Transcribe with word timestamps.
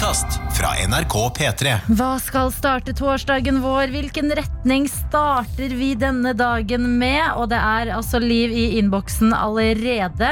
podkast 0.00 0.38
fra 0.56 0.70
NRK 0.88 1.14
P3. 1.36 1.72
Hva 1.92 2.14
skal 2.24 2.48
starte 2.56 2.94
torsdagen 2.96 3.58
vår? 3.60 3.90
Hvilken 3.92 4.30
retning 4.32 4.86
starter 4.88 5.74
vi 5.76 5.90
denne 5.92 6.32
dagen 6.32 6.86
med? 6.96 7.20
Og 7.36 7.50
det 7.52 7.58
er 7.60 7.90
altså 7.92 8.16
liv 8.22 8.48
i 8.48 8.78
innboksen 8.78 9.34
allerede. 9.36 10.30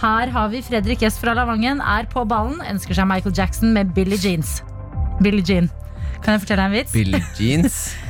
Her 0.00 0.32
har 0.34 0.50
vi 0.50 0.64
Fredrik 0.66 1.04
S 1.06 1.20
fra 1.22 1.36
Lavangen, 1.38 1.78
er 1.78 2.08
på 2.10 2.24
ballen, 2.26 2.58
ønsker 2.72 2.98
seg 2.98 3.06
Michael 3.06 3.36
Jackson 3.38 3.70
med 3.76 3.92
Billie 3.94 4.18
Jeans. 4.18 4.56
Billie 5.22 5.46
Jean. 5.46 5.70
Kan 6.24 6.34
jeg 6.34 6.42
fortelle 6.48 6.66
deg 6.66 6.72
en 6.72 6.76
vits? 6.80 6.96
Billie 6.98 7.22
Jeans. 7.38 7.78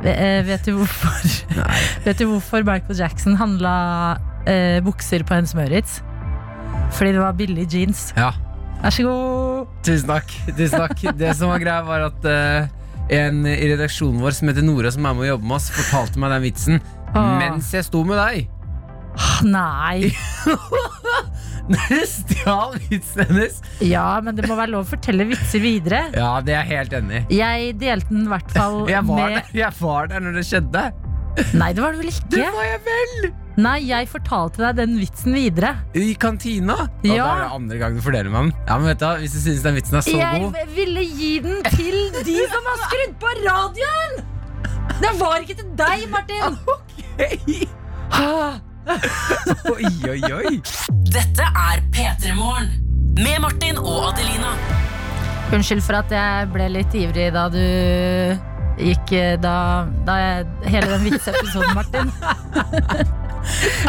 Eh, 0.00 0.38
Vet 0.46 0.64
du 0.64 0.78
hvorfor, 0.78 1.32
vet 2.06 2.16
du 2.16 2.22
hvorfor 2.30 2.62
Michael 2.64 2.96
Jackson 3.02 3.34
handla 3.36 3.72
eh, 4.48 4.78
bukser 4.80 5.20
på 5.28 5.36
en 5.36 5.48
Smøritz? 5.48 5.98
Fordi 6.96 7.12
det 7.12 7.20
var 7.20 7.36
Billie 7.36 7.68
jeans. 7.68 8.06
Ja, 8.16 8.30
Vær 8.80 8.94
så 8.96 9.04
god. 9.04 9.72
tusen 9.84 10.08
takk. 10.08 10.30
Tusen 10.56 10.78
takk. 10.80 11.02
Det 11.20 11.34
som 11.36 11.52
var 11.52 11.60
greia, 11.60 11.82
var 11.84 12.06
at 12.06 12.24
uh, 12.24 12.70
en 13.12 13.42
i 13.48 13.58
redaksjonen 13.72 14.22
vår 14.22 14.38
som 14.38 14.48
heter 14.50 14.64
Nora, 14.64 14.92
som 14.94 15.04
er 15.04 15.18
med 15.18 15.26
å 15.26 15.34
jobbe 15.34 15.50
med 15.50 15.58
oss, 15.58 15.68
fortalte 15.74 16.22
meg 16.22 16.32
den 16.36 16.46
vitsen 16.46 16.80
ah. 17.12 17.36
mens 17.42 17.72
jeg 17.74 17.86
sto 17.88 18.04
med 18.08 18.20
deg. 18.20 18.48
Nei. 19.44 20.12
Dere 21.70 22.00
stjal 22.08 22.78
vitsen 22.88 23.28
hennes. 23.28 23.60
Ja, 23.84 24.06
men 24.24 24.38
det 24.38 24.48
må 24.48 24.56
være 24.58 24.72
lov 24.72 24.86
å 24.86 24.90
fortelle 24.94 25.26
vitser 25.28 25.62
videre. 25.62 26.06
Ja, 26.16 26.32
det 26.44 26.56
er 26.56 26.64
jeg 26.64 26.80
helt 26.80 26.96
enig 27.00 27.20
i. 27.20 27.40
Jeg 27.40 27.76
delte 27.82 28.14
den 28.14 28.24
i 28.24 28.32
hvert 28.32 28.56
fall 28.56 28.80
Jeg 28.90 29.06
med 29.06 29.36
der, 29.36 29.54
jeg 29.60 29.80
var 29.82 30.10
der 30.10 30.24
når 30.24 30.40
det 30.40 30.46
skjedde. 30.48 30.84
Nei, 31.56 31.72
det 31.76 31.82
var 31.82 31.92
det 31.96 32.00
vel 32.04 32.10
Det 32.32 32.46
var 32.54 32.64
jeg 32.68 32.80
vel! 32.86 33.30
Nei, 33.60 33.78
jeg 33.84 34.06
fortalte 34.08 34.62
deg 34.62 34.76
den 34.78 34.94
vitsen 35.00 35.34
videre. 35.36 35.72
I 35.98 36.14
kantina. 36.14 36.76
Og 36.86 37.04
Ja. 37.04 37.24
da 37.26 37.32
er 37.34 37.40
det 37.42 37.50
andre 37.58 37.78
gang 37.82 37.96
du 37.98 38.00
fordeler 38.00 38.30
meg 38.32 38.46
den. 38.46 38.52
Ja, 38.68 38.78
men 38.78 38.86
vet 38.88 38.98
du, 39.02 39.06
Hvis 39.20 39.32
du 39.36 39.40
synes 39.42 39.62
den 39.66 39.74
vitsen 39.76 39.98
er 39.98 40.04
så 40.06 40.16
Jeg 40.16 40.40
god 40.40 40.74
ville 40.76 41.02
gi 41.04 41.32
den 41.44 41.62
til 41.74 41.98
de 42.24 42.36
som 42.52 42.70
har 42.70 42.78
skrudd 42.86 43.14
på 43.20 43.34
radioen! 43.44 44.20
Det 45.00 45.12
var 45.20 45.36
ikke 45.44 45.56
til 45.60 45.70
deg, 45.76 46.08
Martin! 46.10 46.58
Ah, 48.10 48.58
Oi, 49.70 49.86
oi, 50.08 50.20
oi. 50.34 50.54
Dette 51.12 51.44
er 51.46 51.82
P3 51.94 52.32
Morgen. 52.34 52.70
Med 53.20 53.38
Martin 53.44 53.78
og 53.78 54.08
Adelina. 54.10 54.50
Unnskyld 55.54 55.82
for 55.84 55.98
at 56.00 56.10
jeg 56.14 56.48
ble 56.52 56.66
litt 56.74 56.94
ivrig 56.98 57.28
da 57.34 57.44
du 57.52 57.60
gikk 58.80 59.12
eh, 59.18 59.34
Da, 59.40 59.54
da 60.06 60.16
jeg, 60.20 60.46
hele 60.72 60.90
den 60.96 61.04
vitseepisoden, 61.10 61.74
Martin. 61.76 62.12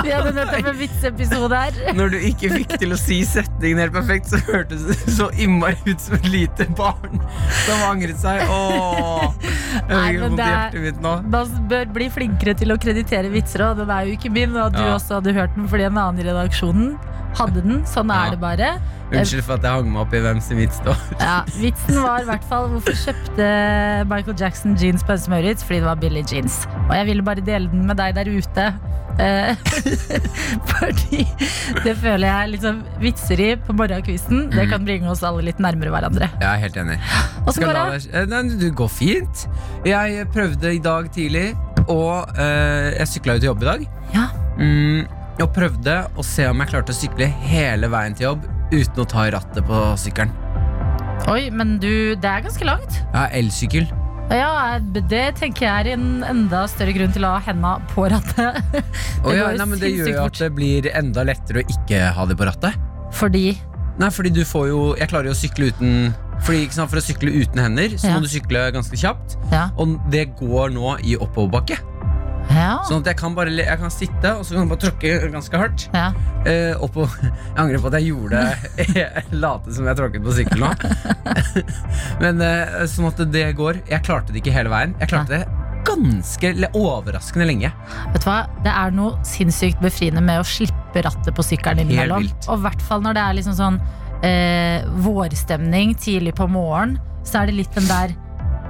Vi 0.02 0.10
hadde 0.10 0.32
nettopp 0.34 0.68
en 0.72 0.78
vitseepisode 0.80 1.58
her. 1.60 1.76
Når 1.98 2.14
du 2.14 2.18
ikke 2.30 2.50
fikk 2.54 2.72
til 2.82 2.96
å 2.96 2.98
si 3.00 3.18
setningen 3.28 3.82
helt 3.84 3.94
perfekt, 3.94 4.30
så 4.32 4.40
hørtes 4.48 4.86
det 4.88 4.96
så 5.12 5.28
innmari 5.44 5.76
ut 5.92 6.02
som 6.02 6.16
et 6.18 6.28
lite 6.32 6.66
barn 6.80 7.20
som 7.66 7.84
angret 7.90 8.18
seg. 8.22 8.42
Åh, 8.48 9.28
jeg 9.76 9.92
fikk 9.92 10.22
vondt 10.24 10.40
i 10.40 10.48
hjertet 10.48 10.86
mitt 10.88 11.02
nå. 11.04 11.14
Man 11.36 11.54
bør 11.72 11.92
bli 12.00 12.08
flinkere 12.16 12.56
til 12.64 12.74
å 12.74 12.80
kreditere 12.82 13.32
vitser, 13.34 13.66
og 13.68 13.82
den 13.84 13.92
er 13.94 14.08
jo 14.08 14.16
ikke 14.18 14.32
min. 14.34 14.56
Og 14.56 14.72
du 14.74 14.82
Ja. 14.82 14.96
også 14.96 15.20
hadde 15.20 15.36
hørt 15.36 15.54
den 15.60 15.68
fordi 15.72 15.90
en 15.92 16.00
annen 16.00 16.24
i 16.24 16.30
redaksjonen 16.32 16.96
hadde 17.38 17.62
den. 17.66 17.84
Sånn 17.90 18.10
Ja. 18.12 18.26
er 18.28 18.36
det 18.36 18.40
bare. 18.42 18.72
Unnskyld 19.12 19.44
for 19.44 19.54
at 19.60 19.64
jeg 19.68 19.72
hang 19.72 19.90
meg 19.92 20.02
opp 20.06 20.14
i 20.16 20.22
hvem 20.24 20.40
sin 20.42 20.58
vits 20.58 20.78
det 20.80 20.94
var. 20.94 21.02
Ja, 21.20 21.44
vitsen 21.60 21.98
var 22.02 22.22
i 22.22 22.28
hvert 22.30 22.46
fall 22.48 22.70
hvorfor 22.72 22.96
kjøpte 22.96 23.50
Michael 24.08 24.38
Jackson 24.40 24.78
jeans 24.80 25.04
på 25.04 25.12
en 25.18 25.26
Maurits? 25.34 25.64
Fordi 25.68 25.82
det 25.82 25.90
var 25.90 26.00
billig 26.00 26.24
jeans. 26.32 26.62
Og 26.90 26.96
jeg 26.96 27.06
ville 27.10 27.24
bare 27.28 27.44
dele 27.44 27.68
den 27.72 27.86
med 27.90 27.98
deg 28.00 28.16
der 28.16 28.32
ute. 28.32 28.74
Eh, 29.20 29.56
fordi 30.72 31.26
det 31.84 31.96
føler 32.00 32.28
jeg 32.28 32.54
liksom 32.56 32.82
vitseri 33.02 33.50
på 33.68 33.76
morgenkvisten. 33.78 34.48
Det 34.54 34.70
kan 34.72 34.86
bringe 34.88 35.12
oss 35.12 35.24
alle 35.28 35.44
litt 35.50 35.60
nærmere 35.60 35.92
hverandre. 35.94 36.30
Jeg 36.40 36.48
er 36.48 36.64
helt 36.64 36.80
enig. 36.84 36.98
Åssen 37.46 37.68
går 37.68 37.78
det? 37.78 38.10
Eh, 38.14 38.28
Nei, 38.32 38.44
det 38.62 38.72
går 38.80 38.92
fint. 38.92 39.46
Jeg 39.86 40.28
prøvde 40.34 40.74
i 40.76 40.80
dag 40.82 41.12
tidlig, 41.14 41.50
og 41.88 42.32
uh, 42.38 42.88
jeg 42.96 43.08
sykla 43.12 43.36
jo 43.38 43.44
til 43.44 43.52
jobb 43.52 43.66
i 43.66 43.70
dag. 43.72 43.88
Ja. 44.16 44.28
Mm, 44.62 45.04
og 45.40 45.54
prøvde 45.56 45.96
å 46.20 46.26
se 46.26 46.46
om 46.50 46.60
jeg 46.62 46.72
klarte 46.74 46.94
å 46.94 46.98
sykle 46.98 47.28
hele 47.48 47.88
veien 47.92 48.16
til 48.18 48.28
jobb 48.32 48.46
uten 48.72 49.04
å 49.04 49.08
ta 49.10 49.26
rattet 49.34 49.66
på 49.68 49.80
sykkelen. 50.00 50.34
Oi, 51.32 51.50
men 51.54 51.76
du, 51.82 52.16
det 52.18 52.28
er 52.28 52.44
ganske 52.46 52.66
langt. 52.66 52.98
Ja, 53.14 53.28
elsykkel. 53.38 53.88
Ja, 54.32 54.80
det 54.80 55.36
tenker 55.40 55.66
jeg 55.66 55.72
er 55.72 55.90
en 55.98 56.22
enda 56.24 56.64
større 56.72 56.94
grunn 56.96 57.12
til 57.12 57.26
å 57.28 57.34
ha 57.36 57.42
henda 57.44 57.74
på 57.92 58.06
rattet. 58.12 58.62
Og 59.26 59.34
ja, 59.36 59.50
nei, 59.58 59.68
men 59.68 59.82
det 59.82 59.92
gjør 59.92 60.14
jo 60.14 60.24
at 60.24 60.40
det 60.40 60.50
blir 60.56 60.88
enda 60.96 61.26
lettere 61.28 61.64
å 61.64 61.68
ikke 61.76 62.00
ha 62.16 62.26
det 62.30 62.38
på 62.40 62.48
rattet. 62.48 62.78
Fordi 63.18 63.50
Nei, 64.00 64.08
fordi 64.08 64.30
du 64.32 64.46
får 64.48 64.70
jo 64.70 64.78
Jeg 64.96 65.10
klarer 65.12 65.28
jo 65.28 65.34
å 65.36 65.38
sykle 65.38 65.68
uten 65.68 66.14
Fordi 66.48 66.62
sant, 66.72 66.88
For 66.88 67.02
å 67.02 67.04
sykle 67.04 67.34
uten 67.36 67.60
hender 67.60 67.92
Så 68.00 68.08
Ja. 68.08 68.14
må 68.16 68.24
du 68.24 68.30
sykle 68.32 68.62
ganske 68.72 68.96
kjapt 68.96 69.36
Ja. 69.52 69.66
Og 69.76 69.98
det 70.14 70.30
går 70.40 70.72
nå 70.72 70.94
i 71.04 71.18
oppoverbakke 71.20 71.76
Ja. 72.50 72.82
Sånn 72.88 73.04
at 73.04 73.12
jeg 73.12 73.18
kan 73.20 73.36
bare 73.38 73.52
Jeg 73.54 73.78
kan 73.80 73.92
sitte 73.94 74.34
Og 74.36 74.44
så 74.44 74.56
kan 74.56 74.64
jeg 74.64 74.72
bare 74.72 74.82
tråkke 74.82 75.30
ganske 75.34 75.62
hardt 75.62 75.86
ja. 75.94 76.10
Uh, 76.44 76.84
oppå, 76.84 77.06
Jeg 77.22 77.58
angrer 77.62 77.84
på 77.84 77.92
at 77.92 77.98
jeg 78.00 78.10
gjorde 78.12 78.42
det 78.42 78.88
Jeg 79.02 79.26
late 79.38 79.76
som 79.76 79.88
jeg 79.88 80.00
tråkket 80.00 80.26
på 80.26 80.36
sykkel 80.36 80.66
nå 80.66 80.72
Men 82.24 82.44
uh, 82.44 82.84
sånn 82.92 83.10
at 83.12 83.24
det 83.32 83.48
går 83.60 83.84
Jeg 83.92 84.06
klarte 84.08 84.34
det 84.34 84.44
ikke 84.44 84.56
hele 84.56 84.74
veien 84.74 84.98
Jeg 85.00 85.14
klarte 85.14 85.38
det 85.38 85.44
ganske 85.88 86.52
overraskende 86.78 87.48
lenge 87.50 87.72
Vet 88.14 88.22
du 88.22 88.28
hva? 88.28 88.42
Det 88.66 88.74
er 88.84 88.94
noe 88.96 89.18
sinnssykt 89.28 89.82
befriende 89.82 90.24
med 90.26 90.42
å 90.42 90.46
slippe 90.46 91.02
rattet 91.06 91.34
på 91.34 91.46
sykkelen 91.46 91.86
innimellom. 91.86 92.28
Og 92.52 92.58
i 92.60 92.64
hvert 92.66 92.84
fall 92.86 93.02
når 93.06 93.18
det 93.18 93.24
er 93.24 93.38
liksom 93.40 93.56
sånn 93.58 93.80
eh, 94.28 94.88
vårstemning 95.06 95.96
tidlig 95.98 96.36
på 96.38 96.48
morgen, 96.52 96.98
så 97.26 97.42
er 97.42 97.50
det 97.50 97.62
litt 97.62 97.78
den 97.78 97.88
der 97.90 98.14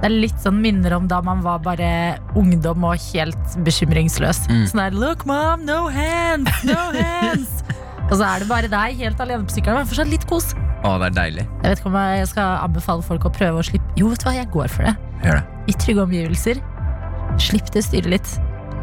det 0.02 0.08
er 0.08 0.14
litt 0.24 0.38
sånn 0.42 0.56
minner 0.58 0.96
om 0.96 1.04
da 1.06 1.20
man 1.22 1.44
var 1.44 1.60
bare 1.62 1.88
ungdom 2.34 2.82
og 2.88 2.98
helt 3.12 3.52
bekymringsløs. 3.62 4.40
Mm. 4.50 4.64
Sånn 4.66 4.80
der 4.82 4.96
Look, 4.98 5.22
mom, 5.30 5.62
no 5.62 5.84
hands, 5.94 6.64
no 6.66 6.74
hands. 6.96 7.62
og 8.10 8.16
så 8.18 8.26
er 8.26 8.42
det 8.42 8.48
bare 8.50 8.70
deg 8.72 8.98
helt 8.98 9.22
alene 9.22 9.46
på 9.46 9.54
sykkelen. 9.54 9.78
Men 9.78 9.86
fortsatt 9.92 10.10
litt 10.10 10.26
kos. 10.26 10.50
Å, 10.82 10.96
det 10.98 11.12
er 11.12 11.14
deilig 11.14 11.42
Jeg 11.46 11.70
vet 11.70 11.78
ikke 11.78 11.90
om 11.92 11.96
jeg 12.00 12.26
skal 12.32 12.56
anbefale 12.64 13.04
folk 13.06 13.28
å 13.28 13.30
prøve 13.30 13.60
å 13.60 13.62
slippe 13.62 13.92
Jo, 13.94 14.08
vet 14.10 14.18
du 14.18 14.26
hva, 14.26 14.32
jeg 14.34 14.48
går 14.50 14.72
for 14.74 14.88
det. 14.88 14.96
Gjør 15.22 15.38
det 15.38 15.70
I 15.70 15.76
trygge 15.84 16.02
omgivelser. 16.08 16.62
Slipp 17.38 17.70
det 17.76 17.84
styret 17.86 18.10
litt. 18.16 18.32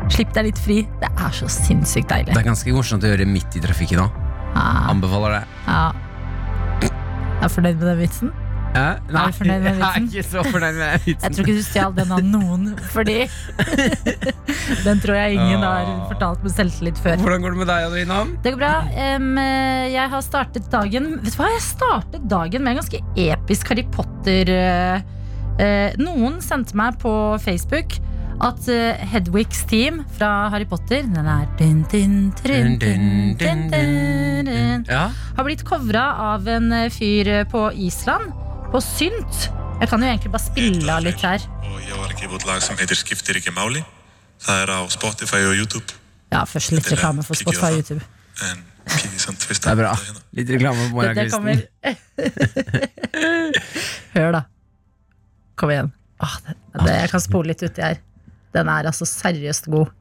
Slipp 0.09 0.31
deg 0.33 0.47
litt 0.47 0.61
fri. 0.63 0.77
Det 1.03 1.09
er 1.11 1.35
så 1.35 1.49
sinnssykt 1.51 2.07
deilig. 2.09 2.31
Det 2.31 2.39
er 2.39 2.47
ganske 2.47 2.71
morsomt 2.73 3.03
å 3.03 3.11
gjøre 3.11 3.27
midt 3.27 3.59
i 3.59 3.63
trafikken 3.67 3.99
nå 4.05 4.07
Ah, 4.55 4.87
Anbefaler 4.89 5.35
det 5.35 5.41
ja. 5.67 5.81
Jeg 6.81 6.89
Er 7.43 7.51
fornøyd 7.51 7.75
med 7.77 7.85
den 7.91 7.99
vitsen? 7.99 8.31
Hæ? 8.69 8.85
Nei, 9.09 9.23
du 9.25 9.37
fornøyd 9.39 9.63
med 9.63 9.79
jeg 9.81 9.89
er 9.89 10.03
ikke 10.05 10.23
så 10.27 10.43
fornøyd 10.45 10.75
med 10.77 11.07
Jeg 11.09 11.17
tror 11.23 11.45
ikke 11.45 11.55
du 11.57 11.63
stjal 11.65 11.95
den 11.97 12.11
av 12.13 12.25
noen, 12.25 12.67
fordi 12.93 13.17
Den 14.85 15.01
tror 15.01 15.17
jeg 15.17 15.37
ingen 15.39 15.63
har 15.65 15.89
fortalt 16.11 16.43
med 16.45 16.53
selvtillit 16.53 16.99
før. 17.01 17.17
Hvordan 17.23 17.45
går 17.45 17.55
det 17.55 17.61
med 17.63 17.71
deg, 17.71 17.87
Adelina? 17.87 18.19
Det 18.43 18.53
går 18.53 18.61
bra. 18.61 18.73
Eh, 18.93 19.85
jeg 19.93 20.05
har 20.13 20.25
startet 20.25 20.69
dagen. 20.71 21.09
Vet 21.23 21.33
du 21.33 21.39
hva, 21.41 21.49
jeg 21.55 21.65
startet 21.65 22.27
dagen 22.29 22.65
med 22.65 22.75
en 22.75 22.81
ganske 22.83 23.01
episk 23.29 23.73
Harry 23.73 23.85
Potter 23.93 24.53
uh, 24.53 25.89
Noen 25.99 26.39
sendte 26.43 26.77
meg 26.77 26.99
på 27.01 27.11
Facebook 27.43 27.97
at 28.39 28.69
uh, 28.71 29.01
Hedwigs 29.11 29.65
team 29.67 30.03
fra 30.15 30.49
Harry 30.53 30.67
Potter 30.69 31.03
Den 31.09 31.27
er 31.27 31.47
din, 31.59 31.81
din, 31.91 32.31
dun, 32.45 32.77
Ja, 34.87 35.09
har 35.35 35.47
blitt 35.47 35.65
covra 35.67 36.05
av 36.33 36.47
en 36.47 36.71
fyr 36.93 37.31
på 37.51 37.65
Island, 37.75 38.31
på 38.71 38.81
synt. 38.83 39.49
Jeg 39.79 39.89
kan 39.89 40.03
jo 40.03 40.09
egentlig 40.09 40.31
bare 40.33 40.43
spille 40.43 40.91
av 40.93 41.03
litt 41.05 41.21
her. 41.23 41.45
og 41.63 41.79
ég 41.81 41.95
var 41.97 42.11
að 42.11 42.19
gefa 42.21 42.39
lag 42.47 42.61
som 42.61 42.77
heter 42.77 42.97
Skifter 42.99 43.37
ikke 43.39 43.53
Mauli. 43.55 43.81
Det 44.39 44.55
er 44.55 44.71
av 44.71 44.89
Spotify 44.93 45.41
og 45.49 45.55
YouTube 45.57 45.95
Ja, 46.31 46.45
først 46.47 46.71
litt 46.71 46.87
reklame 46.91 47.23
for 47.25 47.35
Spotify 47.35 47.73
og. 47.73 47.79
YouTube. 47.81 48.03
det 49.49 49.71
er 49.71 49.75
bra. 49.75 49.93
Litt 50.37 50.51
reklame 50.53 50.85
på 50.93 51.07
Christen. 51.07 51.43
morgenkvisten. 51.43 51.97
Hør, 54.13 54.31
da. 54.37 54.43
Kom 55.59 55.73
igjen. 55.73 55.91
Åh, 56.23 56.35
det, 56.45 56.55
det, 56.85 56.93
jeg 57.01 57.09
kan 57.15 57.23
spole 57.23 57.51
litt 57.51 57.63
uti 57.65 57.83
her. 57.83 57.99
Den 58.55 58.69
er 58.71 58.87
altså 58.91 59.07
seriøst 59.09 59.67
god. 59.73 59.91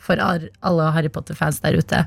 For 0.00 0.16
alle 0.22 0.90
Harry 0.94 1.10
Potter-fans 1.12 1.60
der 1.64 1.76
ute. 1.76 2.04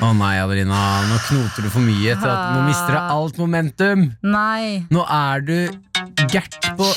Å 0.00 0.14
nei, 0.16 0.38
Adelina, 0.40 0.76
nå 1.10 1.16
knoter 1.26 1.66
du 1.66 1.68
for 1.68 1.84
mye 1.84 2.14
til 2.16 2.28
at 2.30 2.54
nå 2.54 2.62
mister 2.64 2.94
du 2.94 2.98
alt 2.98 3.36
momentum. 3.36 4.06
Nei. 4.24 4.86
Nå 4.88 5.04
er 5.04 5.44
du 5.44 5.58
gært 6.32 6.56
på 6.78 6.88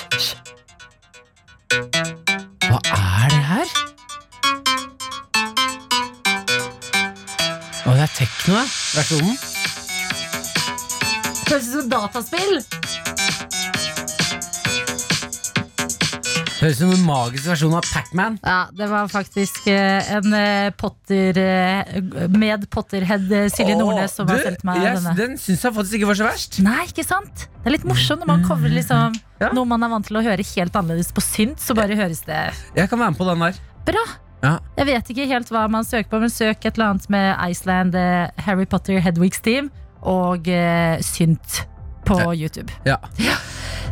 Hva 2.70 2.80
er 2.80 3.34
det 3.34 3.42
her? 3.50 3.74
Å, 7.84 7.92
det 7.92 8.06
er 8.08 8.14
tekno, 8.16 8.56
det. 8.56 8.68
Versjonen. 8.96 9.36
Høres 11.44 11.68
ut 11.68 11.76
som 11.76 11.92
dataspill! 11.92 13.13
Høres 16.64 16.78
ut 16.80 16.86
som 16.86 16.92
en 16.96 17.02
magisk 17.04 17.48
versjon 17.50 17.74
av 17.76 17.84
Pacman. 17.92 18.36
Ja, 18.40 18.60
det 18.72 18.86
var 18.88 19.10
faktisk 19.12 19.66
eh, 19.68 20.12
en 20.16 20.36
eh, 20.38 20.70
Potter 20.80 21.36
eh, 21.42 21.98
med 22.32 22.64
Potterhead 22.72 23.26
eh, 23.36 23.50
Silje 23.52 23.76
Nordnes 23.76 24.16
som 24.16 24.30
har 24.32 24.40
du, 24.40 24.46
sendt 24.48 24.64
meg 24.70 24.80
yes, 24.80 25.02
denne. 25.02 25.16
Den 25.18 25.36
syns 25.42 25.66
jeg 25.68 25.76
faktisk 25.76 25.98
ikke 26.00 26.08
var 26.14 26.20
så 26.22 26.28
verst. 26.30 26.60
Nei, 26.64 26.78
ikke 26.88 27.04
sant? 27.04 27.44
Det 27.58 27.68
er 27.68 27.76
litt 27.76 27.88
morsomt 27.90 28.24
når 28.24 28.32
man 28.32 28.46
covrer 28.48 28.72
liksom, 28.78 29.18
Ja. 29.44 29.50
noe 29.52 29.68
man 29.68 29.84
er 29.84 29.92
vant 29.92 30.08
til 30.08 30.22
å 30.22 30.24
høre 30.24 30.46
helt 30.54 30.80
annerledes 30.80 31.12
på 31.12 31.26
synt, 31.26 31.60
så 31.60 31.76
bare 31.76 32.00
høres 32.00 32.24
det 32.30 32.40
Jeg 32.78 32.88
kan 32.88 33.02
være 33.02 33.12
med 33.12 33.20
på 33.20 33.28
den 33.28 33.44
der. 33.44 33.60
bra. 33.92 34.06
Ja. 34.44 34.54
Jeg 34.80 34.88
vet 34.88 35.12
ikke 35.12 35.28
helt 35.28 35.52
hva 35.52 35.66
man 35.72 35.84
søker 35.88 36.10
på, 36.16 36.24
men 36.24 36.32
søk 36.32 36.64
et 36.64 36.78
eller 36.78 36.94
annet 36.94 37.10
med 37.12 37.28
Iceland, 37.52 37.96
eh, 37.96 38.32
Harry 38.48 38.66
Potter, 38.72 39.04
Hedwigs 39.04 39.44
Team 39.44 39.68
og 40.00 40.48
eh, 40.48 40.96
synt 41.04 41.66
på 42.06 42.20
YouTube. 42.36 42.72
Ja. 42.86 42.98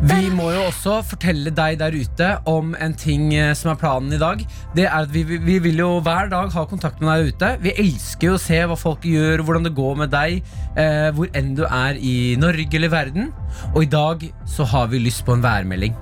Vi 0.02 0.32
må 0.34 0.48
jo 0.50 0.64
også 0.66 0.96
fortelle 1.06 1.52
deg 1.54 1.76
der 1.78 1.94
ute 1.94 2.28
om 2.50 2.72
en 2.82 2.96
ting 2.98 3.28
eh, 3.38 3.52
som 3.58 3.70
er 3.70 3.78
planen 3.78 4.14
i 4.16 4.18
dag. 4.22 4.40
Det 4.74 4.88
er 4.88 4.96
at 5.04 5.12
vi, 5.14 5.22
vi- 5.30 5.38
vi 5.46 5.60
vil 5.68 5.78
jo 5.84 5.90
hver 6.02 6.30
dag 6.32 6.50
ha 6.56 6.64
kontakt 6.66 7.02
med 7.04 7.12
deg 7.12 7.20
der 7.22 7.34
ute. 7.36 7.50
Vi 7.62 7.74
elsker 7.84 8.32
jo 8.32 8.38
å 8.40 8.42
se 8.42 8.64
hva 8.66 8.78
folk 8.82 9.06
gjør, 9.06 9.44
hvordan 9.46 9.68
det 9.68 9.76
går 9.78 10.00
med 10.02 10.10
deg, 10.16 10.42
eh, 10.76 11.12
hvor 11.14 11.30
enn 11.38 11.54
du 11.60 11.64
er 11.68 12.00
i 12.02 12.36
Norge 12.42 12.74
eller 12.80 12.90
verden. 12.90 13.30
Og 13.76 13.84
i 13.84 13.92
dag 13.94 14.26
så 14.50 14.66
har 14.74 14.88
vi 14.90 15.04
lyst 15.06 15.22
på 15.28 15.38
en 15.38 15.46
værmelding. 15.46 15.94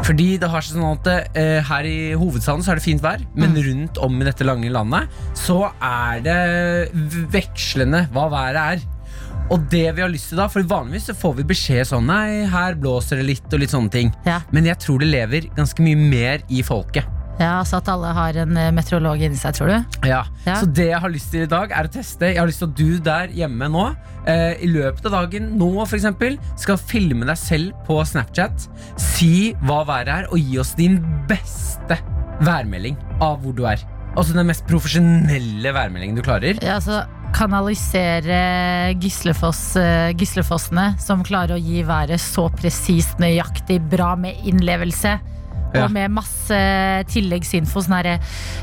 Fordi 0.00 0.38
det 0.40 0.48
har 0.48 0.64
seg 0.64 0.78
sånn 0.78 0.94
at 0.96 1.36
eh, 1.36 1.58
Her 1.68 1.84
i 1.84 2.14
hovedstaden 2.16 2.62
så 2.64 2.72
er 2.72 2.78
det 2.80 2.86
fint 2.86 3.02
vær, 3.04 3.20
men 3.36 3.52
rundt 3.60 3.98
om 4.00 4.14
i 4.22 4.24
dette 4.24 4.46
lange 4.48 4.70
landet 4.72 5.10
så 5.36 5.66
er 5.84 6.22
det 6.24 6.38
vekslende 7.34 8.06
hva 8.14 8.30
været 8.32 8.62
er. 8.62 8.86
Og 9.48 9.68
det 9.72 9.86
vi 9.96 10.02
har 10.04 10.10
lyst 10.12 10.32
til 10.32 10.40
da, 10.40 10.48
for 10.52 10.66
vanligvis 10.68 11.08
så 11.10 11.16
får 11.16 11.38
vi 11.38 11.46
beskjed 11.52 11.88
sånn 11.88 12.08
Nei, 12.08 12.44
her 12.48 12.76
blåser 12.78 13.20
det 13.20 13.28
litt 13.28 13.54
og 13.54 13.62
litt 13.62 13.72
sånne 13.72 13.92
ting. 13.92 14.10
Ja. 14.28 14.42
Men 14.52 14.68
jeg 14.68 14.80
tror 14.82 15.00
det 15.02 15.08
lever 15.12 15.48
ganske 15.56 15.84
mye 15.84 15.98
mer 15.98 16.44
i 16.52 16.64
folket. 16.66 17.08
Ja, 17.38 17.62
Så 17.62 17.78
at 17.78 17.88
alle 17.92 18.10
har 18.16 18.36
en 18.42 18.56
eh, 18.58 18.70
meteorolog 18.74 19.20
inni 19.22 19.38
seg, 19.38 19.54
tror 19.54 19.70
du? 19.70 19.98
Ja. 20.08 20.24
Ja. 20.42 20.56
Så 20.58 20.66
det 20.74 20.88
jeg 20.90 21.02
har 21.04 21.12
lyst 21.12 21.30
til 21.30 21.44
i 21.46 21.50
dag, 21.50 21.70
er 21.70 21.86
å 21.86 21.92
teste. 21.92 22.32
Jeg 22.32 22.40
har 22.40 22.50
lyst 22.50 22.62
til 22.64 22.70
at 22.72 22.78
du 22.80 22.98
der 23.06 23.34
hjemme 23.36 23.68
nå, 23.70 23.84
eh, 24.26 24.56
i 24.64 24.70
løpet 24.72 25.06
av 25.06 25.14
dagen, 25.20 25.52
nå 25.60 25.70
eksempel, 25.86 26.38
skal 26.58 26.80
filme 26.82 27.28
deg 27.28 27.38
selv 27.38 27.76
på 27.86 28.00
Snapchat. 28.02 28.66
Si 28.98 29.52
hva 29.62 29.84
været 29.86 30.14
er, 30.16 30.32
og 30.32 30.42
gi 30.42 30.58
oss 30.58 30.74
din 30.78 30.98
beste 31.30 32.00
værmelding 32.42 32.98
av 33.22 33.38
hvor 33.42 33.54
du 33.54 33.64
er. 33.70 33.86
Altså 34.18 34.34
den 34.34 34.48
mest 34.50 34.66
profesjonelle 34.66 35.70
værmeldingen 35.76 36.18
du 36.18 36.24
klarer. 36.26 36.58
Ja, 36.58 36.80
altså 36.80 37.04
Kanalisere 37.36 38.94
Gislefoss, 38.98 39.76
eh, 39.76 40.10
Gislefossene, 40.18 40.92
som 41.00 41.22
klarer 41.26 41.56
å 41.56 41.62
gi 41.62 41.82
været 41.86 42.20
så 42.22 42.48
presist, 42.50 43.18
nøyaktig, 43.22 43.80
bra 43.90 44.14
med 44.16 44.38
innlevelse. 44.48 45.18
Ja. 45.74 45.84
Og 45.84 45.92
med 45.92 46.14
masse 46.16 46.58
tilleggsinfo. 47.12 47.82
Sånn 47.84 47.98
herre 47.98 48.14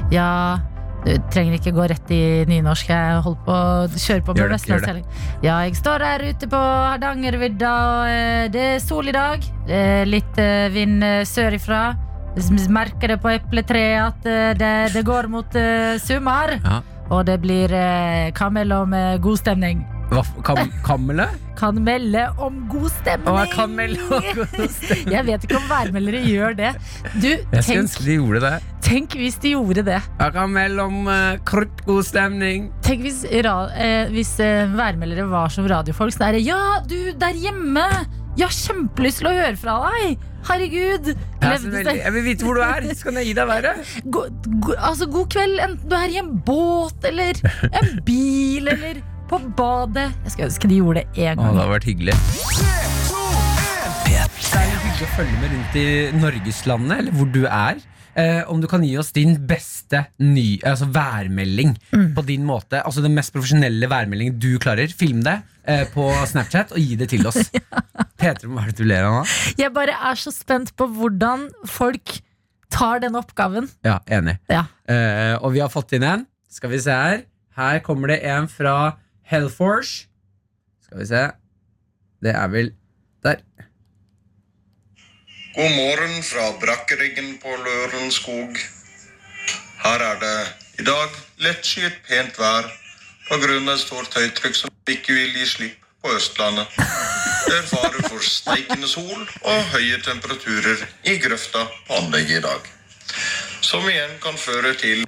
Ja, 0.09 0.57
du 1.05 1.11
trenger 1.29 1.59
ikke 1.59 1.75
gå 1.75 1.85
rett 1.91 2.09
i 2.09 2.45
nynorsk. 2.49 2.89
Jeg 2.89 3.19
holder 3.21 3.43
på 3.45 3.53
å 3.53 3.85
kjøre 3.93 4.25
på 4.25 4.33
med 4.33 4.55
vestlandsdialekt. 4.55 5.21
Ja, 5.45 5.59
jeg 5.67 5.77
står 5.77 6.01
her 6.01 6.25
ute 6.25 6.49
på 6.49 6.63
Hardangervidda, 6.63 7.75
og 7.91 8.09
eh, 8.09 8.47
det 8.49 8.65
er 8.71 8.81
sol 8.81 9.13
i 9.13 9.15
dag. 9.15 9.45
Litt 10.09 10.41
eh, 10.41 10.65
vind 10.73 11.05
sørifra. 11.29 11.85
Merker 12.67 13.13
det 13.13 13.21
på 13.23 13.31
epletreet 13.31 14.09
at 14.09 14.59
det, 14.59 14.73
det 14.91 15.05
går 15.07 15.29
mot 15.31 15.53
summer. 15.53 16.01
sommer. 16.03 16.57
Ja. 16.65 16.81
Og 17.13 17.25
det 17.27 17.39
blir 17.43 17.73
eh, 17.75 18.31
kan 18.37 18.53
melde 18.55 18.77
om 18.85 18.93
eh, 18.97 19.17
god 19.21 19.37
stemning. 19.41 19.83
Hva, 20.11 20.21
kam, 20.45 20.69
kammele? 20.85 21.25
Kan 21.57 21.79
melde 21.85 22.27
om 22.41 22.59
god 22.69 22.91
stemning! 22.93 23.29
Å, 23.31 23.39
jeg 23.41 23.51
kan 23.55 23.71
melde 23.73 24.03
om 24.05 24.27
god 24.37 24.73
stemning. 24.75 25.13
Jeg 25.15 25.25
vet 25.29 25.47
ikke 25.47 25.57
om 25.57 25.65
værmeldere 25.69 26.21
gjør 26.29 26.57
det. 26.59 26.71
Du, 27.15 27.29
Jeg 27.31 27.63
skulle 27.65 27.83
ønske 27.85 28.05
de 28.05 28.17
gjorde 28.19 28.41
det. 28.43 28.51
tenk 28.85 29.15
hvis 29.17 29.39
de 29.41 29.55
gjorde 29.55 29.85
det. 29.87 29.97
Jeg 30.19 30.35
kan 30.35 30.53
melde 30.53 30.85
om 30.85 31.09
uh, 31.09 31.39
kort 31.49 31.81
god 31.87 32.05
stemning. 32.05 32.67
Tenk 32.85 33.01
hvis, 33.07 33.23
ra, 33.47 33.55
eh, 33.81 34.11
hvis 34.13 34.35
eh, 34.45 34.69
værmeldere 34.77 35.25
var 35.31 35.49
som 35.53 35.65
radiofolk. 35.69 36.13
Så 36.13 36.27
er 36.29 36.37
det 36.37 36.45
Ja, 36.45 36.61
du 36.85 36.99
der 37.17 37.33
hjemme! 37.41 37.87
Jeg 38.37 38.45
har 38.49 38.53
kjempelyst 38.53 39.23
til 39.23 39.31
å 39.31 39.35
høre 39.39 39.57
fra 39.57 39.79
deg! 39.89 40.21
Herregud! 40.45 41.07
Jeg, 41.41 41.59
Levde 41.63 41.93
jeg 41.97 42.13
vil 42.13 42.23
vite 42.25 42.45
hvor 42.45 42.57
du 42.57 42.61
er, 42.65 42.85
så 42.93 43.07
kan 43.07 43.17
jeg 43.19 43.29
gi 43.31 43.33
deg 43.37 43.47
været. 43.49 43.93
Go, 44.13 44.25
go, 44.61 44.75
altså, 44.77 45.07
god 45.09 45.27
kveld, 45.33 45.57
enten 45.65 45.89
du 45.89 45.95
er 45.97 46.13
i 46.13 46.19
en 46.21 46.31
båt 46.45 47.07
eller 47.09 47.39
en 47.81 47.91
bil 48.05 48.69
eller 48.73 49.01
på 49.29 49.39
badet. 49.57 50.11
Jeg 50.25 50.35
skulle 50.35 50.49
ønske 50.51 50.69
de 50.69 50.77
gjorde 50.81 51.01
det 51.01 51.25
én 51.25 51.33
Å, 51.33 51.41
gang. 51.41 51.57
det 51.57 51.63
har 51.63 51.71
vært 51.73 51.89
hyggelig. 51.89 52.17
Det 54.05 54.13
er 54.61 54.79
hyggelig 54.85 55.07
å 55.07 55.11
følge 55.17 55.41
med 55.41 55.51
rundt 55.55 55.77
i 55.81 55.85
Norgeslandet, 56.21 56.97
eller 57.01 57.17
hvor 57.17 57.29
du 57.33 57.41
er. 57.49 57.81
Eh, 58.15 58.43
om 58.47 58.61
du 58.63 58.67
kan 58.71 58.83
gi 58.85 58.93
oss 58.97 59.11
din 59.15 59.33
beste 59.47 60.05
ny, 60.23 60.61
altså 60.63 60.87
værmelding 60.87 61.73
på 62.15 62.23
din 62.27 62.45
måte. 62.47 62.79
Altså 62.79 63.03
Den 63.03 63.15
mest 63.17 63.33
profesjonelle 63.35 63.89
værmeldingen 63.91 64.37
du 64.39 64.53
klarer. 64.63 64.87
Film 64.87 65.19
det 65.25 65.35
eh, 65.67 65.83
på 65.91 66.07
Snapchat 66.31 66.71
og 66.71 66.79
gi 66.79 66.95
det 66.99 67.09
til 67.11 67.27
oss. 67.27 67.51
Peter, 68.21 68.47
hva 68.47 68.63
er 68.63 68.71
det 68.71 68.79
du 68.79 68.87
ler 68.87 69.07
av 69.09 69.17
nå? 69.19 69.25
Jeg 69.59 69.73
bare 69.75 69.97
er 70.11 70.21
så 70.21 70.31
spent 70.31 70.71
på 70.79 70.87
hvordan 70.95 71.49
folk 71.67 72.19
tar 72.71 73.03
den 73.03 73.19
oppgaven. 73.19 73.67
Ja, 73.85 73.99
enig. 74.11 74.37
Ja. 74.51 74.65
Eh, 74.87 75.35
og 75.41 75.51
vi 75.55 75.63
har 75.63 75.71
fått 75.73 75.91
inn 75.97 76.07
en. 76.07 76.25
Skal 76.51 76.71
vi 76.71 76.79
se 76.83 76.95
her. 76.95 77.25
Her 77.59 77.79
kommer 77.83 78.11
det 78.11 78.21
en 78.27 78.47
fra 78.51 78.95
Hellforce. 79.27 80.07
Skal 80.87 81.03
vi 81.03 81.07
se. 81.11 81.23
Det 82.23 82.31
er 82.35 82.51
vel. 82.51 82.71
God 85.55 85.71
morgen 85.71 86.23
fra 86.23 86.51
brakkeryggen 86.59 87.37
på 87.39 87.47
Lørenskog. 87.65 88.57
Her 89.83 90.01
er 90.03 90.17
det 90.19 90.39
i 90.79 90.83
dag 90.83 91.13
lettskyet 91.45 92.01
pent 92.09 92.35
vær 92.39 92.67
et 93.31 93.79
stort 93.79 94.17
høytrykk 94.19 94.55
som 94.55 94.73
ikke 94.91 95.13
vil 95.15 95.31
gi 95.31 95.45
slipp 95.47 95.77
på 96.03 96.11
Østlandet. 96.11 96.67
Det 97.47 97.55
er 97.55 97.69
fare 97.71 98.03
for 98.09 98.19
steikende 98.19 98.87
sol 98.87 99.23
og 99.43 99.63
høye 99.71 100.01
temperaturer 100.03 100.83
i 101.07 101.15
grøfta 101.23 101.63
på 101.87 102.01
anlegget 102.01 102.37
i 102.37 102.45
dag. 102.49 102.67
Som 103.61 103.87
igjen 103.87 104.19
kan 104.19 104.35
føre 104.35 104.75
til 104.75 105.07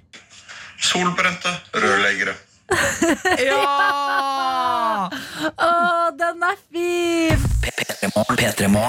solbrente 0.80 1.52
rørleggere. 1.76 2.40
Ja! 3.48 4.67
Å, 5.12 5.72
den 6.20 6.44
er 6.48 6.58
fin! 6.72 7.44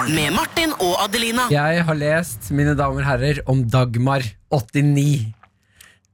Med 0.09 0.33
Martin 0.37 0.73
og 0.79 0.95
Adelina. 1.05 1.47
Jeg 1.53 1.83
har 1.89 1.99
lest, 1.99 2.51
mine 2.55 2.75
damer 2.79 3.03
og 3.03 3.09
herrer, 3.09 3.41
om 3.51 3.63
Dagmar 3.71 4.25
89. 4.55 5.33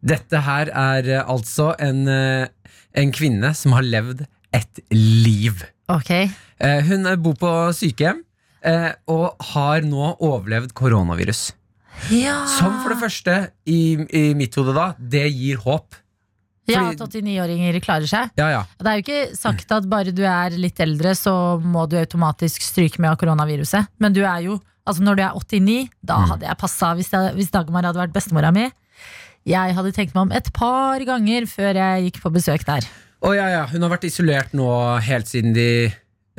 Dette 0.05 0.41
her 0.47 0.71
er 0.71 1.09
eh, 1.19 1.25
altså 1.31 1.71
en, 1.81 2.03
eh, 2.11 2.47
en 3.01 3.13
kvinne 3.15 3.55
som 3.57 3.73
har 3.77 3.87
levd 3.87 4.27
et 4.55 4.83
liv. 4.95 5.65
Ok, 5.93 6.11
Eh, 6.65 6.81
Hun 6.87 7.03
eh, 7.11 7.17
bor 7.19 7.35
på 7.37 7.49
sykehjem 7.75 8.21
eh, 8.65 8.93
og 9.11 9.35
har 9.53 9.83
nå 9.85 10.13
overlevd 10.23 10.71
koronavirus. 10.79 11.49
ja. 12.15 12.37
Som 12.47 12.79
for 12.85 12.95
det 12.95 13.01
første, 13.03 13.35
i, 13.67 13.97
i 14.07 14.23
mitt 14.39 14.55
hode 14.57 14.73
da, 14.77 14.93
det 14.99 15.27
gir 15.35 15.59
håp. 15.65 15.99
Ja, 16.73 16.83
at 16.91 17.01
89-åringer 17.01 17.77
klarer 17.85 18.09
seg. 18.09 18.31
Ja, 18.41 18.49
ja. 18.51 18.63
Det 18.81 18.87
er 18.89 19.01
jo 19.01 19.05
ikke 19.05 19.37
sagt 19.37 19.73
at 19.77 19.89
bare 19.91 20.13
du 20.17 20.23
er 20.25 20.55
litt 20.57 20.81
eldre, 20.81 21.13
så 21.19 21.35
må 21.61 21.85
du 21.91 21.97
automatisk 22.01 22.63
stryke 22.65 22.99
med 23.03 23.11
av 23.13 23.19
koronaviruset. 23.21 23.91
Men 24.01 24.13
du 24.17 24.23
er 24.25 24.41
jo, 24.47 24.57
altså 24.89 25.05
når 25.05 25.17
du 25.17 25.23
er 25.27 25.35
89, 25.37 25.89
da 26.03 26.17
Mm. 26.23 26.29
hadde 26.31 26.47
jeg 26.49 26.57
passa 26.59 26.95
hvis, 26.95 27.11
jeg, 27.13 27.35
hvis 27.37 27.51
Dagmar 27.51 27.85
hadde 27.85 28.01
vært 28.01 28.15
bestemora 28.17 28.53
mi. 28.53 28.71
Jeg 29.45 29.75
hadde 29.77 29.93
tenkt 29.93 30.15
meg 30.15 30.23
om 30.23 30.33
et 30.33 30.53
par 30.57 30.99
ganger 31.05 31.45
før 31.47 31.75
jeg 31.77 32.05
gikk 32.07 32.23
på 32.23 32.33
besøk 32.33 32.65
der. 32.65 32.87
Å, 33.25 33.35
ja, 33.37 33.49
ja. 33.53 33.67
Hun 33.69 33.83
har 33.85 33.91
vært 33.93 34.05
isolert 34.09 34.53
nå 34.57 34.69
helt 35.05 35.29
siden 35.29 35.53
de 35.57 35.93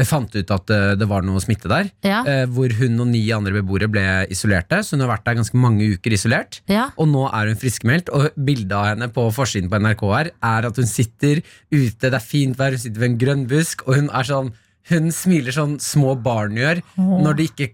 fant 0.03 0.33
ut 0.35 0.51
at 0.51 0.71
eh, 0.75 0.95
det 0.99 1.07
var 1.07 1.23
noe 1.23 1.39
smitte 1.39 1.69
der. 1.71 1.87
Ja, 2.03 2.17
eh, 2.27 2.43
hvor 2.51 2.67
hun 2.81 2.99
og 2.99 3.07
ni 3.07 3.21
andre 3.31 3.53
beboere 3.55 3.87
ble 3.87 4.03
isolerte. 4.33 4.81
Så 4.83 4.97
hun 4.97 5.05
har 5.05 5.13
vært 5.13 5.23
der 5.29 5.37
ganske 5.39 5.55
mange 5.55 5.87
uker 5.95 6.11
isolert. 6.11 6.59
ja. 6.67 6.89
Og 6.99 7.07
nå 7.07 7.23
er 7.31 7.47
hun 7.47 7.55
friskmeldt, 7.61 8.09
og 8.11 8.35
bildet 8.35 8.75
av 8.75 8.89
henne 8.89 9.07
på 9.15 9.23
forsiden 9.31 9.69
på 9.71 9.79
NRK 9.79 10.03
her 10.11 10.31
er 10.43 10.67
at 10.67 10.75
hun 10.75 10.89
sitter 10.89 11.39
ute, 11.71 12.09
det 12.09 12.13
er 12.13 12.19
fint 12.23 12.57
vær, 12.59 12.75
hun 12.75 12.83
sitter 12.83 12.99
ved 12.99 13.13
en 13.13 13.17
grønn 13.23 13.47
busk, 13.47 13.87
og 13.87 13.95
hun 14.01 14.11
er 14.11 14.27
sånn 14.27 14.51
Hun 14.85 15.07
smiler 15.09 15.49
sånn 15.49 15.79
små 15.81 16.11
barn 16.21 16.59
gjør 16.59 16.77
når 16.99 17.37
de 17.39 17.45
ikke 17.49 17.67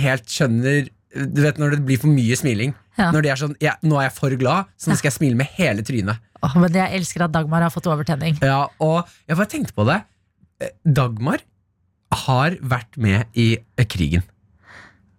helt 0.00 0.26
skjønner 0.26 0.88
Du 1.14 1.38
vet 1.44 1.60
når 1.62 1.76
det 1.76 1.84
blir 1.86 2.00
for 2.02 2.10
mye 2.10 2.34
smiling. 2.34 2.72
Ja. 2.98 3.12
Når 3.14 3.22
de 3.22 3.30
er 3.30 3.38
sånn 3.38 3.54
ja, 3.62 3.76
'Nå 3.82 4.00
er 4.00 4.08
jeg 4.08 4.14
for 4.16 4.34
glad, 4.34 4.66
så 4.76 4.90
nå 4.90 4.96
skal 4.98 5.12
jeg 5.12 5.16
smile 5.18 5.36
med 5.38 5.46
hele 5.54 5.84
trynet'. 5.86 6.18
Åh, 6.42 6.56
men 6.58 6.72
jeg 6.74 6.92
elsker 6.98 7.22
at 7.24 7.32
Dagmar 7.32 7.62
har 7.62 7.70
fått 7.70 7.86
overtenning. 7.86 8.36
Ja, 8.42 8.66
og 8.80 9.06
jeg 9.28 9.36
bare 9.36 9.46
tenkte 9.52 9.72
på 9.76 9.86
det. 9.86 10.00
Eh, 10.60 10.72
Dagmar 10.84 11.38
har 12.12 12.56
vært 12.62 12.96
med 13.00 13.26
i 13.34 13.56
krigen. 13.90 14.22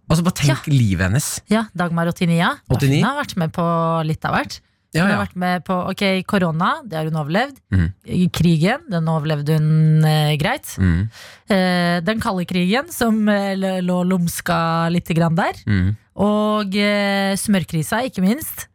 Altså 0.08 0.24
Bare 0.24 0.40
tenk 0.40 0.70
livet 0.72 1.04
hennes. 1.10 1.28
Ja, 1.52 1.66
Dagmar 1.76 2.08
89. 2.14 2.38
Ja. 2.38 2.54
89? 2.72 3.02
Hun 3.02 3.10
har 3.10 3.20
vært 3.20 3.36
med 3.42 3.52
på 3.56 3.66
litt 4.08 4.24
av 4.28 4.38
hvert. 4.38 4.62
Hun 4.96 5.02
ja. 5.02 5.08
har 5.12 5.20
vært 5.26 5.36
med 5.36 5.66
på 5.68 5.76
ok, 5.92 6.04
korona, 6.26 6.70
det 6.88 6.96
har 6.96 7.10
hun 7.10 7.20
overlevd. 7.20 7.58
Mm. 7.76 7.88
Krigen, 8.34 8.86
den 8.90 9.10
overlevde 9.12 9.58
hun 9.60 10.06
eh, 10.08 10.36
greit. 10.40 10.74
Mm, 10.80 11.10
Eh, 11.48 12.02
den 12.04 12.20
kalde 12.20 12.44
krigen, 12.44 12.90
som 12.92 13.22
eh, 13.32 13.54
lå 13.56 14.02
lumska 14.04 14.90
lite 14.92 15.16
grann 15.16 15.36
der. 15.38 15.56
mm. 15.68 15.96
Og 16.18 16.74
eh, 16.76 17.36
smørkrisa, 17.38 18.02
ikke 18.08 18.24
minst, 18.26 18.66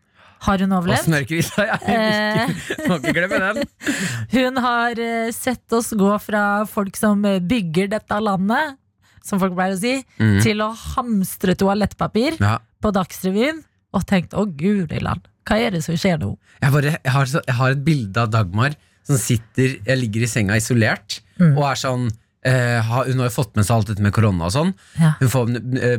har 0.42 0.58
hun 0.64 0.72
overlevd. 0.76 1.04
smørkrisa, 1.06 1.64
ja. 1.68 1.76
Eh. 1.86 2.48
Ikke- 2.50 2.88
Må 2.90 2.96
ikke 3.00 3.12
glemme 3.16 3.38
den. 3.40 3.68
Hun 4.36 4.56
har 4.64 4.98
eh, 4.98 5.30
sett 5.34 5.72
oss 5.76 5.92
gå 5.98 6.12
fra 6.22 6.64
folk 6.66 6.96
som 6.98 7.24
eh, 7.28 7.38
bygger 7.38 7.90
dette 7.94 8.18
landet, 8.22 8.76
som 9.22 9.38
folk 9.38 9.54
pleier 9.54 9.76
å 9.76 9.80
si, 9.80 9.94
Mm. 10.18 10.40
til 10.42 10.62
å 10.64 10.70
hamstre 10.96 11.54
toalettpapir 11.54 12.40
Ja. 12.42 12.56
på 12.82 12.90
Dagsrevyen, 12.94 13.62
og 13.94 14.06
tenkt 14.08 14.32
å 14.34 14.46
guri 14.48 14.98
land, 15.04 15.28
hva 15.46 15.58
er 15.60 15.70
det 15.76 15.82
som 15.84 15.94
skjer 16.00 16.18
nå? 16.22 16.32
Jeg, 16.62 16.72
bare, 16.72 16.96
jeg, 16.96 17.12
har, 17.12 17.26
så, 17.26 17.42
jeg 17.46 17.54
har 17.58 17.70
et 17.74 17.84
bilde 17.84 18.16
av 18.22 18.30
Dagmar 18.32 18.74
som 19.04 19.16
sitter 19.18 19.78
Jeg 19.84 19.98
ligger 19.98 20.22
i 20.22 20.30
senga 20.30 20.56
isolert 20.56 21.20
Mm. 21.40 21.56
og 21.58 21.64
er 21.66 21.78
sånn 21.80 22.02
eh, 22.44 22.80
Hun 22.82 23.18
har 23.18 23.26
jo 23.26 23.32
fått 23.34 23.56
med 23.56 23.64
seg 23.66 23.74
alt 23.76 23.86
dette 23.88 24.02
med 24.04 24.12
korona 24.14 24.44
og 24.46 24.52
sånn. 24.54 24.74
Ja. 25.00 25.14
Hun 25.18 25.28
får 25.32 25.52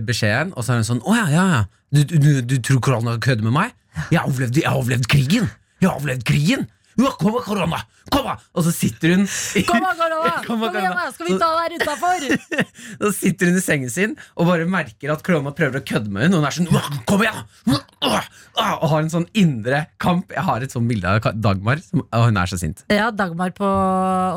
beskjeden, 0.05 0.53
og 0.55 0.63
så 0.63 0.73
er 0.75 0.81
hun 0.81 0.87
sånn 0.87 1.01
Å 1.03 1.15
ja, 1.17 1.25
ja, 1.33 1.45
ja. 1.51 1.63
Du, 1.93 2.03
du, 2.03 2.17
du, 2.17 2.41
du 2.53 2.55
tror 2.63 2.79
korona 2.85 3.17
kødder 3.21 3.43
med 3.43 3.53
meg? 3.53 3.73
Jeg 4.11 4.19
har 4.19 4.27
overlevd, 4.27 5.07
krigen! 5.07 5.49
Jeg 5.81 5.89
har 5.89 5.95
overlevd 5.97 6.23
krigen! 6.27 6.67
Kom 6.93 7.33
da, 7.33 7.41
korona! 7.45 7.79
Kom 8.13 8.25
da! 8.27 8.35
Og 8.53 8.65
så 8.67 8.71
sitter 8.75 9.15
hun 9.15 9.23
i- 9.25 9.63
Kom 9.65 9.81
Korona! 9.81 10.33
Kom 10.45 10.59
Kom 10.63 10.75
igjen, 10.77 10.93
da! 10.93 11.07
Skal 11.15 11.27
vi 11.31 11.37
ta 11.41 11.49
her 11.57 11.73
utafor? 11.79 12.25
Så 13.03 13.11
sitter 13.17 13.49
hun 13.49 13.57
i 13.57 13.63
sengen 13.63 13.89
sin 13.93 14.13
og 14.37 14.47
bare 14.51 14.67
merker 14.69 15.13
at 15.13 15.23
korona 15.25 15.53
prøver 15.55 15.79
å 15.81 15.83
kødde 15.87 16.11
med 16.13 16.27
henne. 16.27 16.37
Og 16.37 16.43
hun 16.43 16.49
er 16.49 16.57
sånn 16.57 17.05
Kom 17.09 17.23
igjen! 17.25 17.41
Åh», 18.03 18.29
Og 18.83 18.89
har 18.91 18.99
en 19.01 19.09
sånn 19.09 19.25
indre 19.39 19.85
kamp. 20.03 20.29
Jeg 20.35 20.43
har 20.45 20.61
et 20.65 20.73
sånt 20.75 20.87
bilde 20.89 21.09
av 21.09 21.25
Dagmar, 21.41 21.79
og 21.97 22.25
hun 22.27 22.37
er 22.37 22.49
så 22.51 22.59
sint. 22.61 22.83
Ja, 22.93 23.07
Dagmar 23.15 23.53
på 23.57 23.65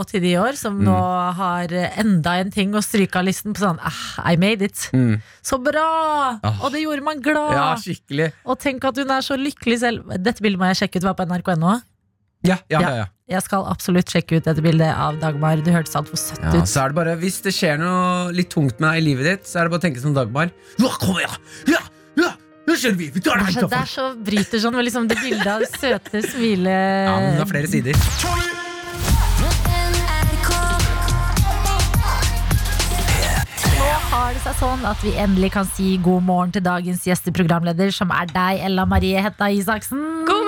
89 0.00 0.32
år, 0.40 0.56
som 0.56 0.78
Mm. 0.80 0.86
nå 0.88 0.96
har 1.36 1.72
enda 2.00 2.36
en 2.40 2.50
ting 2.54 2.72
å 2.76 2.80
stryke 2.84 3.16
av 3.20 3.24
listen 3.28 3.52
på 3.56 3.60
sånn 3.64 3.78
ah, 3.82 4.30
I 4.32 4.36
made 4.40 4.62
it. 4.64 4.88
Mm. 4.92 5.20
Så 5.44 5.58
bra! 5.62 6.38
Ah. 6.42 6.62
Og 6.64 6.72
det 6.72 6.82
gjorde 6.84 7.04
meg 7.04 7.20
glad. 7.24 7.52
Ja, 7.56 7.68
skikkelig. 7.80 8.30
Og 8.46 8.58
tenk 8.62 8.84
at 8.88 8.96
hun 8.96 9.10
er 9.10 9.20
så 9.26 9.36
lykkelig 9.40 9.78
selv. 9.82 10.08
Dette 10.22 10.40
bildet 10.44 10.60
må 10.60 10.70
jeg 10.72 10.80
sjekke 10.84 11.00
ut, 11.02 11.08
var 11.10 11.18
på 11.18 11.26
nrk.no. 11.28 11.76
Ja, 12.44 12.56
ja, 12.70 12.80
ja, 12.80 12.90
ja. 13.00 13.06
Jeg 13.26 13.42
skal 13.42 13.64
absolutt 13.66 14.10
sjekke 14.12 14.38
ut 14.38 14.44
dette 14.46 14.62
bildet 14.62 14.92
av 14.94 15.16
Dagmar. 15.18 15.58
Du 15.64 15.72
hørtes 15.74 15.96
altfor 15.98 16.18
søtt 16.20 16.42
Ja, 16.44 16.52
ut. 16.54 16.68
så 16.70 16.84
er 16.84 16.92
det 16.92 16.98
bare, 17.00 17.16
Hvis 17.18 17.40
det 17.42 17.52
skjer 17.56 17.78
noe 17.80 18.30
litt 18.36 18.50
tungt 18.52 18.78
med 18.78 18.92
deg 18.92 19.00
i 19.02 19.06
livet 19.08 19.26
ditt, 19.26 19.48
så 19.50 19.58
er 19.60 19.66
det 19.66 19.74
bare 19.74 19.82
å 19.82 19.86
tenke 19.88 20.00
som 20.04 20.14
Dagmar. 20.14 20.52
Ja, 20.78 20.92
kom 21.02 21.18
igjen! 21.18 21.34
Ja, 21.72 21.80
ja, 22.20 22.30
nå 22.68 22.76
kjører 22.78 22.96
vi! 23.00 23.10
Vi 23.16 23.20
tar 23.26 23.40
det 23.42 23.48
Det 23.48 23.54
her 23.56 23.64
er, 23.64 23.68
så, 23.68 23.80
er 23.82 23.90
så 24.14 24.24
bryter 24.30 24.62
sånn 24.62 24.78
med 24.78 24.86
liksom 24.86 25.08
det 25.10 25.18
bildet 25.24 25.46
av 25.56 25.64
det 25.64 25.72
søte 25.74 26.22
smile... 26.28 26.70
Ja, 27.08 27.16
men 27.18 27.34
det 27.40 27.46
er 27.48 27.52
flere 27.56 27.72
sider. 27.74 28.04
Nå 33.76 33.88
har 34.10 34.32
det 34.36 34.40
seg 34.44 34.56
sånn 34.60 34.84
at 34.88 35.02
vi 35.04 35.12
endelig 35.20 35.50
kan 35.56 35.68
si 35.76 35.96
god 36.02 36.24
morgen 36.26 36.54
til 36.54 36.64
dagens 36.64 37.04
gjesteprogramleder, 37.08 37.92
som 37.94 38.12
er 38.14 38.30
deg, 38.32 38.62
Ella 38.70 38.86
Marie 38.88 39.20
Hetta 39.22 39.50
Isaksen. 39.52 40.02
God 40.26 40.34
morgen! 40.34 40.45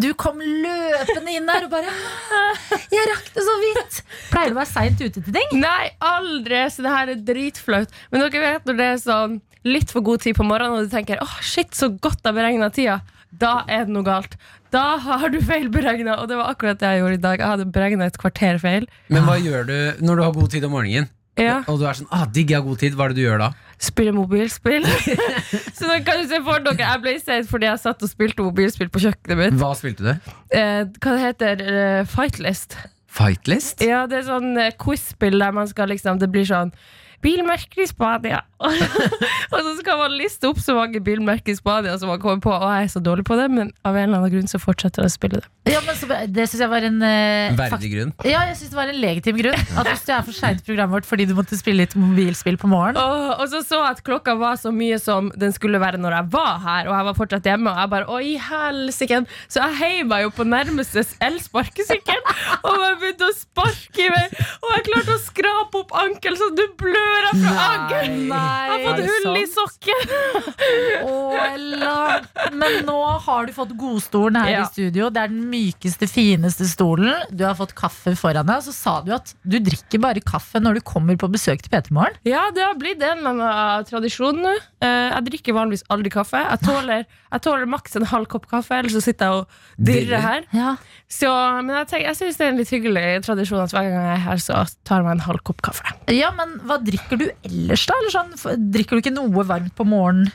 Du 0.00 0.08
kom 0.18 0.38
løpende 0.40 1.34
inn 1.36 1.48
der 1.48 1.66
og 1.66 1.72
bare 1.72 1.90
Jeg 2.92 3.08
rakk 3.12 3.28
det 3.34 3.44
så 3.46 3.56
vidt! 3.62 3.98
Pleier 4.30 4.52
du 4.52 4.56
å 4.56 4.60
være 4.60 4.70
seint 4.70 5.02
ute 5.02 5.22
til 5.22 5.32
ting? 5.34 5.56
Nei, 5.62 5.90
aldri, 6.04 6.62
så 6.72 6.84
det 6.86 6.94
her 6.94 7.12
er 7.14 7.24
dritflaut. 7.32 7.92
Men 8.12 8.24
dere 8.26 8.44
vet 8.44 8.68
når 8.68 8.80
det 8.80 8.88
er 8.92 9.02
sånn 9.02 9.40
litt 9.66 9.90
for 9.90 10.04
god 10.06 10.22
tid 10.22 10.36
på 10.38 10.46
morgenen, 10.46 10.78
og 10.78 10.86
du 10.86 10.94
tenker 10.94 11.20
åh, 11.22 11.36
shit, 11.42 11.72
så 11.74 11.90
godt 11.90 12.22
jeg 12.26 12.36
beregna 12.36 12.70
tida. 12.74 13.00
Da 13.36 13.58
er 13.68 13.84
det 13.88 13.94
noe 13.96 14.06
galt. 14.06 14.36
Da 14.74 14.96
har 15.02 15.28
du 15.32 15.38
feilberegna, 15.44 16.18
og 16.22 16.30
det 16.30 16.38
var 16.38 16.52
akkurat 16.54 16.80
det 16.80 16.94
jeg 16.94 17.02
gjorde 17.02 17.18
i 17.18 17.24
dag. 17.26 17.42
Jeg 17.42 17.52
hadde 17.54 17.68
beregna 17.74 18.08
et 18.08 18.18
kvarter 18.20 18.58
feil. 18.62 18.86
Men 19.12 19.26
hva 19.26 19.36
gjør 19.40 19.66
du 19.68 19.76
når 20.06 20.18
du 20.18 20.24
har 20.26 20.34
god 20.36 20.52
tid 20.54 20.66
om 20.68 20.74
morgenen? 20.78 21.10
Ja. 21.36 21.60
Og 21.68 21.78
du 21.80 21.84
er 21.84 21.96
sånn, 21.98 22.08
ah, 22.14 22.24
digg, 22.32 22.50
jeg 22.50 22.60
har 22.60 22.64
god 22.64 22.80
tid, 22.80 22.96
hva 22.96 23.06
er 23.06 23.12
det 23.12 23.20
du 23.20 23.26
gjør 23.26 23.42
da? 23.42 23.50
Spiller 23.82 24.14
mobilspill. 24.16 24.86
så 25.76 25.88
nå 25.90 25.98
kan 26.06 26.22
du 26.22 26.30
se 26.30 26.38
for 26.46 26.64
dere 26.64 26.80
Jeg 26.80 27.02
ble 27.04 27.12
sett 27.20 27.48
fordi 27.50 27.68
jeg 27.68 27.82
satt 27.82 28.04
og 28.06 28.08
spilte 28.08 28.44
mobilspill 28.46 28.88
på 28.92 29.02
kjøkkenet 29.04 29.40
mitt. 29.42 29.58
Hva 29.60 29.72
spilte 29.76 30.06
du? 30.06 30.30
Eh, 30.56 30.82
hva 30.96 31.16
det 31.16 31.24
heter 31.26 31.64
uh, 31.66 32.06
Fightlist. 32.08 32.78
Fightlist? 33.16 33.84
Ja, 33.84 34.06
det 34.08 34.22
er 34.22 34.30
sånn 34.30 34.56
eh, 34.60 34.72
quiz-spill 34.80 35.36
der 35.40 35.52
man 35.56 35.68
skal 35.68 35.92
liksom 35.92 36.20
Det 36.20 36.28
blir 36.32 36.48
sånn 36.48 36.72
Bilmerker 37.26 37.82
i 37.82 37.88
Spania. 37.90 38.44
og 39.52 39.58
så 39.60 39.72
skal 39.80 39.98
man 40.00 40.14
liste 40.16 40.48
opp 40.48 40.60
så 40.62 40.76
mange 40.76 41.00
bilmerker 41.04 41.52
i 41.52 41.58
Spania 41.58 41.96
som 41.98 42.08
man 42.12 42.20
kommer 42.22 42.40
på. 42.44 42.52
Og 42.54 42.70
jeg 42.70 42.86
er 42.86 42.92
så 42.94 43.02
dårlig 43.02 43.26
på 43.26 43.36
det, 43.38 43.48
men 43.52 43.72
av 43.84 43.96
en 43.98 44.06
eller 44.06 44.22
annen 44.22 44.32
grunn 44.32 44.50
så 44.50 44.60
fortsetter 44.62 45.04
jeg 45.04 45.10
å 45.10 45.14
spille 45.16 45.40
det. 45.42 45.50
Ja, 45.66 45.80
men 45.82 45.98
så, 45.98 46.06
Det 46.06 46.46
syns 46.46 46.62
jeg 46.62 46.70
var 46.70 46.84
en 46.86 47.00
uh, 47.02 47.56
Verdig 47.58 47.90
grunn. 47.90 48.12
Ja, 48.22 48.44
jeg 48.46 48.56
synes 48.60 48.72
det 48.72 48.78
var 48.78 48.92
en 48.92 49.00
legitim 49.02 49.40
grunn. 49.40 49.64
At 49.74 49.90
Hvis 49.90 50.06
du 50.06 50.12
er 50.14 50.22
for 50.28 50.38
seint 50.38 50.62
i 50.62 50.66
programmet 50.68 51.00
vårt 51.00 51.08
fordi 51.08 51.26
du 51.26 51.34
måtte 51.36 51.58
spille 51.58 51.82
litt 51.82 51.96
mobilspill 51.98 52.58
på 52.60 52.70
morgenen 52.70 53.00
Og, 53.02 53.42
og 53.42 53.50
så 53.50 53.62
så 53.66 53.80
jeg 53.82 53.96
at 53.96 54.04
klokka 54.06 54.36
var 54.38 54.60
så 54.60 54.70
mye 54.74 55.00
som 55.02 55.32
den 55.34 55.54
skulle 55.54 55.80
være 55.82 55.98
når 56.00 56.20
jeg 56.20 56.30
var 56.36 56.62
her, 56.62 56.90
og 56.90 56.94
jeg 56.94 57.08
var 57.10 57.18
fortsatt 57.18 57.50
hjemme. 57.50 57.74
Og 57.74 57.82
jeg 57.82 57.92
bare, 57.96 58.06
å 58.06 58.22
i 58.22 58.36
helsike 58.46 59.22
Så 59.50 59.64
jeg 59.64 59.78
heiv 59.82 60.10
meg 60.12 60.26
jo 60.28 60.32
på 60.38 60.46
nærmeste 60.46 61.02
elsparkesykkel 61.26 62.22
og 62.66 62.82
jeg 62.82 62.96
begynte 63.00 63.28
å 63.28 63.34
sparke 63.36 64.06
i 64.06 64.10
vei. 64.12 64.24
Og 64.62 64.72
jeg 64.74 64.86
klarte 64.88 65.16
å 65.16 65.22
skrape 65.22 65.82
opp 65.82 65.94
ankelen 65.98 66.38
så 66.38 66.50
du 66.54 66.64
blør 66.78 67.15
av 67.30 67.40
fra 67.42 67.66
Agder! 67.66 68.06
Jeg 68.06 68.30
har 68.30 68.84
fått 68.86 69.02
hull 69.10 69.36
i 69.40 69.46
sokken. 69.50 70.00
Ella. 71.46 72.20
Men 72.52 72.78
nå 72.86 72.96
har 73.26 73.46
du 73.48 73.52
fått 73.56 73.72
godstolen 73.78 74.36
her 74.42 74.50
Ja. 74.52 74.62
i 74.62 74.66
studio. 74.70 75.08
Det 75.10 75.22
er 75.22 75.28
den 75.32 75.48
mykeste, 75.50 76.08
fineste 76.10 76.66
stolen. 76.68 77.14
Du 77.30 77.44
har 77.44 77.54
fått 77.54 77.74
kaffe 77.74 78.14
foran 78.16 78.46
deg. 78.46 78.56
Og 78.56 78.62
så 78.68 78.72
sa 78.72 79.00
du 79.02 79.12
at 79.14 79.34
du 79.44 79.58
drikker 79.58 80.00
bare 80.00 80.20
kaffe 80.20 80.60
når 80.62 80.74
du 80.74 80.80
kommer 80.80 81.16
på 81.16 81.28
besøk 81.32 81.62
til 81.62 81.70
P3 81.72 81.90
Morgen. 81.90 82.16
Ja, 82.24 82.50
det 82.54 82.62
har 82.62 82.74
blitt 82.74 83.02
en 83.02 83.24
annen 83.26 83.84
tradisjon 83.88 84.42
nå. 84.42 84.54
Eh, 84.80 85.06
Jeg 85.16 85.24
drikker 85.30 85.52
vanligvis 85.54 85.84
aldri 85.90 86.10
kaffe. 86.10 86.36
Jeg 86.38 86.60
tåler, 86.60 87.04
jeg 87.32 87.40
tåler 87.42 87.66
maks 87.66 87.96
en 87.96 88.04
halv 88.06 88.26
kopp 88.28 88.46
kaffe, 88.50 88.70
ellers 88.74 88.92
så 88.92 89.02
sitter 89.02 89.26
jeg 89.26 89.32
og 89.32 89.46
Dirrer? 89.78 90.20
her. 90.20 90.42
Ja. 90.52 90.76
Så, 91.08 91.28
men 91.62 91.74
jeg, 91.76 91.86
tenker, 91.88 92.06
jeg 92.08 92.16
syns 92.16 92.36
det 92.36 92.46
er 92.46 92.50
en 92.50 92.56
litt 92.58 92.70
hyggelig 92.70 93.24
tradisjon 93.24 93.60
at 93.62 93.70
hver 93.70 93.82
gang 93.86 93.92
jeg 93.94 94.16
er 94.16 94.24
her, 94.26 94.36
så 94.42 94.64
tar 94.84 94.96
jeg 95.00 95.04
meg 95.04 95.12
en 95.12 95.24
halv 95.28 95.42
kopp 95.44 95.62
kaffe. 95.62 95.84
ja, 96.10 96.30
men 96.32 96.58
hva 96.66 96.78
drikker 96.82 96.95
du 97.20 97.26
ellers, 97.44 97.86
da? 97.86 97.94
Eller 98.00 98.12
sånn, 98.14 98.34
drikker 98.72 98.96
du 98.96 99.04
ikke 99.04 99.14
noe 99.14 99.44
varmt 99.48 99.74
på 99.78 99.84
morgenen? 99.88 100.32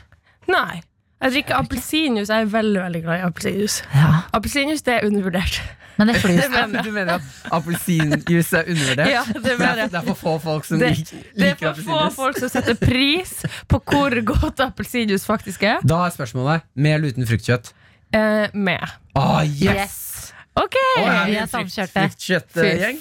Nei. 0.50 0.80
Jeg 1.22 1.36
drikker 1.36 1.54
appelsinjuice. 1.60 2.28
Jeg 2.34 2.46
er 2.48 2.50
veldig 2.50 2.80
veldig 2.82 3.02
glad 3.04 3.20
i 3.20 3.26
appelsinjuice. 3.28 3.84
Ja. 3.94 4.08
Appelsinjuice 4.34 4.82
det 4.88 4.96
er 4.96 5.06
undervurdert. 5.06 5.60
Men 5.98 6.08
det 6.08 6.16
flyr. 6.22 6.40
Du 6.82 6.90
mener 6.90 7.12
at 7.20 7.22
appelsinjuice 7.52 8.56
er 8.58 8.70
undervurdert? 8.72 9.10
Ja, 9.12 9.22
det 9.28 9.42
mener 9.58 9.68
er, 9.72 9.76
jeg. 9.84 9.90
det 9.92 10.00
er 10.00 10.06
for 10.08 10.18
få 10.18 10.32
folk 10.42 10.64
som 10.66 10.80
Det, 10.80 10.90
lik- 10.96 11.12
det 11.36 11.50
er 11.52 11.56
for 11.60 11.82
få 11.86 12.00
folk 12.16 12.38
som 12.42 12.48
setter 12.50 12.74
pris 12.80 13.36
på 13.70 13.78
hvor 13.92 14.16
godt 14.32 14.64
appelsinjuice 14.66 15.26
faktisk 15.28 15.62
er. 15.68 15.78
Da 15.86 16.00
er 16.08 16.14
spørsmålet 16.16 16.64
med 16.74 16.96
eller 16.96 17.12
uten 17.14 17.28
fruktkjøtt? 17.28 17.70
Eh, 18.12 18.48
med. 18.52 18.82
Ah, 19.14 19.42
yes! 19.44 19.62
Yes. 19.76 19.98
Ok! 20.58 20.76
Å, 20.76 21.04
ja, 21.06 21.20
vi 21.30 21.38
er 21.40 21.48
samkjørte. 21.48 22.02
Fruktkjøttgjeng? 22.10 22.98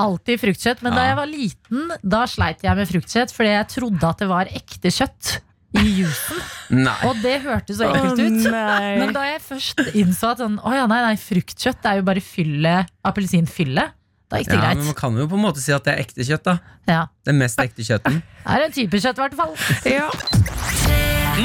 Alltid 0.00 0.40
fruktkjøtt. 0.42 0.82
Men 0.86 0.96
da 0.96 1.04
jeg 1.06 1.18
var 1.20 1.30
liten, 1.30 1.92
da 2.02 2.24
sleit 2.30 2.64
jeg 2.66 2.78
med 2.78 2.90
fruktkjøtt 2.90 3.34
fordi 3.36 3.52
jeg 3.52 3.68
trodde 3.76 4.10
at 4.10 4.24
det 4.24 4.28
var 4.30 4.50
ekte 4.50 4.92
kjøtt 4.94 5.36
i 5.78 5.84
jusen. 6.00 6.42
Og 7.06 7.22
det 7.22 7.36
hørtes 7.44 7.78
så 7.78 7.86
ekkelt 7.86 8.18
ut. 8.18 8.50
Oh, 8.50 8.88
Men 9.04 9.14
da 9.14 9.22
jeg 9.28 9.44
først 9.44 9.84
innså 9.94 10.34
at 10.34 10.42
sånn, 10.42 10.58
oh, 10.64 10.74
ja, 10.74 10.88
nei, 10.90 10.98
nei, 11.06 11.14
fruktkjøtt 11.20 11.86
er 11.86 12.00
jo 12.00 12.06
bare 12.10 12.24
fylle, 12.24 12.74
appelsinfylle, 13.06 13.86
da 14.30 14.38
gikk 14.38 14.50
det 14.52 14.58
Ja, 14.58 14.74
men 14.78 14.86
man 14.86 14.98
kan 14.98 15.16
jo 15.18 15.26
på 15.30 15.38
en 15.38 15.42
måte 15.42 15.62
si 15.62 15.72
at 15.74 15.86
det 15.86 15.94
er 15.96 16.04
ekte 16.04 16.26
kjøtt, 16.26 16.46
da. 16.46 16.58
Ja. 16.90 17.00
Den 17.26 17.38
mest 17.42 17.58
ekte 17.62 17.86
kjøtten. 17.86 18.20
Det 18.50 18.56
er 18.56 18.66
en 18.66 18.72
type 18.74 18.98
kjøtt, 19.02 19.18
i 19.18 19.22
hvert 19.22 19.36
fall. 19.38 19.52
Ja. 19.86 20.08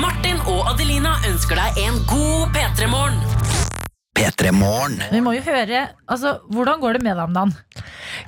Martin 0.02 0.40
og 0.50 0.72
Adelina 0.74 1.16
ønsker 1.30 1.60
deg 1.60 1.82
en 1.86 2.00
god 2.10 2.56
P3-morgen. 2.56 3.45
Vi 5.12 5.22
må 5.24 5.34
jo 5.36 5.44
høre, 5.46 5.90
altså, 6.08 6.38
Hvordan 6.54 6.80
går 6.82 6.98
det 6.98 7.04
med 7.04 7.18
deg 7.18 7.26
om 7.26 7.36
dagen? 7.36 7.56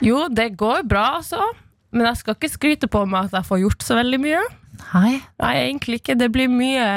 Jo, 0.04 0.26
det 0.28 0.52
går 0.60 0.84
bra, 0.90 1.18
altså. 1.22 1.42
Men 1.96 2.10
jeg 2.10 2.20
skal 2.20 2.36
ikke 2.36 2.52
skryte 2.52 2.90
på 2.92 3.06
meg 3.08 3.30
at 3.30 3.38
jeg 3.40 3.48
får 3.48 3.62
gjort 3.64 3.86
så 3.88 3.98
veldig 4.00 4.20
mye. 4.22 4.42
Nei. 4.92 5.14
Nei, 5.42 5.54
egentlig 5.64 6.02
ikke. 6.02 6.18
Det 6.20 6.28
blir 6.34 6.52
mye 6.52 6.88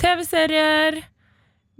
TV-serier. 0.00 1.02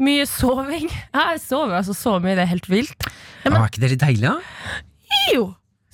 Mye 0.00 0.26
soving. 0.28 0.88
Jeg 0.88 1.40
sover 1.42 1.80
altså 1.80 1.96
så 1.96 2.18
mye, 2.22 2.36
det 2.38 2.44
er 2.46 2.52
helt 2.54 2.68
vilt. 2.72 3.08
Ja, 3.44 3.52
er 3.52 3.66
ikke 3.66 3.82
det 3.82 3.94
litt 3.94 4.04
deilig, 4.04 4.28
da? 4.28 4.36
Jo! 5.32 5.48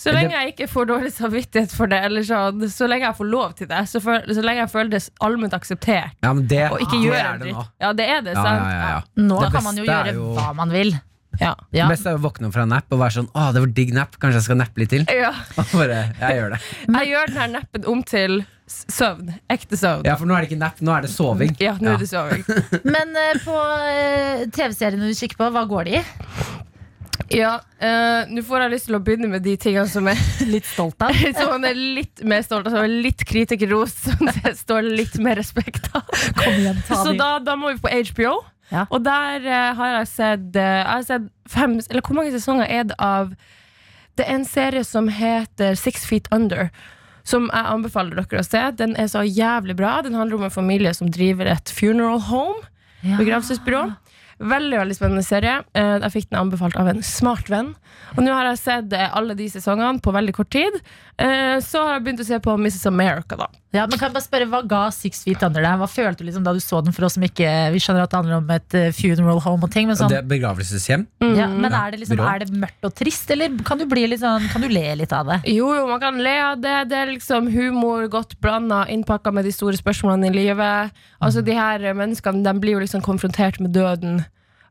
Så 0.06 0.14
lenge 0.14 0.36
jeg 0.38 0.52
ikke 0.54 0.68
får 0.70 0.86
dårlig 0.92 1.10
samvittighet 1.16 1.72
for 1.74 1.90
det, 1.90 1.98
eller 2.06 2.22
sånn, 2.26 2.62
så 2.70 2.86
lenge 2.90 3.08
jeg 3.08 3.18
får 3.18 3.28
lov 3.32 3.56
til 3.58 3.70
det, 3.72 3.82
så, 3.90 4.00
for, 4.04 4.22
så 4.30 4.44
lenge 4.46 4.62
jeg 4.62 4.70
føler 4.72 4.92
det 4.94 5.02
allment 5.26 5.56
akseptert, 5.58 6.14
Ja, 6.22 6.30
men 6.32 6.46
det, 6.46 6.62
og 6.70 6.78
ikke 6.84 6.94
det 7.00 7.10
gjør 7.10 7.20
en 7.24 7.42
det 7.42 7.50
nå. 7.50 7.58
dritt. 7.58 7.74
Ja, 7.82 7.92
det 7.98 8.06
er 8.14 8.22
det, 8.28 8.36
Ja, 8.38 8.46
sant? 8.46 8.62
ja, 8.62 8.70
ja, 8.78 8.88
ja. 8.94 9.26
Nå 9.26 9.40
Det 9.42 9.52
kan 9.56 9.64
man 9.66 9.76
jo 9.82 9.84
gjøre 9.90 10.14
jo- 10.14 10.32
hva 10.38 10.48
man 10.62 10.70
vil. 10.70 10.94
Ja. 11.36 11.50
Ja. 11.74 11.84
Det 11.84 11.98
beste 11.98 12.08
er 12.14 12.16
å 12.16 12.22
våkne 12.24 12.46
opp 12.48 12.54
fra 12.54 12.62
en 12.64 12.70
napp 12.72 12.94
og 12.94 13.00
være 13.02 13.12
sånn 13.18 13.26
Å, 13.36 13.50
det 13.52 13.60
var 13.60 13.72
digg 13.76 13.90
napp, 13.92 14.14
kanskje 14.22 14.38
jeg 14.38 14.44
skal 14.46 14.56
nappe 14.62 14.80
litt 14.80 14.88
til? 14.94 15.02
Ja. 15.12 15.34
Og 15.60 15.66
bare, 15.76 15.98
jeg 16.22 16.38
gjør 16.38 16.54
det. 16.54 16.60
Jeg 16.96 17.10
gjør 17.10 17.34
denne 17.34 17.48
nappen 17.58 17.84
om 17.92 18.00
til 18.08 18.38
søvn. 18.66 19.34
Ekte 19.52 19.76
søvn. 19.76 20.06
Ja, 20.08 20.14
for 20.16 20.24
nå 20.30 20.32
er 20.38 20.46
det 20.46 20.48
ikke 20.48 20.62
napp, 20.62 20.80
nå 20.80 20.94
er 20.96 21.04
det 21.04 21.10
soving. 21.12 21.52
Ja, 21.60 21.74
nå 21.78 21.92
er 21.92 22.00
det 22.00 22.08
soving. 22.08 22.40
Men 22.94 23.12
uh, 23.12 23.36
på 23.44 23.52
uh, 23.52 24.46
TV-seriene 24.56 25.10
du 25.10 25.14
kikker 25.14 25.36
på, 25.44 25.50
hva 25.54 25.66
går 25.68 25.90
de 25.90 25.98
i? 26.00 26.02
Ja, 27.32 27.56
uh, 27.82 28.28
Nå 28.30 28.42
får 28.46 28.64
jeg 28.64 28.72
lyst 28.74 28.88
til 28.88 28.98
å 28.98 29.02
begynne 29.02 29.30
med 29.30 29.44
de 29.46 29.56
tingene 29.60 29.88
som 29.90 30.06
er 30.10 30.20
Litt 30.54 30.66
stolt 30.68 31.00
av? 31.02 31.14
som 31.38 31.52
man 31.54 31.68
er 31.68 31.78
litt 31.78 32.22
mer 32.26 32.44
stolt 32.46 32.68
av. 32.68 32.76
Som 32.76 32.86
er 32.86 32.98
litt 33.06 33.24
kritikerros, 33.28 33.94
som 34.06 34.30
det 34.38 34.56
står 34.60 34.86
litt 34.86 35.16
mer 35.22 35.40
respekt 35.40 35.90
av. 35.96 36.04
Igjen, 36.52 36.82
Så 36.88 37.16
da, 37.18 37.36
da 37.42 37.56
må 37.58 37.74
vi 37.74 37.82
på 37.82 37.92
HBO. 38.12 38.38
Ja. 38.70 38.86
Og 38.90 39.02
der 39.06 39.44
uh, 39.46 39.76
har 39.78 39.92
jeg 40.00 40.10
sett 40.10 40.46
uh, 40.58 40.62
Jeg 40.62 40.90
har 40.90 41.04
sett 41.06 41.26
fem 41.46 41.76
Eller 41.84 42.02
hvor 42.02 42.16
mange 42.18 42.32
sesonger 42.34 42.66
er 42.66 42.88
det 42.90 42.96
av 42.98 43.28
Det 44.18 44.24
er 44.24 44.40
en 44.40 44.46
serie 44.48 44.82
som 44.82 45.06
heter 45.12 45.78
Six 45.78 46.06
Feet 46.08 46.26
Under. 46.34 46.72
Som 47.26 47.50
jeg 47.50 47.70
anbefaler 47.74 48.18
dere 48.18 48.42
å 48.42 48.46
se. 48.46 48.62
Den 48.78 48.94
er 48.98 49.10
så 49.10 49.24
jævlig 49.26 49.76
bra. 49.78 50.00
Den 50.06 50.14
handler 50.18 50.38
om 50.38 50.46
en 50.46 50.54
familie 50.54 50.92
som 50.94 51.10
driver 51.10 51.50
et 51.50 51.70
funeral 51.74 52.22
home. 52.30 52.62
Ja. 53.02 53.18
Begravelsesbyrå. 53.18 53.82
Veldig 54.38 54.76
veldig 54.78 54.94
spennende 54.98 55.22
serie. 55.24 55.62
Eh, 55.72 55.98
Jeg 56.02 56.12
fikk 56.12 56.26
den 56.30 56.40
anbefalt 56.42 56.76
av 56.76 56.88
en 56.90 57.02
smart 57.02 57.48
venn. 57.48 57.70
Og 58.16 58.22
nå 58.24 58.32
har 58.36 58.50
jeg 58.50 58.58
sett 58.60 58.92
eh, 58.92 59.08
alle 59.16 59.34
de 59.38 59.46
sesongene 59.48 60.02
på 60.04 60.12
veldig 60.12 60.34
kort 60.36 60.50
tid. 60.52 60.76
Eh, 61.18 61.56
Så 61.64 61.80
har 61.82 61.94
jeg 61.96 62.04
begynt 62.04 62.20
å 62.20 62.28
se 62.28 62.38
på 62.44 62.56
Mrs. 62.60 62.86
America, 62.86 63.36
da. 63.40 63.46
Ja, 63.76 63.84
men 63.86 63.98
kan 64.00 64.08
jeg 64.08 64.16
bare 64.16 64.24
spørre, 64.24 64.48
Hva 64.50 64.60
ga 64.68 64.82
Six 64.94 65.24
Feet 65.26 65.42
Under 65.46 65.64
deg? 65.64 65.78
Hva 65.80 65.88
følte 65.90 66.22
du 66.22 66.28
liksom 66.28 66.44
da 66.46 66.54
du 66.56 66.60
så 66.62 66.80
den? 66.84 66.94
For 66.96 67.06
oss 67.08 67.16
som 67.18 67.24
ikke 67.26 67.50
Vi 67.74 67.80
skjønner 67.82 68.06
at 68.06 68.12
det 68.12 68.20
handler 68.20 68.38
om 68.38 68.52
et 68.54 68.76
eh, 68.78 68.88
funeral 68.96 69.40
home 69.44 69.68
og 69.68 69.72
ting, 69.74 69.90
men 69.90 69.98
sånn 69.98 70.12
det 70.12 70.20
er 70.22 70.28
begravelseshjem. 70.30 71.06
ja, 71.36 71.48
Men 71.52 71.74
er 71.76 71.94
det, 71.94 72.00
liksom, 72.04 72.22
er 72.24 72.44
det 72.44 72.50
mørkt 72.54 72.88
og 72.88 72.94
trist, 72.96 73.30
eller 73.34 73.52
kan 73.66 73.80
du, 73.80 73.86
bli 73.90 74.06
litt 74.08 74.22
sånn, 74.22 74.46
kan 74.52 74.64
du 74.64 74.68
le 74.72 74.84
litt 75.02 75.12
av 75.14 75.28
det? 75.30 75.40
Jo, 75.52 75.72
jo, 75.76 75.84
man 75.90 76.00
kan 76.02 76.20
le 76.22 76.36
av 76.42 76.60
det. 76.62 76.76
Det 76.90 77.00
er 77.00 77.12
liksom 77.12 77.50
humor 77.52 78.06
godt 78.12 78.36
blanda, 78.44 78.84
innpakka 78.92 79.32
med 79.34 79.46
de 79.48 79.52
store 79.54 79.78
spørsmålene 79.78 80.30
i 80.30 80.36
livet. 80.36 80.96
Altså, 81.20 81.44
de 81.44 81.56
her 81.56 81.84
menneskene 81.96 82.44
de 82.46 82.54
blir 82.62 82.76
jo 82.78 82.84
liksom 82.84 83.04
konfrontert 83.04 83.60
med 83.62 83.74
døden 83.76 84.22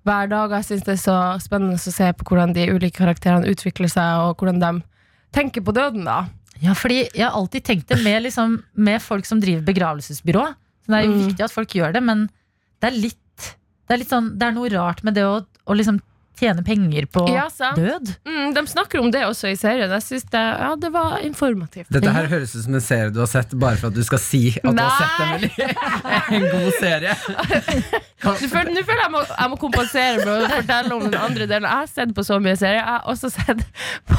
hver 0.05 0.29
dag. 0.31 0.53
Jeg 0.59 0.69
syns 0.69 0.87
det 0.87 0.95
er 0.95 1.03
så 1.03 1.19
spennende 1.43 1.77
å 1.79 1.93
se 1.99 2.09
på 2.15 2.27
hvordan 2.29 2.55
de 2.55 2.67
ulike 2.71 2.99
karakterene 3.01 3.49
utvikler 3.51 3.91
seg, 3.91 4.23
og 4.23 4.41
hvordan 4.41 4.61
de 4.63 4.73
tenker 5.35 5.65
på 5.65 5.73
døden, 5.75 6.05
da. 6.07 6.25
Ja, 6.63 6.73
fordi 6.73 7.09
Jeg 7.13 7.25
har 7.25 7.35
alltid 7.35 7.63
tenkt 7.63 7.87
det 7.87 7.97
med, 8.03 8.23
liksom, 8.23 8.63
med 8.75 9.01
folk 9.01 9.25
som 9.25 9.41
driver 9.41 9.61
begravelsesbyrå. 9.67 10.45
Så 10.85 10.87
det 10.93 10.97
er 10.99 11.05
jo 11.07 11.13
Mm. 11.13 11.27
viktig 11.27 11.43
at 11.43 11.51
folk 11.51 11.69
gjør 11.69 11.93
det, 11.93 12.03
men 12.03 12.29
det 12.81 12.93
er 12.93 12.97
litt 12.99 13.17
Det 13.87 13.93
er, 13.93 13.97
litt 13.97 14.09
sånn, 14.09 14.37
det 14.39 14.47
er 14.47 14.51
noe 14.55 14.69
rart 14.69 15.03
med 15.03 15.13
det 15.13 15.21
å, 15.23 15.45
å 15.67 15.73
liksom 15.75 15.99
tjene 16.39 16.63
penger 16.65 17.05
på 17.11 17.25
Ja, 17.31 17.47
sant. 17.53 17.77
død. 17.79 18.11
Mm, 18.27 18.53
de 18.55 18.63
snakker 18.67 18.99
om 19.01 19.11
det 19.11 19.23
også 19.27 19.49
i 19.51 19.55
serien. 19.59 19.91
Jeg 19.91 20.03
synes 20.05 20.25
det, 20.33 20.41
ja, 20.61 20.71
det 20.79 20.91
var 20.93 21.17
informativt. 21.25 21.89
Dette 21.93 22.11
her 22.15 22.27
høres 22.31 22.55
ut 22.55 22.63
som 22.65 22.75
en 22.77 22.83
serie 22.83 23.13
du 23.15 23.19
har 23.23 23.29
sett 23.31 23.53
bare 23.59 23.79
for 23.81 23.87
at 23.91 23.97
du 23.97 24.03
skal 24.05 24.21
si 24.21 24.43
at 24.61 24.75
du 24.75 24.81
har 24.81 24.95
sett 24.99 25.19
en, 25.25 25.75
en 26.39 26.47
god 26.51 26.71
serie. 26.79 27.15
Nå 28.25 28.33
føler, 28.49 29.01
jeg 29.03 29.11
må, 29.13 29.21
jeg 29.29 29.51
må 29.51 29.57
kompensere 29.61 30.23
med 30.23 30.31
å 30.45 30.49
fortelle 30.55 30.95
om 30.95 31.03
den 31.05 31.19
andre 31.19 31.45
delen. 31.49 31.67
Jeg 31.69 31.81
har 31.83 31.91
sett 31.91 32.13
på 32.17 32.23
så 32.25 32.39
mye 32.41 32.55
serier. 32.57 32.79
Jeg 32.81 32.87
har 32.89 33.05
også 33.11 33.29
sett 33.33 33.61
på 34.09 34.17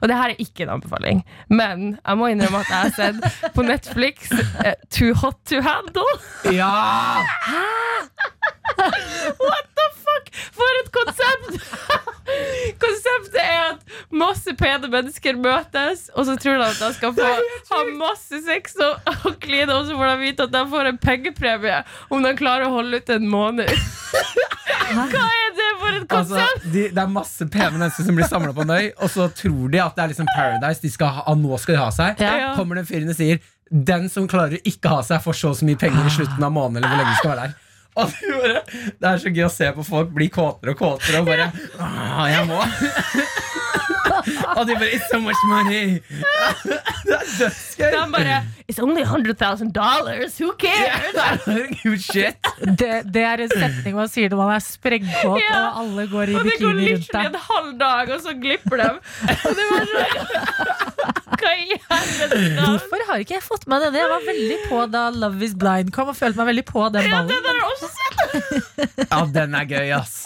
Og 0.00 0.06
det 0.10 0.16
her 0.16 0.34
er 0.34 0.42
ikke 0.42 0.64
en 0.66 0.74
anbefaling, 0.76 1.22
men 1.50 1.86
jeg 1.98 2.20
må 2.20 2.30
innrømme 2.30 2.62
at 2.62 2.70
jeg 2.70 2.80
har 2.84 2.94
sett 2.96 3.52
på 3.56 3.64
Netflix 3.66 4.30
eh, 4.64 4.76
Too 4.92 5.14
Hot 5.22 5.38
To 5.50 5.60
Handle. 5.66 6.06
Ja! 6.54 7.20
What 9.40 9.66
the 9.76 9.89
fuck? 10.30 10.54
For 10.56 10.78
et 10.80 10.90
konsept! 10.94 11.60
Konseptet 12.82 13.38
er 13.42 13.62
at 13.72 13.94
masse 14.14 14.52
pene 14.58 14.88
mennesker 14.92 15.38
møtes, 15.40 16.06
og 16.14 16.26
så 16.28 16.36
tror 16.40 16.60
de 16.60 16.66
at 16.68 16.78
de 16.82 16.90
skal 16.96 17.14
få 17.16 17.30
ha 17.72 17.80
masse 17.98 18.40
sex 18.46 18.76
og, 18.84 19.10
og 19.26 19.38
kline, 19.42 19.70
og 19.74 19.88
så 19.88 19.96
får 19.98 20.12
de 20.12 20.16
vite 20.26 20.46
at 20.46 20.52
de 20.54 20.62
får 20.70 20.90
en 20.92 21.00
pengepremie 21.02 21.80
om 22.14 22.22
de 22.26 22.32
klarer 22.38 22.68
å 22.68 22.74
holde 22.78 23.00
ut 23.02 23.12
en 23.16 23.26
måned. 23.30 23.72
Hva 24.90 25.06
er 25.06 25.56
det 25.56 25.68
for 25.80 25.88
et 25.96 26.04
Altså, 26.10 26.36
konsept? 26.36 26.68
de, 26.74 26.84
det 26.94 27.02
er 27.02 27.10
masse 27.12 27.46
pene 27.50 27.72
mennesker 27.78 28.06
som 28.06 28.18
blir 28.18 28.28
samla 28.30 28.52
på 28.56 28.64
en 28.66 28.74
øy, 28.76 28.90
og 28.98 29.10
så 29.12 29.26
tror 29.42 29.70
de 29.72 29.80
at 29.82 29.96
det 29.98 30.04
er 30.04 30.12
liksom 30.14 30.30
Paradise. 30.34 30.82
De 30.84 30.90
skal 30.94 31.12
ha, 31.18 31.34
nå 31.38 31.58
skal 31.62 31.76
de 31.76 31.80
ha 31.82 31.88
seg. 31.94 32.22
Ja. 32.22 32.52
Kommer 32.58 32.78
den 32.80 32.86
fyren 32.88 33.10
og 33.12 33.18
sier 33.18 33.40
den 33.70 34.08
som 34.10 34.26
klarer 34.30 34.58
å 34.58 34.62
ikke 34.66 34.90
ha 34.90 35.02
seg, 35.06 35.20
får 35.22 35.36
så 35.38 35.52
og 35.52 35.58
så 35.60 35.66
mye 35.68 35.78
penger 35.78 36.06
i 36.08 36.14
slutten 36.14 36.42
av 36.46 36.50
måneden. 36.54 36.82
Eller 36.82 36.90
hvor 36.94 37.02
lenge 37.04 37.14
de 37.14 37.20
skal 37.22 37.34
være 37.36 37.44
der 37.48 37.58
bare, 38.06 38.62
Det 39.00 39.08
er 39.10 39.18
så 39.22 39.32
gøy 39.34 39.44
å 39.46 39.52
se 39.52 39.70
på 39.76 39.84
folk 39.86 40.10
bli 40.16 40.28
kåtere 40.32 40.74
og 40.74 40.78
kåtere 40.80 41.20
og 41.22 41.26
bare 41.30 41.50
«Åh, 41.80 42.24
Jeg 42.30 42.46
må. 42.50 42.60
og 44.56 44.66
de 44.68 44.74
bare 44.74 44.90
It's 44.96 45.08
so 45.12 45.20
much 45.20 45.40
money. 45.50 46.00
det 47.06 47.14
er 47.16 47.28
dødsgøy. 47.38 47.90
It's 48.70 48.78
only 48.78 49.02
100,000 49.02 49.72
dollars, 49.74 50.36
who 50.38 50.52
cares? 50.54 51.16
Shit. 52.06 52.38
Det, 52.78 52.90
det 53.10 53.24
er 53.26 53.42
en 53.42 53.50
setning 53.50 53.96
man 53.98 54.08
sier 54.12 54.30
når 54.30 54.38
man 54.44 54.52
er 54.54 54.62
sprengkåt 54.62 55.40
Ja. 55.42 55.56
og 55.72 55.80
alle 55.82 56.04
går 56.12 56.30
i 56.30 56.36
Og 56.38 56.46
det 56.46 56.54
går 56.60 56.76
bikini 56.78 56.92
rundt 56.94 57.10
deg. 57.16 57.24
en 57.32 57.40
halv 57.48 57.72
dag, 57.80 58.12
og 58.14 58.22
så 58.28 58.34
glipper 58.38 58.84
de. 58.84 58.88
Det 59.26 59.66
var 59.72 59.90
så 59.90 60.04
Hva 61.40 61.50
i 61.56 61.72
helvete? 61.72 62.38
Hvorfor 62.60 63.02
har 63.08 63.22
ikke 63.22 63.34
jeg 63.38 63.42
fått 63.46 63.62
med 63.70 63.80
det? 63.86 64.00
Jeg 64.02 64.10
var 64.12 64.24
veldig 64.26 64.56
på 64.68 64.80
da 64.92 65.02
Love 65.14 65.46
Is 65.46 65.54
Blind 65.56 65.88
kom, 65.94 66.10
og 66.12 66.16
følte 66.18 66.42
meg 66.42 66.50
veldig 66.52 66.64
på 66.68 66.82
den 66.92 67.06
Ja, 67.08 67.22
ballen. 67.22 67.30
den 67.32 67.46
har 67.48 67.70
også 67.70 67.88
sett! 67.96 69.06
Ja, 69.10 69.20
den 69.38 69.56
er 69.56 69.64
gøy, 69.70 69.88
ass. 69.96 70.18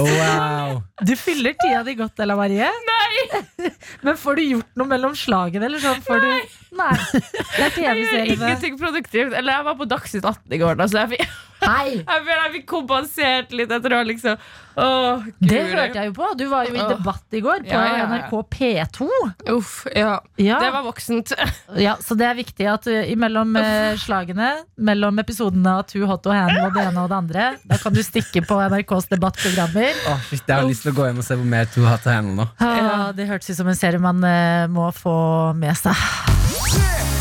Wow. 0.00 0.80
Du 1.06 1.12
fyller 1.20 1.52
tida 1.60 1.82
di 1.86 1.94
godt, 1.98 2.18
Ella 2.24 2.38
Marie. 2.38 2.70
Nei! 2.88 3.70
Men 4.06 4.16
får 4.18 4.40
du 4.40 4.42
gjort 4.46 4.72
noe 4.80 4.88
mellom 4.94 5.12
slagene? 5.18 5.68
Eller 5.68 5.82
sånn? 5.84 6.00
Får 6.06 6.24
du... 6.24 6.32
Nei. 6.76 6.94
Det 7.12 7.66
er 7.68 7.75
Jeg 7.76 7.84
gjør 7.84 8.02
TV-seriene. 8.02 8.36
ingenting 8.36 8.78
produktivt. 8.80 9.34
Eller 9.36 9.58
jeg 9.58 9.68
var 9.70 9.80
på 9.80 9.88
Dagsnytt 9.90 10.24
18 10.24 10.56
i 10.56 10.62
går. 10.62 10.78
Da, 10.80 10.88
så 10.90 11.04
jeg 11.04 11.16
fikk, 11.16 11.36
Hei! 11.62 11.90
jeg 12.02 12.22
føler 12.26 12.40
jeg 12.44 12.52
fikk 12.58 12.70
kompensert 12.70 13.52
litt 13.56 13.72
etter 13.72 13.96
å 13.96 14.04
liksom 14.06 14.40
Åh, 14.76 15.22
Det 15.40 15.60
hørte 15.70 15.96
jeg 15.96 16.10
jo 16.10 16.14
på. 16.18 16.26
Du 16.36 16.44
var 16.50 16.66
jo 16.68 16.74
i 16.76 16.82
debatt 16.90 17.36
i 17.36 17.40
går 17.40 17.62
på 17.64 17.72
Ja, 17.72 17.84
ja, 17.88 18.00
ja. 18.02 18.08
NRK 18.10 18.34
P2. 18.52 19.06
Uff, 19.54 19.70
ja. 19.88 20.18
Ja. 20.36 20.58
Det 20.60 20.68
var 20.74 20.84
voksent. 20.84 21.32
Ja, 21.86 21.94
så 22.00 22.16
det 22.18 22.26
er 22.28 22.36
viktig 22.36 22.68
at 22.68 22.86
uh, 22.92 23.08
imellom 23.08 23.56
uh, 23.56 23.96
slagene, 24.00 24.50
mellom 24.76 25.16
episodene 25.22 25.78
av 25.80 25.86
Too 25.88 26.04
Hot 26.08 26.22
to 26.26 26.34
Hand 26.34 26.60
og 26.60 26.76
det 26.76 26.84
ene 26.90 27.06
og 27.06 27.08
det 27.08 27.16
andre, 27.16 27.48
da 27.64 27.80
kan 27.80 27.96
du 27.96 28.02
stikke 28.04 28.44
på 28.46 28.60
NRKs 28.68 29.08
debattprogrammer. 29.14 29.96
Åh, 30.12 30.28
shit, 30.28 30.44
jeg 30.44 30.54
har 30.54 30.68
lyst 30.68 30.84
til 30.84 30.92
å 30.92 30.98
gå 31.00 31.08
hjem 31.08 31.24
og 31.24 31.28
se 31.28 31.40
på 31.40 31.50
mer 31.56 31.68
Too 31.72 31.88
Hot 31.88 32.04
to 32.04 32.12
Hand 32.12 32.36
nå. 32.36 32.48
Ah, 32.60 33.10
det 33.16 33.30
hørtes 33.32 33.54
ut 33.54 33.60
som 33.64 33.72
en 33.72 33.78
serie 33.78 34.02
man 34.02 34.20
uh, 34.20 34.68
må 34.72 34.90
få 34.96 35.16
med 35.56 35.72
seg. 35.80 37.15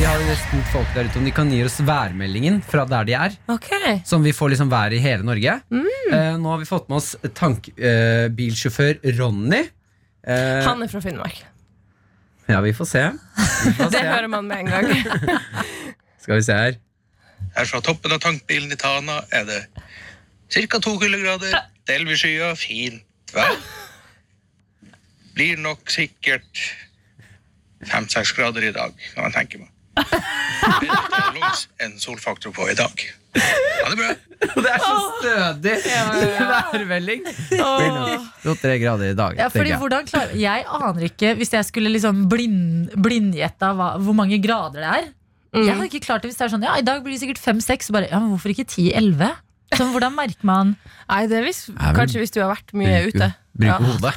Vi 0.00 0.06
har 0.08 0.16
jo 0.16 0.24
nesten 0.30 0.62
folk 0.72 0.88
der 0.96 1.08
ute 1.10 1.18
om 1.20 1.26
de 1.28 1.32
kan 1.34 1.50
gi 1.52 1.58
oss 1.66 1.74
værmeldingen 1.84 2.60
fra 2.64 2.86
der 2.88 3.04
de 3.08 3.14
er. 3.18 3.34
Okay. 3.52 3.98
Som 4.08 4.22
vi 4.24 4.32
får 4.32 4.54
liksom 4.54 4.70
vær 4.72 4.94
i 4.96 5.00
hele 5.02 5.26
Norge. 5.28 5.58
Eh, 5.76 6.36
nå 6.40 6.48
har 6.54 6.60
vi 6.62 6.68
fått 6.68 6.86
med 6.88 6.96
oss 7.02 7.10
tankbilsjåfør 7.36 9.02
Ronny. 9.18 9.60
Eh, 10.24 10.60
Han 10.64 10.80
er 10.86 10.88
fra 10.92 11.02
Finnmark. 11.04 11.42
ja, 12.48 12.60
vi 12.64 12.72
får 12.74 12.88
se. 12.88 13.02
Vi 13.12 13.74
får 13.76 13.90
Det 13.94 14.00
se. 14.00 14.06
hører 14.08 14.28
man 14.32 14.48
med 14.48 14.64
en 14.64 14.72
gang. 14.72 14.88
Skal 16.24 16.40
vi 16.40 16.46
se 16.48 16.56
her. 16.56 16.78
Her 17.58 17.68
fra 17.68 17.80
toppen 17.84 18.14
av 18.16 18.22
tankbilen 18.24 18.72
i 18.72 18.78
Tana 18.80 19.20
er 19.36 19.44
det 19.48 19.60
ca. 20.70 20.78
to 20.80 20.96
kuldegrader, 21.00 21.58
delvis 21.88 22.24
skya, 22.24 22.54
fint 22.58 23.34
vær. 23.36 23.52
Blir 25.36 25.60
nok 25.60 25.92
sikkert 25.92 26.64
fem-seks 27.88 28.32
grader 28.36 28.64
i 28.64 28.72
dag, 28.76 28.96
kan 29.14 29.28
man 29.28 29.36
tenke 29.36 29.60
meg. 29.60 29.68
Enn 31.80 31.94
solfaktor 32.00 32.52
på 32.54 32.66
i 32.70 32.74
dag. 32.78 33.02
Ha 33.40 33.92
det 33.92 33.96
bra. 34.00 34.10
Det 34.40 34.70
er 34.72 34.80
så 34.80 34.94
stødig 35.20 35.74
værmelding. 36.72 37.26
To-tre 38.40 38.78
grader 38.80 39.10
i 39.12 39.16
dag. 39.18 39.36
Ja, 39.36 39.48
fordi 39.52 39.68
jeg. 39.74 39.78
hvordan 39.82 40.06
klar... 40.08 40.30
Jeg 40.32 40.64
aner 40.64 41.04
ikke, 41.10 41.34
hvis 41.36 41.52
jeg 41.52 41.66
skulle 41.68 41.92
liksom 41.92 42.22
blind, 42.32 42.88
blindgjette 43.04 43.68
hvor 43.76 44.16
mange 44.16 44.38
grader 44.42 44.80
det 44.80 44.88
er. 44.88 45.10
Jeg 45.60 45.74
hadde 45.74 45.90
ikke 45.90 46.00
klart 46.06 46.22
det 46.24 46.30
hvis 46.30 46.38
det 46.40 46.46
er 46.46 46.52
sånn 46.54 46.62
Ja, 46.64 46.76
i 46.78 46.84
dag 46.86 47.02
blir 47.04 47.12
det 47.16 47.20
sikkert 47.24 47.40
fem-seks. 47.42 47.90
Ja, 47.92 48.16
men 48.22 48.30
hvorfor 48.32 48.52
ikke 48.54 48.64
10-11? 48.70 49.28
Så 49.76 49.86
hvordan 49.92 50.14
merker 50.16 50.46
man 50.46 50.72
Nei, 51.10 51.20
det 51.30 51.36
er 51.40 51.44
hvis, 51.46 51.60
kanskje 51.94 52.22
hvis 52.24 52.32
du 52.34 52.40
har 52.42 52.50
vært 52.54 52.72
mye 52.74 52.96
Bruker- 53.04 53.20
ute. 53.20 53.28
Bruker 53.60 53.70
Ja. 53.70 53.76
hodet. 53.92 54.14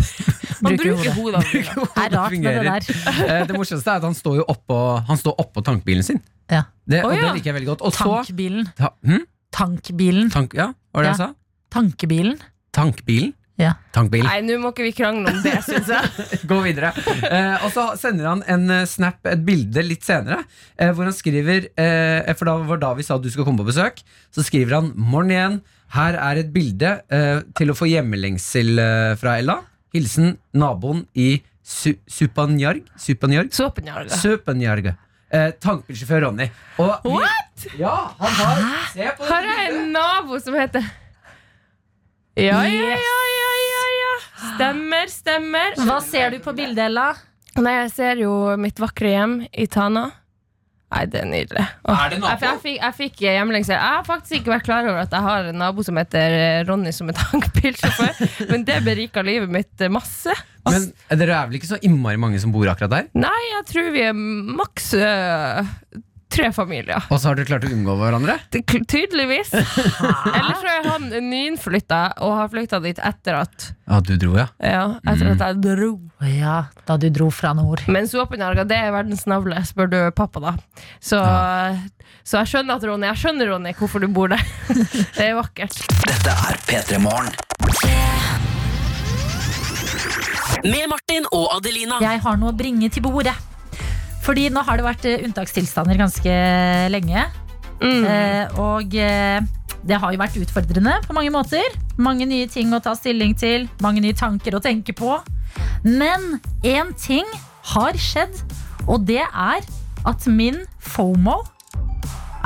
Man 0.64 0.76
Bruker 0.76 0.94
bruker 0.96 1.12
hodet. 1.16 1.42
Det 1.52 1.62
er 2.04 2.14
rart 2.16 2.32
med 2.32 2.46
det 2.46 2.64
der. 2.66 2.90
Eh, 3.26 3.46
det 3.48 3.56
morsomste 3.58 3.90
er 3.92 4.00
at 4.00 4.06
han 4.08 4.14
står 4.16 4.38
jo 4.40 4.44
oppå 4.52 4.78
Han 5.08 5.18
står 5.20 5.34
oppå 5.42 5.62
tankbilen 5.66 6.04
sin. 6.06 6.20
Ja. 6.50 6.62
Det, 6.86 7.00
Å, 7.02 7.08
og 7.08 7.16
det 7.16 7.22
ja. 7.24 7.32
liker 7.34 7.50
jeg 7.50 7.56
veldig 7.58 7.70
godt. 7.74 7.82
Og 7.88 7.92
så 7.96 8.06
Tankbilen. 8.22 8.68
ta, 8.78 8.92
hm? 9.06 9.24
Tankbilen. 9.56 10.30
Tank, 10.30 10.54
Ja, 10.54 10.70
hva 10.72 11.00
var 11.00 11.08
det 11.08 11.10
jeg 11.14 11.20
sa? 11.24 11.32
Tankebilen. 11.74 12.38
Tankbilen? 12.76 13.34
Ja. 13.56 13.70
Tankbilen. 13.96 14.28
Nei, 14.28 14.42
nå 14.44 14.58
må 14.60 14.68
ikke 14.74 14.84
vi 14.84 14.90
krangle 14.92 15.32
om 15.32 15.38
det, 15.40 15.54
syns 15.64 15.88
jeg. 15.88 16.26
Gå 16.50 16.58
videre. 16.60 16.90
Eh, 17.24 17.64
og 17.64 17.70
så 17.72 17.86
sender 17.96 18.28
han 18.28 18.42
en 18.52 18.66
eh, 18.74 18.82
snap, 18.88 19.22
et 19.32 19.40
bilde 19.46 19.80
litt 19.86 20.04
senere, 20.04 20.42
eh, 20.76 20.90
hvor 20.92 21.08
han 21.08 21.16
skriver 21.16 21.70
eh, 21.72 22.34
For 22.36 22.50
da 22.50 22.58
var 22.68 22.82
da 22.82 22.90
vi 22.98 23.06
sa 23.06 23.16
at 23.16 23.24
du 23.24 23.30
skal 23.32 23.48
komme 23.48 23.64
på 23.64 23.70
besøk. 23.70 24.02
Så 24.34 24.44
skriver 24.44 24.76
han 24.76 24.92
'Morn 24.94 25.32
igjen. 25.32 25.56
Her 25.96 26.18
er 26.20 26.42
et 26.42 26.52
bilde 26.52 26.98
eh, 27.08 27.40
til 27.56 27.72
å 27.72 27.78
få 27.78 27.88
hjemmelengsel 27.88 28.76
eh, 28.82 29.14
fra 29.16 29.38
Ella. 29.40 29.56
Hilsen 29.94 30.38
naboen 30.54 31.06
i 31.14 31.42
Su 31.62 31.94
Supanjarg? 32.06 32.82
Supanjarg? 32.96 33.50
Supanjarg. 33.52 34.10
Søpenjarg. 34.10 34.92
Eh, 35.30 35.50
tankbilsjåfør 35.60 36.20
Ronny. 36.28 36.46
Og 36.78 36.92
vi- 37.04 37.10
What? 37.10 37.66
Ja, 37.78 37.94
han 38.18 38.32
har 38.38 38.86
Se 38.92 39.08
på 39.18 39.24
Har 39.26 39.42
jeg 39.42 39.72
en 39.74 39.92
nabo 39.92 40.38
som 40.38 40.54
heter 40.54 40.84
Ja, 42.36 42.62
ja, 42.62 42.68
ja, 42.68 42.94
ja, 42.94 43.52
ja, 43.72 43.84
ja. 44.02 44.14
Stemmer, 44.54 45.06
stemmer. 45.08 45.74
Hva 45.86 46.00
ser 46.04 46.30
du 46.30 46.38
på 46.44 46.52
bildet, 46.54 46.78
Ella? 46.90 47.14
Nei, 47.56 47.72
jeg 47.82 47.90
ser 47.92 48.16
jo 48.20 48.56
mitt 48.60 48.76
vakre 48.78 49.08
hjem 49.14 49.38
i 49.56 49.66
Tana. 49.66 50.10
Nei, 50.86 51.02
det 51.10 51.18
er 51.18 51.26
nydelig. 51.26 51.62
Åh, 51.90 52.00
Er 52.04 52.12
det 52.12 52.18
nabo? 52.22 52.30
Jeg, 52.30 52.42
jeg, 52.46 52.60
fikk, 52.62 52.76
jeg 52.78 52.94
fikk 53.00 53.22
hjemlengsel. 53.24 53.74
Jeg 53.74 53.94
har 53.96 54.04
faktisk 54.06 54.36
ikke 54.38 54.52
vært 54.54 54.66
klar 54.68 54.86
over 54.86 55.00
at 55.02 55.16
jeg 55.16 55.24
har 55.26 55.48
en 55.50 55.58
nabo 55.58 55.82
som 55.86 55.98
heter 55.98 56.36
eh, 56.36 56.58
Ronny, 56.68 56.92
som 56.94 57.10
er 57.10 57.16
tankbilsjåfør. 57.18 58.20
Men 58.52 58.66
det 58.68 58.76
berika 58.86 59.24
livet 59.26 59.50
mitt 59.50 59.82
eh, 59.82 59.90
masse. 59.90 60.34
Men 60.66 60.86
eh, 61.10 61.18
dere 61.18 61.40
er 61.40 61.50
vel 61.50 61.58
ikke 61.58 61.72
så 61.72 61.80
innmari 61.82 62.20
mange 62.22 62.38
som 62.42 62.54
bor 62.54 62.70
akkurat 62.70 62.92
der? 62.94 63.08
Nei, 63.18 63.40
jeg 63.56 63.66
tror 63.72 63.90
vi 63.96 64.04
er 64.06 64.14
maks 64.14 64.92
øh, 65.00 65.72
tre 66.32 66.50
familier. 66.52 67.04
Og 67.10 67.20
så 67.20 67.30
har 67.30 67.38
dere 67.38 67.48
klart 67.48 67.64
å 67.66 67.70
unngå 67.72 67.94
hverandre? 68.00 68.36
Det, 68.52 68.62
tydeligvis. 68.90 69.52
Eller 70.36 70.58
så 70.60 70.70
er 70.72 70.88
han 70.90 71.08
nyinnflytta 71.30 72.00
og 72.26 72.34
har 72.40 72.50
flytta 72.52 72.80
dit 72.84 72.98
etter 72.98 73.38
at 73.40 73.68
Ja, 73.86 74.00
du 74.04 74.14
dro, 74.20 74.34
ja. 74.38 74.48
Ja, 74.60 74.84
etter 75.06 75.32
at 75.34 75.44
jeg 75.46 75.62
dro. 75.64 75.90
Ja, 76.26 76.56
da 76.88 76.98
du 77.00 77.08
dro 77.14 77.30
fra 77.34 77.54
nord. 77.56 77.84
Men 77.92 78.08
Såpenjarga, 78.10 78.66
det 78.68 78.78
er 78.80 78.94
verdens 78.94 79.26
navle, 79.30 79.60
spør 79.68 79.90
du 79.92 79.98
pappa, 80.16 80.42
da. 80.42 80.54
Så, 81.00 81.20
så 82.26 82.42
jeg 82.42 82.52
skjønner 82.52 82.78
at 82.80 82.86
Ronny 82.88 83.10
Jeg 83.12 83.22
skjønner, 83.22 83.52
Ronny, 83.54 83.74
hvorfor 83.78 84.02
du 84.02 84.10
bor 84.12 84.32
der. 84.32 84.42
det 85.18 85.30
er 85.30 85.36
vakkert. 85.38 85.78
Dette 86.06 86.38
er 86.50 86.62
P3 86.68 87.02
Morgen. 87.04 87.34
Med 90.66 90.88
Martin 90.90 91.28
og 91.36 91.52
Adelina. 91.58 92.00
Jeg 92.02 92.22
har 92.24 92.40
noe 92.40 92.50
å 92.50 92.56
bringe 92.56 92.90
til 92.90 93.04
bordet. 93.04 93.36
Fordi 94.26 94.48
nå 94.50 94.62
har 94.66 94.78
det 94.78 94.86
vært 94.86 95.06
eh, 95.06 95.22
unntakstilstander 95.26 96.00
ganske 96.00 96.36
lenge. 96.90 97.26
Eh, 97.78 98.58
og 98.58 98.94
eh, 98.98 99.38
det 99.86 99.98
har 100.02 100.14
jo 100.14 100.18
vært 100.18 100.38
utfordrende 100.40 100.96
på 101.06 101.14
mange 101.14 101.30
måter. 101.34 101.76
Mange 102.02 102.26
nye 102.26 102.48
ting 102.50 102.74
å 102.74 102.82
ta 102.82 102.96
stilling 102.98 103.36
til, 103.38 103.68
mange 103.84 104.02
nye 104.02 104.16
tanker 104.16 104.56
å 104.58 104.62
tenke 104.62 104.96
på. 104.96 105.20
Men 105.86 106.40
én 106.66 106.90
ting 106.98 107.28
har 107.70 107.98
skjedd, 108.00 108.34
og 108.86 109.06
det 109.06 109.22
er 109.22 109.62
at 110.06 110.26
min 110.26 110.64
FOMO 110.82 111.38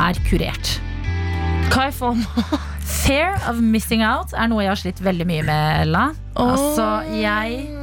er 0.01 0.21
kurert. 0.29 0.77
Hva 1.71 1.89
er 1.89 1.97
FOMO? 1.97 2.47
Fear 2.91 3.37
of 3.49 3.61
missing 3.63 4.03
out 4.05 4.35
er 4.37 4.51
noe 4.51 4.65
jeg 4.65 4.73
har 4.73 4.81
slitt 4.81 5.01
veldig 5.05 5.27
mye 5.29 5.45
med, 5.47 5.69
Ella. 5.87 6.09
Altså, 6.41 6.89
jeg 7.15 7.80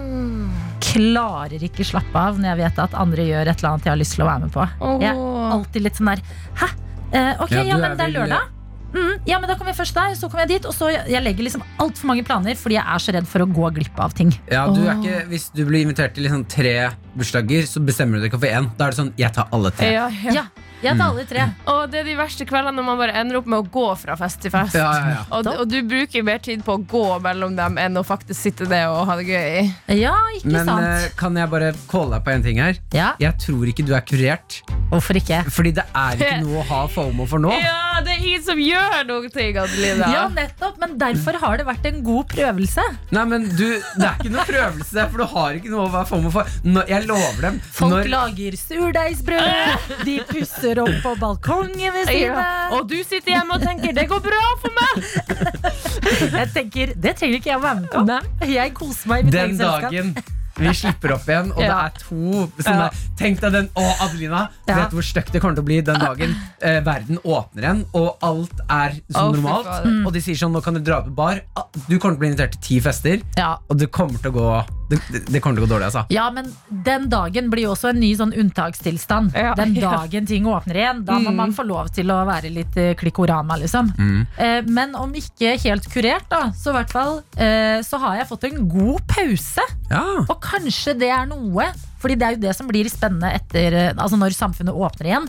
klarer 0.88 1.64
ikke 1.68 1.86
slappe 1.88 2.16
av 2.30 2.38
når 2.40 2.52
jeg 2.54 2.60
vet 2.64 2.84
at 2.88 2.94
andre 2.98 3.26
gjør 3.28 3.50
et 3.52 3.56
eller 3.62 3.72
annet 3.74 3.88
jeg 3.88 3.94
har 3.94 4.02
lyst 4.02 4.16
til 4.18 4.26
å 4.26 4.30
være 4.30 4.46
med 4.48 4.54
på. 4.56 4.68
Jeg 5.04 5.10
er 5.14 5.24
alltid 5.56 5.88
litt 5.88 5.98
sånn 6.00 6.12
der 6.14 6.22
Hæ? 6.62 6.70
Eh, 7.08 7.34
ok, 7.44 7.52
Ja, 7.56 7.64
ja, 7.64 7.78
men 7.80 7.98
det 8.00 8.08
er 8.08 8.16
lørdag. 8.16 8.54
Mm, 8.88 9.20
ja, 9.28 9.38
men 9.40 9.50
da 9.50 9.56
kommer 9.60 9.74
jeg 9.74 9.78
først 9.82 9.98
der, 9.98 10.14
så 10.16 10.30
kommer 10.32 10.46
jeg 10.46 10.58
dit. 10.58 10.68
Og 10.68 10.74
så 10.76 10.90
jeg 10.96 11.22
legger 11.24 11.44
liksom 11.46 11.64
altfor 11.84 12.08
mange 12.10 12.24
planer 12.28 12.56
fordi 12.60 12.78
jeg 12.78 12.88
er 12.96 13.04
så 13.04 13.14
redd 13.16 13.28
for 13.30 13.44
å 13.44 13.48
gå 13.52 13.72
glipp 13.76 14.00
av 14.04 14.16
ting. 14.18 14.32
Ja, 14.52 14.66
du 14.72 14.80
er 14.88 14.96
ikke, 14.96 15.26
Hvis 15.32 15.50
du 15.56 15.66
blir 15.68 15.84
invitert 15.84 16.16
til 16.16 16.28
liksom 16.28 16.46
tre 16.52 16.76
bursdager, 17.18 17.68
så 17.68 17.84
bestemmer 17.84 18.18
du 18.18 18.26
deg 18.26 18.32
ikke 18.32 18.42
for 18.46 18.52
én. 18.60 18.70
Da 18.80 18.88
er 18.88 18.96
det 18.96 19.00
sånn 19.02 19.14
jeg 19.20 19.34
tar 19.36 19.52
alle 19.56 19.74
tre. 19.76 19.92
Ja, 19.94 20.08
ja. 20.24 20.40
Ja, 20.42 20.46
jeg 20.84 20.94
tar 21.00 21.08
alle 21.10 21.24
tre. 21.30 21.46
Og 21.74 21.84
det 21.92 22.02
er 22.04 22.08
de 22.12 22.16
verste 22.20 22.46
kveldene 22.48 22.76
når 22.78 22.86
man 22.88 23.00
bare 23.00 23.16
ender 23.22 23.40
opp 23.40 23.48
med 23.50 23.60
å 23.64 23.68
gå 23.74 23.86
fra 23.98 24.16
fest 24.20 24.42
til 24.44 24.52
fest. 24.54 24.76
Ja, 24.78 24.90
ja, 24.94 25.14
ja. 25.16 25.22
Og, 25.34 25.48
og 25.64 25.66
du 25.72 25.78
bruker 25.88 26.26
mer 26.28 26.42
tid 26.44 26.64
på 26.66 26.76
å 26.78 26.82
gå 26.84 27.04
mellom 27.24 27.56
dem 27.58 27.80
enn 27.82 27.98
å 27.98 28.04
faktisk 28.06 28.40
sitte 28.48 28.68
ned 28.70 28.86
og 28.92 29.06
ha 29.10 29.16
det 29.20 29.26
gøy. 29.30 29.72
Ja, 29.98 30.14
ikke 30.38 30.52
Men 30.54 30.70
sant? 30.70 30.86
eh, 30.86 31.08
kan 31.18 31.38
jeg 31.40 31.50
bare 31.54 31.72
calle 31.90 32.18
deg 32.18 32.26
på 32.28 32.34
en 32.36 32.46
ting 32.46 32.62
her? 32.62 32.78
Ja, 32.96 33.14
Jeg 33.22 33.40
tror 33.42 33.66
ikke 33.72 33.86
du 33.88 33.94
er 33.98 34.06
kurert. 34.06 34.60
Hvorfor 34.92 35.18
ikke? 35.20 35.42
Fordi 35.52 35.74
det 35.80 35.88
er 35.98 36.22
ikke 36.22 36.42
noe 36.46 36.62
å 36.62 36.68
ha 36.70 36.84
fomo 36.92 37.26
for 37.30 37.42
nå. 37.44 37.52
Ja, 37.58 37.98
det 38.06 38.14
er 38.14 38.22
ingen 38.28 38.44
som 38.46 38.62
gjør 38.62 39.00
noen 39.10 39.32
ting, 39.34 39.58
Adelina. 39.58 40.12
Ja, 40.14 40.28
nettopp, 40.32 40.78
men 40.84 40.94
derfor 41.02 41.40
har 41.42 41.58
det 41.60 41.66
vært 41.68 41.88
en 41.90 42.04
god 42.06 42.30
prøvelse. 42.36 42.86
Nei, 43.16 43.26
men 43.34 43.48
du, 43.58 43.66
Det 43.98 44.06
er 44.06 44.22
ikke 44.22 44.34
noe 44.36 44.46
prøvelse, 44.48 45.08
for 45.10 45.24
du 45.24 45.28
har 45.34 45.58
ikke 45.58 45.74
noe 45.74 45.88
å 45.88 45.92
være 45.98 46.10
fomo 46.14 46.32
for. 46.34 46.54
Når, 46.68 46.86
jeg 46.94 47.08
lover 47.10 47.42
dem. 47.50 47.60
Folk 47.74 47.96
Når, 47.96 48.12
lager 48.14 48.58
surdeigsbrød, 48.62 49.90
de 50.06 50.18
pusser 50.30 50.67
opp 50.84 50.96
på 51.04 51.14
balkongen 51.22 51.94
ved 51.96 52.08
siden 52.08 52.38
Ja. 52.38 52.48
Og 52.78 52.88
du 52.90 52.98
sitter 53.04 53.32
hjemme 53.36 53.56
og 53.56 53.62
tenker 53.62 53.94
'det 53.94 54.08
går 54.10 54.20
bra 54.20 54.44
for 54.62 54.72
meg'. 54.80 55.04
Jeg 56.40 56.50
tenker, 56.54 56.94
Det 56.96 57.16
trenger 57.18 57.36
ikke 57.40 57.50
jeg 57.50 57.58
å 57.58 57.62
være 57.62 57.80
med 57.82 57.90
på. 57.92 58.48
Jeg 58.48 58.74
koser 58.74 59.08
meg 59.08 59.20
i 59.20 59.24
mitt 59.24 59.34
den 59.34 59.50
eget 59.50 59.58
selskap. 59.58 59.92
dagen 59.92 60.36
vi 60.58 60.74
slipper 60.74 61.14
opp 61.14 61.28
igjen, 61.30 61.52
og 61.54 61.60
det 61.62 61.74
er 61.74 61.92
to 62.02 62.46
som 62.64 62.80
ja. 62.80 62.88
er, 62.88 63.02
Tenk 63.20 63.42
deg 63.44 63.54
den 63.54 63.68
Å, 63.78 63.84
Adelina, 64.08 64.48
Ja. 64.66 64.80
vet 64.80 64.90
du 64.90 64.98
hvor 64.98 65.06
stygt 65.06 65.32
det 65.36 65.42
kommer 65.44 65.58
til 65.60 65.66
å 65.66 65.68
bli 65.70 65.80
den 65.86 66.02
dagen 66.02 66.34
eh, 66.62 66.80
verden 66.86 67.22
åpner 67.22 67.68
igjen, 67.68 67.84
og 67.98 68.26
alt 68.26 68.64
er 68.66 68.98
som 69.12 69.30
oh, 69.30 69.36
normalt. 69.38 69.70
Mm. 69.86 70.02
Og 70.08 70.16
de 70.16 70.24
sier 70.24 70.40
sånn 70.40 70.56
Nå 70.58 70.64
kan 70.66 70.74
du 70.78 70.82
dra 70.82 71.04
på 71.06 71.14
bar. 71.14 71.44
Ah, 71.60 71.68
Du 71.88 71.98
kommer 72.00 72.16
til 72.16 72.18
å 72.18 72.24
bli 72.24 72.32
invitert 72.32 72.58
til 72.58 72.64
ti 72.66 72.80
fester, 72.82 73.22
Ja. 73.38 73.58
og 73.70 73.78
det 73.78 73.92
kommer 73.94 74.18
til 74.22 74.34
å 74.34 74.38
gå 74.38 74.50
Det, 74.88 75.00
det, 75.28 75.42
kommer 75.44 75.58
til 75.60 75.66
å 75.66 75.68
gå 75.68 75.72
dårlig, 75.74 75.88
altså. 75.90 76.06
ja, 76.16 76.30
men 76.32 76.48
den 76.86 77.10
dagen 77.12 77.50
blir 77.52 77.66
jo 77.68 77.74
også 77.74 77.90
en 77.92 78.00
ny 78.00 78.14
sånn 78.16 78.32
unntakstilstand. 78.32 79.34
Ja. 79.36 79.54
Den 79.58 79.76
Ja. 79.82 79.92
dagen 80.02 80.26
ting 80.26 80.46
åpner 80.50 80.80
igjen. 80.80 81.02
Da 81.06 81.18
må 81.22 81.34
man 81.36 81.52
få 81.54 81.66
lov 81.68 81.90
til 81.94 82.10
å 82.12 82.22
være 82.28 82.50
litt 82.54 82.78
eh, 82.80 82.94
klikkorama, 82.98 83.58
liksom. 83.62 83.92
Eh, 84.40 84.62
men 84.66 84.96
om 84.98 85.12
ikke 85.16 85.58
helt 85.66 85.86
kurert, 85.92 86.26
da, 86.32 86.48
så 86.56 86.72
i 86.72 86.78
hvert 86.80 86.94
fall 86.96 87.20
eh, 87.36 87.84
så 87.86 88.00
har 88.02 88.16
jeg 88.22 88.30
fått 88.32 88.48
en 88.50 88.64
god 88.72 89.04
pause. 89.12 89.68
Ja. 89.92 90.02
Og 90.26 90.40
kanskje 90.44 90.96
det 91.00 91.08
er 91.16 91.28
noe 91.30 91.64
Fordi 92.02 92.18
det 92.20 92.26
er 92.28 92.34
jo 92.36 92.42
det 92.44 92.52
som 92.58 92.68
blir 92.68 92.90
spennende 92.92 93.30
etter 93.34 93.72
eh, 93.74 93.94
Altså 93.96 94.18
når 94.20 94.34
samfunnet 94.36 94.76
åpner 94.76 95.08
igjen. 95.08 95.28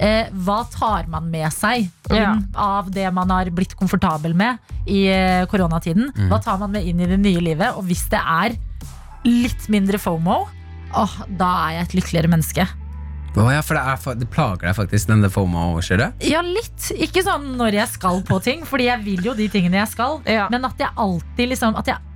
Eh, 0.00 0.30
hva 0.46 0.62
tar 0.72 1.04
man 1.12 1.28
med 1.30 1.52
seg 1.52 1.90
Ja. 2.10 2.32
av 2.56 2.88
det 2.90 3.04
man 3.14 3.30
har 3.30 3.50
blitt 3.54 3.76
komfortabel 3.78 4.32
med 4.34 4.58
i 4.88 5.04
eh, 5.12 5.44
koronatiden? 5.52 6.08
Hva 6.30 6.40
tar 6.42 6.58
man 6.62 6.72
med 6.74 6.88
inn 6.88 7.00
i 7.04 7.06
det 7.12 7.20
nye 7.20 7.42
livet? 7.44 7.76
Og 7.76 7.84
hvis 7.90 8.06
det 8.10 8.18
er 8.24 8.56
litt 9.26 9.68
mindre 9.72 10.00
FOMO, 10.00 10.42
åh, 10.96 11.16
da 11.28 11.50
er 11.66 11.78
jeg 11.78 11.88
et 11.88 11.96
lykkeligere 12.00 12.32
menneske. 12.32 12.66
Oh, 13.38 13.46
ja, 13.46 13.60
for 13.62 13.78
det, 13.78 13.82
er, 13.86 14.18
det 14.18 14.26
plager 14.32 14.66
deg 14.66 14.74
faktisk, 14.74 15.06
denne 15.12 15.30
FOMO-skjøret? 15.30 16.24
Ja, 16.26 16.40
litt. 16.42 16.88
Ikke 16.98 17.22
sånn 17.22 17.52
når 17.60 17.76
jeg 17.78 17.92
skal 17.92 18.24
på 18.26 18.40
ting, 18.42 18.64
Fordi 18.66 18.88
jeg 18.88 19.04
vil 19.04 19.28
jo 19.30 19.36
de 19.38 19.46
tingene 19.52 19.78
jeg 19.78 19.92
skal. 19.92 20.18
Ja. 20.26 20.48
Men 20.50 20.66
at 20.66 20.80
jeg 20.82 20.90
alltid 20.98 21.52
liksom 21.52 21.78
At 21.78 21.92
jeg 21.92 22.09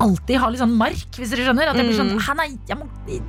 alltid 0.00 0.38
har 0.40 0.52
litt 0.52 0.62
sånn 0.62 0.76
mark, 0.78 1.08
hvis 1.18 1.32
dere 1.32 1.46
skjønner. 1.48 1.70
At 1.70 1.78
jeg 1.80 1.88
blir 1.88 1.98
sånn 1.98 2.12
Mm. 2.14 2.20
Hæ, 2.24 2.34
nei, 2.38 2.46
jeg, 2.68 2.76
må, 2.78 2.86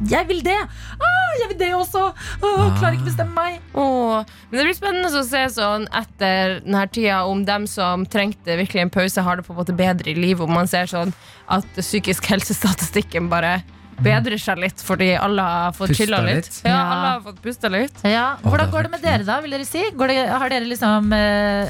jeg 0.10 0.28
vil 0.30 0.42
det! 0.46 0.58
Ah, 1.02 1.32
jeg 1.42 1.50
vil 1.52 1.58
det 1.60 1.72
også! 1.76 2.04
Åh, 2.42 2.78
klarer 2.80 2.98
ikke 2.98 3.10
bestemme 3.10 3.34
meg. 3.36 3.58
Åh, 3.74 4.24
men 4.50 4.60
det 4.60 4.66
blir 4.68 4.78
spennende 4.78 5.10
å 5.10 5.26
se 5.26 5.42
sånn 5.56 5.88
etter 5.92 6.60
denne 6.64 6.86
tida 6.94 7.24
om 7.28 7.44
dem 7.46 7.66
som 7.68 8.06
trengte 8.06 8.58
virkelig 8.60 8.86
en 8.86 8.94
pause, 8.94 9.22
har 9.26 9.38
det 9.40 9.48
på 9.48 9.54
en 9.56 9.60
måte 9.60 9.76
bedre 9.76 10.12
i 10.12 10.16
livet. 10.18 10.46
Om 10.46 10.54
man 10.54 10.70
ser 10.70 10.88
sånn 10.92 11.12
at 11.50 11.68
psykisk 11.80 12.30
helsestatistikken 12.32 13.30
bare 13.30 13.60
bedrer 14.04 14.40
seg 14.42 14.60
litt 14.62 14.82
fordi 14.86 15.12
alle 15.20 15.42
har 15.46 15.72
fått 15.78 15.92
Pusta 15.94 16.04
chilla 16.04 16.22
litt. 16.26 16.36
litt. 16.50 16.62
Ja, 16.64 16.72
Ja. 16.72 16.84
alle 16.94 17.08
har 17.16 17.22
fått 17.26 17.42
pusta 17.44 17.70
litt. 17.74 18.04
Ja, 18.04 18.28
Hvordan 18.44 18.72
går 18.72 18.84
det 18.84 18.92
med 18.92 19.02
dere, 19.02 19.24
da? 19.28 19.40
vil 19.42 19.52
dere 19.52 19.66
si? 19.66 19.84
Går 19.96 20.08
det, 20.14 20.18
har 20.30 20.50
dere 20.50 20.66
liksom 20.70 21.12
eh, 21.14 21.68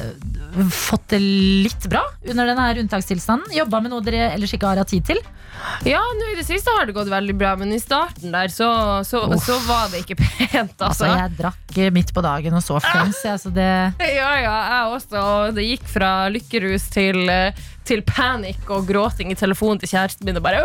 fått 0.73 1.07
det 1.13 1.19
litt 1.21 1.89
bra 1.89 2.01
under 2.27 2.45
denne 2.49 2.65
her 2.69 2.79
unntakstilstanden? 2.83 3.51
Jobba 3.55 3.81
med 3.81 3.91
noe 3.93 4.01
dere 4.05 4.31
ellers 4.33 4.53
ikke 4.53 4.67
har 4.71 4.81
hatt 4.81 4.89
tid 4.93 5.05
til? 5.05 5.21
Ja, 5.83 5.99
nå 6.15 6.29
i 6.31 6.37
det 6.37 6.45
siste 6.47 6.71
har 6.77 6.85
det 6.87 6.93
gått 6.95 7.09
veldig 7.11 7.33
bra, 7.35 7.55
men 7.59 7.73
i 7.75 7.79
starten 7.83 8.31
der 8.31 8.47
så, 8.53 8.69
så, 9.03 9.25
så 9.43 9.57
var 9.67 9.89
det 9.91 10.05
ikke 10.05 10.15
pent, 10.21 10.77
Altså, 10.79 11.03
altså. 11.03 11.09
Jeg 11.11 11.33
drakk 11.39 11.77
eh, 11.77 11.89
midt 11.91 12.13
på 12.15 12.23
dagen 12.23 12.55
og 12.55 12.63
så 12.63 12.79
Friends. 12.79 13.19
Jeg, 13.25 13.41
så 13.43 13.51
det, 13.53 13.67
Ja, 14.19 14.29
ja, 14.39 14.55
jeg 14.69 14.93
også. 14.95 15.19
Og 15.19 15.57
det 15.57 15.65
gikk 15.67 15.89
fra 15.91 16.13
lykkerus 16.31 16.87
til, 16.95 17.25
eh, 17.29 17.51
til 17.89 18.01
panikk 18.07 18.69
og 18.71 18.85
gråting 18.89 19.33
i 19.33 19.37
telefonen 19.39 19.81
til 19.81 19.89
kjæresten 19.91 20.27
min. 20.29 20.37
Og 20.39 20.45
bare 20.45 20.61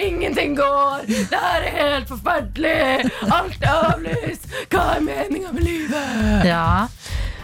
Ingenting 0.00 0.54
går! 0.58 1.06
Det 1.08 1.26
her 1.32 1.66
er 1.68 1.76
helt 1.96 2.08
forferdelig! 2.12 3.10
Alt 3.32 3.64
er 3.64 3.90
avlyst! 3.92 4.46
Hva 4.72 4.84
er 4.98 5.04
meninga 5.08 5.52
med 5.56 5.66
livet? 5.66 6.46
ja. 6.48 6.64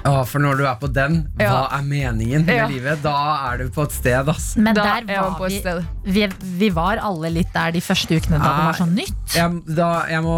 Ja, 0.08 0.20
for 0.24 0.40
når 0.40 0.54
du 0.56 0.62
er 0.64 0.76
på 0.80 0.86
den, 0.94 1.16
hva 1.36 1.64
er 1.74 1.82
meningen 1.84 2.44
med 2.46 2.54
Ja. 2.54 2.66
livet? 2.70 3.00
Da 3.04 3.12
er 3.50 3.58
du 3.64 3.64
på 3.74 3.82
et 3.88 3.92
sted, 3.92 4.28
ass. 4.30 4.52
Men 4.56 4.72
Da 4.78 4.84
der 4.86 5.10
er 5.10 5.24
var 5.26 5.34
på 5.40 5.48
et 5.48 5.52
vi, 5.52 5.58
sted. 5.58 5.82
vi 6.06 6.28
Vi 6.62 6.68
var 6.72 7.00
alle 7.02 7.28
litt 7.34 7.50
der 7.52 7.74
de 7.74 7.82
første 7.84 8.16
ukene 8.16 8.38
da 8.38 8.52
det 8.54 8.64
var 8.70 8.78
sånn 8.78 8.94
nytt. 8.96 9.34
Jeg, 9.34 9.58
da, 9.76 9.88
jeg 10.08 10.22
må 10.24 10.36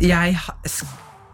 Jeg, 0.00 0.34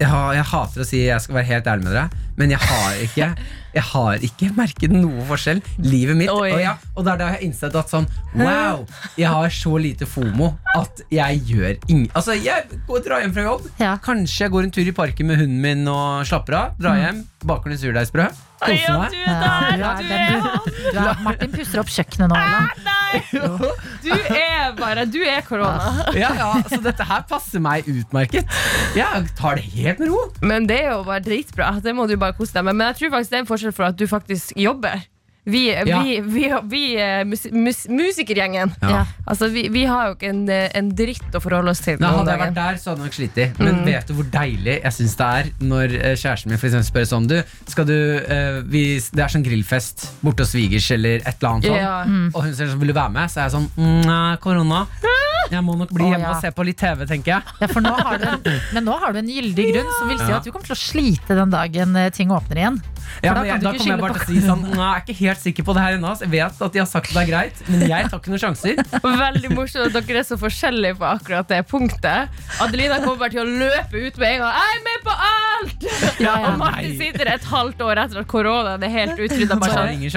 jeg, 0.01 0.11
jeg 0.37 0.45
hater 0.53 0.85
å 0.85 0.87
si 0.87 1.03
jeg 1.07 1.21
skal 1.25 1.39
være 1.41 1.49
helt 1.55 1.67
ærlig 1.73 1.85
med 1.89 1.95
dere, 1.97 2.09
men 2.37 2.53
jeg 2.53 2.59
har 2.69 3.01
ikke 3.09 3.31
Jeg 3.77 3.85
har 3.91 4.23
ikke 4.25 4.49
merket 4.57 4.93
noe 4.95 5.25
forskjell. 5.29 5.61
Livet 5.85 6.17
mitt. 6.17 6.31
Og, 6.33 6.47
ja, 6.49 6.77
og 6.95 7.05
det 7.05 7.12
er 7.12 7.21
da 7.21 7.29
jeg 7.29 7.37
har 7.37 7.45
innsett 7.45 7.77
at 7.77 7.93
sånn 7.93 8.07
Wow, 8.37 8.87
jeg 9.21 9.29
har 9.33 9.53
så 9.53 9.75
lite 9.81 10.09
fomo 10.09 10.55
at 10.77 11.03
jeg 11.12 11.43
gjør 11.49 11.77
ingen 11.89 12.09
Altså, 12.17 12.37
jeg 12.37 12.67
går, 12.89 13.05
drar 13.05 13.25
hjem 13.25 13.35
fra 13.37 13.47
jobb. 13.51 13.69
Ja. 13.81 13.95
Kanskje 14.05 14.47
jeg 14.47 14.55
går 14.57 14.67
en 14.69 14.75
tur 14.77 14.89
i 14.89 14.97
parken 14.97 15.31
med 15.31 15.41
hunden 15.43 15.61
min 15.62 15.87
og 15.93 16.25
slapper 16.29 16.59
av. 16.59 16.77
Drar 16.81 17.01
hjem, 17.01 17.23
baker 17.45 17.73
noen 17.73 17.81
surdeigsbrød. 17.85 18.45
Ja, 18.57 18.66
Koser 18.66 18.99
meg. 18.99 19.16
Ja, 19.16 19.90
du 19.99 20.07
der! 20.07 20.16
er 20.16 20.16
er 20.16 20.66
du 20.92 20.99
er, 21.03 21.19
Martin 21.27 21.53
pusser 21.53 21.83
opp 21.83 21.90
kjøkkenet 21.92 22.31
nå, 22.33 22.38
Nei! 22.87 23.21
Du 24.07 24.12
er 24.12 24.73
bare 24.79 25.05
Du 25.11 25.19
er 25.23 25.42
korona. 25.47 25.92
Ja, 26.16 26.31
ja, 26.38 26.51
så 26.71 26.79
dette 26.85 27.05
her 27.07 27.27
passer 27.29 27.62
meg 27.62 27.88
utmerket. 27.90 28.49
Jeg 28.97 29.27
tar 29.38 29.59
det 29.61 29.66
helt 29.77 30.01
med 30.03 30.12
ro. 30.12 30.23
Men 30.47 30.69
det 30.71 30.81
er 30.87 30.95
jo 30.95 31.03
bare 31.07 31.25
dritbra. 31.27 31.75
Det 31.85 31.95
må 31.97 32.07
du 32.09 32.16
bare 32.21 32.37
kose 32.38 32.57
deg 32.57 32.64
med. 32.69 32.79
Men 32.79 32.92
jeg 32.92 33.01
tror 33.03 33.16
faktisk 33.19 33.35
det 33.35 33.40
er 33.40 33.45
en 33.45 33.51
forskjell 33.53 33.77
for 33.77 33.90
at 33.90 33.99
du 34.01 34.07
faktisk 34.11 34.57
jobber. 34.61 35.05
Vi, 35.46 35.62
Ja. 35.87 36.02
vi, 36.02 36.20
vi, 36.20 36.48
vi 36.64 36.82
eh, 36.98 37.24
mus, 37.24 37.44
mus, 37.52 37.85
musikergjengen 37.88 38.72
Ja. 38.82 39.04
Altså, 39.26 39.46
vi, 39.48 39.68
vi 39.70 39.85
har 39.87 40.09
jo 40.09 40.14
ikke 40.16 40.30
en, 40.32 40.40
eh, 40.50 40.72
en 40.74 40.88
dritt 40.98 41.37
å 41.38 41.40
forholde 41.42 41.70
oss 41.70 41.85
til. 41.85 42.00
Nei, 42.02 42.11
hadde 42.16 42.32
jeg 42.35 42.40
vært 42.40 42.56
der, 42.56 42.80
så 42.82 42.90
hadde 42.90 43.04
jeg 43.04 43.06
nok 43.06 43.16
slitt 43.18 43.38
Men 43.61 43.68
Men 43.68 43.85
vet 43.87 44.11
du 44.11 44.14
hvor 44.18 44.26
deilig 44.32 44.74
jeg 44.82 44.96
syns 44.96 45.14
det 45.20 45.28
er 45.38 45.50
når 45.62 45.94
eh, 46.00 46.16
kjæresten 46.18 46.50
min 46.50 46.59
for 46.59 46.66
eksempel 46.70 46.88
spør 46.90 47.06
sånn 47.12 47.28
Du, 47.30 47.37
skal 47.70 47.87
du 47.87 47.94
uh, 47.94 48.59
vi, 48.66 48.82
Det 48.98 49.22
er 49.22 49.30
sånn 49.37 49.46
grillfest 49.46 50.09
borte 50.24 50.42
hos 50.42 50.50
svigers 50.56 50.90
eller 50.96 51.22
et 51.22 51.38
eller 51.38 51.52
annet 51.52 51.70
sånt. 51.70 51.78
Ja. 51.78 51.94
Og 52.35 52.42
hun 52.42 52.54
sier 52.56 52.70
sånn, 52.72 52.82
vil 52.82 52.90
du 52.90 52.96
være 52.96 53.14
med? 53.14 53.30
Så 53.30 53.40
er 53.40 53.46
jeg 53.46 53.54
sånn 53.54 53.68
"Mm, 53.76 54.02
Nei, 54.06 54.37
korona. 54.42 54.82
Jeg 55.54 55.62
må 55.62 55.76
nok 55.78 55.92
bli 55.94 56.02
oh, 56.02 56.11
hjemme 56.11 56.26
ja. 56.26 56.32
og 56.35 56.42
se 56.42 56.50
på 56.50 56.64
litt 56.66 56.78
TV, 56.80 57.04
tenker 57.06 57.37
jeg. 57.37 57.54
Ja, 57.62 57.68
for 57.70 57.85
nå 57.85 57.92
har 57.94 58.16
du 58.18 58.24
en, 58.26 58.40
men 58.74 58.82
nå 58.82 58.96
har 58.98 59.14
du 59.14 59.20
en 59.20 59.28
gyldig 59.30 59.66
grunn 59.68 59.92
som 59.94 60.09
vil 60.11 60.18
si 60.18 60.32
at 60.35 60.42
du 60.42 60.50
kommer 60.50 60.66
til 60.66 60.74
å 60.74 60.80
slite 60.80 61.37
den 61.38 61.52
dagen 61.54 61.94
ting 62.16 62.35
åpner 62.35 62.59
igjen. 62.64 62.80
Ja, 63.25 63.33
da 63.35 63.45
jeg, 63.47 63.61
da 63.64 63.73
kommer 63.77 63.92
jeg 63.92 64.03
bare 64.03 64.16
til 64.19 64.25
å 64.25 64.29
si 64.29 64.42
sånn 64.45 64.64
er 64.73 64.81
jeg 64.81 65.05
ikke 65.05 65.16
helt 65.23 65.42
sikker 65.42 65.66
på 65.69 65.77
det 65.77 65.85
her 65.87 65.99
ennå. 65.99 66.12
Jeg 66.25 66.33
vet 66.35 66.62
at 66.66 66.77
de 66.77 66.83
har 66.83 66.88
sagt 66.90 67.12
det 67.14 67.23
er 67.23 67.31
greit, 67.31 67.62
men 67.71 67.87
jeg 67.88 68.11
tar 68.11 68.21
ikke 68.21 68.35
noen 68.35 68.42
sjanser. 68.42 68.83
Veldig 69.27 69.53
morsomt 69.55 69.97
at 70.01 70.09
dere 70.11 70.23
er 70.23 70.29
så 70.29 70.38
forskjellige 70.40 70.99
på 71.01 71.09
akkurat 71.09 71.51
det 71.51 71.62
punktet. 71.71 72.42
Adelina 72.62 73.01
kommer 73.05 73.25
bare 73.25 73.37
til 73.37 73.45
å 73.45 73.49
løpe 73.49 74.03
ut 74.07 74.21
med 74.21 74.29
en 74.35 74.45
gang. 74.45 74.61
Jeg 74.61 74.79
er 74.79 74.85
med 74.90 75.05
på 75.07 75.16
alt! 75.57 75.87
Ja, 76.21 76.33
ja. 76.33 76.35
og 76.51 76.59
Martin 76.61 76.90
Nei. 76.90 76.97
sitter 77.01 77.31
et 77.35 77.45
halvt 77.51 77.83
år 77.87 78.01
etter 78.05 78.23
at 78.23 78.29
koronaen 78.31 78.83
er 78.87 78.92
helt 78.95 79.21
utrydda. 79.21 79.59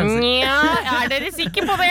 Nja, 0.10 0.58
er 1.04 1.12
dere 1.12 1.32
sikre 1.36 1.66
på 1.68 1.76
det? 1.80 1.90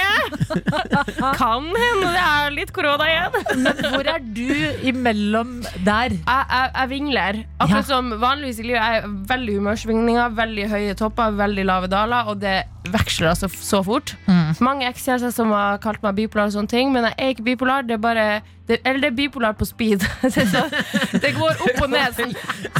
Kan 1.38 1.68
hende 1.72 2.12
det 2.14 2.22
er 2.24 2.54
litt 2.54 2.72
korona 2.76 3.08
igjen. 3.08 3.38
Men 3.64 3.82
hvor 3.92 4.10
er 4.14 4.22
du 4.22 4.48
imellom 4.88 5.58
der? 5.86 6.14
Jeg, 6.16 6.22
jeg, 6.24 6.72
jeg 6.74 6.92
vingler. 6.94 7.42
Akkurat 7.58 7.78
Ja. 7.78 7.86
som 7.88 8.10
vanligvis 8.20 8.58
i 8.62 8.66
livet. 8.66 8.80
Jeg 8.80 9.02
er 9.02 9.12
veldig 9.34 9.54
humørsvingninger, 9.60 10.34
veldig 10.38 10.68
høye 10.72 10.94
topper, 10.98 11.36
veldig 11.38 11.64
lave 11.68 11.90
daler, 11.92 12.28
og 12.32 12.40
det 12.42 12.58
veksler 12.88 13.28
altså 13.34 13.48
så 13.52 13.82
fort. 13.84 14.14
Mm. 14.26 14.54
Mange 14.64 14.88
ekskjærester 14.88 15.32
som 15.34 15.50
har 15.52 15.76
kalt 15.84 16.02
meg 16.02 16.16
bipolar, 16.16 16.48
og 16.48 16.54
sånne 16.56 16.72
ting 16.72 16.92
men 16.94 17.04
jeg 17.10 17.14
er 17.18 17.34
ikke 17.34 17.44
bipolar. 17.52 17.84
Det 17.84 17.98
er 17.98 18.02
bare 18.02 18.28
det, 18.68 18.78
Eller 18.84 19.00
det 19.00 19.10
er 19.12 19.16
bipolar 19.16 19.52
på 19.56 19.64
speed. 19.68 19.98
det, 20.22 21.20
det 21.22 21.34
går 21.36 21.62
opp 21.64 21.82
og 21.84 21.90
ned. 21.92 22.16
Så, 22.16 22.26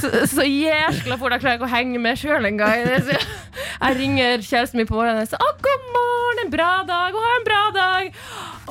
så, 0.01 0.27
så 0.37 0.45
jæskla 0.63 1.19
fort 1.21 1.35
jeg 1.37 1.43
klarer 1.45 1.59
ikke 1.59 1.69
å 1.69 1.73
henge 1.73 2.01
med 2.03 2.19
sjøl 2.21 2.49
engang. 2.49 2.85
Jeg 3.79 3.95
ringer 3.99 4.43
kjæresten 4.43 4.81
min 4.81 4.89
på 4.89 4.97
morgenen 4.97 5.23
og 5.23 5.31
sier 5.31 5.39
«Å, 5.43 5.53
'God 5.63 5.85
morgen, 5.95 6.41
en 6.45 6.51
bra 6.53 6.71
dag, 6.89 7.15
og 7.15 7.23
ha 7.27 7.35
en 7.37 7.47
bra 7.47 7.61
dag'. 7.77 8.09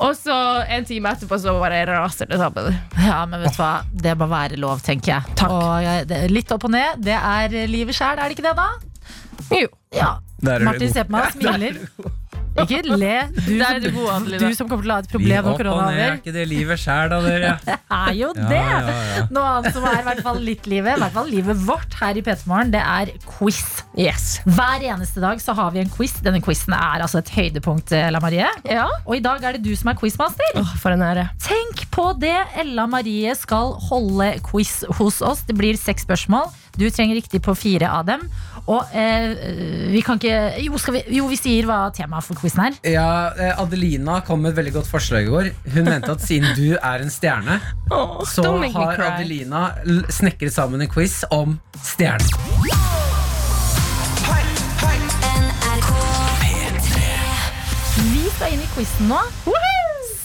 Og 0.04 0.12
så 0.18 0.36
en 0.68 0.84
time 0.88 1.12
etterpå 1.14 1.38
så 1.42 1.54
bare 1.58 1.80
raser 1.88 2.28
det 2.30 2.38
sammen. 2.38 2.76
Ja, 3.02 3.22
men 3.26 3.42
vet 3.42 3.56
du 3.56 3.62
hva? 3.62 3.72
Det 3.92 4.14
må 4.20 4.28
være 4.30 4.60
lov, 4.60 4.82
tenker 4.84 5.16
jeg. 5.16 5.36
Takk. 5.40 5.54
Og 5.54 5.82
jeg, 5.82 6.06
det, 6.10 6.20
litt 6.30 6.52
opp 6.54 6.68
og 6.68 6.74
ned. 6.76 7.02
Det 7.08 7.16
er 7.16 7.56
livet 7.70 7.96
sjæl, 7.96 8.18
er 8.20 8.28
det 8.28 8.38
ikke 8.38 8.46
det, 8.50 8.56
da? 8.58 8.68
Jo. 9.56 9.72
Ja. 9.96 10.12
Martin 10.44 10.92
ser 10.92 11.08
på 11.08 11.16
meg 11.16 11.30
og 11.30 11.38
smiler. 11.38 11.80
Ikke 12.64 12.98
le. 12.98 13.14
Du, 13.48 13.54
er 13.64 13.78
du 13.80 13.88
god, 13.94 14.28
du 14.28 14.46
som 14.56 14.68
kommer 14.68 14.84
til 14.84 14.92
å 14.92 14.96
ha 14.98 15.02
et 15.04 15.10
problem 15.12 15.46
når 15.48 15.56
korona 15.60 15.86
er 15.92 16.00
er 16.08 16.16
ikke 16.18 16.34
det 16.34 16.44
livet 16.50 16.80
sjæl, 16.80 17.08
da, 17.12 17.18
dere? 17.24 17.52
er 17.98 18.16
jo 18.18 18.30
det! 18.36 18.58
ja, 18.58 18.80
ja. 18.84 19.24
Noe 19.34 19.52
annet 19.54 19.76
som 19.76 19.86
er 19.88 20.00
i 20.00 20.04
hvert 20.08 20.22
fall 20.26 20.40
litt 20.44 20.68
livet, 20.70 20.96
i 20.96 21.02
hvert 21.02 21.16
fall 21.16 21.30
livet 21.32 21.62
vårt 21.68 21.96
her 22.00 22.18
i 22.18 22.24
P3morgen, 22.24 22.72
det 22.74 22.82
er 22.82 23.12
quiz. 23.26 23.62
Yes. 23.98 24.28
Hver 24.46 24.84
eneste 24.92 25.22
dag 25.24 25.40
så 25.42 25.54
har 25.58 25.72
vi 25.74 25.82
en 25.82 25.92
quiz. 25.92 26.18
Denne 26.24 26.42
quizen 26.44 26.76
er 26.76 27.04
altså 27.04 27.22
et 27.22 27.32
høydepunkt, 27.34 27.92
Ella 27.96 28.20
Marie. 28.22 28.48
Ja. 28.68 28.86
Og 29.04 29.18
i 29.18 29.22
dag 29.24 29.44
er 29.44 29.58
det 29.58 29.64
du 29.66 29.72
som 29.78 29.92
er 29.92 29.98
quizmaster. 29.98 30.60
Oh, 30.60 30.74
for 30.80 30.94
en 30.94 31.04
ære. 31.04 31.28
Tenk 31.44 31.86
på 31.94 32.10
det! 32.20 32.36
Ella 32.60 32.86
Marie 32.90 33.34
skal 33.38 33.74
holde 33.88 34.34
quiz 34.46 34.80
hos 35.00 35.22
oss. 35.24 35.44
Det 35.48 35.56
blir 35.58 35.78
seks 35.80 36.06
spørsmål. 36.08 36.50
Du 36.78 36.86
trenger 36.94 37.18
riktig 37.18 37.42
på 37.42 37.54
fire 37.58 37.90
av 37.90 38.06
dem. 38.06 38.22
Og 38.68 38.90
eh, 38.92 39.30
vi 39.88 40.02
kan 40.04 40.18
ikke 40.20 40.64
jo, 40.66 40.78
skal 40.80 40.98
vi, 40.98 41.02
jo, 41.16 41.28
vi 41.30 41.38
sier 41.40 41.68
hva 41.68 41.86
temaet 41.96 42.26
for 42.26 42.36
quizen 42.36 42.66
er. 42.66 42.76
Ja, 42.84 43.08
eh, 43.32 43.62
Adelina 43.62 44.20
kom 44.26 44.42
med 44.44 44.52
et 44.52 44.60
veldig 44.60 44.74
godt 44.76 44.90
forslag 44.90 45.24
i 45.24 45.30
går. 45.32 45.50
Hun 45.72 45.88
mente 45.88 46.12
at 46.12 46.24
siden 46.24 46.52
du 46.58 46.76
er 46.76 47.04
en 47.04 47.12
stjerne, 47.12 47.60
så 48.34 48.44
make 48.58 48.74
me 48.76 48.84
har. 48.90 49.04
Adelina 49.08 49.62
snekret 50.12 50.52
sammen 50.52 50.84
en 50.84 50.92
quiz 50.92 51.22
om 51.32 51.56
stjerner. 51.80 52.28
Vi 58.12 58.28
skal 58.36 58.52
inn 58.52 58.60
i 58.62 58.68
quizen 58.76 59.08
nå. 59.14 59.22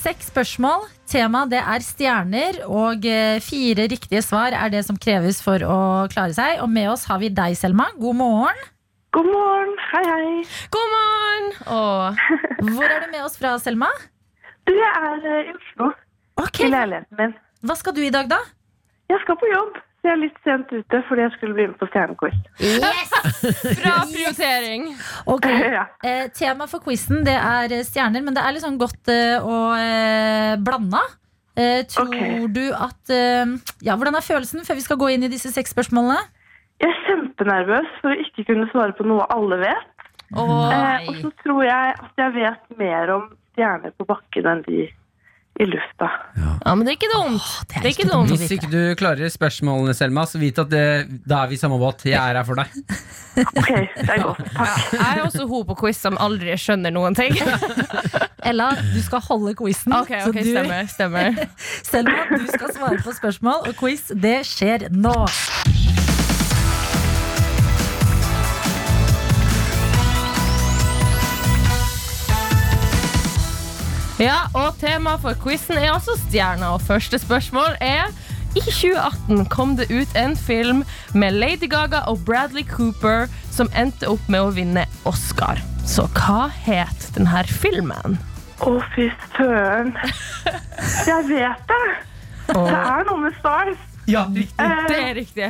Seks 0.03 0.27
spørsmål. 0.33 0.83
Tema 1.13 1.43
det 1.45 1.59
er 1.61 1.83
stjerner, 1.85 2.55
og 2.65 3.03
eh, 3.05 3.37
fire 3.45 3.83
riktige 3.91 4.23
svar 4.25 4.55
er 4.57 4.71
det 4.73 4.79
som 4.87 4.97
kreves 4.97 5.43
for 5.45 5.61
å 5.61 5.75
klare 6.09 6.33
seg. 6.33 6.61
Og 6.63 6.71
med 6.73 6.87
oss 6.89 7.03
har 7.05 7.19
vi 7.21 7.29
deg, 7.29 7.53
Selma. 7.59 7.85
God 8.01 8.17
morgen. 8.17 8.63
God 9.13 9.29
morgen. 9.29 9.75
Hei, 9.91 10.01
hei. 10.07 10.31
God 10.73 10.89
morgen! 10.95 11.51
Og 11.75 12.71
Hvor 12.73 12.87
er 12.87 13.03
du 13.03 13.11
med 13.11 13.21
oss 13.27 13.37
fra, 13.37 13.51
Selma? 13.61 13.91
Du, 14.65 14.73
jeg 14.73 14.89
er 14.89 15.29
eh, 15.35 15.51
i 15.51 15.53
Oslo, 15.53 15.91
Okay. 16.41 16.65
i 16.65 16.71
leiligheten 16.73 17.19
min. 17.19 17.37
Hva 17.61 17.77
skal 17.77 17.93
du 17.93 18.01
i 18.01 18.09
dag, 18.15 18.25
da? 18.33 18.39
Jeg 19.13 19.21
skal 19.21 19.37
på 19.37 19.51
jobb, 19.53 19.77
så 20.03 20.09
jeg 20.09 20.17
er 20.17 20.19
litt 20.19 20.39
sent 20.43 20.71
ute 20.75 20.99
fordi 21.07 21.21
jeg 21.23 21.31
skulle 21.37 21.55
bli 21.55 21.65
med 21.69 21.77
på 21.79 21.87
Stjernequiz. 21.87 22.35
bra 23.79 23.93
prioritering. 24.11 24.89
Ok, 25.31 25.47
Ja. 25.77 25.85
eh, 26.03 26.25
Tema 26.35 26.67
for 26.67 26.83
quizen 26.83 27.23
det 27.23 27.37
er 27.39 27.71
eh, 27.71 27.85
stjerner, 27.87 28.19
men 28.25 28.35
det 28.35 28.43
er 28.43 28.51
litt 28.51 28.65
sånn 28.65 28.75
godt 28.81 29.07
eh, 29.13 29.39
og 29.39 29.77
eh, 29.79 30.57
blanda. 30.59 30.99
Eh, 31.55 31.85
tror 31.87 32.09
okay. 32.11 32.47
du 32.51 32.63
at 32.73 33.11
eh, 33.13 33.45
Ja, 33.85 33.95
Hvordan 33.95 34.17
er 34.17 34.25
følelsen 34.25 34.65
før 34.67 34.75
vi 34.79 34.83
skal 34.83 34.99
gå 34.99 35.11
inn 35.13 35.23
i 35.23 35.31
disse 35.31 35.53
seks 35.53 35.71
spørsmålene? 35.71 36.19
Jeg 36.83 36.89
er 36.91 37.01
kjempenervøs 37.07 37.91
for 38.01 38.11
å 38.11 38.19
ikke 38.25 38.43
kunne 38.49 38.67
svare 38.73 38.95
på 38.97 39.05
noe 39.07 39.23
alle 39.31 39.61
vet. 39.61 39.89
Eh, 40.33 41.07
og 41.07 41.15
så 41.21 41.31
tror 41.45 41.63
jeg 41.63 41.95
at 41.95 42.19
jeg 42.25 42.35
vet 42.41 42.77
mer 42.79 43.15
om 43.15 43.29
stjerner 43.53 43.93
på 43.95 44.07
bakken 44.09 44.49
enn 44.51 44.63
de 44.67 44.89
i 45.61 45.65
lufta. 45.69 46.07
Ja, 46.65 46.71
men 46.73 46.85
det 46.87 46.93
er 46.93 46.97
ikke 46.97 47.09
dumt. 47.13 47.43
det 47.69 47.75
er 47.77 47.81
det 47.83 47.85
er 47.85 47.91
ikke 47.91 48.01
ikke 48.03 48.11
dumt. 48.13 48.29
dumt. 48.29 48.39
Hvis 48.41 48.53
ikke 48.55 48.69
du 48.71 48.95
klarer 48.97 49.29
spørsmålene, 49.29 49.93
Selma, 49.93 50.23
så 50.25 50.39
vit 50.41 50.57
at 50.59 50.71
det, 50.71 50.85
da 51.29 51.43
er 51.43 51.51
vi 51.51 51.59
i 51.59 51.61
samme 51.61 51.77
båt. 51.77 52.01
Jeg 52.09 52.17
er 52.17 52.39
her 52.39 52.47
for 52.47 52.57
deg. 52.57 52.73
Ok, 53.33 53.69
det 53.97 54.09
er 54.13 54.19
godt. 54.21 54.41
Takk. 54.53 54.81
Jeg 54.93 55.17
er 55.17 55.21
også 55.23 55.47
hun 55.49 55.63
på 55.65 55.73
quiz 55.79 55.97
som 55.97 56.17
aldri 56.21 56.53
skjønner 56.61 56.93
noen 56.93 57.15
ting. 57.17 57.33
Ella, 58.49 58.67
du 58.93 58.99
skal 59.01 59.23
holde 59.25 59.55
quizen. 59.57 59.95
Ok, 59.97 60.11
ok, 60.27 60.37
du- 60.37 60.51
stemmer, 60.51 60.85
stemmer. 60.93 61.41
Selma, 61.89 62.27
du 62.29 62.45
skal 62.53 62.75
svare 62.77 63.01
på 63.01 63.15
spørsmål, 63.17 63.65
og 63.71 63.77
quiz 63.81 64.11
det 64.13 64.39
skjer 64.45 64.85
nå. 64.93 65.15
Ja, 74.21 74.43
og 74.53 74.75
tema 74.79 75.15
for 75.21 75.33
quizen 75.41 75.77
er 75.81 75.93
altså 75.95 76.13
stjerner. 76.27 76.75
Og 76.75 76.81
første 76.85 77.17
spørsmål 77.19 77.75
er 77.81 78.11
i 78.53 78.61
2018 78.61 79.45
kom 79.49 79.73
det 79.79 79.87
ut 79.89 80.17
en 80.19 80.35
film 80.37 80.83
med 81.17 81.33
Lady 81.41 81.69
Gaga 81.69 82.03
og 82.11 82.21
Bradley 82.27 82.63
Cooper 82.69 83.25
som 83.53 83.71
endte 83.77 84.09
opp 84.11 84.27
med 84.29 84.45
å 84.45 84.51
vinne 84.53 84.85
Oscar. 85.09 85.61
Så 85.89 86.05
hva 86.13 86.45
het 86.65 87.09
denne 87.17 87.41
filmen? 87.49 88.19
Å, 88.63 88.75
fy 88.93 89.09
søren. 89.35 89.91
Jeg 91.09 91.25
vet 91.31 91.65
det. 91.73 91.83
Det 92.53 92.77
er 92.77 93.07
noe 93.09 93.17
med 93.25 93.35
stars. 93.39 93.81
Ja, 94.07 94.27
riktig. 94.29 94.59
Eh, 94.61 94.85
Det 94.91 94.99
er 95.01 95.13
riktig. 95.17 95.49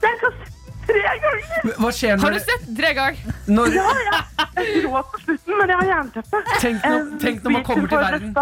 Det 0.00 0.08
er 0.08 0.18
se 0.22 0.57
tre 0.88 1.02
ganger. 1.24 1.74
Hva 1.82 1.90
skjer 1.94 2.20
Har 2.24 2.34
du 2.34 2.38
sett 2.44 2.64
tre 2.78 2.92
ganger? 2.98 3.34
når 3.48 3.74
Ja, 3.76 3.88
ja. 4.08 4.20
Jeg 4.58 4.82
gråt 4.84 5.10
på 5.12 5.20
slutten, 5.24 5.58
men 5.58 5.68
jeg 5.72 5.76
har 5.82 5.88
jernteppe. 5.92 6.40
tenk, 6.60 6.80
når, 6.82 6.98
Eh, 6.98 7.18
tenk 7.22 7.42
når 7.44 7.52
man 7.58 7.64
kommer 7.68 7.88
til 7.92 7.98
verden. 7.98 8.32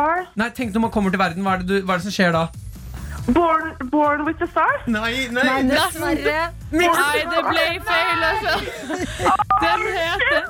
Nei, 0.43 0.49
tenk 0.61 0.73
når 0.75 0.81
man 0.87 0.91
kommer 0.95 1.11
til 1.17 1.21
verden. 1.21 1.43
Hva 1.47 1.57
er 1.59 1.65
det, 1.65 1.67
du, 1.69 1.77
hva 1.87 1.97
er 1.97 2.03
det 2.03 2.07
som 2.09 2.15
skjer 2.17 2.33
da? 2.37 2.45
Born, 3.29 3.75
born 3.91 4.25
with 4.25 4.39
the 4.39 4.47
stars. 4.47 4.87
Nei, 4.87 5.27
Dessverre. 5.67 6.53
Nei, 6.71 7.25
det 7.33 7.43
ble 7.49 7.67
feil, 7.89 8.25
altså. 8.31 8.55
Den 9.63 9.87
heter 9.97 10.45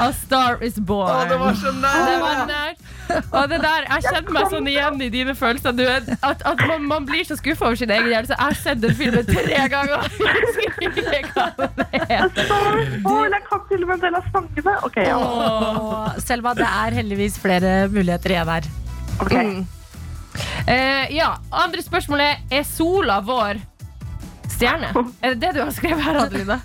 A 0.00 0.12
Star 0.12 0.62
Is 0.64 0.78
Born. 0.80 1.12
Å, 1.12 1.26
det 1.28 1.36
var 1.40 1.58
så 1.60 1.72
nært. 1.76 2.06
Det 2.08 2.16
var 2.22 2.40
nært. 2.48 2.80
Og 3.06 3.50
det 3.52 3.58
der, 3.62 3.84
Jeg 3.86 4.02
kjenner 4.08 4.34
meg 4.34 4.48
sånn 4.50 4.70
igjen 4.70 5.04
i 5.04 5.08
dine 5.12 5.34
følelser. 5.38 5.76
Du, 5.76 5.84
at 5.86 6.42
at 6.42 6.64
man, 6.66 6.88
man 6.90 7.06
blir 7.06 7.22
så 7.28 7.36
skuffa 7.38 7.68
over 7.68 7.78
sin 7.78 7.92
egen 7.94 8.10
hjerne. 8.10 8.26
Så 8.26 8.34
jeg 8.34 8.42
har 8.42 8.58
sett 8.62 8.82
den 8.82 8.96
filmen 8.98 9.28
tre 9.28 9.68
ganger. 9.72 10.08
Jeg 10.80 11.22
hva 11.30 11.46
den 11.60 11.86
heter. 11.92 12.50
Jeg 12.50 13.42
kan 13.46 13.62
til 13.68 13.84
og 13.84 13.88
med 13.88 13.96
en 13.96 14.02
del 14.08 14.18
av 14.18 14.26
sangene. 14.34 14.76
Ok, 14.88 14.98
ja. 15.06 15.20
Selma, 16.24 16.56
det 16.58 16.66
er 16.66 16.98
heldigvis 17.00 17.38
flere 17.40 17.78
muligheter 17.92 18.36
igjen 18.36 18.54
her. 18.56 18.70
Okay. 19.22 19.54
Mm. 19.54 19.75
Eh, 20.66 21.06
ja, 21.16 21.34
Andre 21.52 21.82
spørsmål 21.82 22.20
er 22.24 22.36
Er 22.50 22.62
sola 22.66 23.20
vår 23.24 23.54
stjerne? 24.56 24.88
Er 25.22 25.28
det 25.34 25.40
det 25.42 25.54
du 25.56 25.60
har 25.64 25.70
skrevet 25.76 26.02
her, 26.04 26.16
Adelina? 26.24 26.56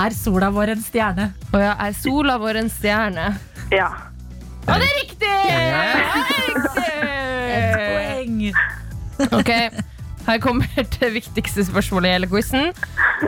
Er 0.00 0.10
sola 0.16 0.48
vår 0.54 0.68
en 0.74 0.82
stjerne? 0.82 1.26
Å 1.52 1.56
ja, 1.60 1.72
er 1.86 1.92
sola 1.96 2.38
vår 2.40 2.54
en 2.62 2.70
stjerne? 2.72 3.26
Ja. 3.72 3.88
Og 4.62 4.78
det 4.78 4.86
er 4.88 4.96
riktig! 5.00 5.34
Ja, 5.48 5.58
Det 6.74 6.84
er 6.88 6.94
riktig! 7.28 7.92
Poeng! 7.92 8.38
Ok, 9.38 9.50
Her 10.26 10.38
kommer 10.42 10.66
det 11.00 11.10
viktigste 11.14 11.64
spørsmålet 11.66 12.08
i 12.08 12.12
hele 12.16 12.26
quizen. 12.30 12.64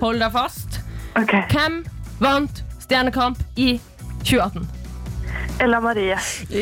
Hold 0.00 0.18
deg 0.22 0.32
fast. 0.34 0.70
Okay. 1.18 1.42
Hvem 1.52 1.74
vant 2.22 2.62
Stjernekamp 2.84 3.38
i 3.56 3.80
2018? 4.24 4.68
Ella 5.62 5.80
Marie. 5.80 6.16
Da 6.50 6.56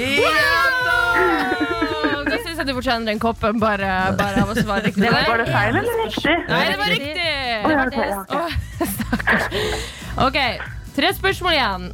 jeg 2.62 2.70
du 2.70 2.77
fortjener 2.79 3.11
den 3.11 3.20
koppen 3.22 3.59
bare, 3.62 3.90
bare 4.18 4.44
av 4.44 4.53
å 4.53 4.57
svare 4.57 4.87
riktig. 4.87 5.09
Var 5.33 5.42
det 5.42 5.48
feil 5.51 5.79
eller 5.81 6.01
riktig? 6.05 6.37
Nei, 6.48 6.62
det 6.70 6.79
var 6.79 6.94
riktig! 6.94 7.33
Stakkars. 8.92 9.44
Ok, 10.22 10.38
tre 10.96 11.12
spørsmål 11.18 11.59
igjen. 11.59 11.88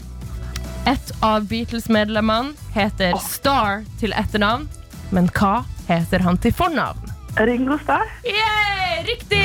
Et 0.88 1.12
av 1.24 1.44
Beatles-medlemmene 1.50 2.54
heter 2.76 3.16
Star 3.24 3.82
til 4.00 4.14
etternavn, 4.16 4.68
men 5.12 5.28
hva 5.36 5.62
heter 5.88 6.24
han 6.24 6.38
til 6.40 6.54
fornavn? 6.56 7.14
Ringo 7.38 7.76
Starr. 7.82 8.08
Yeah, 8.26 9.04
riktig! 9.06 9.44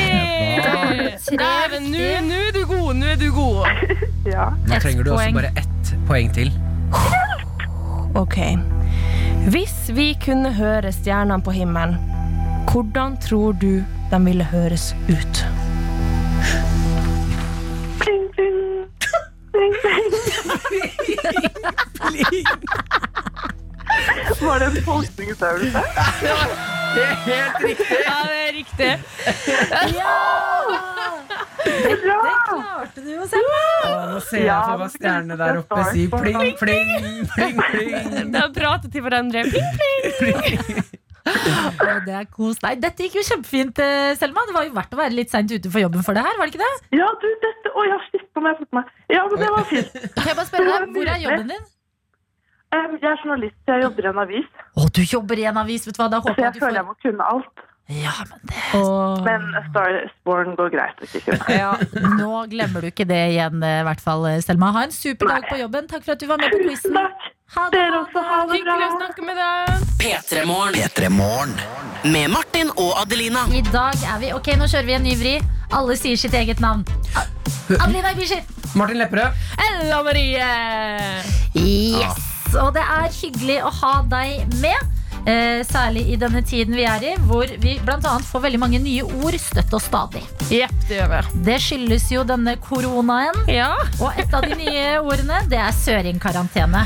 Dæven, 1.38 1.92
nå 1.94 2.08
nå 2.26 2.40
er 2.48 2.56
du 2.56 2.64
god, 2.66 2.94
nå 3.00 3.12
er 3.14 3.20
du 3.22 3.30
god. 3.36 3.68
Ja. 4.24 4.54
Nå 4.64 4.78
trenger 4.80 5.04
du 5.04 5.10
også 5.12 5.34
bare 5.36 5.50
ett 5.60 5.90
poeng 6.08 6.30
til. 6.32 6.48
Ok. 8.16 8.38
Hvis 9.44 9.92
vi 9.96 10.14
kunne 10.26 10.54
høre 10.56 10.92
stjernene 10.96 11.44
på 11.44 11.52
himmelen, 11.52 11.98
hvordan 12.72 13.18
tror 13.20 13.52
du 13.52 13.84
de 14.12 14.20
ville 14.26 14.44
høres 14.44 14.96
ut? 15.10 15.46
Pling, 18.00 18.24
pling. 18.36 18.88
Pling, 19.54 19.74
pling. 22.00 22.46
Var 24.44 24.60
det 24.60 24.68
en 24.68 24.80
tolkningsøvelse? 24.86 25.84
Det 26.94 27.04
er 27.04 27.16
helt 27.26 27.62
riktig! 27.64 28.00
Ja, 28.06 28.18
det 28.30 28.40
er 28.40 28.54
riktig. 28.54 28.92
Ja 29.98 30.16
Det 31.64 31.96
Klarte 32.04 33.02
du 33.02 33.10
jo 33.14 33.28
Selma? 33.30 33.62
Å, 33.88 33.94
nå 34.12 34.20
ser 34.28 34.44
jeg 34.46 34.66
for 34.68 34.82
meg 34.84 34.92
stjernene 34.94 35.38
der 35.40 35.62
oppe 35.64 35.86
si 35.90 36.06
pling, 36.12 36.42
pling, 36.60 36.92
pling, 37.34 37.62
pling. 37.72 38.34
De 38.36 38.44
prater 38.58 38.94
til 38.94 39.06
hverandre. 39.06 39.46
Pling, 39.50 39.72
pling. 40.20 40.84
Og 41.24 42.00
det 42.06 42.16
er 42.20 42.26
kos. 42.30 42.60
Nei, 42.66 42.74
dette 42.84 43.06
gikk 43.08 43.18
jo 43.22 43.26
kjempefint, 43.26 43.80
eh, 43.80 44.14
Selma. 44.20 44.44
Det 44.50 44.56
var 44.58 44.68
jo 44.68 44.76
verdt 44.76 44.96
å 44.96 45.00
være 45.00 45.16
litt 45.18 45.32
seint 45.34 45.52
ute 45.52 45.72
for 45.72 45.82
jobben 45.82 46.04
for 46.06 46.18
det 46.18 46.26
her, 46.26 46.36
var 46.40 46.50
det 46.50 46.56
ikke 46.56 46.66
det? 46.66 46.98
Ja, 47.00 47.10
du, 47.22 47.30
dette 47.46 47.72
Å 47.74 47.86
jeg 47.88 47.96
har 47.96 48.04
nå 48.10 48.28
på 48.36 48.44
meg. 48.78 48.92
Ja, 49.10 49.24
men 49.30 49.40
det 49.42 49.54
var 49.56 49.70
fint. 49.72 49.96
Kan 50.20 50.30
jeg 50.30 50.38
bare 50.38 50.50
spørre 50.52 50.68
deg, 50.68 50.92
Hvor 50.98 51.14
er 51.16 51.24
jobben 51.24 51.56
din? 51.56 51.64
Um, 52.74 52.96
Jeg 53.02 53.10
er 53.12 53.20
journalist, 53.24 53.56
jeg 53.68 53.84
jobber 53.84 54.06
i 54.08 54.10
en 54.10 54.18
avis. 54.24 54.48
Å, 54.76 54.88
du 54.90 55.02
jobber 55.06 55.38
i 55.38 55.46
en 55.52 55.58
avis, 55.62 55.86
vet 55.86 55.96
du 55.98 56.02
hva. 56.02 56.10
Da 56.10 56.20
håper 56.24 56.40
jeg 56.42 56.44
jeg 56.44 56.48
at 56.50 56.58
du 56.58 56.64
føler 56.66 56.80
jeg 56.82 56.88
må 56.90 56.96
kunne 57.04 57.28
alt. 57.36 57.70
Ja, 57.92 58.14
men 58.30 58.40
det 58.48 58.82
Men 59.28 59.42
A 59.60 59.62
Star 59.70 59.90
is 60.06 60.12
Born 60.26 60.54
går 60.56 60.70
greit 60.72 61.02
ikke. 61.04 61.36
Ja. 61.52 61.74
Nå 62.18 62.46
glemmer 62.50 62.82
du 62.82 62.88
ikke 62.88 63.06
det 63.06 63.20
igjen, 63.34 63.60
eh, 63.68 63.82
i 63.82 63.84
hvert 63.86 64.00
fall, 64.02 64.24
Selma. 64.42 64.72
Ha 64.72 64.86
en 64.88 64.96
super 64.96 65.28
dag 65.34 65.46
på 65.52 65.60
jobben. 65.60 65.90
Takk 65.92 66.06
for 66.08 66.16
at 66.16 66.24
du 66.24 66.26
var 66.32 66.40
med 66.40 66.50
på 66.56 66.62
Tusen 66.64 66.72
quizen. 66.72 66.96
takk. 66.96 67.28
Ha 67.58 67.66
det. 67.70 67.82
Dere 67.84 68.00
også. 68.00 68.24
Ha 68.24 68.40
det 68.40 68.48
bra. 68.48 68.56
Hyggelig 68.56 68.88
å 68.88 68.98
snakke 68.98 69.28
med 69.28 69.38
deg. 69.44 69.86
P3 70.02 70.46
Morgen 70.48 70.74
P3 70.80 71.12
Morgen. 71.14 71.54
med 72.16 72.32
Martin 72.34 72.72
og 72.78 72.96
Adelina. 73.04 73.46
I 73.54 73.62
dag 73.70 73.94
er 74.16 74.20
vi 74.24 74.32
Ok, 74.34 74.48
nå 74.58 74.66
kjører 74.72 74.86
vi 74.90 74.98
en 74.98 75.04
ny 75.12 75.14
vri. 75.20 75.36
Alle 75.72 75.96
sier 76.00 76.18
sitt 76.18 76.34
eget 76.34 76.60
navn. 76.64 76.88
A- 77.20 77.28
Adelina 77.84 78.16
Ibishi. 78.16 78.40
Martin 78.80 78.98
Lepperød. 79.04 79.36
Ella 79.70 80.02
Marie! 80.04 80.52
Yes! 81.54 82.33
Og 82.60 82.74
det 82.76 82.84
er 82.84 83.08
hyggelig 83.22 83.62
å 83.66 83.72
ha 83.82 83.94
deg 84.12 84.60
med. 84.62 84.92
Eh, 85.24 85.62
særlig 85.64 86.04
i 86.12 86.18
denne 86.20 86.42
tiden 86.44 86.76
vi 86.76 86.84
er 86.84 87.04
i, 87.08 87.14
hvor 87.30 87.48
vi 87.64 87.78
annet 87.88 88.26
får 88.28 88.44
veldig 88.44 88.60
mange 88.60 88.82
nye 88.84 89.06
ord 89.24 89.38
støtt 89.40 89.72
og 89.72 89.82
stadig. 89.82 90.24
Yep, 90.52 90.74
det 90.90 90.98
gjør 90.98 91.12
vi. 91.14 91.44
Det 91.48 91.60
skyldes 91.64 92.10
jo 92.12 92.26
denne 92.28 92.58
koronaen. 92.64 93.38
Ja. 93.48 93.72
Og 94.02 94.20
et 94.20 94.34
av 94.36 94.44
de 94.44 94.58
nye 94.60 95.00
ordene, 95.00 95.40
det 95.52 95.62
er 95.64 95.72
søringkarantene. 95.80 96.84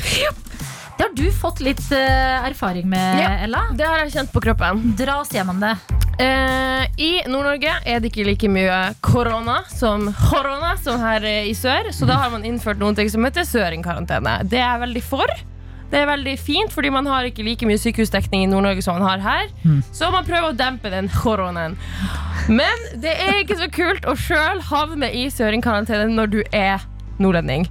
Det 0.98 1.06
har 1.06 1.14
du 1.14 1.28
fått 1.30 1.60
litt 1.62 1.82
uh, 1.94 2.46
erfaring 2.48 2.88
med, 2.90 3.20
Ja. 3.22 3.30
Ella. 3.46 3.68
Det 3.78 3.86
har 3.86 4.00
jeg 4.02 4.16
kjent 4.16 4.32
på 4.34 4.42
kroppen. 4.42 4.96
Dra 4.98 5.20
oss 5.22 5.34
gjennom 5.34 5.60
det. 5.62 5.76
Uh, 6.18 6.86
I 6.98 7.12
Nord-Norge 7.30 7.76
er 7.86 8.02
det 8.02 8.10
ikke 8.10 8.26
like 8.26 8.50
mye 8.50 8.80
korona 9.06 9.60
som 9.70 10.08
korona 10.32 10.72
som 10.82 10.98
her 11.02 11.26
eh, 11.30 11.52
i 11.52 11.54
sør. 11.58 11.92
Så 11.94 12.10
da 12.10 12.18
har 12.24 12.34
man 12.34 12.46
innført 12.50 12.82
noen 12.82 12.98
ting 12.98 13.12
som 13.14 13.26
heter 13.26 13.46
søringkarantene. 13.46 14.40
Det 14.50 14.58
er 14.58 14.66
jeg 14.72 14.84
veldig 14.88 15.06
for. 15.06 15.38
Det 15.92 16.02
er 16.02 16.08
veldig 16.10 16.34
fint, 16.40 16.74
fordi 16.76 16.90
man 16.92 17.06
har 17.08 17.24
ikke 17.30 17.46
like 17.48 17.68
mye 17.70 17.80
sykehusdekning 17.80 18.44
i 18.44 18.50
Nord-Norge 18.52 18.84
som 18.84 18.98
man 19.00 19.06
har 19.08 19.22
her. 19.24 19.52
Så 19.96 20.10
man 20.12 20.26
prøver 20.28 20.50
å 20.52 20.58
dempe 20.58 20.92
den 20.92 21.08
koronaen. 21.14 21.78
Men 22.52 22.84
det 23.04 23.14
er 23.24 23.40
ikke 23.42 23.56
så 23.60 23.70
kult 23.72 24.08
å 24.08 24.16
sjøl 24.20 24.60
havne 24.70 25.10
i 25.16 25.28
søringkarantene 25.32 26.10
når 26.12 26.34
du 26.34 26.42
er 26.52 26.84
nordlending. 27.24 27.68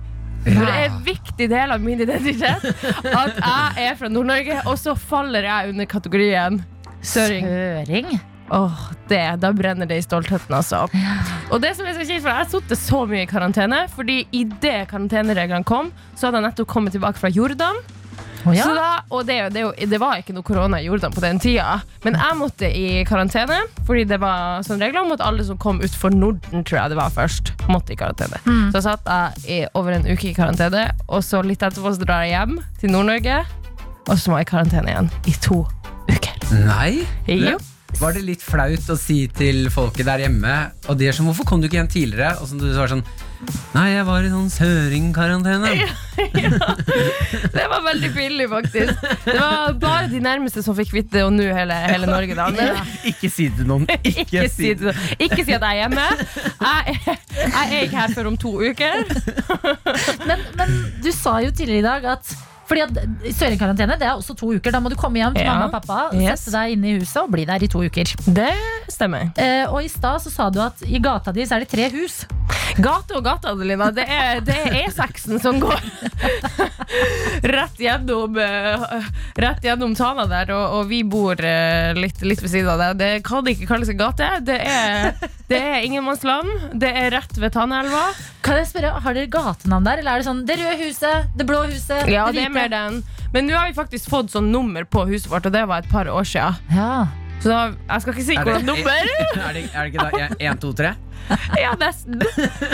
For 0.47 0.63
det 0.63 0.75
er 0.79 0.87
en 0.89 1.01
viktig 1.05 1.49
del 1.51 1.75
av 1.75 1.83
min 1.83 2.01
identitet 2.05 2.65
at 3.11 3.37
jeg 3.43 3.89
er 3.91 3.99
fra 3.99 4.09
Nord-Norge, 4.13 4.61
og 4.71 4.79
så 4.79 4.95
faller 4.97 5.49
jeg 5.49 5.75
under 5.75 5.89
kategorien 5.91 6.61
søring. 7.03 7.49
Søring? 7.51 8.17
Åh, 8.55 8.83
det, 9.11 9.41
Da 9.43 9.51
brenner 9.53 9.89
det 9.91 9.97
i 9.99 10.05
stoltheten, 10.05 10.55
altså. 10.55 10.85
Og 11.51 11.61
det 11.63 11.73
som 11.75 11.87
er 11.87 11.97
så 11.99 12.05
kjipt, 12.07 12.23
for 12.23 12.31
Jeg 12.31 12.39
har 12.39 12.51
sittet 12.53 12.79
så 12.79 13.01
mye 13.11 13.25
i 13.25 13.31
karantene, 13.31 13.81
fordi 13.91 14.21
idet 14.31 14.87
karantenereglene 14.93 15.67
kom, 15.67 15.91
så 16.15 16.29
hadde 16.29 16.39
jeg 16.41 16.47
nettopp 16.53 16.71
kommet 16.71 16.95
tilbake 16.95 17.19
fra 17.19 17.29
Jordan. 17.35 17.81
Å 18.47 18.55
ja. 18.55 18.67
Så 18.69 18.75
da, 18.77 18.89
og 19.11 19.27
det, 19.27 19.37
er 19.43 19.51
det, 19.51 19.65
det 19.91 19.99
var 19.99 20.21
ikke 20.21 20.35
noe 20.37 20.47
korona 20.47 20.79
i 20.79 20.87
Jordan 20.87 21.15
på 21.15 21.23
den 21.25 21.41
tida. 21.43 21.81
Men 22.05 22.19
jeg 22.21 22.39
måtte 22.39 22.71
i 22.71 23.03
karantene, 23.09 23.59
fordi 23.89 24.05
det 24.09 24.21
var 24.23 24.63
sånn 24.67 24.83
regler 24.83 25.03
om 25.03 25.15
at 25.17 25.25
alle 25.27 25.47
som 25.47 25.59
kom 25.61 25.81
utenfor 25.83 26.15
Norden, 26.15 26.63
tror 26.63 26.81
jeg 26.81 26.95
det 26.95 27.01
var 27.01 27.15
først, 27.15 27.53
måtte 27.73 27.97
i 27.97 27.99
karantene. 27.99 28.39
Så 28.75 28.85
satt 28.87 29.11
jeg 29.11 29.47
i 29.51 29.61
over 29.79 29.99
en 29.99 30.07
uke 30.07 30.31
i 30.31 30.35
karantene, 30.37 30.89
og 31.09 31.25
så 31.27 31.43
litt 31.43 31.65
etterpå 31.67 31.95
så 31.97 32.07
drar 32.07 32.27
jeg 32.27 32.37
hjem 32.37 32.59
til 32.81 32.95
Nord-Norge, 32.95 33.41
og 34.07 34.15
så 34.15 34.31
må 34.31 34.39
jeg 34.39 34.47
i 34.47 34.53
karantene 34.53 34.93
igjen 34.93 35.11
i 35.27 35.35
to 35.43 35.65
uker. 36.07 36.37
Nei. 36.69 36.93
Jo. 37.27 37.59
Var 37.97 38.13
det 38.13 38.27
litt 38.27 38.43
flaut 38.45 38.91
å 38.93 38.97
si 39.01 39.23
til 39.33 39.71
folket 39.73 40.05
der 40.05 40.27
hjemme 40.27 40.53
Og 40.91 40.99
de 41.01 41.07
er 41.09 41.15
sånn, 41.17 41.29
hvorfor 41.31 41.47
kom 41.49 41.63
du 41.63 41.69
ikke 41.69 41.79
igjen 41.79 41.89
tidligere? 41.89 42.35
Og 42.43 42.51
så 42.51 42.59
du 42.61 42.67
var 42.77 42.91
sånn 42.93 43.05
Nei, 43.77 43.91
jeg 43.93 44.05
var 44.09 44.25
i 44.25 44.31
sånn 44.33 44.49
søringkarantene 44.51 45.73
Det 47.57 47.65
var 47.69 47.83
veldig 47.85 48.11
billig, 48.15 48.47
faktisk. 48.49 49.03
Det 49.27 49.35
var 49.37 49.75
bare 49.81 50.09
de 50.09 50.21
nærmeste 50.25 50.63
som 50.65 50.77
fikk 50.79 50.95
vite 50.97 51.19
det, 51.19 51.25
og 51.27 51.35
nå 51.37 51.45
hele, 51.53 51.77
hele 51.91 52.09
Norge. 52.09 52.37
Da. 52.39 52.47
Men, 52.57 52.81
Ikke 53.11 53.29
si 53.33 53.51
det 53.51 53.61
til 53.61 53.69
noen 53.69 53.85
ikke, 54.13 54.47
si 54.53 54.73
det. 54.81 54.95
ikke 55.21 55.43
si 55.45 55.53
at 55.57 55.61
jeg 55.61 55.69
er 55.69 55.81
hjemme. 55.83 56.07
Jeg 56.65 56.99
jeg 57.37 57.67
er 57.67 57.85
ikke 57.85 58.01
her 58.01 58.15
før 58.17 58.31
om 58.33 58.37
to 58.41 58.55
uker. 58.65 59.05
Men, 60.27 60.45
men 60.57 60.77
du 61.05 61.11
sa 61.15 61.37
jo 61.45 61.53
tidligere 61.53 61.83
i 61.85 61.87
dag 61.87 62.09
at 62.17 62.33
fordi 62.67 62.83
at 62.83 63.35
Søringkarantene 63.37 63.97
det 64.01 64.07
er 64.09 64.17
også 64.19 64.35
to 64.37 64.53
uker. 64.57 64.73
Da 64.75 64.81
må 64.83 64.91
du 64.91 64.97
komme 64.99 65.21
hjem 65.23 65.35
til 65.37 65.45
Ja. 65.47 65.55
mamma 65.55 65.69
og 65.71 65.77
pappa, 65.79 66.11
Yes. 66.17 66.45
sette 66.45 66.57
deg 66.59 66.73
inne 66.77 66.89
i 66.91 66.99
huset 66.99 67.23
og 67.23 67.31
bli 67.31 67.45
der 67.47 67.63
i 67.63 67.69
to 67.71 67.83
uker. 67.85 68.05
Det 68.27 68.51
stemmer. 68.91 69.31
Eh, 69.39 69.65
og 69.71 69.83
i 69.85 69.89
stad 69.89 70.21
så 70.25 70.31
sa 70.33 70.51
du 70.51 70.61
at 70.61 70.83
i 70.87 70.99
gata 70.99 71.33
di 71.33 71.43
så 71.47 71.57
er 71.57 71.61
det 71.67 71.69
tre 71.71 71.89
hus. 71.95 72.25
Gate 72.77 73.15
og 73.17 73.25
gate, 73.25 73.49
Adelina. 73.49 73.91
Det 73.95 74.05
er, 74.09 74.41
det 74.45 74.55
er 74.67 74.75
E6-en 74.91 75.41
som 75.41 75.59
går 75.63 75.81
rett 77.57 77.79
gjennom, 77.81 78.37
eh, 78.39 79.07
rett 79.41 79.63
gjennom 79.65 79.95
Tana 79.97 80.27
der, 80.29 80.51
og, 80.55 80.75
og 80.81 80.89
vi 80.91 81.03
bor 81.07 81.39
eh, 81.41 81.93
litt, 81.97 82.21
litt 82.27 82.43
ved 82.43 82.53
siden 82.53 82.69
av 82.73 82.83
det. 82.83 82.91
Det 83.01 83.11
kan 83.27 83.47
ikke 83.49 83.69
kalles 83.71 83.91
en 83.93 84.01
gate. 84.01 84.29
Det 84.47 84.59
er, 84.61 85.15
det 85.51 85.61
er 85.63 85.87
ingenmannsland. 85.87 86.51
Det 86.83 86.91
er 86.93 87.11
rett 87.17 87.39
ved 87.41 87.55
Tanaelva. 87.57 88.05
Kan 88.47 88.61
jeg 88.61 88.69
spørre, 88.71 88.93
Har 89.03 89.17
dere 89.17 89.31
gatenavn 89.33 89.87
der, 89.89 90.03
eller 90.03 90.17
er 90.19 90.23
det 90.23 90.29
sånn 90.29 90.45
det 90.47 90.59
røde 90.61 90.77
huset, 90.85 91.31
det 91.37 91.47
blå 91.49 91.65
huset, 91.67 92.07
Ja, 92.13 92.29
det 92.35 92.45
er 92.47 92.53
mer 92.57 92.73
den. 92.73 92.99
Men 93.35 93.49
nå 93.51 93.57
har 93.59 93.69
vi 93.71 93.77
faktisk 93.77 94.11
fått 94.13 94.33
sånn 94.35 94.51
nummer 94.55 94.85
på 94.89 95.05
huset 95.11 95.31
vårt, 95.33 95.47
og 95.49 95.55
det 95.55 95.65
var 95.69 95.85
et 95.85 95.91
par 95.93 96.09
år 96.13 96.27
siden. 96.29 96.59
Ja. 96.75 97.07
Så 97.43 97.51
da, 97.53 97.59
jeg 97.91 98.03
skal 98.03 98.15
ikke 98.15 98.27
si 98.27 98.37
hvilket 98.39 98.65
nummer. 98.65 99.11
er 99.49 99.53
det, 99.59 99.67
er 99.73 99.81
det 99.83 99.91
ikke 99.93 100.07
da 100.09 100.29
1, 100.53 100.63
2, 100.63 100.71
3? 100.81 100.95
Ja, 101.59 101.73
nesten. 101.81 102.21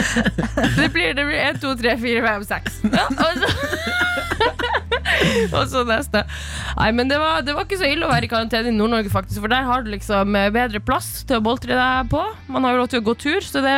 Det 0.77 0.87
blir, 0.93 1.13
det 1.17 1.23
blir 1.25 1.39
1, 1.41 1.57
2, 1.63 1.73
3, 1.81 1.95
4, 1.99 2.21
5, 2.27 2.43
6. 2.51 2.81
Ja, 2.93 3.05
og 3.09 3.41
så- 3.41 3.71
og 5.57 5.63
så 5.71 5.83
neste. 5.87 6.23
Nei, 6.77 6.89
men 6.95 7.09
det 7.11 7.17
var, 7.21 7.41
det 7.45 7.55
var 7.57 7.65
ikke 7.67 7.79
så 7.81 7.89
ille 7.89 8.05
å 8.07 8.11
være 8.11 8.27
i 8.27 8.31
karantene 8.31 8.71
i 8.71 8.75
Nord-Norge, 8.75 9.11
faktisk. 9.13 9.41
For 9.43 9.51
der 9.51 9.65
har 9.67 9.83
du 9.85 9.91
liksom 9.93 10.35
eh, 10.37 10.51
bedre 10.53 10.81
plass 10.83 11.09
til 11.27 11.39
å 11.39 11.45
boltre 11.45 11.75
deg 11.77 12.11
på. 12.13 12.21
Man 12.53 12.65
har 12.67 12.75
jo 12.75 12.83
lov 12.83 12.91
til 12.93 13.01
å 13.03 13.07
gå 13.09 13.15
tur, 13.25 13.41
så 13.45 13.63
det 13.65 13.77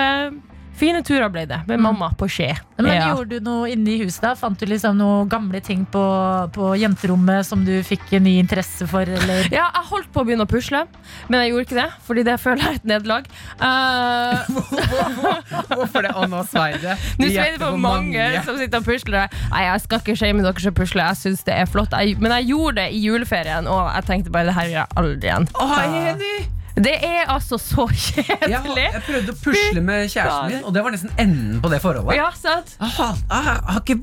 Fine 0.75 1.01
turer 1.07 1.29
ble 1.31 1.45
det, 1.47 1.61
med 1.69 1.79
mamma 1.79 2.11
på 2.19 2.27
skje. 2.31 2.51
Men 2.77 2.91
Ja. 2.95 3.07
Gjorde 3.15 3.39
du 3.39 3.45
noe 3.45 3.69
inne 3.71 3.93
i 3.93 3.97
huset? 4.03 4.21
da? 4.21 4.33
Fant 4.35 4.59
du 4.59 4.65
liksom 4.67 4.97
noen 4.99 5.29
gamle 5.29 5.61
ting 5.63 5.85
på, 5.85 6.03
på 6.51 6.71
jenterommet 6.79 7.45
som 7.47 7.63
du 7.65 7.71
fikk 7.83 8.13
en 8.17 8.25
ny 8.27 8.37
interesse 8.39 8.87
for? 8.87 9.07
Eller? 9.07 9.47
Ja, 9.53 9.69
jeg 9.71 9.87
holdt 9.91 10.11
på 10.11 10.23
å 10.23 10.27
begynne 10.27 10.47
å 10.47 10.49
pusle, 10.49 10.85
men 11.29 11.43
jeg 11.43 11.53
gjorde 11.53 11.67
ikke 11.67 11.79
det. 11.79 11.87
Fordi 12.07 12.25
det 12.27 12.37
føler 12.43 12.63
jeg 12.63 12.73
er 12.73 12.81
et 12.81 12.89
nederlag. 12.91 13.29
Uh... 13.61 14.43
Hvorfor 15.75 16.03
det? 16.03 16.11
Å, 16.15 16.27
nå 16.31 16.43
svei 16.51 16.73
det. 16.81 16.97
Nå 17.19 17.29
svei 17.31 17.47
det 17.55 17.61
for 17.61 17.79
mange 17.79 18.27
som 18.47 18.59
sitter 18.59 18.83
og 18.83 18.89
pusler. 18.89 19.31
Nei, 19.53 19.63
jeg 19.69 19.85
skal 19.85 20.03
ikke 20.03 20.17
shame 20.19 20.43
dere 20.43 20.65
som 20.67 20.75
pusler. 20.75 21.05
Jeg 21.13 21.21
synes 21.23 21.47
det 21.47 21.55
er 21.55 21.71
flott. 21.71 21.95
Jeg, 21.95 22.19
men 22.19 22.35
jeg 22.39 22.51
gjorde 22.51 22.81
det 22.81 22.89
i 22.95 23.05
juleferien, 23.05 23.71
og 23.71 23.87
jeg 23.93 24.09
tenkte 24.11 24.35
bare 24.35 24.51
det 24.51 24.59
her 24.59 24.71
gjør 24.71 24.81
jeg 24.81 25.01
aldri 25.03 25.31
igjen. 25.31 25.49
Å, 25.55 25.71
jeg 25.79 25.95
er 25.95 26.13
enig! 26.15 26.54
Det 26.75 26.91
er 27.07 27.29
altså 27.31 27.55
så 27.57 27.85
Jeg, 27.87 28.25
har- 28.27 28.47
kjedelig. 28.49 28.85
jeg 28.91 29.01
prøvde 29.07 29.31
å 29.31 29.35
pusle 29.43 29.81
med 29.81 30.09
kjæresten 30.11 30.49
min, 30.51 30.63
og 30.67 30.73
det 30.75 30.81
var 30.83 30.91
nesten 30.91 31.11
enden 31.17 31.61
på 31.63 31.69
det 31.71 31.79
forholdet. 31.81 32.17
Ja, 32.17 32.25
sant? 32.35 32.73
Aha, 32.83 33.07
aha, 33.31 33.53
har 33.71 33.79
ikke, 33.79 33.95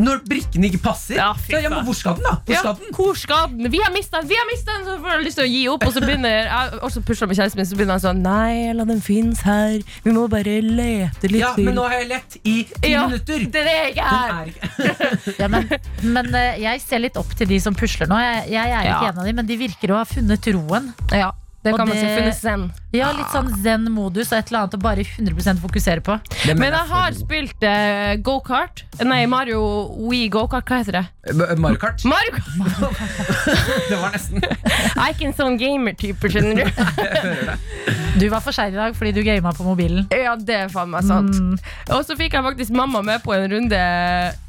når 0.00 0.22
brikkene 0.28 0.70
ikke 0.70 0.80
passer 0.86 1.18
Ja, 1.18 1.34
så, 1.36 1.60
ja, 1.60 1.68
men. 1.68 1.84
Hvor 1.84 1.94
skal 1.98 2.14
den, 2.16 2.24
da? 2.24 2.32
Hvor 2.46 2.54
Ja, 2.54 2.60
skal 2.62 2.74
den? 2.80 2.94
hvor 2.96 3.14
skal 3.20 3.48
den? 3.52 3.70
Vi 3.70 3.78
har 3.84 3.92
mista 3.92 4.22
den! 4.22 4.28
Vi 4.32 4.38
har 4.40 4.48
mistet 4.48 4.72
den 4.72 4.86
Så 4.88 4.96
får 5.04 5.12
jeg 5.12 5.24
lyst 5.26 5.36
til 5.36 5.44
å 5.44 5.52
gi 5.52 5.62
opp. 5.74 5.84
Og 5.86 5.92
så 5.92 6.00
begynner 6.00 6.32
jeg 6.32 6.80
også 6.88 7.02
pusler 7.04 7.28
med 7.28 7.36
kjæresten 7.36 7.60
min, 7.60 7.66
så 7.68 7.76
begynner 7.76 7.98
han 7.98 8.04
sånn 8.06 8.22
Nei, 8.24 8.72
la 8.72 8.84
den 8.88 9.04
finnes 9.04 9.44
her. 9.44 9.78
Vi 10.04 10.10
må 10.16 10.24
bare 10.32 10.56
lete 10.64 11.28
litt 11.30 11.40
Ja, 11.44 11.52
til. 11.58 11.68
men 11.68 11.76
nå 11.76 11.84
har 11.88 11.98
jeg 12.00 12.08
lett 12.08 12.36
i 12.44 12.56
ti 12.72 12.90
Ja, 12.94 13.04
minutter. 13.06 13.44
Det 13.52 13.60
er 13.60 13.68
det 13.68 13.76
jeg 13.76 13.94
ikke 13.94 14.08
er. 14.16 14.32
er 14.32 14.46
ikke 14.48 15.38
Ja, 15.44 15.48
men 15.48 15.68
men 16.02 16.34
eh, 16.34 16.56
jeg 16.64 16.80
ser 16.80 16.98
litt 17.04 17.16
opp 17.20 17.36
til 17.36 17.46
de 17.52 17.60
som 17.60 17.74
pusler 17.76 18.08
nå. 18.08 18.16
Jeg, 18.16 18.48
jeg 18.56 18.70
er 18.70 18.84
Ja. 18.88 18.98
ikke 18.98 19.12
en 19.12 19.18
av 19.18 19.24
dem, 19.28 19.36
men 19.36 19.46
de 19.46 19.56
virker 19.60 19.92
å 19.92 20.00
ha 20.00 20.04
funnet 20.08 20.48
roen. 20.56 20.92
Ja, 21.12 21.30
det 21.64 21.72
kan 21.76 21.88
man 21.88 21.96
si. 21.96 22.04
Funnet 22.04 22.36
zen. 22.36 22.64
Ja, 22.94 23.08
Litt 23.16 23.32
sånn 23.32 23.48
zen-modus 23.64 24.30
og 24.30 24.38
et 24.38 24.50
eller 24.52 24.64
annet 24.64 24.76
å 24.76 24.80
bare 24.84 25.04
100 25.04 25.56
fokusere 25.62 26.04
på. 26.04 26.18
Men 26.52 26.68
jeg 26.76 26.90
har 26.92 27.16
spilt 27.16 27.64
uh, 27.66 28.12
gokart. 28.22 28.84
Nei, 29.02 29.24
Mario 29.30 29.62
Wii 30.10 30.28
gokart. 30.34 30.68
Hva 30.68 30.82
heter 30.82 31.00
det? 31.00 31.04
B- 31.34 31.56
Mario 31.56 31.80
Kart. 31.80 32.04
Mario 32.04 32.36
Kart! 32.36 32.44
Det 33.88 33.96
var 33.96 34.12
nesten 34.12 34.42
Jeg 34.44 35.00
er 35.00 35.14
ikke 35.14 35.26
en 35.30 35.36
sånn 35.36 35.54
gamer-type, 35.60 36.30
skjønner 36.30 36.60
du. 36.60 36.64
Du 38.20 38.28
var 38.30 38.44
for 38.44 38.54
sein 38.54 38.70
i 38.70 38.76
dag 38.78 38.92
fordi 38.94 39.10
du 39.16 39.24
gama 39.26 39.50
på 39.56 39.64
mobilen. 39.66 40.04
Ja, 40.14 40.36
det 40.38 40.54
er 40.54 40.68
faen 40.70 40.92
meg 40.92 41.02
sant. 41.08 41.34
Mm. 41.34 41.56
Og 41.96 42.04
så 42.06 42.14
fikk 42.14 42.36
jeg 42.36 42.44
faktisk 42.46 42.70
mamma 42.76 43.00
med 43.02 43.24
på 43.24 43.32
en 43.34 43.48
runde 43.50 43.80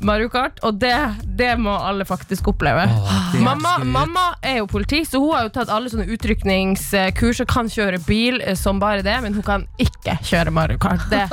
Mario 0.05 0.29
Kart, 0.29 0.59
og 0.67 0.77
det, 0.83 0.93
det 1.39 1.55
må 1.57 1.73
alle 1.73 2.05
faktisk 2.05 2.51
oppleve. 2.53 2.85
det 2.85 3.39
er 3.39 3.45
mamma, 3.47 3.79
mamma 3.81 4.25
er 4.45 4.59
jo 4.59 4.67
politi, 4.69 5.01
så 5.09 5.17
hun 5.23 5.33
har 5.33 5.47
jo 5.47 5.53
tatt 5.57 5.73
alle 5.73 5.89
sånne 5.89 6.05
utrykningskurs 6.13 7.04
og 7.13 7.49
kan 7.49 7.69
kjøre 7.71 7.99
bil 8.05 8.39
eh, 8.41 8.55
som 8.57 8.79
bare 8.81 9.03
det, 9.05 9.15
men 9.23 9.35
hun 9.37 9.45
kan 9.45 9.65
ikke 9.81 10.17
kjøre 10.25 10.53
Mario 10.55 10.79
Kart. 10.81 11.03
Det 11.11 11.23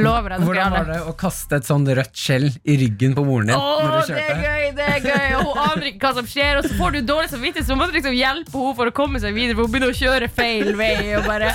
lover 0.00 0.34
jeg 0.34 0.42
dere 0.42 0.46
Hvordan 0.46 0.74
var 0.76 0.88
det 0.90 0.98
å 1.08 1.14
kaste 1.18 1.58
et 1.58 1.68
sånn 1.68 1.86
rødt 1.86 2.18
skjell 2.18 2.48
i 2.64 2.76
ryggen 2.80 3.16
på 3.16 3.24
moren 3.26 3.52
din? 3.52 3.56
Åh, 3.56 3.82
når 3.86 4.06
du 4.08 4.12
det 4.12 4.26
er 4.26 4.42
gøy, 4.42 4.64
det 4.76 4.88
er 4.88 5.06
gøy 5.06 5.36
Og 5.38 5.48
hun 5.48 5.62
aner 5.64 5.88
ikke 5.90 6.06
hva 6.06 6.12
som 6.18 6.28
skjer 6.28 6.60
Og 6.60 6.68
så 6.68 6.78
får 6.78 6.94
du 6.96 7.00
dårlig 7.08 7.32
samvittighet 7.32 7.68
Så 7.68 7.76
må 7.78 7.88
du 7.88 7.96
liksom 7.96 8.16
hjelpe 8.16 8.52
henne 8.56 8.76
for 8.78 8.90
å 8.90 8.94
komme 8.96 9.22
seg 9.22 9.36
videre 9.36 9.58
For 9.58 9.66
hun 9.66 9.74
begynner 9.74 9.92
å 9.92 9.98
kjøre 9.98 10.30
feil 10.32 10.72
vei 10.78 10.94
Og 11.18 11.28
bare 11.28 11.52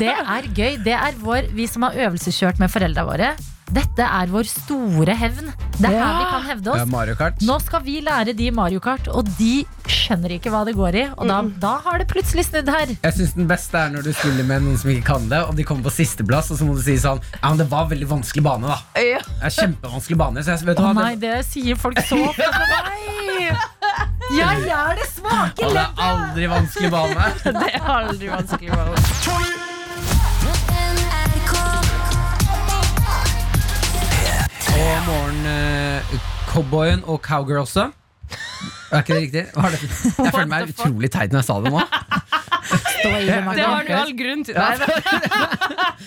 Det 0.00 0.12
er 0.12 0.50
gøy. 0.56 0.76
Det 0.84 0.96
er 0.96 1.16
vår, 1.20 1.50
vi 1.56 1.66
som 1.70 1.86
har 1.86 1.96
øvelseskjørt 2.08 2.60
med 2.62 2.72
foreldra 2.72 3.04
våre. 3.08 3.32
Dette 3.70 4.02
er 4.02 4.30
vår 4.32 4.48
store 4.50 5.14
hevn. 5.14 5.50
Det 5.78 5.86
er 5.88 5.94
her 5.94 6.16
vi 6.18 6.24
kan 6.32 6.42
hevde 6.48 6.72
oss. 6.72 6.88
Mario 6.90 7.14
Kart. 7.18 7.38
Nå 7.46 7.56
skal 7.62 7.82
vi 7.86 8.00
lære 8.02 8.34
de 8.36 8.48
Mario 8.54 8.80
Kart, 8.82 9.06
og 9.14 9.28
de 9.38 9.62
skjønner 9.90 10.34
ikke 10.36 10.50
hva 10.52 10.64
det 10.66 10.74
går 10.78 10.98
i. 10.98 11.04
Og 11.14 11.30
da, 11.30 11.36
da 11.62 11.76
har 11.84 12.02
det 12.02 12.08
plutselig 12.10 12.48
snudd 12.48 12.68
her. 12.72 12.92
Jeg 13.04 13.14
synes 13.16 13.36
Den 13.38 13.46
beste 13.50 13.78
er 13.78 13.92
når 13.94 14.08
du 14.08 14.10
spiller 14.16 14.46
med 14.48 14.66
noen 14.66 14.80
som 14.80 14.90
ikke 14.92 15.06
kan 15.12 15.28
det, 15.30 15.40
og 15.46 15.54
de 15.58 15.66
kommer 15.68 15.86
på 15.86 15.94
sisteplass, 16.00 16.50
og 16.50 16.58
så 16.60 16.66
må 16.66 16.74
du 16.78 16.82
si 16.84 16.98
sånn 17.00 17.22
Ja, 17.38 17.46
men 17.52 17.62
det 17.62 17.68
var 17.70 17.86
veldig 17.92 18.10
vanskelig 18.10 18.44
bane, 18.48 18.74
da. 18.74 18.80
Ja. 18.98 19.22
Det 19.22 19.48
er 19.52 19.56
kjempevanskelig 19.60 20.20
bane. 20.24 20.44
Så 20.44 20.56
jeg, 20.56 20.66
vet 20.72 20.80
du 20.80 20.84
Å 20.84 20.90
hva, 20.90 21.06
nei, 21.06 21.14
det, 21.22 21.34
det 21.38 21.48
sier 21.48 21.78
folk 21.80 22.02
så 22.10 22.18
ofte 22.26 22.50
til 22.50 22.70
meg. 22.74 23.08
Jeg 24.30 24.68
er 24.70 24.94
det 24.98 25.08
svake 25.10 25.66
Og 25.66 25.72
det 25.74 25.78
leddet. 25.78 25.98
er 25.98 26.06
aldri 26.10 26.52
vanskelig 26.58 26.92
bane. 26.94 27.32
Det 27.46 27.74
er 27.74 27.90
aldri 27.98 28.34
vanskelig 28.34 28.74
å 28.74 29.69
Og 34.80 35.00
morgen 35.06 35.46
eh, 35.46 36.12
cowboyen 36.48 37.02
og 37.04 37.20
cowgirlsa. 37.20 37.90
Er 38.90 39.02
ikke 39.02 39.14
det 39.14 39.22
riktig? 39.22 39.42
Jeg 40.24 40.32
føler 40.32 40.48
meg 40.48 40.70
utrolig 40.72 41.10
teit 41.12 41.34
når 41.34 41.42
jeg 41.42 41.48
sa 41.50 41.56
det 41.64 41.72
nå. 41.74 41.82
Stå 43.00 43.10
i 43.16 43.24
det, 43.26 43.38
Det 43.56 43.64
har 43.66 43.84
du 43.88 43.92
all 43.96 44.12
grunn 44.18 44.44
til 44.46 44.54
Ja. 44.54 44.68
Nei, 44.70 44.76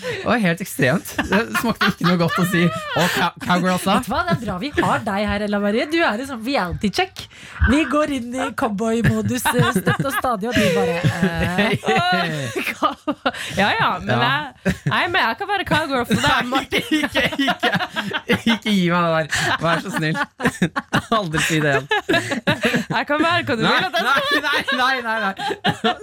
Det 0.04 0.24
var 0.26 0.40
helt 0.42 0.60
ekstremt. 0.64 1.10
Det 1.28 1.38
smakte 1.60 1.88
ikke 1.92 2.06
noe 2.08 2.18
godt 2.20 2.38
å 2.40 2.44
si. 2.50 2.64
Og 2.66 3.14
cowgirl 3.44 3.74
også. 3.76 3.94
Vet 3.94 4.06
du 4.06 4.10
hva, 4.12 4.20
Det 4.26 4.32
er 4.34 4.40
bra 4.44 4.56
vi 4.60 4.70
har 4.78 5.04
deg 5.06 5.26
her, 5.30 5.44
Ella 5.46 5.60
Marie. 5.62 5.86
Du 5.90 5.96
er 6.02 6.18
en 6.24 6.28
sånn 6.28 6.42
reality 6.44 6.90
check. 6.94 7.24
Vi 7.70 7.80
går 7.90 8.12
inn 8.18 8.34
i 8.34 8.48
cowboy-modus 8.58 9.44
eh, 9.52 9.70
støtt 9.78 10.04
og 10.04 10.12
stadig, 10.18 10.50
og 10.50 10.54
du 10.54 10.64
bare 10.74 10.96
uh... 11.04 12.24
Ja, 13.60 13.68
ja, 13.78 13.90
men 14.00 14.08
Ja. 14.14 14.18
jeg 14.64 14.74
Nei, 14.90 15.02
men 15.08 15.20
jeg 15.22 15.36
kan 15.40 15.48
være 15.48 15.64
cowgirl 15.68 16.04
for 16.08 16.20
deg 16.24 16.48
Martin 16.50 16.82
Ikke, 17.00 17.24
ikke, 17.38 17.70
ikke 18.54 18.70
gi 18.74 18.90
meg 18.90 19.00
det 19.04 19.10
der. 19.14 19.26
Vær 19.62 19.82
så 19.84 19.90
snill. 19.94 20.18
Aldri 21.14 21.42
si 21.46 21.60
det 21.62 21.72
igjen. 21.72 21.86
Jeg 22.90 23.06
kan 23.08 23.22
være 23.24 23.42
hva 23.48 23.56
du 23.56 23.62
Nei, 23.64 23.72
vil 23.74 23.86
at 23.88 23.94
jeg 23.94 24.04
skal 24.04 24.42
nei, 24.44 24.58
nei, 24.74 24.94
nei, 25.00 25.00
nei, 25.04 25.18
nei. 25.24 25.34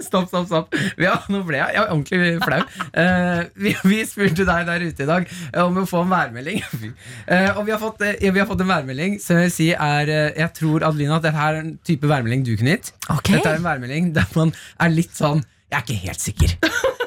Stopp, 0.04 0.26
stopp, 0.32 0.46
stopp. 0.50 0.66
Ja, 1.00 1.16
nå 1.32 1.42
ble 1.46 1.60
jeg, 1.60 1.74
jeg 1.76 1.82
er 1.82 1.92
ordentlig 1.92 2.42
flau. 2.44 2.60
Uh, 2.92 3.42
vi, 3.64 3.74
vi 3.88 4.00
spurte 4.08 4.46
deg 4.48 4.68
der 4.68 4.86
ute 4.88 5.06
i 5.06 5.08
dag 5.08 5.28
om 5.64 5.82
å 5.82 5.86
få 5.88 6.04
en 6.06 6.12
værmelding. 6.12 6.62
Uh, 6.62 7.50
og 7.56 7.64
vi 7.66 7.74
har, 7.74 7.80
fått, 7.82 8.02
uh, 8.04 8.14
vi 8.22 8.42
har 8.42 8.48
fått 8.48 8.64
en 8.64 8.72
værmelding 8.72 9.18
som 9.22 9.38
jeg 9.38 9.48
vil 9.48 9.54
si 9.54 9.68
er 9.72 10.10
eh, 10.12 10.32
Jeg 10.38 10.52
tror 10.58 10.86
Adelina, 10.86 11.18
at 11.18 11.26
dette 11.26 11.46
er 11.48 11.60
en 11.60 11.74
type 11.86 12.08
værmelding 12.08 12.46
du 12.46 12.54
kunne 12.56 12.76
gitt. 12.76 12.92
Okay. 13.08 13.36
Dette 13.36 13.54
er 13.54 13.60
en 13.60 13.66
værmelding 13.66 14.12
der 14.16 14.28
man 14.38 14.54
er 14.80 14.92
litt 14.92 15.14
sånn 15.16 15.42
Jeg 15.72 15.78
er 15.78 15.84
ikke 15.86 16.00
helt 16.06 16.24
sikker. 16.24 16.56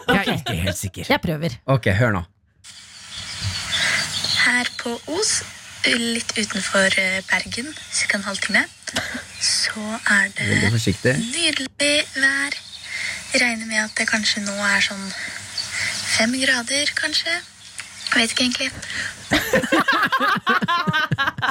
Jeg 0.05 0.21
er 0.21 0.31
ikke 0.37 0.57
helt 0.61 0.79
sikker. 0.79 1.09
Jeg 1.09 1.21
prøver. 1.23 1.57
Ok, 1.71 1.89
hør 1.97 2.15
nå. 2.19 2.23
Her 4.45 4.69
på 4.77 4.93
Os, 5.15 5.39
litt 5.89 6.35
utenfor 6.37 6.99
eh, 7.01 7.21
Bergen, 7.29 7.71
ca. 7.73 8.19
en 8.19 8.27
halvtime, 8.27 8.65
så 9.41 9.85
er 10.19 10.29
det 10.37 11.17
nydelig 11.17 11.97
vær. 12.15 12.64
Regner 13.41 13.65
med 13.65 13.83
at 13.83 13.97
det 13.99 14.05
kanskje 14.07 14.45
nå 14.45 14.53
er 14.63 14.83
sånn 14.85 15.09
fem 16.15 16.37
grader, 16.39 16.91
kanskje. 16.95 17.33
Jeg 18.13 18.21
vet 18.21 18.31
ikke 18.31 18.43
egentlig. 18.43 18.69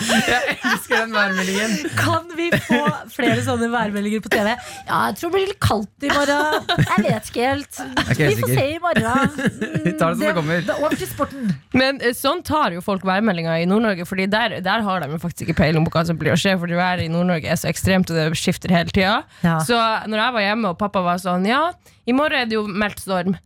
Jeg 0.04 0.56
elsker 0.64 1.04
den 1.04 1.12
værmeldingen. 1.14 1.74
Kan 1.98 2.30
vi 2.36 2.48
få 2.66 2.80
flere 3.14 3.42
sånne 3.46 3.68
værmeldinger 3.72 4.22
på 4.24 4.30
TV? 4.32 4.48
Ja, 4.88 4.98
jeg 5.08 5.16
tror 5.18 5.30
det 5.30 5.34
blir 5.36 5.46
litt 5.52 5.60
kaldt 5.62 6.06
i 6.06 6.10
morgen. 6.10 6.68
Jeg 6.80 7.04
vet 7.06 7.30
ikke 7.30 7.44
helt. 7.50 7.80
Okay, 8.14 8.28
Vi 8.30 8.36
får 8.40 8.50
se 8.52 8.64
i 8.74 8.78
morgen. 8.82 9.38
Vi 9.86 9.92
tar 9.98 10.12
det 10.12 10.18
som 10.18 10.24
det 10.24 10.34
kommer. 10.36 10.60
Det 10.66 10.74
er 10.74 10.82
over 10.82 10.98
til 10.98 11.08
sporten. 11.10 11.54
Men 11.74 12.00
eh, 12.04 12.14
sånn 12.16 12.42
tar 12.46 12.74
jo 12.76 12.82
folk 12.84 13.06
værmeldinga 13.06 13.56
i 13.62 13.68
Nord-Norge, 13.70 14.06
Fordi 14.08 14.26
der, 14.30 14.58
der 14.64 14.84
har 14.86 15.02
de 15.02 15.10
jo 15.14 15.20
faktisk 15.22 15.48
ikke 15.48 15.58
peiling 15.62 15.86
på 15.86 15.94
hva 15.94 16.04
som 16.08 16.18
blir 16.20 16.34
å 16.34 16.38
skje, 16.38 16.56
fordi 16.60 16.78
været 16.78 17.06
i 17.06 17.10
Nord-Norge 17.12 17.50
er 17.50 17.58
så 17.60 17.70
ekstremt, 17.70 18.10
og 18.12 18.18
det 18.18 18.28
skifter 18.38 18.74
hele 18.74 18.92
tida. 18.94 19.16
Ja. 19.46 19.56
Så 19.66 19.78
når 20.10 20.24
jeg 20.26 20.36
var 20.38 20.46
hjemme 20.48 20.74
og 20.74 20.78
pappa 20.80 21.02
var 21.06 21.22
sånn 21.22 21.48
Ja, 21.48 21.64
i 22.06 22.14
morgen 22.16 22.44
er 22.44 22.50
det 22.50 22.58
jo 22.58 22.66
meldt 22.68 23.02
storm. 23.02 23.38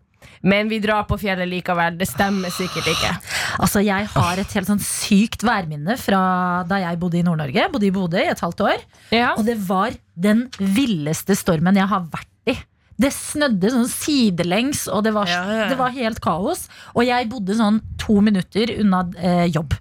Men 0.43 0.69
vi 0.71 0.79
drar 0.83 1.05
på 1.09 1.19
fjellet 1.19 1.49
likevel. 1.51 1.97
Det 1.99 2.07
stemmer 2.09 2.53
sikkert 2.55 2.87
ikke. 2.93 3.11
Altså, 3.59 3.83
Jeg 3.85 4.07
har 4.13 4.39
et 4.39 4.53
helt 4.55 4.69
sånn 4.71 4.83
sykt 4.83 5.43
værminne 5.47 5.97
fra 5.99 6.65
da 6.69 6.79
jeg 6.85 6.99
bodde 7.01 7.19
i 7.19 7.25
Nord-Norge. 7.27 7.69
Bodde 7.73 7.89
i 7.89 7.95
Bodø 7.95 8.21
i 8.23 8.31
et 8.31 8.41
halvt 8.45 8.61
år. 8.67 8.85
Ja. 9.15 9.33
Og 9.37 9.45
det 9.49 9.57
var 9.69 9.97
den 10.19 10.47
villeste 10.59 11.37
stormen 11.39 11.77
jeg 11.79 11.91
har 11.91 12.07
vært 12.13 12.31
i. 12.55 12.57
Det 12.99 13.13
snødde 13.15 13.71
sånn 13.71 13.87
sidelengs, 13.91 14.87
og 14.91 15.05
det 15.07 15.13
var, 15.15 15.29
Ja, 15.31 15.43
ja. 15.55 15.67
det 15.71 15.77
var 15.79 15.93
helt 15.95 16.19
kaos. 16.25 16.65
Og 16.97 17.05
jeg 17.07 17.29
bodde 17.31 17.55
sånn 17.55 17.79
to 17.99 18.21
minutter 18.21 18.73
unna 18.81 19.05
eh, 19.19 19.45
jobb. 19.55 19.77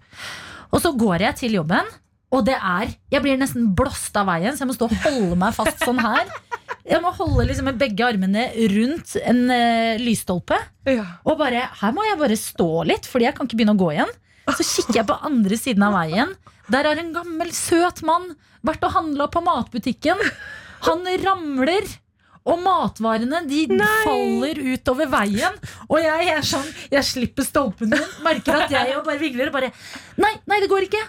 Og 0.70 0.82
så 0.84 0.92
går 0.98 1.24
jeg 1.26 1.36
til 1.40 1.56
jobben, 1.58 1.88
og 2.34 2.44
det 2.48 2.58
er 2.58 2.92
Jeg 3.14 3.24
blir 3.24 3.38
nesten 3.40 3.70
blåst 3.76 4.16
av 4.20 4.28
veien, 4.28 4.56
så 4.56 4.66
jeg 4.66 4.72
må 4.72 4.76
stå 4.76 4.90
og 4.90 4.98
holde 5.06 5.38
meg 5.40 5.56
fast 5.56 5.84
sånn 5.86 6.02
her. 6.04 6.28
Jeg 6.88 7.02
må 7.04 7.12
holde 7.16 7.46
liksom 7.48 7.68
med 7.68 7.80
begge 7.80 8.04
armene 8.08 8.48
rundt 8.72 9.16
en 9.20 9.42
uh, 9.52 10.00
lysstolpe. 10.00 10.58
Og 11.28 11.38
bare, 11.40 11.66
her 11.82 11.96
må 11.96 12.06
jeg 12.08 12.20
bare 12.20 12.40
stå 12.40 12.70
litt, 12.88 13.08
Fordi 13.08 13.28
jeg 13.28 13.36
kan 13.36 13.48
ikke 13.48 13.60
begynne 13.60 13.76
å 13.76 13.80
gå 13.80 13.92
igjen. 13.96 14.12
Så 14.48 14.64
kikker 14.64 15.02
jeg 15.02 15.08
på 15.10 15.18
andre 15.28 15.60
siden 15.60 15.84
av 15.84 15.98
veien. 15.98 16.32
Der 16.72 16.88
er 16.88 17.00
en 17.00 17.14
gammel, 17.16 17.52
søt 17.56 18.04
mann 18.08 18.34
vært 18.68 18.84
og 18.88 18.96
handla 18.96 19.28
på 19.32 19.44
matbutikken. 19.44 20.20
Han 20.88 21.08
ramler. 21.24 21.88
Og 22.48 22.62
matvarene 22.64 23.42
de 23.44 23.66
faller 24.06 24.62
utover 24.72 25.10
veien. 25.12 25.58
Og 25.90 26.00
jeg 26.00 26.30
er 26.32 26.46
sånn, 26.48 26.68
jeg 26.94 27.04
slipper 27.04 27.44
stolpen 27.44 27.92
min, 27.92 28.06
merker 28.24 28.62
at 28.62 28.72
jeg 28.72 28.96
og 28.96 29.04
bare 29.04 29.20
vigler 29.20 29.52
og 29.52 29.58
bare 29.58 29.74
Nei, 30.16 30.32
nei, 30.48 30.62
det 30.64 30.70
går 30.72 30.88
ikke. 30.88 31.02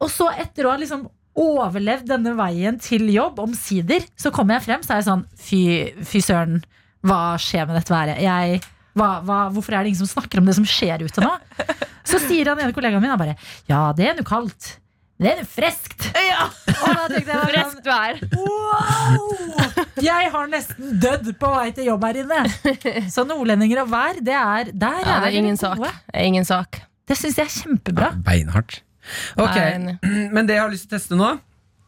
Og 0.00 0.10
så 0.12 0.30
etter 0.32 0.66
å 0.66 0.74
ha 0.74 0.80
liksom 0.80 1.06
overlevd 1.40 2.08
denne 2.10 2.34
veien 2.38 2.78
til 2.82 3.06
jobb. 3.12 3.38
Omsider 3.44 4.04
så 4.18 4.32
kommer 4.34 4.58
jeg 4.58 4.66
frem, 4.66 4.84
så 4.84 4.94
er 4.94 5.02
jeg 5.02 5.08
sånn 5.08 5.24
Fy, 5.40 5.60
fy 6.08 6.22
søren, 6.24 6.60
hva 7.06 7.36
skjer 7.40 7.68
med 7.68 7.78
dette 7.78 7.94
været? 7.94 8.20
Jeg, 8.24 8.60
hva, 8.98 9.10
hva, 9.24 9.40
hvorfor 9.54 9.76
er 9.76 9.84
det 9.84 9.92
ingen 9.92 10.02
som 10.02 10.10
snakker 10.10 10.42
om 10.42 10.48
det 10.50 10.56
som 10.58 10.66
skjer 10.68 11.06
ute 11.06 11.24
nå? 11.24 11.32
Så 12.10 12.18
sier 12.24 12.50
han 12.50 12.60
ene 12.60 12.74
kollegaen 12.74 13.02
min 13.04 13.12
bare 13.20 13.36
Ja, 13.70 13.90
det 13.96 14.08
er 14.10 14.16
nå 14.18 14.24
kaldt. 14.26 14.76
Det 15.20 15.28
er 15.28 15.42
jo 15.42 15.48
friskt. 15.52 16.06
Og 16.80 16.94
da 16.96 17.02
tenkte 17.12 17.34
jeg 17.52 17.72
vær. 17.84 18.20
Wow! 18.40 19.80
Jeg 20.00 20.30
har 20.32 20.48
nesten 20.48 20.94
dødd 21.02 21.28
på 21.40 21.50
vei 21.52 21.66
til 21.76 21.90
jobb 21.90 22.06
her 22.08 22.20
inne. 22.22 22.38
Så 23.12 23.26
nordlendinger 23.28 23.82
og 23.84 23.90
vær, 23.92 24.20
det 24.24 24.36
er 24.36 24.70
Der 24.72 25.02
Ja, 25.04 25.18
det 25.20 25.28
er 25.28 25.28
er 25.28 25.40
ingen 25.42 25.60
sak. 25.60 25.82
Er 26.14 26.24
ingen 26.24 26.48
sak. 26.48 26.80
Det 27.04 27.18
syns 27.20 27.36
jeg 27.36 27.50
er 27.50 27.52
kjempebra. 27.52 28.14
Beinhardt. 28.24 28.80
Ok, 29.40 29.56
er. 29.56 29.98
Men 30.34 30.48
det 30.48 30.58
jeg 30.58 30.64
har 30.64 30.72
lyst 30.72 30.88
til 30.88 30.94
å 30.94 30.98
teste 30.98 31.18
nå 31.18 31.30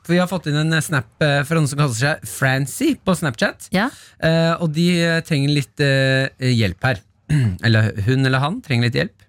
For 0.03 0.15
vi 0.15 0.21
har 0.21 0.31
fått 0.31 0.49
inn 0.51 0.59
en 0.59 0.77
snap 0.83 1.23
eh, 1.23 1.41
fra 1.47 1.59
noen 1.59 1.69
som 1.71 1.79
kaller 1.83 1.99
seg 1.99 2.23
Francie 2.27 2.97
på 2.99 3.15
Snapchat. 3.19 3.69
Ja. 3.75 3.89
Eh, 4.19 4.55
og 4.59 4.73
de 4.75 4.87
eh, 4.99 5.19
trenger 5.27 5.53
litt 5.55 5.83
eh, 5.85 6.33
hjelp 6.53 6.89
her. 6.89 7.03
Eller 7.67 7.93
hun 8.09 8.27
eller 8.27 8.43
han 8.43 8.59
trenger 8.65 8.89
litt 8.89 8.99
hjelp. 8.99 9.29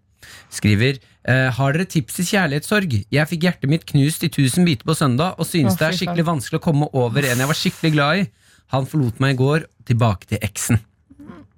Skriver 0.54 0.98
eh, 0.98 1.50
Har 1.54 1.76
dere 1.76 1.86
tips 1.90 2.18
til 2.20 2.28
kjærlighetssorg? 2.32 2.96
Jeg 3.14 3.30
fikk 3.30 3.46
hjertet 3.48 3.72
mitt 3.72 3.86
knust 3.90 4.26
i 4.26 4.32
tusen 4.34 4.66
biter 4.68 4.88
på 4.88 4.96
søndag 4.98 5.38
og 5.38 5.48
synes 5.50 5.76
Å, 5.76 5.80
det 5.80 5.88
er 5.90 6.00
skikkelig 6.00 6.26
vanskelig 6.28 6.62
å 6.62 6.66
komme 6.66 6.90
over 6.98 7.26
en 7.28 7.44
jeg 7.44 7.52
var 7.52 7.60
skikkelig 7.60 7.94
glad 7.96 8.24
i. 8.24 8.26
Han 8.74 8.90
forlot 8.90 9.22
meg 9.22 9.36
i 9.36 9.40
går, 9.44 9.68
tilbake 9.86 10.30
til 10.32 10.42
eksen. 10.46 10.82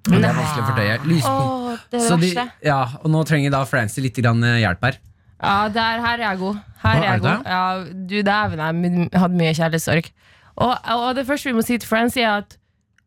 Og 0.06 0.14
det 0.14 0.28
er 0.28 0.36
vanskelig 0.36 0.62
å 0.62 0.68
fordøye. 0.68 0.96
Lyspunkt. 1.08 1.50
Åh, 1.50 1.84
det 1.90 2.18
de, 2.22 2.46
ja, 2.68 2.80
og 3.00 3.10
nå 3.10 3.22
trenger 3.26 3.54
da 3.54 3.62
Francie 3.68 4.04
litt 4.04 4.18
grann 4.20 4.44
eh, 4.46 4.60
hjelp 4.62 4.84
her. 4.86 4.98
Ja, 5.42 5.68
der, 5.68 6.00
her 6.00 6.16
er 6.16 6.22
jeg 6.30 6.38
god. 6.40 6.60
Her 6.82 6.86
Hva, 6.86 6.92
er 6.92 7.02
er 7.02 7.10
jeg 7.10 7.22
det 7.22 7.30
god. 7.30 7.50
Ja, 7.52 7.64
du 8.10 8.16
dæven, 8.30 8.62
jeg 8.62 9.20
hadde 9.20 9.40
mye 9.40 9.54
kjærlighetssorg. 9.54 10.10
Og, 10.56 10.76
og 10.96 11.08
det 11.16 11.26
første 11.28 11.50
vi 11.50 11.56
må 11.56 11.64
si 11.66 11.76
til 11.78 11.88
Friends, 11.88 12.16
er 12.16 12.30
at, 12.40 12.56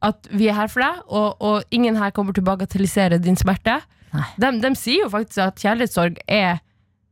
at 0.05 0.27
vi 0.31 0.47
er 0.47 0.57
her 0.57 0.69
for 0.69 0.83
deg, 0.85 0.99
og, 1.07 1.41
og 1.41 1.63
ingen 1.73 1.97
her 1.97 2.13
kommer 2.13 2.35
til 2.35 2.45
å 2.45 2.49
bagatellisere 2.51 3.17
din 3.23 3.39
smerte. 3.39 3.79
De, 4.41 4.51
de 4.61 4.73
sier 4.77 5.05
jo 5.05 5.13
faktisk 5.13 5.41
at 5.45 5.61
kjærlighetssorg 5.61 6.19
er, 6.27 6.59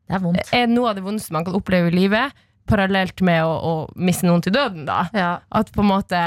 er 0.09 0.27
er 0.53 0.69
noe 0.69 0.91
av 0.91 0.97
det 0.99 1.05
vondeste 1.05 1.33
man 1.33 1.45
kan 1.47 1.57
oppleve 1.57 1.89
i 1.91 1.97
livet, 1.97 2.33
parallelt 2.67 3.21
med 3.25 3.41
å, 3.45 3.53
å 3.57 3.73
miste 3.95 4.27
noen 4.27 4.43
til 4.45 4.53
døden. 4.53 4.85
Da. 4.89 5.07
Ja. 5.15 5.31
At 5.55 5.71
på 5.73 5.81
en 5.85 5.91
måte 5.91 6.21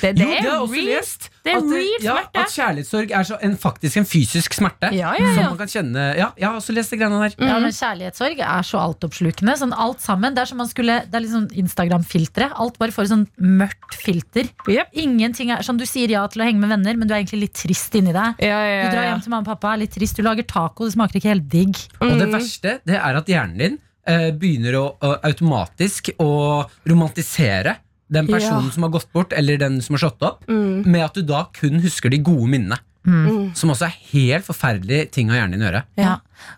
Det, 0.00 0.10
det 0.16 0.24
Jo, 0.24 0.28
det 0.30 0.40
har 0.42 0.54
er 0.54 0.62
også 0.64 0.74
real. 0.74 0.86
lest. 0.90 1.30
Det 1.44 1.52
er 1.52 1.56
at, 1.58 1.64
real 1.70 2.04
ja, 2.04 2.14
smerte. 2.14 2.40
At 2.44 2.52
kjærlighetssorg 2.54 3.10
er 3.18 3.24
så 3.28 3.36
en, 3.44 3.56
faktisk 3.60 3.96
en 4.00 4.06
fysisk 4.08 4.54
smerte. 4.56 4.90
Ja, 4.96 5.12
ja, 5.20 5.34
Som 5.34 5.44
man 5.52 5.58
kan 5.60 5.68
kjenne 5.68 6.04
Ja, 6.16 6.28
jeg 6.40 6.48
har 6.48 6.56
også 6.58 6.72
lest 6.74 6.90
de 6.90 6.96
greiene 7.00 7.20
der. 7.20 7.34
Ja, 7.48 7.58
men 7.60 7.72
Kjærlighetssorg 7.76 8.40
er 8.40 8.62
så 8.66 8.78
altoppslukende. 8.80 9.56
Sånn 9.60 9.74
alt 9.76 10.00
sammen, 10.00 10.34
Det 10.34 10.42
er 10.42 10.50
som 10.52 10.58
man 10.58 10.68
skulle 10.68 11.00
Det 11.08 11.14
er 11.14 11.24
litt 11.26 11.34
sånn 11.34 11.48
Instagram-filtre. 11.64 12.50
Alt 12.56 12.78
bare 12.78 12.90
får 12.96 13.02
et 13.08 13.12
sånn 13.14 13.26
mørkt 13.38 13.94
filter. 14.00 14.48
Ingenting 14.92 15.50
er 15.54 15.62
sånn 15.66 15.78
Du 15.78 15.86
sier 15.86 16.08
ja 16.10 16.26
til 16.32 16.42
å 16.42 16.48
henge 16.48 16.60
med 16.64 16.70
venner, 16.74 16.96
men 16.96 17.08
du 17.08 17.14
er 17.14 17.22
egentlig 17.22 17.40
litt 17.48 17.54
trist 17.60 17.94
inni 17.94 18.12
deg. 18.14 18.40
Ja, 18.40 18.60
ja, 18.64 18.84
Du 18.88 18.96
drar 18.96 19.08
hjem 19.12 19.22
til 19.24 19.30
mamma 19.34 19.44
og 19.44 19.52
pappa, 19.54 19.74
er 19.74 19.82
litt 19.84 19.92
trist. 19.94 20.16
Du 20.16 20.22
lager 20.22 20.42
taco, 20.48 20.84
det 20.88 20.94
smaker 20.96 21.20
ikke 21.20 21.32
helt 21.34 21.48
digg. 21.48 21.76
Og 22.00 22.08
Mm. 22.14 22.18
det 22.18 22.28
verste 22.32 22.80
det 22.86 22.96
er 22.96 23.16
at 23.16 23.26
hjernen 23.26 23.58
din 23.58 23.78
eh, 24.06 24.30
begynner 24.32 24.74
å, 24.76 24.84
å 25.00 25.14
automatisk 25.24 26.10
å 26.20 26.66
romantisere 26.86 27.76
den 28.14 28.26
personen 28.30 28.70
Ja. 28.70 28.74
som 28.76 28.86
har 28.86 28.90
gått 28.94 29.10
bort, 29.12 29.32
eller 29.36 29.58
den 29.60 29.80
som 29.84 29.94
har 29.98 30.04
slått 30.08 30.22
opp, 30.22 30.44
Mm. 30.48 30.86
med 30.86 31.04
at 31.04 31.14
du 31.14 31.22
da 31.22 31.44
kun 31.52 31.80
husker 31.82 32.10
de 32.10 32.18
gode 32.18 32.48
minnene. 32.48 32.78
Mm. 33.06 33.50
Som 33.54 33.68
også 33.68 33.84
er 33.84 33.96
helt 34.14 34.46
forferdelige 34.46 35.10
ting 35.12 35.28
av 35.28 35.36
hjernen 35.36 35.52
din 35.58 35.60
å 35.60 35.66
gjøre. 35.68 35.82
Ja. 36.00 36.14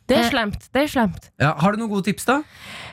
Det 0.06 0.16
er 0.20 0.28
slemt. 0.30 0.68
Det 0.72 0.84
er 0.84 0.86
slemt. 0.92 1.30
Ja, 1.42 1.54
har 1.58 1.72
du 1.72 1.78
noen 1.80 1.90
gode 1.90 2.04
tips, 2.06 2.24
da? 2.24 2.36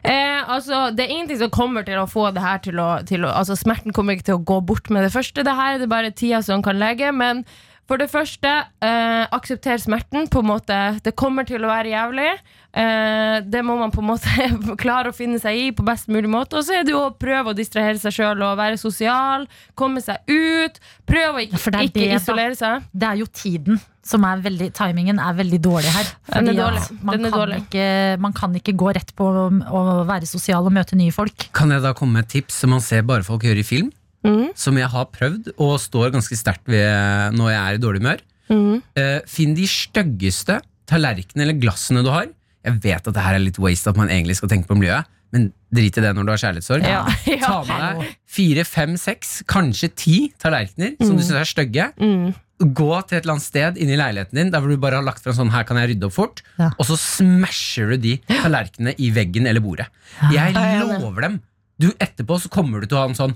Eh, 0.03 0.41
altså, 0.49 0.89
det 0.95 1.05
er 1.05 1.13
ingenting 1.13 1.37
som 1.37 1.51
kommer 1.53 1.85
til 1.85 1.99
å 2.01 2.07
få 2.09 2.33
det 2.33 2.41
her 2.41 2.57
til 2.65 2.73
å, 2.81 3.05
til 3.05 3.21
å 3.21 3.29
Altså, 3.31 3.53
smerten 3.55 3.93
kommer 3.93 4.15
ikke 4.17 4.25
til 4.31 4.39
å 4.39 4.43
gå 4.43 4.57
bort 4.65 4.89
med 4.89 5.03
det 5.05 5.13
første. 5.13 5.43
Det 5.45 5.53
her 5.53 5.75
er 5.75 5.77
det 5.83 5.89
bare 5.89 6.09
tida 6.11 6.41
som 6.41 6.63
kan 6.63 6.79
legge. 6.79 7.13
Men 7.13 7.45
for 7.93 8.01
det 8.01 8.09
første, 8.09 8.49
eh, 8.81 9.23
aksepter 9.37 9.77
smerten. 9.77 10.27
På 10.31 10.41
en 10.41 10.49
måte 10.49 10.99
Det 11.03 11.15
kommer 11.15 11.45
til 11.45 11.61
å 11.61 11.69
være 11.69 11.93
jævlig. 11.93 12.31
Eh, 12.73 13.41
det 13.45 13.61
må 13.61 13.77
man 13.77 13.91
på 13.93 14.01
en 14.01 14.09
måte 14.09 14.33
klare 14.83 15.11
å 15.11 15.15
finne 15.15 15.37
seg 15.41 15.59
i 15.59 15.71
på 15.71 15.85
best 15.85 16.09
mulig 16.09 16.31
måte. 16.31 16.57
Og 16.57 16.65
så 16.65 16.79
er 16.79 16.87
det 16.87 16.95
jo 16.95 17.03
å 17.05 17.13
prøve 17.13 17.53
å 17.53 17.57
distrahere 17.57 17.99
seg 18.01 18.15
sjøl 18.17 18.41
og 18.41 18.57
være 18.57 18.81
sosial. 18.81 19.45
Komme 19.77 20.01
seg 20.01 20.25
ut. 20.25 20.81
Prøve 21.05 21.37
å 21.37 21.43
ikke, 21.45 21.61
ja, 21.69 21.85
ikke 21.85 22.01
det, 22.01 22.11
isolere 22.17 22.57
seg. 22.57 22.89
Det 22.91 23.09
er 23.11 23.21
jo 23.21 23.29
tiden 23.29 23.81
som 24.03 24.25
er 24.27 24.41
veldig 24.43 24.73
Timingen 24.75 25.19
er 25.21 25.37
veldig 25.37 25.59
dårlig 25.63 25.91
her. 25.93 26.09
Den 26.33 26.49
er 26.51 26.57
dårlig. 26.59 26.83
Man, 26.99 27.13
Den 27.13 27.27
er 27.27 27.29
kan 27.29 27.39
dårlig. 27.39 27.59
Ikke, 27.67 27.87
man 28.25 28.33
kan 28.35 28.57
ikke 28.59 28.73
gå 28.75 28.93
rett 28.97 29.13
på 29.15 29.29
å, 29.29 29.45
å 29.53 29.83
være 30.09 30.27
sosial 30.27 30.65
og 30.65 30.73
møte 30.75 30.97
nye 30.99 31.13
folk. 31.15 31.51
Kan 31.55 31.71
jeg 31.71 31.85
da 31.85 31.93
komme 31.95 32.17
med 32.17 32.25
et 32.27 32.39
tips 32.39 32.63
som 32.63 32.73
man 32.73 32.83
ser 32.83 33.05
bare 33.07 33.23
folk 33.27 33.45
gjøre 33.45 33.61
i 33.61 33.67
film? 33.67 33.93
Mhm. 34.23 34.51
Som 34.55 34.77
jeg 34.79 34.89
har 34.93 35.09
prøvd 35.11 35.51
og 35.57 35.73
står 35.83 36.13
ganske 36.15 36.37
sterkt 36.39 36.69
ved 36.71 37.35
når 37.35 37.51
jeg 37.51 37.61
er 37.61 37.77
i 37.77 37.81
dårlig 37.83 38.03
humør. 38.03 38.21
Mm. 38.51 38.77
Uh, 38.99 39.19
finn 39.29 39.55
de 39.57 39.65
styggeste 39.69 40.59
tallerkenene 40.89 41.47
eller 41.47 41.59
glassene 41.59 42.03
du 42.05 42.11
har. 42.13 42.29
Jeg 42.63 42.79
vet 42.83 43.09
at 43.09 43.15
det 43.15 43.25
her 43.25 43.37
er 43.37 43.43
litt 43.43 43.59
waste 43.59 43.91
at 43.91 43.99
man 43.99 44.11
egentlig 44.11 44.37
skal 44.39 44.51
tenke 44.51 44.69
på 44.69 44.77
miljøet, 44.79 45.09
men 45.33 45.49
drit 45.73 45.97
i 45.97 46.03
det 46.05 46.13
når 46.15 46.27
du 46.27 46.31
har 46.31 46.41
kjærlighetssorg. 46.43 46.85
Ja, 46.87 47.03
ja. 47.33 47.39
Ta 47.43 47.59
med 47.67 47.83
deg 47.83 48.15
fire, 48.33 48.63
fem, 48.67 48.95
seks, 48.99 49.41
kanskje 49.49 49.91
ti 49.97 50.17
tallerkener 50.41 50.95
som 51.01 51.17
du 51.17 51.23
syns 51.23 51.41
er 51.41 51.49
stygge. 51.49 51.89
Mm. 51.99 52.31
Gå 52.63 52.91
til 53.09 53.17
et 53.17 53.23
eller 53.25 53.35
annet 53.35 53.47
sted 53.47 53.79
inni 53.81 53.95
i 53.95 53.99
leiligheten 53.99 54.37
din 54.37 54.51
Der 54.53 54.61
hvor 54.61 54.71
du 54.71 54.79
bare 54.79 54.99
har 54.99 55.03
lagt 55.03 55.23
frem 55.25 55.33
sånn 55.35 55.49
Her 55.51 55.65
kan 55.67 55.75
jeg 55.81 55.89
rydde 55.89 56.05
opp 56.07 56.13
fort. 56.15 56.43
Ja. 56.61 56.69
Og 56.77 56.87
så 56.87 56.95
smasher 57.01 57.89
du 57.91 57.97
de 58.05 58.13
tallerkenene 58.29 58.93
i 59.01 59.09
veggen 59.11 59.49
eller 59.49 59.63
bordet. 59.65 59.89
Jeg 60.31 60.53
er 60.55 60.85
lover 60.93 61.27
dem. 61.27 61.41
Du 61.81 61.89
Etterpå 61.97 62.37
så 62.39 62.51
kommer 62.53 62.79
du 62.79 62.87
til 62.87 62.99
å 62.99 63.03
ha 63.03 63.09
en 63.09 63.17
sånn 63.17 63.33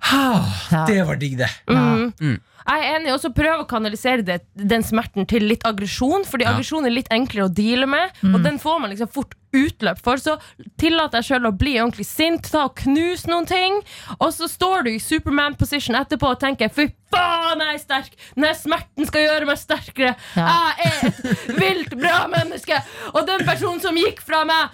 Ha, 0.00 0.44
Ja. 0.70 0.84
det 0.86 1.02
var 1.06 1.16
digg, 1.16 1.38
det. 1.38 1.50
Mm. 1.70 2.12
Mm. 2.20 2.40
Jeg 2.64 2.80
er 2.80 2.94
enig, 2.96 3.10
også 3.12 3.28
prøv 3.36 3.60
å 3.60 3.66
kanalisere 3.68 4.22
det, 4.24 4.38
den 4.56 4.80
smerten 4.82 5.26
til 5.28 5.42
litt 5.44 5.60
aggresjon, 5.68 6.24
fordi 6.24 6.44
Ja. 6.46 6.54
aggresjon 6.54 6.86
er 6.86 6.90
litt 6.90 7.08
enklere 7.12 7.44
å 7.50 7.52
deale 7.54 7.86
med, 7.86 8.10
og 8.24 8.42
den 8.42 8.58
får 8.58 8.80
man 8.80 8.90
liksom 8.90 9.08
fort 9.12 9.34
utløp 9.52 9.98
for. 10.02 10.16
Så 10.16 10.38
tillat 10.78 11.12
deg 11.12 11.22
sjøl 11.24 11.44
å 11.46 11.52
bli 11.56 11.74
ordentlig 11.78 12.06
sint, 12.06 12.50
ta 12.50 12.64
og 12.64 12.74
knus 12.76 13.26
noen 13.26 13.46
ting, 13.46 13.82
og 14.18 14.32
så 14.32 14.48
står 14.48 14.84
du 14.84 14.90
i 14.94 14.98
Superman-position 14.98 15.94
etterpå 15.94 16.30
og 16.30 16.40
tenker 16.40 16.70
fy 16.72 16.88
faen, 17.12 17.60
jeg 17.60 17.74
er 17.74 17.78
sterk! 17.84 18.16
Denne 18.34 18.54
smerten 18.56 19.06
skal 19.06 19.20
gjøre 19.28 19.46
meg 19.46 19.58
sterkere! 19.60 20.16
Ja. 20.34 20.72
Jeg 20.78 20.86
er 20.86 21.06
et 21.06 21.46
vilt 21.60 21.94
bra 22.00 22.26
menneske! 22.32 22.80
Og 23.14 23.26
den 23.26 23.44
personen 23.44 23.80
som 23.80 23.94
gikk 23.94 24.20
fra 24.24 24.42
meg 24.48 24.70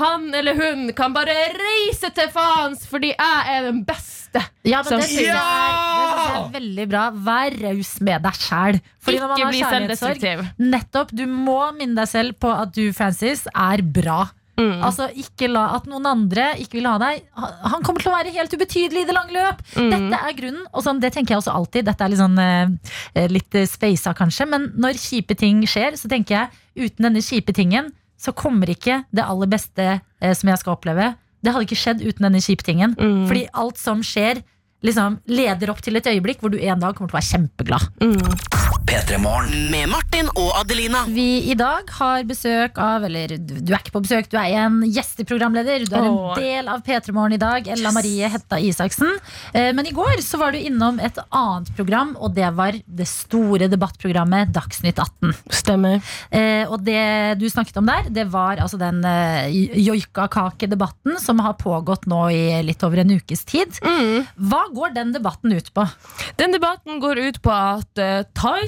han 0.00 0.28
eller 0.34 0.54
hun 0.58 0.88
kan 0.96 1.12
bare 1.14 1.34
reise 1.54 2.10
til 2.16 2.28
faens 2.34 2.86
fordi 2.90 3.12
jeg 3.14 3.56
er 3.56 3.68
den 3.70 3.82
beste. 3.86 4.42
Ja, 4.66 4.80
men 4.82 4.88
som 4.88 4.98
det 5.02 5.08
syns 5.12 5.20
jeg, 5.20 5.34
er- 5.34 5.34
det 5.38 6.06
synes 6.10 6.30
jeg 6.30 6.38
er 6.42 6.54
veldig 6.58 6.86
bra. 6.90 7.02
Vær 7.28 7.58
raus 7.62 7.92
med 8.02 8.22
deg 8.26 8.38
sjæl. 8.42 8.80
Ikke 9.14 9.50
bli 9.50 9.60
selvdestruktiv. 9.62 10.46
nettopp, 10.58 11.12
du 11.14 11.26
må 11.30 11.60
minne 11.76 11.94
deg 12.00 12.08
selv 12.10 12.38
på 12.42 12.50
at 12.50 12.72
du, 12.74 12.88
Francis, 12.96 13.44
er 13.54 13.82
bra. 13.82 14.24
Mm. 14.54 14.84
Altså, 14.86 15.08
ikke 15.18 15.48
la 15.50 15.64
At 15.74 15.86
noen 15.90 16.04
andre 16.06 16.52
ikke 16.62 16.76
vil 16.78 16.86
ha 16.86 16.92
deg. 17.02 17.24
Han 17.34 17.54
han 17.72 17.82
kommer 17.82 17.98
til 18.04 18.12
å 18.12 18.14
være 18.14 18.30
helt 18.36 18.52
ubetydelig 18.54 19.00
i 19.02 19.06
det 19.08 19.14
lange 19.16 19.34
løp. 19.34 19.62
Mm. 19.74 19.88
Dette 19.90 20.20
er 20.28 20.36
grunnen. 20.38 20.66
Og 20.72 20.84
sånn, 20.86 21.00
det 21.02 21.10
tenker 21.12 21.34
jeg 21.34 21.40
også 21.42 21.54
alltid. 21.58 21.84
Dette 21.88 22.04
er 22.06 22.12
litt 22.12 22.22
sånn 22.22 22.38
eh, 22.38 23.26
litt 23.34 23.54
eh, 23.58 23.66
speisa, 23.66 24.14
kanskje. 24.14 24.46
Men 24.46 24.68
når 24.78 24.94
kjipe 25.02 25.34
ting 25.38 25.64
skjer, 25.66 25.96
så 25.98 26.06
tenker 26.10 26.36
jeg 26.38 26.86
uten 26.90 27.08
denne 27.08 27.22
kjipe 27.22 27.52
tingen, 27.54 27.90
så 28.24 28.32
kommer 28.36 28.72
ikke 28.72 29.02
det 29.14 29.26
aller 29.26 29.50
beste 29.52 29.86
eh, 29.92 30.34
som 30.36 30.50
jeg 30.50 30.62
skal 30.62 30.78
oppleve. 30.78 31.12
Det 31.44 31.52
hadde 31.52 31.68
ikke 31.68 31.80
skjedd 31.80 32.04
uten 32.04 32.28
denne 32.28 32.40
kjipe 32.44 32.64
tingen. 32.64 32.96
Mm. 32.96 33.26
Fordi 33.28 33.44
alt 33.64 33.80
som 33.80 34.00
skjer, 34.04 34.40
liksom 34.84 35.20
leder 35.28 35.72
opp 35.72 35.84
til 35.84 36.00
et 36.00 36.08
øyeblikk 36.08 36.40
hvor 36.40 36.54
du 36.54 36.58
en 36.60 36.80
dag 36.80 36.96
kommer 36.96 37.12
til 37.12 37.18
å 37.18 37.20
være 37.20 37.32
kjempeglad. 37.32 38.73
P3 38.84 39.16
Morgen. 39.18 39.70
Med 39.72 39.88
Martin 39.88 40.26
og 40.36 40.50
Adelina. 40.58 41.04
Vi 41.08 41.38
i 41.48 41.54
dag 41.56 41.88
har 41.96 42.24
besøk 42.28 42.76
av 42.80 43.06
Eller 43.08 43.32
du 43.38 43.72
er 43.72 43.78
ikke 43.78 43.94
på 43.94 44.02
besøk, 44.04 44.28
du 44.28 44.36
er 44.36 44.52
en 44.60 44.82
gjesteprogramleder. 44.84 45.86
Du 45.88 45.94
er 45.96 46.04
en 46.04 46.18
Åh. 46.18 46.34
del 46.36 46.68
av 46.68 46.82
P3 46.84 47.14
Morgen 47.16 47.36
i 47.36 47.40
dag. 47.40 47.68
Ella 47.72 47.92
Marie 47.96 48.28
Hetta 48.28 48.58
Isaksen. 48.60 49.08
Eh, 49.54 49.70
Men 49.72 49.88
i 49.88 49.94
går 49.96 50.20
så 50.24 50.38
var 50.40 50.52
du 50.52 50.58
innom 50.60 51.00
et 51.00 51.16
annet 51.30 51.70
program, 51.76 52.12
og 52.20 52.34
det 52.36 52.50
var 52.56 52.76
det 52.84 53.06
store 53.08 53.70
debattprogrammet 53.72 54.52
Dagsnytt 54.52 55.00
18. 55.00 55.32
Stemmer. 55.48 56.02
Eh, 56.30 56.68
og 56.68 56.84
det 56.84 57.38
du 57.40 57.48
snakket 57.48 57.80
om 57.80 57.88
der, 57.88 58.10
det 58.12 58.26
var 58.32 58.60
altså 58.60 58.78
den 58.80 59.00
eh, 59.08 59.48
joikakakedebatten 59.80 61.16
som 61.22 61.40
har 61.40 61.56
pågått 61.60 62.04
nå 62.10 62.20
i 62.30 62.60
litt 62.62 62.84
over 62.84 63.00
en 63.00 63.16
ukes 63.16 63.46
tid. 63.48 63.80
Mm. 63.80 64.28
Hva 64.50 64.66
går 64.76 64.94
den 65.00 65.16
debatten 65.16 65.56
ut 65.56 65.72
på? 65.72 65.88
Den 66.36 66.52
debatten 66.52 67.00
går 67.00 67.22
ut 67.30 67.40
på 67.44 67.50
at 67.54 68.00
uh, 68.02 68.22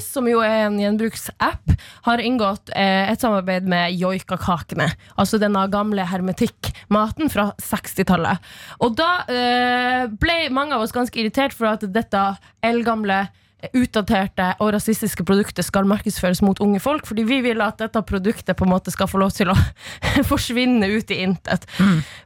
Tice, 0.07 0.13
som 0.13 0.27
jo 0.29 0.41
er 0.45 0.67
en 0.67 0.79
gjenbruksapp, 0.79 1.73
har 2.07 2.23
inngått 2.23 2.71
eh, 2.75 3.11
et 3.11 3.21
samarbeid 3.21 3.67
med 3.69 3.97
joikakakene. 3.99 4.89
Altså 5.17 5.39
denne 5.39 5.67
gamle 5.69 6.07
hermetikkmaten 6.07 7.31
fra 7.31 7.53
60-tallet. 7.59 8.39
Og 8.81 8.97
da 8.97 9.25
eh, 9.29 10.07
ble 10.11 10.51
mange 10.51 10.77
av 10.77 10.85
oss 10.85 10.95
ganske 10.95 11.19
irritert 11.19 11.55
for 11.55 11.75
at 11.75 11.85
dette 11.87 12.29
eldgamle 12.63 13.27
utdaterte 13.75 14.51
og 14.61 14.69
rasistiske 14.75 15.25
produktet 15.27 15.65
skal 15.67 15.89
markedsføres 15.89 16.43
mot 16.45 16.61
unge 16.63 16.79
folk. 16.81 17.07
Fordi 17.09 17.25
vi 17.27 17.41
vil 17.43 17.63
at 17.65 17.81
dette 17.81 18.03
produktet 18.07 18.57
på 18.57 18.67
en 18.67 18.75
måte 18.75 18.93
skal 18.95 19.09
få 19.11 19.19
lov 19.23 19.33
til 19.35 19.51
å 19.51 19.57
forsvinne 20.31 20.87
ut 20.93 21.11
i 21.11 21.23
intet. 21.25 21.67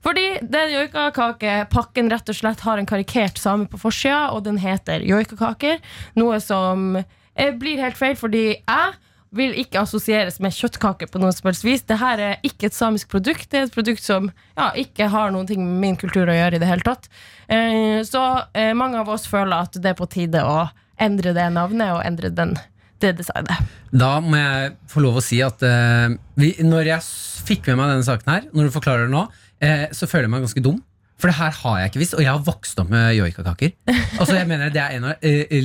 Fordi 0.04 0.26
den 0.42 0.74
joikakakepakken 0.74 2.10
rett 2.12 2.28
og 2.28 2.36
slett 2.36 2.66
har 2.66 2.82
en 2.82 2.90
karikert 2.90 3.40
same 3.40 3.70
på 3.70 3.80
forsida, 3.80 4.28
og 4.34 4.44
den 4.44 4.60
heter 4.60 5.06
joikakaker. 5.06 5.80
Noe 6.18 6.42
som 6.44 6.98
blir 7.60 7.80
helt 7.80 7.98
feil, 7.98 8.16
fordi 8.18 8.44
jeg 8.58 8.98
vil 9.36 9.54
ikke 9.62 9.84
assosieres 9.84 10.40
med 10.42 10.54
kjøttkaker 10.54 11.10
på 11.10 11.20
noe 11.22 11.30
som 11.34 11.48
helst 11.50 11.64
vis. 11.66 11.84
Dette 11.86 11.98
er 12.02 12.42
ikke 12.46 12.68
et 12.70 12.76
samisk 12.76 13.10
produkt. 13.12 13.46
Det 13.50 13.60
er 13.60 13.68
et 13.68 13.74
produkt 13.74 14.02
som 14.02 14.30
ja, 14.56 14.70
ikke 14.78 15.10
har 15.12 15.30
noen 15.34 15.46
ting 15.48 15.62
med 15.62 15.78
min 15.84 15.98
kultur 16.00 16.30
å 16.30 16.34
gjøre 16.34 16.58
i 16.58 16.62
det 16.62 16.70
hele 16.70 16.86
tatt. 16.86 17.06
Eh, 17.46 18.02
så 18.06 18.24
eh, 18.58 18.72
mange 18.78 18.98
av 19.00 19.10
oss 19.12 19.28
føler 19.30 19.68
at 19.68 19.78
det 19.78 19.92
er 19.92 19.98
på 19.98 20.10
tide 20.10 20.42
å 20.42 20.64
endre 21.00 21.34
det 21.36 21.46
navnet 21.54 21.94
og 21.94 22.02
endre 22.04 22.32
den, 22.34 22.56
det 23.00 23.14
designet. 23.22 23.70
Da 23.94 24.16
må 24.24 24.38
jeg 24.38 24.74
få 24.90 25.04
lov 25.06 25.20
å 25.20 25.24
si 25.24 25.40
at 25.46 25.62
eh, 25.66 26.10
vi, 26.40 26.52
når 26.66 26.94
jeg 26.96 27.08
fikk 27.50 27.70
med 27.70 27.80
meg 27.80 27.94
denne 27.94 28.06
saken 28.06 28.34
her, 28.34 28.50
når 28.50 28.68
du 28.68 28.74
forklarer 28.74 29.06
det 29.06 29.14
nå, 29.14 29.26
eh, 29.62 29.86
så 29.94 30.10
føler 30.10 30.26
jeg 30.26 30.34
meg 30.34 30.48
ganske 30.48 30.66
dum. 30.66 30.82
For 31.20 31.28
det 31.28 31.36
her 31.36 31.52
har 31.52 31.78
jeg 31.80 31.90
ikke 31.90 32.00
visst, 32.00 32.16
og 32.16 32.22
jeg 32.24 32.32
har 32.32 32.44
vokst 32.44 32.78
opp 32.80 32.90
med 32.92 33.12
joikakaker. 33.18 33.74
Altså, 34.16 34.34
jeg 34.38 34.48
mener 34.48 34.72
Det 34.72 34.80
er 34.80 34.96
en 34.96 35.08
av 35.10 35.26
eh, 35.26 35.56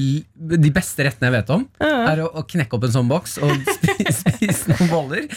de 0.65 0.71
beste 0.75 1.05
rettene 1.07 1.29
jeg 1.29 1.35
vet 1.37 1.53
om. 1.55 1.65
Er 1.79 2.23
å, 2.25 2.29
å 2.41 2.43
knekke 2.47 2.75
opp 2.75 2.87
en 2.87 2.95
sånn 2.97 3.11
boks 3.11 3.37
og 3.45 3.53
spise, 3.77 4.33
spise 4.35 4.73
noen 4.73 4.91
boller. 4.91 5.29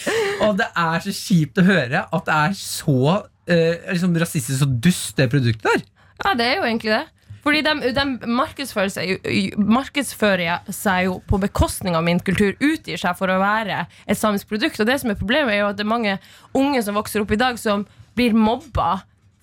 Og 0.47 0.59
det 0.59 0.66
er 0.75 1.05
så 1.07 1.14
kjipt 1.14 1.62
å 1.62 1.66
høre 1.69 2.03
at 2.05 2.27
det 2.27 2.41
er 2.49 2.59
så 2.59 2.99
uh, 3.19 3.93
liksom 3.93 4.19
rasistisk 4.19 4.66
og 4.66 4.75
dust, 4.83 5.14
det 5.19 5.31
produktet 5.33 5.71
der. 5.71 5.87
Ja, 6.25 6.35
det 6.39 6.49
er 6.49 6.59
jo 6.59 6.66
egentlig 6.66 6.95
det. 6.97 7.05
Fordi 7.45 7.61
de, 7.64 7.93
de 7.97 8.33
markedsfører, 8.35 8.91
seg 8.93 9.55
markedsfører 9.57 10.73
seg 10.75 11.07
jo 11.07 11.19
på 11.31 11.39
bekostning 11.41 11.97
av 11.97 12.05
min 12.05 12.21
kultur, 12.21 12.57
utgir 12.59 12.99
seg 13.01 13.14
for 13.19 13.31
å 13.31 13.39
være 13.41 13.85
et 14.05 14.19
samisk 14.19 14.51
produkt. 14.51 14.81
Og 14.83 14.89
det 14.89 14.99
som 15.01 15.12
er 15.12 15.21
problemet, 15.21 15.55
er 15.55 15.62
jo 15.62 15.71
at 15.71 15.79
det 15.79 15.87
er 15.87 15.93
mange 15.95 16.16
unge 16.59 16.83
som 16.85 16.99
vokser 16.99 17.23
opp 17.23 17.33
i 17.33 17.41
dag, 17.41 17.61
som 17.61 17.87
blir 18.19 18.35
mobba 18.37 18.99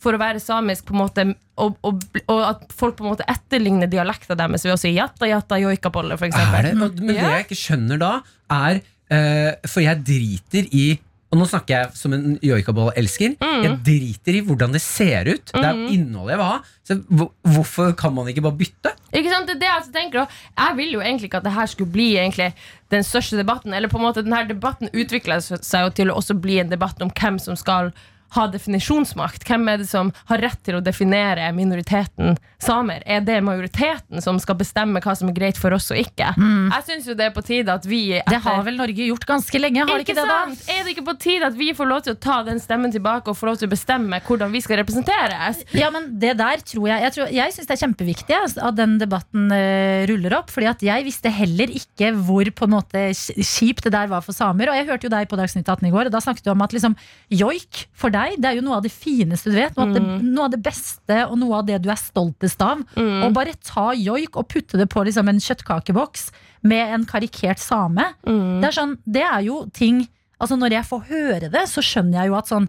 for 0.05 0.15
å 0.15 0.21
være 0.21 0.41
samisk, 0.43 0.85
på 0.87 0.95
en 0.95 1.01
måte 1.01 1.25
og, 1.61 1.77
og, 1.87 2.03
og 2.27 2.41
at 2.43 2.65
folk 2.75 2.97
på 2.99 3.05
en 3.05 3.13
måte 3.13 3.27
etterligner 3.31 3.89
dialekta 3.91 4.37
deres 4.37 4.65
ved 4.67 4.75
å 4.75 4.79
si 4.79 4.93
jatta, 4.95 5.29
jatta, 5.29 5.59
joikabolle, 5.61 6.17
eksempel. 6.19 6.69
det? 6.69 6.75
Men 6.77 7.11
det 7.15 7.17
jeg 7.17 7.47
ikke 7.47 7.59
skjønner 7.59 8.01
da, 8.01 8.13
er 8.53 8.81
uh, 8.83 9.51
For 9.71 9.81
jeg 9.85 10.03
driter 10.05 10.69
i 10.75 10.87
og 11.33 11.41
nå 11.41 11.45
snakker 11.49 11.73
jeg 11.73 11.97
som 11.99 12.13
en 12.15 12.37
joikaboll-elsker. 12.43 13.33
Mm. 13.41 13.63
Jeg 13.65 13.77
driter 13.83 14.37
i 14.37 14.41
hvordan 14.45 14.71
det 14.71 14.79
ser 14.83 15.27
ut. 15.27 15.49
Det 15.51 15.59
er 15.59 15.75
jo 15.75 15.89
innholdet 15.91 16.35
jeg 16.35 16.39
vil 16.39 16.47
ha. 16.47 16.59
Så 16.85 16.97
hvorfor 17.57 17.95
kan 17.99 18.13
man 18.15 18.29
ikke 18.31 18.45
bare 18.45 18.55
bytte? 18.61 18.93
Ikke 19.11 19.33
sant? 19.33 19.49
Det 19.49 19.57
er 19.57 19.59
det 19.59 19.67
jeg 19.67 19.79
altså 19.81 19.93
tenker 19.97 20.21
også. 20.21 20.39
Jeg 20.61 20.77
vil 20.79 20.95
jo 20.95 21.03
egentlig 21.03 21.27
ikke 21.27 21.41
at 21.41 21.47
det 21.49 21.55
her 21.57 21.71
skulle 21.71 21.91
bli 21.91 22.07
egentlig 22.21 22.49
den 22.93 23.03
største 23.03 23.39
debatten. 23.41 23.75
Eller 23.75 23.91
på 23.91 23.99
en 23.99 24.05
måte 24.05 24.23
denne 24.23 24.45
debatten 24.47 24.93
utvikler 24.93 25.43
seg 25.43 25.87
jo 25.87 25.93
til 25.97 26.13
å 26.13 26.19
også 26.21 26.37
bli 26.39 26.61
en 26.63 26.71
debatt 26.71 27.03
om 27.03 27.11
hvem 27.11 27.41
som 27.41 27.59
skal 27.59 27.91
ha 28.35 28.47
definisjonsmakt. 28.51 29.45
Hvem 29.47 29.67
er 29.71 29.81
det 29.81 29.87
som 29.89 30.11
har 30.29 30.41
rett 30.43 30.61
til 30.65 30.79
å 30.79 30.83
definere 30.83 31.47
minoriteten 31.55 32.35
samer? 32.61 33.03
Er 33.05 33.21
det 33.25 33.37
majoriteten 33.45 34.23
som 34.23 34.39
skal 34.41 34.57
bestemme 34.59 35.01
hva 35.03 35.15
som 35.17 35.29
er 35.31 35.37
greit 35.37 35.59
for 35.59 35.75
oss 35.75 35.91
og 35.93 35.99
ikke? 36.01 36.33
Jeg 36.35 36.85
syns 36.89 37.09
jo 37.09 37.15
det 37.17 37.29
er 37.29 37.35
på 37.35 37.43
tide 37.45 37.73
at 37.73 37.85
vi 37.87 38.01
etter... 38.17 38.35
Det 38.35 38.41
har 38.45 38.63
vel 38.65 38.79
Norge 38.79 39.09
gjort 39.09 39.27
ganske 39.29 39.61
lenge? 39.61 39.85
Har 39.85 40.01
det 40.01 40.07
ikke 40.07 40.17
det, 40.17 40.27
da? 40.29 40.41
Er 40.73 40.83
det 40.83 40.95
ikke 40.95 41.05
på 41.11 41.17
tide 41.21 41.51
at 41.51 41.57
vi 41.59 41.71
får 41.77 41.89
lov 41.91 42.03
til 42.07 42.15
å 42.15 42.19
ta 42.25 42.41
den 42.47 42.59
stemmen 42.63 42.93
tilbake 42.93 43.31
og 43.31 43.39
får 43.39 43.51
lov 43.51 43.61
til 43.61 43.69
å 43.69 43.73
bestemme 43.75 44.21
hvordan 44.25 44.53
vi 44.53 44.63
skal 44.65 44.81
representeres? 44.81 45.63
Ja, 45.75 45.91
men 45.93 46.11
det 46.21 46.35
der 46.41 46.63
tror 46.65 46.89
jeg 46.89 47.03
Jeg, 47.05 47.13
tror, 47.15 47.31
jeg 47.33 47.53
syns 47.53 47.69
det 47.69 47.75
er 47.75 47.83
kjempeviktig 47.83 48.37
at 48.39 48.77
den 48.77 48.97
debatten 49.01 49.51
uh, 49.53 50.05
ruller 50.09 50.37
opp. 50.39 50.51
Fordi 50.53 50.69
at 50.71 50.83
jeg 50.85 51.05
visste 51.07 51.31
heller 51.33 51.71
ikke 51.75 52.11
hvor 52.25 52.49
på 52.55 52.67
en 52.67 52.75
måte 52.75 53.05
kjipt 53.15 53.85
det 53.85 53.93
der 53.95 54.09
var 54.11 54.23
for 54.25 54.35
samer. 54.35 54.71
Og 54.71 54.79
jeg 54.79 54.89
hørte 54.89 55.07
jo 55.07 55.13
deg 55.13 55.29
på 55.29 55.39
Dagsnytt 55.39 55.69
18 55.69 55.89
i 55.89 55.93
går, 55.93 56.09
og 56.09 56.15
da 56.15 56.23
snakket 56.23 56.47
du 56.47 56.53
om 56.53 56.63
at 56.65 56.75
liksom, 56.75 56.95
joik 57.33 57.85
for 57.95 58.13
deg, 58.15 58.39
det 58.41 58.49
er 58.49 58.57
jo 58.57 58.65
noe 58.65 58.79
av 58.79 58.87
det 58.87 58.93
fineste 58.95 59.51
du 59.53 59.59
vet. 59.59 59.75
Noe, 59.77 59.85
av, 59.85 59.93
det, 59.95 60.03
noe 60.25 60.47
av 60.47 60.55
det 60.55 60.61
beste 60.65 61.21
og 61.27 61.37
noe 61.43 61.59
av 61.59 61.69
det 61.69 61.79
du 61.83 61.91
er 61.93 62.01
stoltest 62.01 62.63
av. 62.65 62.81
Å 62.97 63.31
bare 63.35 63.53
ta 63.61 63.91
joik 63.99 64.39
og 64.41 64.49
putte 64.55 64.79
det 64.81 64.89
på 64.91 65.03
liksom, 65.05 65.29
en 65.31 65.41
kjøttkakeboks 65.43 66.29
med 66.65 66.95
en 66.97 67.05
karikert 67.09 67.61
same. 67.61 68.09
Det, 68.25 68.69
er 68.71 68.75
sånn, 68.79 68.97
det 69.05 69.25
er 69.27 69.45
jo 69.51 69.65
ting 69.75 70.05
Altså 70.35 70.57
Når 70.59 70.73
jeg 70.75 70.85
får 70.89 71.03
høre 71.07 71.47
det, 71.47 71.61
så 71.71 71.79
skjønner 71.79 72.17
jeg 72.19 72.27
jo 72.27 72.33
at 72.35 72.49
sånn 72.51 72.65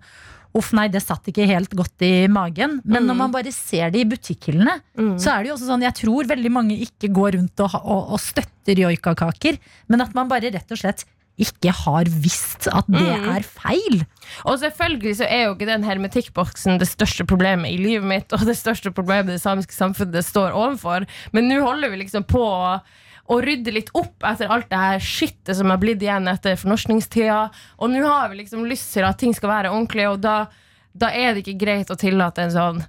Uff, 0.57 0.71
nei, 0.73 0.87
det 0.89 1.03
satt 1.05 1.27
ikke 1.29 1.45
helt 1.51 1.75
godt 1.77 2.01
i 2.07 2.29
magen. 2.33 2.79
Men 2.89 3.05
når 3.05 3.17
man 3.19 3.33
bare 3.35 3.51
ser 3.53 3.91
det 3.93 4.01
i 4.01 4.07
butikkhyllene, 4.09 4.79
så 5.21 5.35
er 5.35 5.43
det 5.43 5.51
jo 5.51 5.57
også 5.59 5.67
sånn 5.69 5.85
Jeg 5.85 5.97
tror 5.99 6.31
veldig 6.31 6.53
mange 6.55 6.79
ikke 6.87 7.11
går 7.13 7.35
rundt 7.37 7.61
og, 7.67 7.75
og, 7.83 8.15
og 8.15 8.23
støtter 8.23 8.81
joikakaker, 8.87 9.59
men 9.93 10.01
at 10.07 10.15
man 10.17 10.31
bare 10.31 10.49
rett 10.55 10.73
og 10.73 10.81
slett 10.81 11.05
ikke 11.37 11.73
har 11.85 12.09
visst 12.25 12.69
at 12.73 12.87
det 12.89 13.07
er 13.15 13.45
feil. 13.45 14.05
Og 14.49 14.59
selvfølgelig 14.63 15.17
så 15.19 15.27
er 15.29 15.47
jo 15.47 15.57
ikke 15.57 15.69
den 15.69 15.85
hermetikkboksen 15.85 16.81
det 16.81 16.89
største 16.89 17.27
problemet 17.29 17.75
i 17.75 17.81
livet 17.81 18.09
mitt, 18.09 18.33
og 18.33 18.47
det 18.49 18.57
største 18.59 18.93
problemet 18.95 19.35
det 19.35 19.43
samiske 19.43 19.77
samfunnet 19.77 20.25
står 20.25 20.57
overfor, 20.57 21.05
men 21.37 21.51
nå 21.51 21.61
holder 21.65 21.93
vi 21.93 22.05
liksom 22.05 22.25
på 22.29 22.45
å 22.45 22.79
å 23.27 23.41
rydde 23.43 23.73
litt 23.75 23.89
opp 23.99 24.23
etter 24.27 24.51
alt 24.55 24.69
det 24.71 24.79
her 24.79 25.01
skittet 25.03 25.59
som 25.59 25.73
er 25.73 25.81
blitt 25.83 26.03
igjen 26.05 26.29
etter 26.31 26.59
fornorskningstida. 26.61 27.41
Og 27.83 27.91
nå 27.91 28.05
har 28.05 28.31
vi 28.31 28.39
liksom 28.43 28.67
lyst 28.71 28.93
til 28.95 29.07
at 29.07 29.19
ting 29.19 29.35
skal 29.35 29.51
være 29.51 29.73
ordentlig, 29.75 30.07
og 30.13 30.21
da, 30.23 30.37
da 30.95 31.11
er 31.11 31.35
det 31.35 31.43
ikke 31.43 31.65
greit 31.65 31.91
å 31.91 31.99
tillate 31.99 32.45
en 32.47 32.55
sånn 32.55 32.85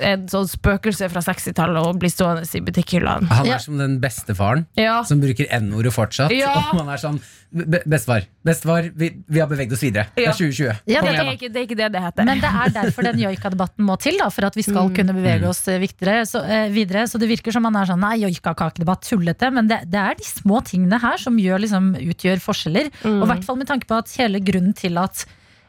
en 0.00 0.26
sånn 0.28 0.46
spøkelse 0.50 1.08
fra 1.12 1.20
60-tallet 1.24 1.86
og 1.86 1.98
blir 2.02 2.10
stående 2.12 2.44
i 2.56 2.60
butikkhyllene. 2.60 3.28
Han 3.30 3.46
er 3.46 3.50
Ja. 3.50 3.58
som 3.58 3.78
den 3.78 3.98
bestefaren 4.00 4.66
Ja. 4.76 5.02
som 5.04 5.20
bruker 5.20 5.46
N-ordet 5.50 5.92
fortsatt. 5.92 6.30
Ja. 6.36 6.52
Og 6.72 6.74
man 6.84 6.88
er 6.94 6.98
sånn 6.98 7.20
"Be- 7.52 7.82
Bestefar, 7.86 8.26
bestefar 8.44 8.90
vi, 8.94 9.10
vi 9.28 9.38
har 9.40 9.46
beveget 9.48 9.72
oss 9.72 9.80
videre. 9.80 10.06
Det 10.16 10.26
er 10.26 10.32
2020. 10.32 10.80
Ja, 10.86 11.00
Det 11.00 11.14
er 11.14 11.32
ikke 11.32 11.52
det, 11.52 11.56
er 11.56 11.66
ikke 11.66 11.76
det 11.76 11.92
det 11.92 12.02
heter. 12.02 12.24
Men 12.24 12.40
det 12.40 12.50
er 12.50 12.68
derfor 12.82 13.02
den 13.02 13.18
joikadebatten 13.22 13.84
må 13.86 13.96
til, 13.98 14.18
da, 14.18 14.28
for 14.28 14.44
at 14.44 14.54
vi 14.56 14.62
skal 14.62 14.90
kunne 14.90 15.14
bevege 15.14 15.46
oss 15.48 15.66
eh, 15.68 15.78
viktigere, 15.78 16.26
så, 16.26 16.42
eh, 16.44 16.68
videre. 16.68 17.06
Så 17.08 17.18
det 17.18 17.28
virker 17.30 17.52
som 17.52 17.62
man 17.62 17.76
er 17.76 17.86
sånn 17.86 18.00
nei, 18.00 18.18
joikakakedebatt, 18.26 19.02
tullete. 19.08 19.50
Men 19.52 19.68
det, 19.68 19.88
det 19.90 19.94
er 19.98 20.14
de 20.18 20.24
små 20.24 20.60
tingene 20.64 21.00
her 21.00 21.16
som 21.18 21.36
gjør, 21.38 21.60
liksom, 21.60 21.94
utgjør 21.96 22.42
forskjeller. 22.42 22.90
Og 23.04 23.22
i 23.22 23.30
hvert 23.32 23.44
fall 23.44 23.56
med 23.56 23.66
tanke 23.68 23.86
på 23.86 23.96
at 23.96 24.10
hele 24.18 24.40
grunnen 24.40 24.74
til 24.74 24.98
at 24.98 25.24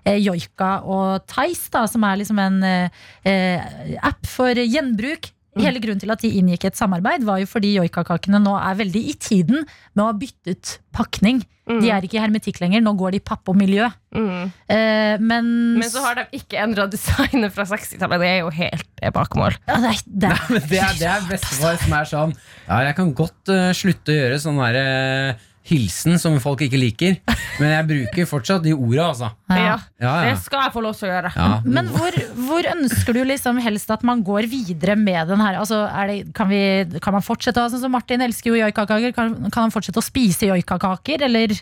Joika 0.05 0.71
og 0.85 1.25
Tice, 1.29 1.71
da, 1.73 1.85
som 1.89 2.05
er 2.07 2.21
liksom 2.21 2.39
en 2.43 2.61
eh, 2.67 3.01
eh, 3.27 3.97
app 4.05 4.29
for 4.29 4.53
gjenbruk 4.53 5.31
Hele 5.57 5.81
grunnen 5.81 6.01
til 6.01 6.13
at 6.13 6.23
de 6.23 6.29
inngikk 6.39 6.67
et 6.69 6.77
samarbeid, 6.77 7.25
var 7.25 7.41
jo 7.41 7.49
fordi 7.49 7.75
joikakakene 7.77 8.37
nå 8.43 8.55
er 8.59 8.77
veldig 8.77 9.03
i 9.11 9.13
tiden 9.17 9.63
med 9.65 10.03
å 10.03 10.09
ha 10.11 10.17
byttet 10.17 10.77
pakning. 10.95 11.41
De 11.67 11.89
er 11.91 12.05
ikke 12.05 12.15
i 12.15 12.21
hermetikk 12.21 12.61
lenger, 12.61 12.83
nå 12.83 12.93
går 12.95 13.15
de 13.15 13.19
i 13.19 13.25
papp 13.27 13.49
og 13.51 13.57
miljø. 13.59 13.89
Mm. 14.15 14.53
Eh, 14.71 15.15
men, 15.19 15.49
Men 15.81 15.89
så 15.91 16.03
har 16.05 16.21
de 16.21 16.39
ikke 16.39 16.61
endra 16.63 16.87
designet 16.91 17.51
fra 17.55 17.65
60-tallet. 17.67 18.23
Det 18.23 18.29
er 18.29 18.39
jo 18.39 18.53
helt 18.55 18.87
eh, 19.01 19.11
bakmål. 19.13 19.57
Ja, 19.67 19.81
det 19.83 19.91
er, 19.91 20.05
det 20.07 20.31
Nei, 20.31 20.39
Men 20.53 20.69
det 20.71 20.79
er, 20.79 20.95
det 21.01 21.11
er 21.11 21.27
bestefar 21.27 21.81
som 21.81 21.97
er 21.97 22.09
sånn 22.13 22.33
Ja, 22.37 22.79
jeg 22.87 22.95
kan 23.01 23.11
godt 23.17 23.51
uh, 23.51 23.69
slutte 23.75 24.13
å 24.13 24.17
gjøre 24.21 24.39
sånn 24.41 24.61
der 24.63 24.79
uh, 24.79 25.45
hilsen 25.67 26.15
som 26.21 26.37
folk 26.39 26.63
ikke 26.63 26.79
liker, 26.79 27.17
men 27.59 27.73
jeg 27.73 27.87
bruker 27.89 28.29
fortsatt 28.29 28.63
de 28.63 28.71
orda, 28.75 29.09
altså. 29.09 29.31
Ja. 29.49 29.57
ja. 29.63 29.75
Ja, 30.01 30.13
Det 30.27 30.41
skal 30.43 30.65
jeg 30.65 30.73
få 30.75 30.81
lov 30.83 30.95
til 30.97 31.07
å 31.07 31.11
gjøre. 31.13 31.31
ja. 31.35 31.61
Men 31.65 31.87
hvor, 31.93 32.17
hvor 32.47 32.67
ønsker 32.73 33.15
du 33.15 33.21
liksom 33.25 33.61
helst 33.63 33.89
at 33.93 34.03
man 34.03 34.23
går 34.27 34.47
videre 34.51 34.95
med 34.99 35.27
den 35.31 35.39
her? 35.41 35.59
Altså, 35.61 35.85
det, 36.09 36.33
kan, 36.35 36.49
vi, 36.51 36.99
kan 37.03 37.15
man 37.15 37.23
fortsette 37.25 37.61
å 37.61 37.67
ha 37.67 37.71
sånn 37.71 37.81
som 37.85 37.93
Martin 37.95 38.21
elsker 38.25 38.51
jo 38.51 38.59
joikakaker? 38.59 39.13
Kan, 39.15 39.35
kan 39.47 39.67
han 39.67 39.71
fortsette 39.73 40.01
å 40.01 40.05
spise 40.05 40.49
joikakaker, 40.51 41.23
eller? 41.29 41.55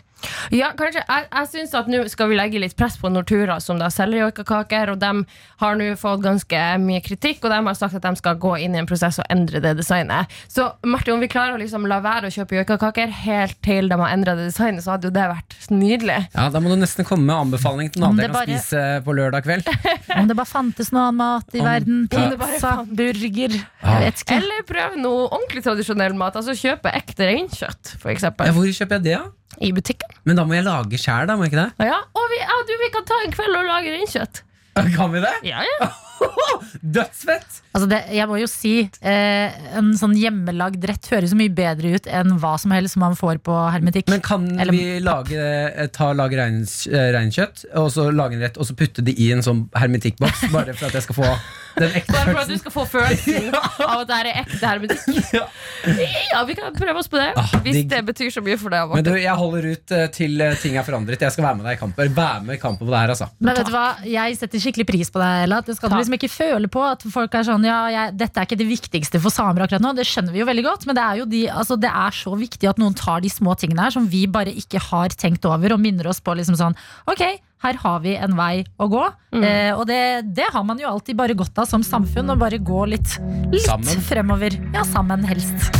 Ja, 0.50 0.72
kanskje. 0.76 1.04
Jeg, 1.06 1.28
jeg 1.30 1.50
synes 1.52 1.74
at 1.78 1.88
nå 1.92 2.02
skal 2.10 2.30
vi 2.32 2.38
legge 2.40 2.58
litt 2.62 2.74
press 2.78 2.96
på 2.98 3.10
Nortura, 3.12 3.60
som 3.62 3.78
da 3.78 3.90
selger 3.92 4.24
joikakaker. 4.26 4.94
Og 4.96 4.98
de 5.02 5.12
har 5.62 5.78
nå 5.78 5.92
fått 6.00 6.24
ganske 6.24 6.62
mye 6.82 7.04
kritikk, 7.04 7.44
og 7.46 7.52
de 7.54 7.60
har 7.70 7.78
sagt 7.78 7.98
at 8.00 8.02
de 8.08 8.14
skal 8.18 8.40
gå 8.42 8.56
inn 8.64 8.74
i 8.74 8.80
en 8.82 8.88
prosess 8.90 9.20
og 9.22 9.30
endre 9.30 9.60
det 9.62 9.76
designet. 9.78 10.32
Så 10.50 10.66
Martin, 10.88 11.14
om 11.14 11.22
vi 11.22 11.30
klarer 11.30 11.54
å 11.54 11.60
liksom 11.62 11.86
la 11.86 12.00
være 12.04 12.30
å 12.30 12.34
kjøpe 12.34 12.58
joikakaker 12.58 13.12
helt 13.22 13.60
til 13.62 13.92
de 13.92 14.00
har 14.00 14.10
endra 14.16 14.34
det 14.38 14.48
designet, 14.50 14.82
så 14.82 14.96
hadde 14.96 15.10
jo 15.10 15.14
det 15.14 15.28
vært 15.30 15.56
nydelig. 15.70 16.18
ja, 16.34 16.48
Da 16.50 16.60
må 16.64 16.72
du 16.72 16.80
nesten 16.80 17.06
komme 17.06 17.28
med 17.28 17.36
anbefaling 17.36 17.75
til 17.92 18.02
noe 18.02 18.08
annet 18.10 18.24
jeg 18.24 18.30
kan 18.30 18.36
bare- 18.36 18.58
spise 18.60 18.82
på 19.06 19.14
lørdag 19.18 19.42
kveld. 19.46 19.68
Om 20.20 20.28
det 20.30 20.36
bare 20.38 20.50
fantes 20.50 20.90
noe 20.94 21.04
annen 21.10 21.20
mat 21.20 21.54
i 21.56 21.60
Om- 21.62 21.68
verden? 21.68 21.98
Pizza, 22.12 22.72
burger 22.88 23.56
Ah. 23.86 24.00
Vet 24.02 24.22
ikke. 24.24 24.38
Eller 24.40 24.64
prøv 24.66 24.96
noe 24.98 25.26
ordentlig 25.28 25.62
tradisjonell 25.66 26.14
mat. 26.18 26.34
Altså 26.40 26.56
kjøpe 26.58 26.90
ekte 26.96 27.28
reinkjøtt, 27.28 27.92
f.eks. 28.00 28.24
Ja, 28.26 28.52
hvor 28.56 28.66
kjøper 28.66 28.98
jeg 28.98 29.04
det, 29.06 29.18
da? 29.20 29.60
I 29.62 29.70
butikken. 29.72 30.10
Men 30.28 30.36
da 30.40 30.44
må 30.48 30.56
jeg 30.56 30.64
lage 30.66 30.98
sjæl, 31.00 31.28
da? 31.30 31.36
må 31.38 31.46
jeg 31.46 31.52
ikke 31.54 31.62
det? 31.68 31.86
Ja, 31.92 32.00
og 32.16 32.26
vi, 32.32 32.40
ja, 32.42 32.56
du, 32.68 32.72
vi 32.82 32.88
kan 32.92 33.06
ta 33.08 33.20
en 33.24 33.32
kveld 33.36 33.56
og 33.60 33.64
lage 33.68 33.92
reinkjøtt. 33.94 34.42
Kan 34.96 35.12
vi 35.14 35.22
det? 35.24 35.34
Ja, 35.48 35.62
ja. 35.64 35.88
Dødsfett! 36.80 37.58
Altså 37.76 37.88
det, 37.90 37.98
jeg 38.16 38.28
må 38.28 38.38
jo 38.40 38.46
si 38.48 38.70
eh, 39.04 39.56
En 39.76 39.90
sånn 39.98 40.14
hjemmelagd 40.16 40.84
rett 40.88 41.08
høres 41.12 41.32
så 41.34 41.36
mye 41.38 41.52
bedre 41.52 41.92
ut 41.96 42.08
enn 42.08 42.38
hva 42.40 42.54
som 42.60 42.72
helst 42.72 42.96
man 43.00 43.16
får 43.18 43.42
på 43.44 43.56
hermetikk. 43.74 44.08
Men 44.12 44.24
kan 44.24 44.46
Eller- 44.56 44.72
vi 44.72 45.00
lage, 45.04 45.36
eh, 45.36 45.90
ta, 45.92 46.12
lage 46.16 46.38
eh, 46.40 47.10
reinkjøtt, 47.16 47.66
og 47.76 47.90
så 47.92 48.08
lage 48.14 48.38
en 48.38 48.46
rett, 48.46 48.56
og 48.56 48.68
så 48.68 48.76
putte 48.78 49.04
det 49.04 49.16
i 49.20 49.30
en 49.34 49.44
sånn 49.44 49.66
hermetikkboks, 49.76 50.48
bare 50.54 50.76
for 50.76 50.88
at 50.88 50.96
jeg 50.96 51.08
skal 51.08 51.20
få 51.20 51.30
Bare 51.76 52.24
for 52.32 52.40
at 52.40 52.48
du 52.50 52.56
skal 52.58 52.72
få 52.72 52.84
følelsen 52.88 53.50
av 53.86 54.00
at 54.00 54.08
det 54.08 54.16
er 54.22 54.28
ekte 54.42 54.62
hermetikk. 54.64 55.02
Ja, 56.32 56.40
vi 56.48 56.56
kan 56.58 56.74
prøve 56.74 56.98
oss 56.98 57.06
på 57.10 57.18
det. 57.20 57.28
Ah, 57.38 57.52
Hvis 57.62 57.76
digg. 57.78 57.88
det 57.92 58.00
betyr 58.08 58.30
så 58.34 58.40
mye 58.42 58.56
for 58.58 58.72
deg. 58.74 58.90
Men 58.90 59.04
du, 59.06 59.12
jeg 59.20 59.34
holder 59.38 59.68
ut 59.76 59.92
eh, 59.94 60.06
til 60.14 60.40
eh, 60.42 60.56
ting 60.58 60.74
er 60.80 60.86
forandret. 60.86 61.22
Jeg 61.22 61.34
skal 61.36 61.46
være 61.46 61.58
med 61.60 61.68
deg 61.68 61.76
i 61.76 61.80
kampen. 61.80 62.10
Være 62.16 62.42
med 62.48 62.56
i 62.56 62.60
kampen 62.62 62.82
på 62.82 62.90
det 62.90 62.98
her, 62.98 63.12
altså. 63.14 63.28
Men 63.38 63.54
vet 63.60 63.68
du 63.68 63.72
hva, 63.74 63.84
jeg 64.08 64.38
setter 64.40 64.62
skikkelig 64.64 64.86
pris 64.88 65.12
på 65.14 65.22
deg, 65.22 65.44
Ella. 65.46 65.60
Det 65.66 65.76
skal 65.78 65.92
du 65.92 65.96
liksom 66.00 66.16
ikke 66.18 66.32
føle 66.32 66.70
på 66.72 66.82
at 66.88 67.06
folk 67.14 67.36
er 67.38 67.46
sånn 67.46 67.66
Ja, 67.68 67.78
jeg, 67.92 68.16
dette 68.18 68.42
er 68.42 68.48
ikke 68.48 68.58
det 68.60 68.68
viktigste 68.72 69.20
for 69.22 69.34
samer 69.34 69.66
akkurat 69.66 69.84
nå. 69.84 69.94
Det 70.00 70.08
skjønner 70.10 70.34
vi 70.34 70.42
jo 70.42 70.48
veldig 70.50 70.66
godt, 70.66 70.88
men 70.90 70.98
det 70.98 71.04
er 71.06 71.22
jo 71.22 71.28
de, 71.36 71.42
altså, 71.52 71.78
det 71.86 71.92
er 71.92 72.18
så 72.18 72.34
viktig 72.40 72.72
at 72.72 72.82
noen 72.82 72.96
tar 72.98 73.22
de 73.24 73.30
små 73.32 73.54
tingene 73.60 73.86
her 73.86 73.94
som 73.94 74.08
vi 74.10 74.24
bare 74.26 74.52
ikke 74.56 74.82
har 74.90 75.14
tenkt 75.14 75.46
over, 75.48 75.76
og 75.76 75.82
minner 75.84 76.10
oss 76.10 76.22
på 76.24 76.34
liksom 76.36 76.58
sånn 76.58 76.74
Ok, 77.10 77.22
her 77.66 77.78
har 77.82 78.02
vi 78.04 78.14
en 78.16 78.36
vei 78.38 78.64
å 78.78 78.88
gå. 78.90 79.04
Eh, 79.36 79.72
og 79.74 79.86
det, 79.90 80.00
det 80.36 80.46
har 80.54 80.64
man 80.66 80.78
jo 80.80 80.88
alltid 80.90 81.18
bare 81.18 81.36
godt 81.38 81.58
av 81.62 81.68
som 81.68 81.84
samfunn, 81.86 82.30
å 82.32 82.38
bare 82.38 82.60
gå 82.62 82.84
litt, 82.92 83.18
litt 83.52 83.66
Sammen. 83.66 84.04
fremover. 84.06 84.56
Ja, 84.74 84.86
sammen 84.86 85.26
helst. 85.26 85.70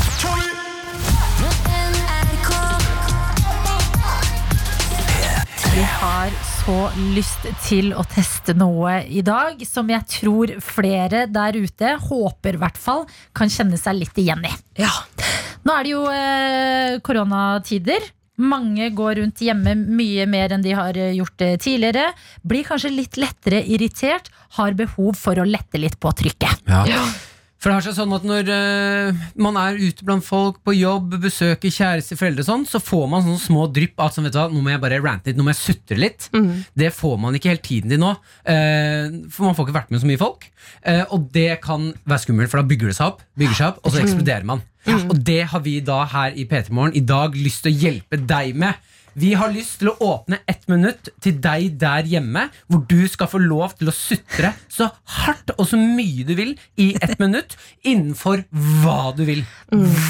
Vi 5.76 5.84
har 5.84 6.32
så 6.64 6.76
lyst 7.12 7.44
til 7.66 7.90
å 7.92 8.02
teste 8.08 8.54
noe 8.56 9.02
i 9.12 9.20
dag 9.24 9.60
som 9.68 9.90
jeg 9.92 10.08
tror 10.08 10.54
flere 10.64 11.26
der 11.28 11.58
ute, 11.60 11.90
håper 12.08 12.56
i 12.56 12.60
hvert 12.62 12.80
fall, 12.80 13.04
kan 13.36 13.52
kjenne 13.52 13.76
seg 13.78 13.98
litt 14.00 14.16
igjen 14.22 14.46
i. 14.48 14.54
Nå 15.66 15.74
er 15.76 15.84
det 15.84 15.92
jo 15.92 16.02
eh, 16.08 16.96
koronatider. 17.04 18.08
Mange 18.36 18.90
går 18.96 19.20
rundt 19.20 19.40
hjemme 19.40 19.72
mye 19.76 20.26
mer 20.28 20.52
enn 20.56 20.64
de 20.64 20.74
har 20.76 20.98
eh, 21.00 21.14
gjort 21.16 21.46
tidligere. 21.62 22.10
Blir 22.44 22.66
kanskje 22.68 22.92
litt 22.92 23.16
lettere 23.20 23.62
irritert, 23.64 24.28
har 24.58 24.76
behov 24.76 25.16
for 25.18 25.38
å 25.40 25.48
lette 25.48 25.80
litt 25.80 25.98
på 26.00 26.12
trykket. 26.16 26.66
For 27.66 27.72
det 27.72 27.80
har 27.80 27.82
seg 27.82 27.96
sånn 27.96 28.14
at 28.14 28.22
når 28.22 28.46
uh, 28.54 29.22
man 29.42 29.56
er 29.58 29.74
ute 29.74 30.04
blant 30.06 30.22
folk 30.22 30.60
på 30.62 30.70
jobb, 30.76 31.16
besøker 31.18 31.72
kjæreste, 31.74 32.14
foreldre 32.14 32.44
sånn, 32.46 32.62
så 32.62 32.78
får 32.78 33.08
man 33.10 33.24
sånne 33.24 33.42
små 33.42 33.64
drypp 33.74 33.98
av 34.04 34.12
sånn, 34.14 34.28
vet 34.28 34.36
du 34.36 34.38
hva, 34.38 34.44
nå 34.52 34.62
må 34.62 34.70
jeg 34.70 34.82
bare 34.84 35.00
rante 35.02 35.32
litt, 35.32 35.40
nå 35.40 35.42
må 35.42 35.50
jeg 35.50 35.58
sutre 35.64 35.98
litt. 35.98 36.28
Det 36.78 36.92
får 36.94 37.16
man 37.24 37.34
ikke 37.34 37.50
helt 37.50 37.66
tiden 37.66 37.90
til 37.90 37.98
nå, 38.04 38.12
Uh, 38.46 39.26
for 39.32 39.48
man 39.48 39.56
får 39.58 39.66
ikke 39.66 39.74
vært 39.74 39.90
med 39.90 39.98
så 40.04 40.06
mye 40.06 40.20
folk. 40.20 40.46
Uh, 40.86 41.02
og 41.16 41.26
det 41.34 41.56
kan 41.64 41.88
være 42.06 42.22
skummelt, 42.22 42.52
for 42.52 42.62
da 42.62 42.70
bygger 42.70 42.92
det 42.92 42.98
seg 43.00 43.10
opp, 43.10 43.24
bygger 43.34 43.58
seg 43.58 43.72
opp, 43.72 43.80
og 43.82 43.90
så 43.90 44.04
eksploderer 44.04 44.46
man. 44.46 44.62
Og 45.10 45.16
det 45.26 45.40
har 45.50 45.64
vi 45.64 45.80
da 45.82 46.04
her 46.12 46.38
i 46.38 46.46
P3 46.46 46.70
Morgen 46.70 46.94
i 46.94 47.02
dag 47.02 47.34
lyst 47.34 47.64
til 47.66 47.74
å 47.74 47.80
hjelpe 47.82 48.20
deg 48.22 48.54
med. 48.62 48.78
Vi 49.16 49.30
har 49.32 49.48
lyst 49.48 49.78
til 49.80 49.88
å 49.88 49.96
åpne 50.04 50.42
ett 50.44 50.66
minutt 50.68 51.08
til 51.24 51.38
deg 51.40 51.78
der 51.80 52.04
hjemme, 52.10 52.42
hvor 52.68 52.82
du 52.84 53.06
skal 53.08 53.30
få 53.32 53.40
lov 53.40 53.72
til 53.78 53.88
å 53.88 53.94
sutre 53.96 54.50
så 54.68 54.90
hardt 55.22 55.54
og 55.56 55.64
så 55.70 55.78
mye 55.80 56.26
du 56.28 56.34
vil 56.36 56.52
i 56.76 56.90
ett 57.00 57.16
minutt, 57.22 57.56
innenfor 57.80 58.44
hva 58.82 59.14
du 59.16 59.24
vil. 59.28 59.40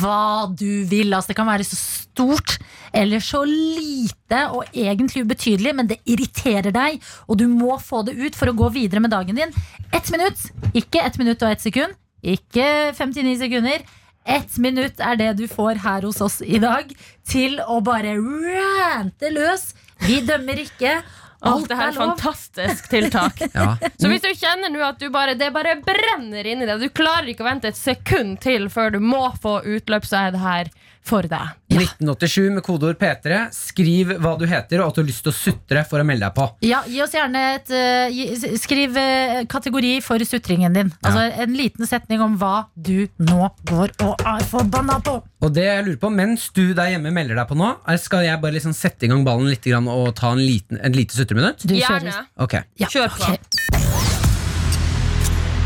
Hva 0.01 0.49
du 0.51 0.83
vil. 0.91 1.15
Altså, 1.15 1.31
det 1.31 1.39
kan 1.39 1.47
være 1.47 1.69
så 1.69 1.79
stort 1.79 2.57
eller 2.97 3.23
så 3.23 3.45
lite 3.47 4.41
og 4.57 4.75
egentlig 4.75 5.23
ubetydelig, 5.23 5.77
men 5.79 5.93
det 5.93 6.01
irriterer 6.03 6.75
deg, 6.75 6.99
og 7.31 7.39
du 7.39 7.47
må 7.51 7.77
få 7.79 8.03
det 8.09 8.17
ut 8.19 8.35
for 8.35 8.51
å 8.51 8.57
gå 8.59 8.73
videre 8.75 9.05
med 9.05 9.15
dagen 9.15 9.39
din. 9.39 9.55
Ett 9.95 10.11
minutt, 10.11 10.49
ikke 10.75 11.05
ett 11.07 11.21
minutt 11.23 11.47
og 11.47 11.55
ett 11.55 11.63
sekund, 11.63 11.95
ikke 12.27 12.91
59 12.97 13.39
sekunder. 13.45 13.87
Ett 14.27 14.57
minutt 14.59 14.99
er 15.01 15.19
det 15.21 15.33
du 15.39 15.45
får 15.49 15.79
her 15.85 16.03
hos 16.03 16.21
oss 16.25 16.41
i 16.43 16.59
dag 16.63 16.91
til 17.29 17.61
å 17.63 17.79
bare 17.85 18.17
rante 18.19 19.31
løs. 19.31 19.71
Vi 20.03 20.19
dømmer 20.27 20.59
ikke. 20.65 20.99
Alt 21.47 21.69
det 21.71 21.77
her 21.79 21.93
er 21.93 21.99
fantastisk 21.99 22.89
tiltak. 22.91 23.43
Ja. 23.57 23.77
Så 24.01 24.09
hvis 24.11 24.25
du 24.25 24.33
kjenner 24.35 24.73
nå 24.73 24.83
at 24.85 24.99
du 25.01 25.07
bare, 25.15 25.37
det 25.39 25.53
bare 25.55 25.77
brenner 25.85 26.49
inni 26.49 26.67
deg, 26.67 26.83
du 26.83 26.91
klarer 26.91 27.29
ikke 27.31 27.45
å 27.45 27.51
vente 27.51 27.71
et 27.71 27.79
sekund 27.79 28.41
til 28.43 28.67
før 28.73 28.97
du 28.97 29.01
må 29.05 29.29
få 29.43 29.61
utløp, 29.63 30.09
så 30.09 30.27
er 30.27 30.35
det 30.35 30.43
her 30.43 30.73
for 31.07 31.27
deg. 31.31 31.55
1987 31.77 32.51
med 32.57 32.63
kodeord 32.67 32.99
P3. 33.01 33.39
Skriv 33.55 34.13
hva 34.23 34.33
du 34.41 34.45
heter 34.49 34.81
og 34.83 34.89
at 34.91 34.97
du 34.99 35.03
har 35.03 35.09
lyst 35.09 35.23
til 35.27 35.33
å 35.33 35.37
sutre 35.37 35.83
for 35.89 36.03
å 36.03 36.07
melde 36.09 36.27
deg 36.27 36.35
på. 36.37 36.47
Ja, 36.67 36.81
gi 36.91 37.01
oss 37.05 37.15
gjerne 37.17 37.43
et 37.57 37.71
uh, 37.75 38.07
gi- 38.13 38.57
Skriv 38.63 38.97
uh, 38.99 39.41
kategori 39.51 39.93
for 40.05 40.23
sutringen 40.27 40.75
din. 40.77 40.93
Altså 41.07 41.27
En 41.47 41.55
liten 41.59 41.87
setning 41.89 42.23
om 42.25 42.37
hva 42.41 42.67
du 42.75 43.07
nå 43.23 43.51
går 43.71 43.95
og 44.07 44.27
er 44.27 44.47
forbanna 44.51 44.99
på. 45.07 45.19
Og 45.47 45.53
det 45.55 45.67
jeg 45.69 45.85
lurer 45.87 46.01
på, 46.03 46.11
mens 46.11 46.49
du 46.57 46.63
der 46.75 46.95
hjemme 46.95 47.13
melder 47.15 47.39
deg 47.39 47.51
på 47.51 47.59
nå, 47.61 47.73
er- 47.87 48.01
skal 48.03 48.25
jeg 48.27 48.41
bare 48.43 48.57
liksom 48.59 48.75
sette 48.77 49.07
i 49.07 49.11
gang 49.13 49.23
ballen 49.27 49.51
litt 49.51 49.67
grann 49.67 49.87
og 49.93 50.11
ta 50.19 50.33
en, 50.35 50.43
liten, 50.43 50.81
en 50.83 50.95
lite 50.97 51.15
sutreminutt? 51.19 51.67
Du 51.67 51.75
Gjerne. 51.77 52.15
Okay. 52.41 52.65
Ja, 52.81 52.89
Kjør 52.91 53.13
på. 53.19 53.35
Okay. 53.35 53.39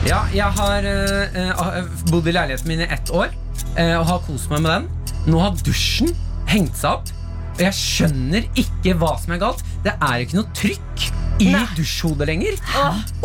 Ja, 0.09 0.23
jeg 0.33 0.49
har 0.57 0.87
uh, 0.89 1.85
bodd 2.11 2.27
i 2.27 2.33
leiligheten 2.35 2.71
min 2.73 2.81
i 2.83 2.89
ett 2.89 3.11
år 3.15 3.29
eh, 3.77 3.93
og 4.01 4.07
har 4.09 4.23
kost 4.25 4.49
meg 4.51 4.63
med 4.65 4.73
den. 4.73 4.89
Nå 5.29 5.41
har 5.43 5.57
dusjen 5.67 6.13
hengt 6.51 6.77
seg 6.79 6.97
opp, 6.97 7.11
og 7.57 7.65
jeg 7.67 7.77
skjønner 7.77 8.47
ikke 8.59 8.95
hva 9.01 9.17
som 9.21 9.35
er 9.35 9.43
galt. 9.43 9.65
Det 9.85 9.93
er 9.97 10.23
ikke 10.25 10.39
noe 10.39 10.55
trykk 10.57 11.09
i 11.41 11.51
dusjhodet 11.77 12.27
lenger. 12.29 12.57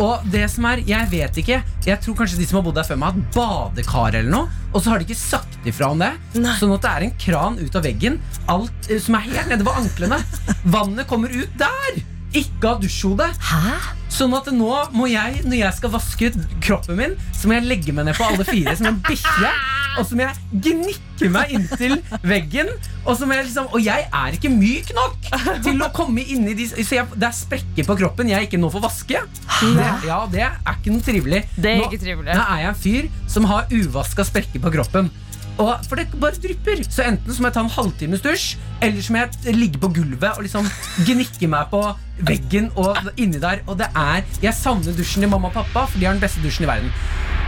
Og 0.00 0.24
det 0.32 0.46
som 0.52 0.64
er, 0.70 0.80
jeg 0.88 1.08
vet 1.12 1.36
ikke 1.42 1.58
Jeg 1.84 1.98
tror 2.00 2.16
kanskje 2.16 2.38
de 2.40 2.46
som 2.48 2.56
har 2.58 2.64
bodd 2.64 2.78
der 2.78 2.86
før 2.88 2.96
meg, 3.00 3.12
har 3.12 3.20
hatt 3.20 3.36
badekar 3.36 4.16
eller 4.16 4.32
noe. 4.32 4.48
Og 4.72 4.80
så 4.80 4.92
har 4.92 5.00
de 5.00 5.08
ikke 5.08 5.20
sagt 5.20 5.68
ifra 5.68 5.90
om 5.92 6.00
det. 6.00 6.12
Sånn 6.60 6.72
at 6.76 6.84
det 6.84 6.92
er 6.92 7.06
en 7.08 7.16
kran 7.20 7.60
ut 7.60 7.76
av 7.80 7.84
veggen 7.86 8.20
alt, 8.52 8.90
eh, 8.90 9.00
som 9.02 9.16
er 9.18 9.28
helt 9.28 9.52
nede 9.52 9.64
ved 9.68 9.80
anklene. 9.84 10.20
Vannet 10.64 11.08
kommer 11.10 11.32
ut 11.32 11.58
der! 11.60 12.00
Ikke 12.36 12.72
av 12.72 12.82
dusjhode. 12.82 13.28
Hæ? 13.50 13.76
Sånn 14.16 14.34
at 14.36 14.46
nå 14.54 14.70
må 14.96 15.08
jeg, 15.10 15.42
når 15.44 15.58
jeg 15.58 15.76
skal 15.76 15.92
vaske 15.92 16.30
ut 16.30 16.36
kroppen 16.64 16.98
min, 17.00 17.16
så 17.36 17.48
må 17.48 17.58
jeg 17.58 17.66
legge 17.68 17.94
meg 17.96 18.08
ned 18.08 18.16
på 18.16 18.28
alle 18.28 18.46
fire 18.48 18.76
som 18.78 18.88
en 18.92 19.00
bikkje. 19.04 19.50
Og 19.96 20.04
så 20.04 20.16
må 20.16 20.26
jeg 20.26 20.62
gnikke 20.66 21.30
meg 21.32 21.52
inntil 21.56 21.96
veggen. 22.26 22.70
Og, 23.06 23.18
jeg 23.20 23.46
liksom, 23.48 23.68
og 23.72 23.80
jeg 23.80 24.06
er 24.06 24.36
ikke 24.36 24.50
myk 24.52 24.92
nok 24.96 25.28
til 25.64 25.84
å 25.84 25.90
komme 25.96 26.24
inn 26.24 26.48
i 26.50 26.56
de 26.58 26.66
Så 26.68 26.98
jeg, 26.98 27.06
det 27.16 27.28
er 27.28 27.36
sprekker 27.36 27.86
på 27.88 27.96
kroppen 28.02 28.32
jeg 28.32 28.48
ikke 28.48 28.60
nå 28.60 28.70
får 28.72 28.84
vaske. 28.84 29.22
Det, 29.62 29.90
ja, 30.08 30.18
det 30.32 30.44
er 30.46 30.58
ikke 30.74 30.94
noe 30.94 31.06
trivelig. 31.06 31.44
Det 31.56 31.76
er 31.76 31.86
ikke 31.86 32.02
trivelig. 32.02 32.34
Nå 32.36 32.42
er 32.44 32.64
jeg 32.64 32.72
en 32.72 32.82
fyr 32.82 33.30
som 33.36 33.48
har 33.48 33.72
uvaska 33.72 34.26
sprekker 34.28 34.64
på 34.64 34.74
kroppen. 34.76 35.12
Og, 35.58 35.70
for 35.88 35.96
det 35.96 36.08
bare 36.20 36.36
drypper. 36.42 36.82
Så 36.92 37.04
enten 37.06 37.32
så 37.32 37.40
må 37.40 37.48
jeg 37.48 37.54
ta 37.56 37.62
en 37.64 37.70
halvtimes 37.72 38.20
dusj, 38.24 38.56
eller 38.84 39.00
så 39.02 39.14
må 39.14 39.22
jeg 39.22 39.54
ligge 39.56 39.80
på 39.80 39.88
gulvet 39.96 40.36
og 40.36 40.44
liksom 40.44 40.68
gnikke 41.08 41.48
meg 41.48 41.70
på 41.72 41.80
veggen 42.28 42.68
og 42.76 42.98
inni 43.16 43.40
der. 43.40 43.62
Og 43.66 43.78
det 43.80 43.88
er 43.96 44.20
Jeg 44.44 44.52
savner 44.58 44.92
dusjen 44.96 45.24
til 45.24 45.32
mamma 45.32 45.48
og 45.48 45.56
pappa, 45.56 45.86
for 45.88 45.98
de 45.98 46.04
har 46.08 46.12
den 46.18 46.20
beste 46.26 46.44
dusjen 46.44 46.68
i 46.68 46.70
verden. 46.74 46.92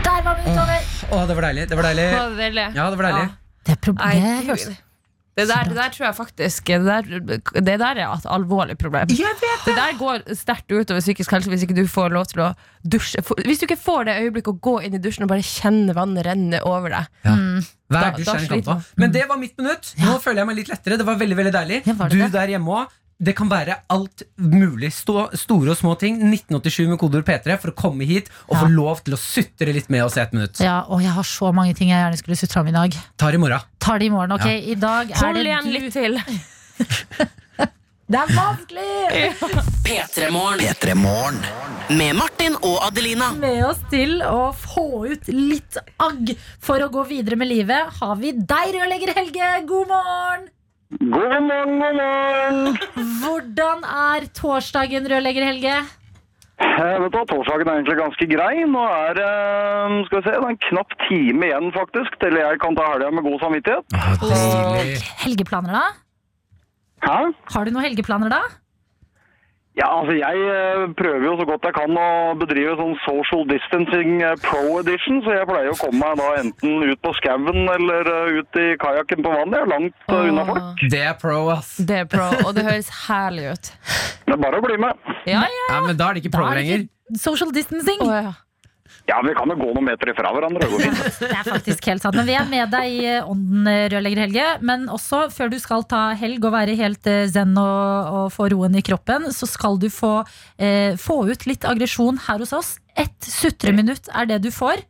Der 0.03 0.21
var 0.25 0.39
vi 0.39 0.49
utover. 0.49 0.91
Åh, 1.11 1.27
det 1.29 1.35
var 1.37 1.49
deilig. 1.49 1.69
Det 1.69 1.77
var 1.77 1.89
deilig. 1.91 2.09
Åh, 2.09 2.19
det 2.19 2.37
var 2.37 2.43
deilig. 2.45 2.67
Ja, 2.75 2.89
det 2.89 2.97
var 3.03 3.09
deilig. 3.11 3.29
Det, 3.65 3.75
er 3.77 3.81
prob- 3.85 3.99
Nei, 4.05 4.77
det 5.39 5.47
Det 5.47 5.55
der, 5.55 5.69
det 5.71 5.77
der 5.79 5.93
tror 5.95 6.05
jeg 6.09 6.15
faktisk 6.19 6.69
Det 6.69 6.79
der, 6.85 7.01
det 7.67 7.75
der 7.81 8.01
er 8.03 8.13
et 8.13 8.27
alvorlig 8.29 8.77
problem. 8.81 9.07
Jeg 9.09 9.35
vet 9.41 9.65
Det 9.65 9.75
der 9.79 9.97
går 9.99 10.23
sterkt 10.35 10.71
utover 10.75 11.01
psykisk 11.01 11.31
helse 11.35 11.49
hvis 11.53 11.63
ikke 11.65 11.77
du 11.79 11.85
får 11.87 12.11
lov 12.13 12.27
til 12.31 12.43
å 12.45 12.49
dusje. 12.85 13.23
For- 13.25 13.39
Hvis 13.47 13.59
du 13.63 13.65
ikke 13.67 13.79
får 13.79 14.05
det 14.09 14.17
øyeblikket 14.23 14.53
å 14.53 14.59
gå 14.69 14.75
inn 14.85 14.95
i 14.99 15.01
dusjen 15.03 15.23
og 15.25 15.31
bare 15.33 15.45
kjenne 15.45 15.95
vannet 15.97 16.25
renne 16.27 16.61
over 16.67 16.89
deg. 16.89 17.07
Hver 17.23 17.65
Da- 17.89 18.11
dusj 18.17 18.25
da 18.25 18.33
er 18.35 18.39
en 18.43 18.47
kamp 18.53 18.67
av. 18.75 18.87
Men 18.97 19.11
det 19.11 19.27
var 19.27 19.37
mitt 19.41 19.57
minutt. 19.57 19.93
Nå 19.97 20.19
føler 20.21 20.43
jeg 20.43 20.47
meg 20.51 20.55
litt 20.61 20.69
lettere. 20.69 20.97
Det 20.97 21.05
var 21.05 21.15
veldig, 21.15 21.37
veldig 21.41 21.53
deilig. 21.55 21.81
Ja, 21.87 21.93
det 21.93 22.09
Du 22.11 22.37
der 22.37 22.47
hjemme 22.55 22.67
òg. 22.83 22.87
Det 23.19 23.33
kan 23.35 23.49
være 23.51 23.75
alt 23.91 24.21
mulig. 24.39 24.93
Stå, 24.95 25.25
store 25.35 25.73
og 25.73 25.77
små 25.77 25.91
ting. 25.99 26.21
1987 26.23 26.87
med 26.87 26.99
kodeord 27.01 27.25
P3 27.27 27.57
for 27.59 27.73
å 27.73 27.75
komme 27.75 28.05
hit 28.07 28.29
og 28.47 28.55
Ja. 28.55 28.61
få 28.63 28.69
lov 28.71 29.01
til 29.03 29.13
å 29.13 29.19
sutre 29.19 29.73
litt 29.75 29.89
med 29.89 30.05
oss 30.05 30.15
i 30.15 30.21
ett 30.21 30.31
minutt. 30.31 30.59
Ja, 30.63 30.85
og 30.87 31.01
jeg 31.03 31.11
har 31.11 31.23
så 31.27 31.51
mange 31.53 31.75
ting 31.75 31.89
jeg 31.89 31.99
gjerne 31.99 32.17
skulle 32.21 32.37
sutra 32.39 32.61
om 32.61 32.67
i 32.67 32.71
dag. 32.71 32.95
Tar 33.17 33.33
i 33.35 33.37
morgen. 33.37 33.59
Tar 33.79 33.99
det 33.99 34.05
i 34.05 34.09
morgen. 34.09 34.31
Ok, 34.31 34.45
Ja. 34.45 34.71
i 34.71 34.75
dag 34.75 35.11
er 35.11 35.15
Hold 35.15 35.35
det 35.35 35.45
igjen 35.45 35.63
du 35.63 35.71
litt 35.79 35.93
til. 35.93 36.21
Det 38.09 38.17
er 38.17 38.31
vanskelig! 38.33 39.35
P3morgen. 39.85 40.59
P3 40.65 40.95
Morgen. 40.97 41.37
Med 41.95 42.15
Martin 42.15 42.55
og 42.63 42.79
Adelina. 42.87 43.27
Med 43.37 43.63
oss 43.67 43.77
til 43.91 44.23
å 44.25 44.49
få 44.55 45.05
ut 45.11 45.27
litt 45.27 45.77
agg 45.99 46.31
for 46.59 46.79
å 46.81 46.89
gå 46.89 47.03
videre 47.05 47.35
med 47.37 47.47
livet, 47.51 47.85
har 47.99 48.15
vi 48.15 48.31
deg, 48.31 48.73
rørlegger 48.73 49.13
Helge. 49.13 49.51
God 49.67 49.87
morgen! 49.93 50.49
God 50.89 51.05
morgen, 51.05 51.49
god 51.49 51.95
morgen! 52.01 52.77
Hvordan 53.21 53.83
er 53.85 54.23
torsdagen, 54.33 55.05
rørlegger 55.11 55.45
Helge? 55.45 55.73
Eh, 56.65 56.95
vet 57.03 57.13
du, 57.13 57.19
Torsdagen 57.29 57.69
er 57.69 57.75
egentlig 57.77 57.97
ganske 57.99 58.27
grei. 58.31 58.63
Nå 58.65 58.81
er 58.81 59.19
eh, 59.21 59.99
skal 60.07 60.17
vi 60.17 60.23
se, 60.25 60.33
det 60.33 60.39
er 60.39 60.47
en 60.49 60.57
knapp 60.65 60.95
time 61.03 61.45
igjen 61.45 61.69
faktisk, 61.75 62.17
til 62.23 62.39
jeg 62.41 62.57
kan 62.63 62.79
ta 62.79 62.87
helga 62.89 63.11
med 63.13 63.27
god 63.27 63.37
samvittighet. 63.43 63.85
Deilig. 64.23 64.97
Helgeplaner, 65.21 65.77
da? 65.77 65.85
Hæ? 67.05 67.19
Har 67.53 67.69
du 67.69 67.75
noen 67.75 67.85
helgeplaner, 67.85 68.33
da? 68.33 68.41
Ja, 69.77 69.85
altså 69.99 70.15
Jeg 70.17 70.39
eh, 70.49 70.81
prøver 70.97 71.23
jo 71.23 71.35
så 71.39 71.45
godt 71.47 71.67
jeg 71.69 71.75
kan 71.77 71.93
å 72.01 72.07
bedrive 72.39 72.73
sånn 72.79 72.95
social 73.05 73.45
distancing 73.47 74.23
eh, 74.25 74.33
pro 74.43 74.79
edition, 74.81 75.21
så 75.23 75.35
jeg 75.37 75.47
pleier 75.47 75.69
å 75.71 75.77
komme 75.79 76.01
meg 76.01 76.19
da 76.19 76.29
enten 76.41 76.83
ut 76.89 77.01
på 77.05 77.13
skauen 77.19 77.61
eller 77.75 78.09
eh, 78.15 78.39
ut 78.41 78.59
i 78.59 78.67
kajakken 78.81 79.23
på 79.23 79.35
vannet. 79.35 79.59
Jeg 79.59 79.67
er 79.67 79.71
langt 79.75 80.09
Åh. 80.09 80.25
unna 80.33 80.45
folk. 80.49 80.83
Det 80.91 81.03
er 81.11 81.15
pro, 81.21 81.39
ass. 81.53 81.71
Det 81.79 82.01
er 82.01 82.09
pro, 82.09 82.27
og 82.43 82.51
det 82.57 82.65
høres 82.67 82.91
herlig 83.05 83.53
ut. 83.53 83.71
Det 84.25 84.35
er 84.35 84.41
bare 84.41 84.59
å 84.59 84.65
bli 84.65 84.77
med. 84.81 85.09
Ja, 85.29 85.45
ja. 85.45 85.65
Ja, 85.69 85.79
men 85.85 85.97
da 85.99 86.09
er 86.09 86.17
det 86.17 86.25
ikke 86.25 86.35
pro 86.39 86.49
er 86.49 86.59
lenger. 86.63 86.87
social 87.21 87.53
distancing. 87.55 88.03
Å, 88.09 88.21
ja. 88.25 88.35
Ja, 89.09 89.17
vi 89.25 89.33
kan 89.33 89.49
jo 89.49 89.55
gå 89.57 89.69
noen 89.73 89.87
meter 89.87 90.11
ifra 90.11 90.29
hverandre. 90.35 90.67
Det 91.19 91.29
er 91.31 91.47
faktisk 91.47 91.87
helt 91.89 92.03
sant. 92.03 92.17
Men 92.19 92.27
vi 92.27 92.35
er 92.37 92.45
med 92.49 92.69
deg 92.73 92.93
i 92.93 92.99
eh, 93.09 93.25
ånden, 93.25 93.65
eh, 93.71 93.87
rørlegger 93.93 94.21
Helge. 94.25 94.47
Men 94.65 94.85
også 94.93 95.23
før 95.33 95.49
du 95.53 95.57
skal 95.61 95.85
ta 95.89 96.03
helg 96.19 96.45
og 96.45 96.53
være 96.53 96.77
helt 96.79 97.09
eh, 97.09 97.25
zen 97.31 97.55
og, 97.57 98.13
og 98.19 98.29
få 98.35 98.51
roen 98.53 98.77
i 98.77 98.85
kroppen, 98.85 99.29
så 99.33 99.49
skal 99.49 99.79
du 99.81 99.89
få, 99.93 100.19
eh, 100.61 100.93
få 100.99 101.23
ut 101.31 101.47
litt 101.49 101.65
aggresjon 101.69 102.21
her 102.27 102.43
hos 102.43 102.53
oss. 102.55 102.71
Ett 102.99 103.17
sutreminutt 103.25 104.11
er 104.13 104.29
det 104.29 104.41
du 104.45 104.51
får. 104.53 104.85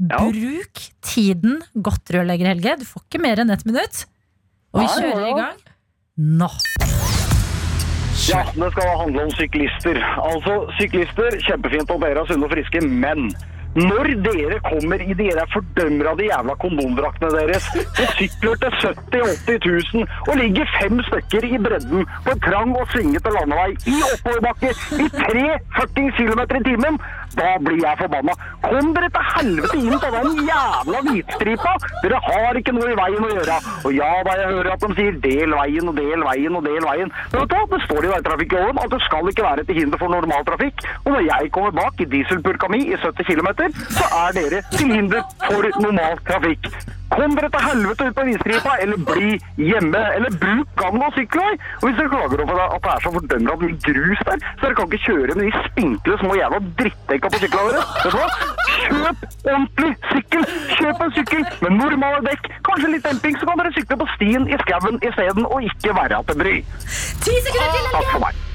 Bruk 0.00 0.86
tiden 1.04 1.60
godt, 1.76 2.14
rørlegger 2.16 2.54
Helge. 2.54 2.78
Du 2.80 2.88
får 2.88 3.04
ikke 3.04 3.24
mer 3.28 3.44
enn 3.44 3.52
ett 3.52 3.66
minutt. 3.68 4.06
Og 4.72 4.86
vi 4.86 4.92
kjører 4.96 5.26
i 5.28 5.36
gang 5.36 5.66
nå. 6.40 7.19
Ja, 8.28 8.42
det 8.54 8.72
skal 8.72 8.98
handle 9.00 9.22
om 9.22 9.30
syklister. 9.30 9.96
Altså, 10.28 10.54
syklister, 10.78 11.36
kjempefint 11.46 11.90
at 11.90 12.02
dere 12.02 12.20
er 12.20 12.28
sunne 12.28 12.44
og 12.44 12.52
friske, 12.52 12.82
men 12.84 13.30
når 13.74 14.08
dere 14.24 14.58
kommer 14.66 14.98
i 14.98 15.14
de 15.14 15.28
der 15.30 15.46
fordømrede 15.52 16.26
jævla 16.26 16.54
kondomdraktene 16.62 17.30
deres, 17.30 17.68
og 18.02 18.08
sykler 18.18 18.54
til 18.62 18.72
70 18.82 19.46
000-80 19.46 19.94
000 19.94 20.06
og 20.28 20.34
ligger 20.42 20.66
fem 20.80 21.02
stykker 21.08 21.46
i 21.54 21.58
bredden 21.66 22.06
på 22.24 22.34
en 22.34 22.40
trang 22.46 22.74
og 22.80 22.88
svingete 22.92 23.30
landevei 23.36 23.70
i 23.94 23.96
oppoverbakke 24.12 24.74
i 25.04 25.08
3 25.14 25.44
fucking 25.78 26.10
km 26.18 26.42
i 26.58 26.62
timen, 26.66 26.98
da 27.38 27.50
blir 27.62 27.78
jeg 27.84 27.98
forbanna. 28.00 28.34
Kom 28.64 28.90
dere 28.96 29.10
til 29.14 29.28
helvete 29.34 29.78
inn 29.78 29.98
på 30.02 30.10
den 30.16 30.40
jævla 30.48 31.02
hvitstripa! 31.06 31.74
Dere 32.02 32.18
har 32.26 32.58
ikke 32.58 32.74
noe 32.74 32.90
i 32.90 32.98
veien 32.98 33.26
å 33.26 33.30
gjøre. 33.30 33.58
Og 33.86 33.94
ja 33.94 34.10
da, 34.26 34.34
jeg 34.40 34.50
hører 34.56 34.72
at 34.74 34.86
de 34.86 34.90
sier 34.98 35.20
del 35.26 35.54
veien 35.60 35.92
og 35.92 35.98
del 36.00 36.26
veien 36.26 36.58
og 36.58 36.66
del 36.66 36.88
veien. 36.88 37.14
Men 37.30 37.44
vet 37.44 37.52
du 37.52 37.56
hva, 37.56 37.68
det 37.70 37.80
står 37.86 38.08
i 38.08 38.12
veitrafikkloven 38.16 38.82
at 38.82 38.94
det 38.94 39.00
skal 39.06 39.30
ikke 39.30 39.46
være 39.46 39.66
til 39.68 39.80
hinder 39.80 40.02
for 40.02 40.14
normaltrafikk. 40.16 40.86
Og 41.04 41.14
når 41.14 41.26
jeg 41.28 41.52
kommer 41.54 41.76
bak 41.78 42.02
i 42.02 42.08
dieselpurka 42.16 42.70
mi 42.74 42.82
i 42.88 42.98
70 42.98 43.30
km, 43.30 43.50
så 43.98 44.06
er 44.24 44.32
dere 44.38 44.62
til 44.76 44.94
hinder 44.94 45.22
for 45.46 45.68
normal 45.82 46.18
trafikk. 46.28 46.72
Kom 47.10 47.32
dere 47.34 47.48
til 47.50 47.64
helvete 47.66 48.06
ut 48.06 48.14
på 48.14 48.24
vinstripa, 48.28 48.72
eller 48.82 48.98
bli 49.08 49.30
hjemme. 49.58 50.02
Eller 50.16 50.30
bruk 50.42 50.68
gang- 50.78 51.02
og 51.02 51.12
sykkelvei. 51.16 51.56
Og 51.80 51.84
hvis 51.88 51.96
dere 51.98 52.12
klager 52.12 52.42
over 52.44 52.60
at 52.64 52.82
det 52.84 52.92
er 52.92 53.00
så 53.04 53.12
fordømmet 53.16 53.64
mye 53.64 53.78
grus 53.86 54.20
der, 54.28 54.44
så 54.60 54.62
dere 54.62 54.76
kan 54.78 54.86
ikke 54.86 55.02
kjøre 55.06 55.36
med 55.38 55.44
de 55.48 55.62
spinkle 55.66 56.18
små 56.22 56.36
jævla 56.38 56.60
drittdekka 56.80 57.32
på 57.34 57.40
syklene 57.42 57.72
deres. 57.74 57.88
Vet 58.04 58.12
du 58.12 58.18
hva? 58.20 58.28
Kjøp 58.80 59.24
ordentlig 59.54 59.90
sykkel! 60.12 60.46
Kjøp 60.76 61.02
en 61.06 61.16
sykkel 61.18 61.42
med 61.64 61.76
normale 61.80 62.20
dekk, 62.28 62.46
kanskje 62.68 62.92
litt 62.94 63.08
demping, 63.08 63.40
så 63.40 63.50
kan 63.50 63.64
dere 63.64 63.74
sykle 63.74 63.98
på 64.04 64.08
stien 64.14 64.46
i 64.46 64.60
skauen 64.62 65.02
isteden, 65.10 65.50
og 65.50 65.66
ikke 65.66 65.96
være 65.98 66.22
til 66.30 66.40
bry. 66.44 66.54
Ti 67.26 67.34
sekunder 67.48 67.74
til, 67.74 67.90
Takk 67.90 68.08
for 68.14 68.22
meg. 68.22 68.46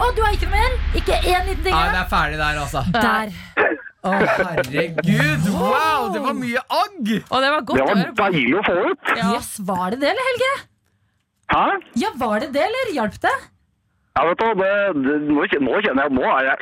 Å, 0.00 0.08
du 0.16 0.22
har 0.24 0.32
ikke 0.32 0.48
noe 0.48 0.56
mer? 0.56 0.74
Ikke 0.96 1.20
én 1.20 1.46
liten 1.50 1.62
ting? 1.68 1.74
Nei, 1.74 1.86
det 1.92 2.00
er 2.00 2.10
ferdig 2.10 2.40
der, 2.40 2.60
altså. 2.64 2.84
Der. 2.96 3.79
Å, 4.00 4.10
herregud! 4.16 5.46
Wow, 5.52 6.06
det 6.14 6.20
var 6.24 6.36
mye 6.38 6.60
agg! 6.72 7.10
Og 7.28 7.42
det 7.44 7.50
var 7.52 7.64
godt 7.68 7.76
Det 7.76 7.82
å 7.84 7.88
var 7.90 7.98
høre 8.00 8.12
på. 8.16 8.28
deilig 8.32 8.54
å 8.56 8.62
få 8.64 8.76
ut. 8.88 9.10
Yes, 9.20 9.50
var 9.68 9.90
det 9.92 9.98
det, 10.04 10.12
eller, 10.14 10.28
Helge? 10.30 10.52
Hæ? 11.50 11.64
Ja, 12.00 12.12
var 12.22 12.40
det 12.44 12.48
det, 12.54 12.62
eller 12.68 12.92
hjalp 12.96 13.18
det? 13.26 13.34
Ja, 14.16 14.24
vet 14.30 14.40
du, 14.40 14.44
hva, 14.46 14.54
det, 14.62 14.70
det, 15.04 15.18
nå, 15.28 15.44
kjen- 15.52 15.66
nå 15.68 15.76
kjenner 15.84 16.06
jeg 16.06 16.12
at 16.12 16.16
nå 16.16 16.24
er 16.32 16.48
jeg 16.48 16.58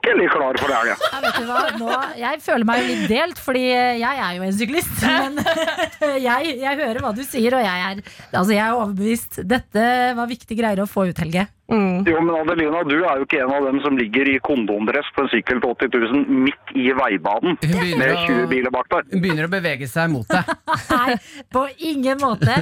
skikkelig 0.00 0.28
klar 0.32 0.56
for 0.58 0.68
det 0.72 0.76
helga. 0.80 0.96
Ja, 1.12 1.20
vet 1.24 1.38
du 1.38 1.46
hva? 1.48 1.60
Nå, 1.80 2.00
jeg 2.20 2.40
føler 2.44 2.66
meg 2.68 2.80
jo 2.82 2.88
litt 2.90 3.06
delt, 3.10 3.38
fordi 3.44 3.64
jeg 3.70 4.24
er 4.26 4.34
jo 4.38 4.46
en 4.48 4.56
syklist. 4.56 4.98
Men 5.04 5.38
jeg, 6.28 6.56
jeg 6.64 6.80
hører 6.82 7.00
hva 7.04 7.14
du 7.16 7.22
sier, 7.26 7.56
og 7.58 7.64
jeg 7.64 7.86
er, 7.90 8.02
altså 8.32 8.52
jeg 8.56 8.64
er 8.66 8.76
overbevist. 8.80 9.40
Dette 9.50 9.86
var 10.18 10.30
viktige 10.30 10.60
greier 10.62 10.82
å 10.84 10.88
få 10.90 11.08
ut, 11.10 11.18
Helge. 11.24 11.46
Jo, 11.70 12.16
men 12.18 12.32
Adelina, 12.34 12.80
du 12.82 12.96
er 13.06 13.20
jo 13.20 13.26
ikke 13.28 13.44
en 13.44 13.52
av 13.54 13.62
dem 13.68 13.76
som 13.84 13.94
ligger 13.94 14.26
i 14.26 14.40
kondomdress 14.42 15.06
på 15.14 15.22
en 15.22 15.28
sykkel 15.30 15.60
til 15.62 15.70
80 15.86 16.00
000 16.02 16.40
midt 16.48 16.72
i 16.74 16.88
veibanen 16.98 17.54
med 17.62 18.10
å- 18.10 18.24
20 18.26 18.48
biler 18.50 18.72
bak 18.74 18.88
der. 18.90 19.04
Hun 19.12 19.22
begynner 19.22 19.46
å 19.46 19.52
bevege 19.52 19.86
seg 19.86 20.10
mot 20.10 20.26
deg. 20.26 20.50
Nei, 20.96 21.14
på 21.54 21.62
ingen 21.92 22.18
måte. 22.24 22.56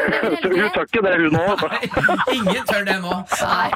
Hun 0.44 0.68
tør 0.74 0.84
ikke 0.84 1.00
det, 1.06 1.14
hun 1.22 1.38
òg. 1.40 1.64
Ingen 2.34 2.68
tør 2.68 2.84
det 2.84 2.98
nå. 3.00 3.16
Nei, 3.40 3.70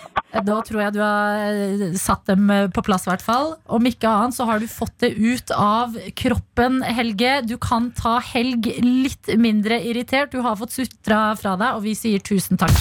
da 0.51 0.59
tror 0.69 0.83
jeg 0.85 0.95
du 0.99 1.01
har 1.01 1.97
satt 2.01 2.29
dem 2.29 2.53
på 2.77 2.85
plass, 2.85 3.04
i 3.07 3.13
hvert 3.13 3.25
fall. 3.25 3.55
Om 3.67 3.89
ikke 3.91 4.11
annet 4.11 4.37
så 4.37 4.47
har 4.49 4.63
du 4.63 4.69
fått 4.71 4.97
det 5.05 5.15
ut 5.17 5.55
av 5.57 5.97
kroppen, 6.19 6.83
Helge. 6.85 7.41
Du 7.49 7.57
kan 7.61 7.91
ta 7.97 8.19
helg 8.25 8.71
litt 8.85 9.31
mindre 9.41 9.81
irritert. 9.85 10.33
Du 10.35 10.43
har 10.45 10.59
fått 10.61 10.75
sutra 10.77 11.27
fra 11.39 11.57
deg, 11.61 11.79
og 11.79 11.85
vi 11.87 11.95
sier 11.99 12.23
tusen 12.25 12.61
takk. 12.61 12.75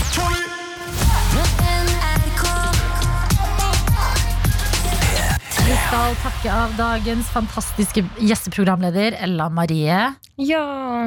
Vi 5.64 5.76
skal 5.80 6.16
takke 6.20 6.52
av 6.52 6.74
dagens 6.76 7.30
fantastiske 7.32 8.04
gjesteprogramleder 8.20 9.16
Ella 9.24 9.48
Marie. 9.50 10.10
Ja. 10.36 10.66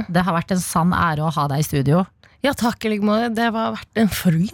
Det 0.09 0.23
har 0.25 0.37
vært 0.37 0.55
en 0.55 0.63
sann 0.63 0.95
ære 0.97 1.27
å 1.27 1.33
ha 1.35 1.45
deg 1.53 1.61
i 1.61 1.67
studio. 1.67 2.07
Ja, 2.45 2.53
takk 2.55 2.85
i 2.85 2.91
like 2.93 3.05
måte. 3.07 3.31
Det 3.35 3.47
har 3.49 3.73
vært 3.75 4.01
en 4.03 4.11
fryd. 4.13 4.53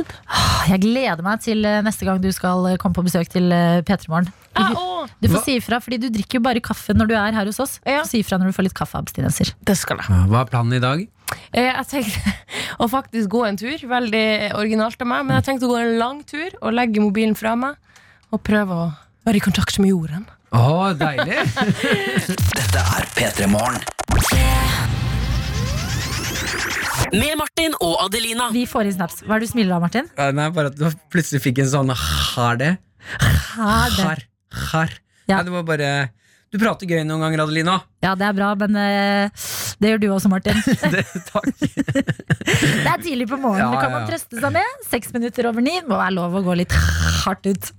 Jeg 0.70 0.80
gleder 0.84 1.22
meg 1.26 1.40
til 1.44 1.64
eh, 1.66 1.80
neste 1.84 2.06
gang 2.06 2.20
du 2.22 2.28
skal 2.32 2.66
eh, 2.70 2.76
komme 2.80 2.94
på 2.96 3.04
besøk 3.06 3.28
til 3.32 3.50
eh, 3.52 3.80
P3 3.86 4.08
Morgen. 4.12 4.30
Ah, 4.54 4.70
Du, 5.18 5.26
får 5.28 5.38
Hva? 5.38 5.42
si 5.44 5.56
ifra, 5.58 5.80
fordi 5.82 5.98
du 6.04 6.06
drikker 6.14 6.38
jo 6.38 6.44
bare 6.44 6.60
kaffe 6.62 6.94
når 6.94 7.08
du 7.10 7.14
er 7.18 7.34
her 7.34 7.48
hos 7.50 7.58
oss. 7.62 7.78
Ja. 7.88 8.04
Si 8.06 8.20
ifra 8.22 8.38
når 8.38 8.52
du 8.52 8.56
får 8.56 8.68
litt 8.68 8.76
kaffeabstinenser. 8.78 9.52
Det 9.66 9.76
skal 9.80 9.98
jeg. 10.02 10.22
Hva 10.30 10.44
er 10.44 10.50
planen 10.52 10.76
i 10.78 10.82
dag? 10.82 11.02
Eh, 11.52 11.68
Jeg 11.72 11.86
tenkte 11.90 12.34
å 12.84 12.88
faktisk 12.92 13.28
gå 13.34 13.44
en 13.48 13.58
tur. 13.60 13.86
Veldig 13.90 14.24
originalt 14.58 15.00
av 15.02 15.10
meg. 15.12 15.26
Men 15.26 15.40
jeg 15.40 15.48
tenkte 15.50 15.66
å 15.68 15.74
gå 15.74 15.80
en 15.82 15.96
lang 16.00 16.22
tur 16.28 16.54
og 16.62 16.72
legge 16.78 17.02
mobilen 17.02 17.34
fra 17.38 17.56
meg. 17.58 17.76
Og 18.32 18.40
prøve 18.46 18.78
å 18.86 18.88
være 19.26 19.42
i 19.42 19.44
kontakt 19.44 19.78
med 19.82 19.92
jorden. 19.92 20.24
Å, 20.52 20.92
deilig! 20.96 21.42
Dette 22.58 22.82
er 22.98 23.08
P3 23.16 23.48
Morgen. 23.52 23.80
Med 27.12 27.36
Martin 27.40 27.76
og 27.80 27.98
Adelina. 28.06 28.48
Vi 28.54 28.64
får 28.68 28.88
inn 28.88 28.96
snaps. 28.96 29.22
Hva 29.26 29.36
er 29.36 29.42
det 29.42 29.50
du 29.50 29.52
smiler 29.52 29.76
av, 29.76 29.84
Martin? 29.84 30.08
Ja, 30.18 30.30
Nei, 30.34 30.48
bare 30.54 30.72
at 30.72 30.78
du 30.78 30.86
plutselig 31.12 31.42
fikk 31.44 31.62
en 31.64 31.70
sånn 31.72 31.92
har 31.92 32.58
det. 32.60 32.72
Har 33.52 33.92
det. 33.92 34.02
Har. 34.02 34.26
Har. 34.72 34.98
Ja. 35.26 35.38
Nei, 35.38 35.44
det 35.48 35.54
var 35.54 35.64
bare 35.66 35.88
Du 36.52 36.58
prater 36.60 36.88
gøy 36.88 37.00
noen 37.08 37.22
ganger, 37.24 37.44
Adelina. 37.46 37.78
Ja, 38.04 38.12
det 38.18 38.26
er 38.28 38.36
bra, 38.36 38.50
men 38.60 38.76
eh, 38.76 39.44
det 39.80 39.92
gjør 39.92 40.02
du 40.02 40.08
også, 40.12 40.30
Martin. 40.32 40.58
Det, 40.94 41.04
takk. 41.30 41.48
Det 41.62 42.90
er 42.90 43.00
tidlig 43.00 43.28
på 43.30 43.38
morgenen. 43.40 43.64
Ja, 43.64 43.70
det 43.72 43.80
kan 43.80 43.94
man 43.94 44.04
ja. 44.04 44.08
trøste 44.12 44.42
seg 44.42 44.52
med. 44.58 44.82
Seks 44.90 45.14
minutter 45.16 45.48
over 45.48 45.64
ni 45.64 45.78
må 45.86 45.96
være 45.96 46.16
lov 46.18 46.36
å 46.36 46.44
gå 46.44 46.58
litt 46.60 46.76
hardt 47.24 47.48
ut. 47.48 47.72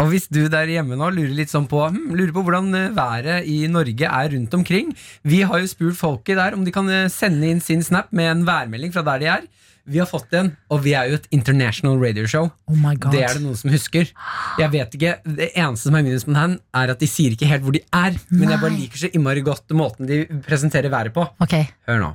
Og 0.00 0.12
hvis 0.12 0.28
du 0.32 0.44
der 0.52 0.70
hjemme 0.70 0.96
nå 0.98 1.10
lurer 1.14 1.34
litt 1.36 1.52
sånn 1.52 1.68
på 1.70 1.80
hm, 1.84 2.12
Lurer 2.16 2.32
på 2.34 2.44
hvordan 2.46 2.70
eh, 2.78 2.92
været 2.96 3.48
i 3.48 3.64
Norge 3.70 4.08
er 4.08 4.30
rundt 4.34 4.54
omkring 4.56 4.92
Vi 5.28 5.42
har 5.48 5.62
jo 5.62 5.70
spurt 5.70 5.98
folket 5.98 6.38
der 6.40 6.56
om 6.56 6.64
de 6.66 6.74
kan 6.74 6.88
eh, 6.92 7.10
sende 7.12 7.50
inn 7.50 7.60
sin 7.64 7.84
snap 7.84 8.12
med 8.14 8.30
en 8.30 8.46
værmelding 8.48 8.94
fra 8.94 9.04
der 9.06 9.22
de 9.22 9.28
er. 9.32 9.44
Vi 9.84 9.98
har 9.98 10.06
fått 10.06 10.30
en, 10.38 10.52
og 10.70 10.84
vi 10.84 10.92
er 10.94 11.08
jo 11.10 11.16
et 11.18 11.24
international 11.34 11.98
radio 11.98 12.26
show. 12.30 12.46
Oh 12.70 12.76
my 12.78 12.94
god. 12.94 13.16
Det 13.16 13.24
er 13.26 13.34
det 13.34 13.42
noen 13.42 13.58
som 13.58 13.72
husker. 13.72 14.12
Jeg 14.60 14.70
vet 14.70 14.94
ikke, 14.94 15.16
Det 15.26 15.48
eneste 15.58 15.88
som 15.88 15.98
er 15.98 16.06
minus 16.06 16.26
med 16.28 16.38
den, 16.38 16.56
er 16.70 16.94
at 16.94 17.02
de 17.02 17.10
sier 17.10 17.34
ikke 17.34 17.50
helt 17.50 17.66
hvor 17.66 17.74
de 17.74 17.82
er. 17.90 18.14
Men 18.30 18.54
jeg 18.54 18.62
bare 18.62 18.76
liker 18.76 19.02
så 19.02 19.10
innmari 19.10 19.42
godt 19.42 19.74
måten 19.74 20.06
de 20.06 20.22
presenterer 20.46 20.92
været 20.92 21.14
på. 21.16 21.26
Okay. 21.42 21.66
Hør 21.90 21.98
nå. 22.06 22.14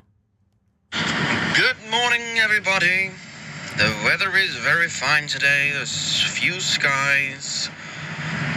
Good 1.59 1.79
morning, 1.91 2.39
everybody. 2.39 3.26
The 3.77 3.89
weather 4.05 4.31
is 4.35 4.55
very 4.57 4.89
fine 4.89 5.27
today. 5.27 5.71
There's 5.73 6.23
few 6.39 6.59
skies, 6.59 7.69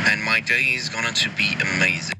and 0.08 0.22
my 0.24 0.40
day 0.40 0.62
is 0.78 0.88
going 0.88 1.12
to 1.12 1.28
be 1.36 1.48
amazing. 1.60 2.16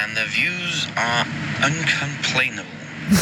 And 0.00 0.16
the 0.16 0.24
views 0.38 0.86
are 0.96 1.24
uncomplainable. 1.68 2.70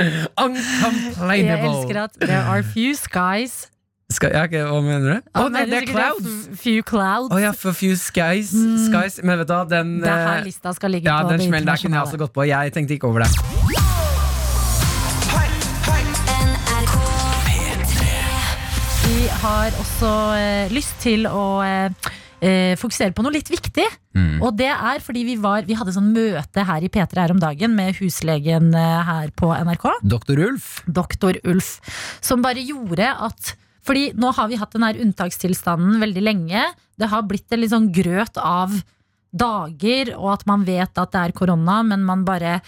Jeg 0.00 0.26
Uncomplainable. 0.38 1.74
elsker 1.84 2.02
at 2.02 2.10
there 2.20 2.40
are 2.42 2.62
few 2.62 2.94
skies. 2.94 3.68
Skal, 4.10 4.30
ja, 4.34 4.42
okay, 4.48 4.64
hva 4.66 4.80
mener 4.82 5.12
du? 5.12 5.18
Å, 5.38 5.44
oh, 5.44 5.48
nei, 5.54 5.66
det 5.70 5.82
er 5.84 5.86
clouds. 5.86 6.48
Few 6.58 6.82
clouds. 6.82 7.30
Å 7.30 7.38
ja, 7.38 7.52
for 7.54 7.76
few 7.76 7.94
skies. 8.00 8.50
skies. 8.88 9.20
Men 9.22 9.38
vet 9.42 9.46
du 9.46 9.54
hva, 9.54 9.62
den 9.70 10.00
Det 10.00 10.08
er 10.10 10.24
her 10.24 10.40
eh, 10.40 10.48
lista 10.48 10.72
skal 10.74 10.96
ligge 10.96 11.06
Ja, 11.12 11.20
på 11.22 11.30
den 11.36 11.44
det 11.44 11.46
smellen 11.52 11.68
der 11.70 11.78
kunne 11.84 12.00
jeg 12.00 12.08
også 12.08 12.18
gått 12.24 12.34
på. 12.34 12.48
Jeg 12.48 12.74
tenkte 12.74 12.96
ikke 12.96 13.12
over 13.12 13.28
det. 13.28 13.89
Har 19.40 19.76
også 19.80 20.10
eh, 20.36 20.72
lyst 20.74 20.98
til 21.02 21.24
å 21.28 21.44
eh, 21.64 22.10
eh, 22.44 22.74
fokusere 22.80 23.14
på 23.16 23.24
noe 23.24 23.34
litt 23.34 23.50
viktig. 23.52 23.86
Og 24.44 24.52
det 24.58 24.68
er 24.72 25.02
fordi 25.04 25.24
vi, 25.28 25.36
var, 25.40 25.64
vi 25.68 25.76
hadde 25.78 25.94
sånn 25.94 26.10
møte 26.14 26.64
her 26.66 26.84
i 26.84 26.90
P3 26.92 27.22
her 27.22 27.34
om 27.34 27.40
dagen 27.40 27.76
med 27.76 27.96
huslegen 28.00 28.72
eh, 28.76 29.00
her 29.06 29.32
på 29.36 29.52
NRK. 29.54 29.86
Doktor 30.02 30.40
Ulf. 30.48 30.70
Doktor 30.86 31.40
Ulf. 31.48 31.76
Som 32.24 32.44
bare 32.44 32.64
gjorde 32.64 33.12
at 33.28 33.54
Fordi 33.86 34.10
nå 34.12 34.28
har 34.36 34.50
vi 34.50 34.58
hatt 34.60 34.74
den 34.76 34.84
her 34.84 34.98
unntakstilstanden 35.00 36.02
veldig 36.02 36.24
lenge. 36.24 36.66
Det 37.00 37.08
har 37.08 37.24
blitt 37.24 37.48
en 37.52 37.62
litt 37.62 37.72
sånn 37.72 37.88
grøt 37.96 38.36
av 38.36 38.74
dager, 39.30 40.10
og 40.18 40.34
at 40.34 40.44
man 40.50 40.66
vet 40.66 40.98
at 40.98 41.14
det 41.14 41.22
er 41.22 41.32
korona, 41.32 41.80
men 41.86 42.02
man 42.04 42.26
bare 42.26 42.58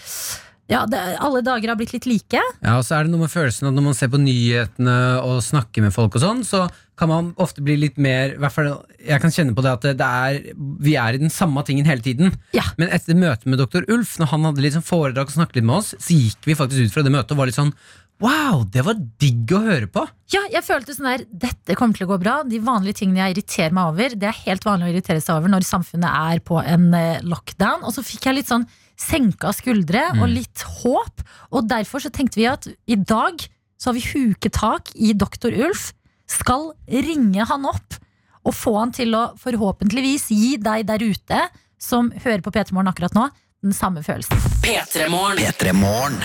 Ja, 0.72 0.84
det, 0.88 1.00
Alle 1.22 1.42
dager 1.44 1.72
har 1.72 1.78
blitt 1.80 1.92
litt 1.94 2.08
like. 2.08 2.40
Ja, 2.62 2.78
og 2.78 2.86
så 2.86 2.96
er 2.96 3.04
det 3.04 3.12
noe 3.12 3.26
med 3.26 3.32
følelsen 3.32 3.68
at 3.68 3.76
når 3.76 3.86
man 3.90 3.98
ser 3.98 4.10
på 4.12 4.20
nyhetene 4.22 4.96
og 5.20 5.42
snakker 5.44 5.84
med 5.84 5.94
folk 5.94 6.16
og 6.16 6.24
sånn, 6.24 6.42
så 6.48 6.66
kan 6.98 7.10
man 7.10 7.30
ofte 7.40 7.64
bli 7.64 7.74
litt 7.80 7.96
mer 8.00 8.36
i 8.36 8.40
hvert 8.40 8.54
fall, 8.54 8.68
Jeg 9.02 9.18
kan 9.22 9.32
kjenne 9.34 9.56
på 9.56 9.64
det 9.64 9.72
at 9.72 9.86
det, 9.86 9.94
det 9.98 10.06
er, 10.06 10.52
vi 10.84 10.94
er 11.00 11.16
i 11.16 11.22
den 11.22 11.32
samme 11.32 11.64
tingen 11.66 11.88
hele 11.88 12.04
tiden. 12.04 12.36
Ja. 12.54 12.64
Men 12.78 12.92
etter 12.94 13.18
møtet 13.18 13.48
med 13.50 13.58
doktor 13.58 13.86
Ulf, 13.90 14.18
når 14.20 14.30
han 14.34 14.46
hadde 14.48 14.62
litt 14.64 14.76
sånn 14.76 14.86
foredrag 14.86 15.32
og 15.32 15.34
snakket 15.34 15.60
litt 15.60 15.68
med 15.68 15.80
oss, 15.80 15.94
så 15.98 16.14
gikk 16.14 16.46
vi 16.46 16.58
faktisk 16.58 16.86
ut 16.86 16.94
fra 16.94 17.04
det 17.06 17.14
møtet 17.14 17.34
og 17.34 17.42
var 17.42 17.50
litt 17.50 17.58
sånn 17.58 17.74
Wow, 18.22 18.60
det 18.70 18.84
var 18.86 19.00
digg 19.18 19.50
å 19.50 19.64
høre 19.64 19.88
på! 19.90 20.04
Ja, 20.30 20.44
jeg 20.52 20.62
følte 20.62 20.94
sånn 20.94 21.08
der, 21.08 21.24
Dette 21.26 21.74
kommer 21.74 21.96
til 21.96 22.06
å 22.06 22.12
gå 22.12 22.20
bra. 22.22 22.36
De 22.46 22.60
vanlige 22.62 23.00
tingene 23.00 23.24
jeg 23.24 23.34
irriterer 23.34 23.74
meg 23.74 23.90
over, 23.90 24.14
det 24.14 24.28
er 24.28 24.42
helt 24.44 24.66
vanlig 24.68 24.86
å 24.86 24.92
irritere 24.92 25.24
seg 25.24 25.40
over 25.40 25.50
når 25.50 25.66
samfunnet 25.66 26.06
er 26.36 26.42
på 26.46 26.60
en 26.62 26.86
eh, 26.94 27.24
lockdown. 27.26 27.82
Og 27.82 27.96
så 27.96 28.04
fikk 28.06 28.28
jeg 28.28 28.38
litt 28.38 28.52
sånn 28.52 28.68
senka 28.98 29.52
skuldre 29.56 30.04
og 30.12 30.26
Mm. 30.28 30.34
litt 30.34 30.62
håp. 30.82 31.22
Og 31.52 31.68
derfor 31.68 32.00
så 32.00 32.10
tenkte 32.10 32.36
vi 32.36 32.46
at 32.46 32.66
i 32.86 32.96
dag 32.96 33.38
så 33.78 33.90
har 33.90 33.94
vi 33.94 34.06
huket 34.12 34.52
tak 34.52 34.90
i 34.94 35.12
Doktor 35.12 35.50
Ulf. 35.52 35.92
Skal 36.28 36.72
ringe 36.88 37.44
han 37.44 37.64
opp 37.66 37.98
og 38.44 38.54
få 38.54 38.78
han 38.78 38.92
til 38.92 39.12
å 39.14 39.36
forhåpentligvis 39.38 40.28
gi 40.30 40.56
deg 40.56 40.86
der 40.86 40.98
ute 40.98 41.48
som 41.78 42.10
hører 42.10 42.40
på 42.42 42.50
P3 42.54 42.72
Morgen 42.72 42.88
akkurat 42.92 43.14
nå, 43.14 43.28
den 43.62 43.72
samme 43.72 44.02
følelsen. 44.02 44.38
P3morgen. 44.62 46.16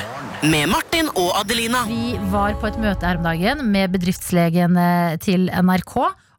Med 0.43 0.69
Martin 0.69 1.09
og 1.15 1.33
Adelina. 1.39 1.83
Vi 1.89 2.17
var 2.31 2.53
på 2.61 2.67
et 2.69 2.77
møte 2.81 3.05
her 3.05 3.17
om 3.17 3.23
dagen 3.25 3.61
med 3.71 3.91
bedriftslegen 3.93 4.77
eh, 4.77 5.17
til 5.17 5.49
NRK. 5.49 5.95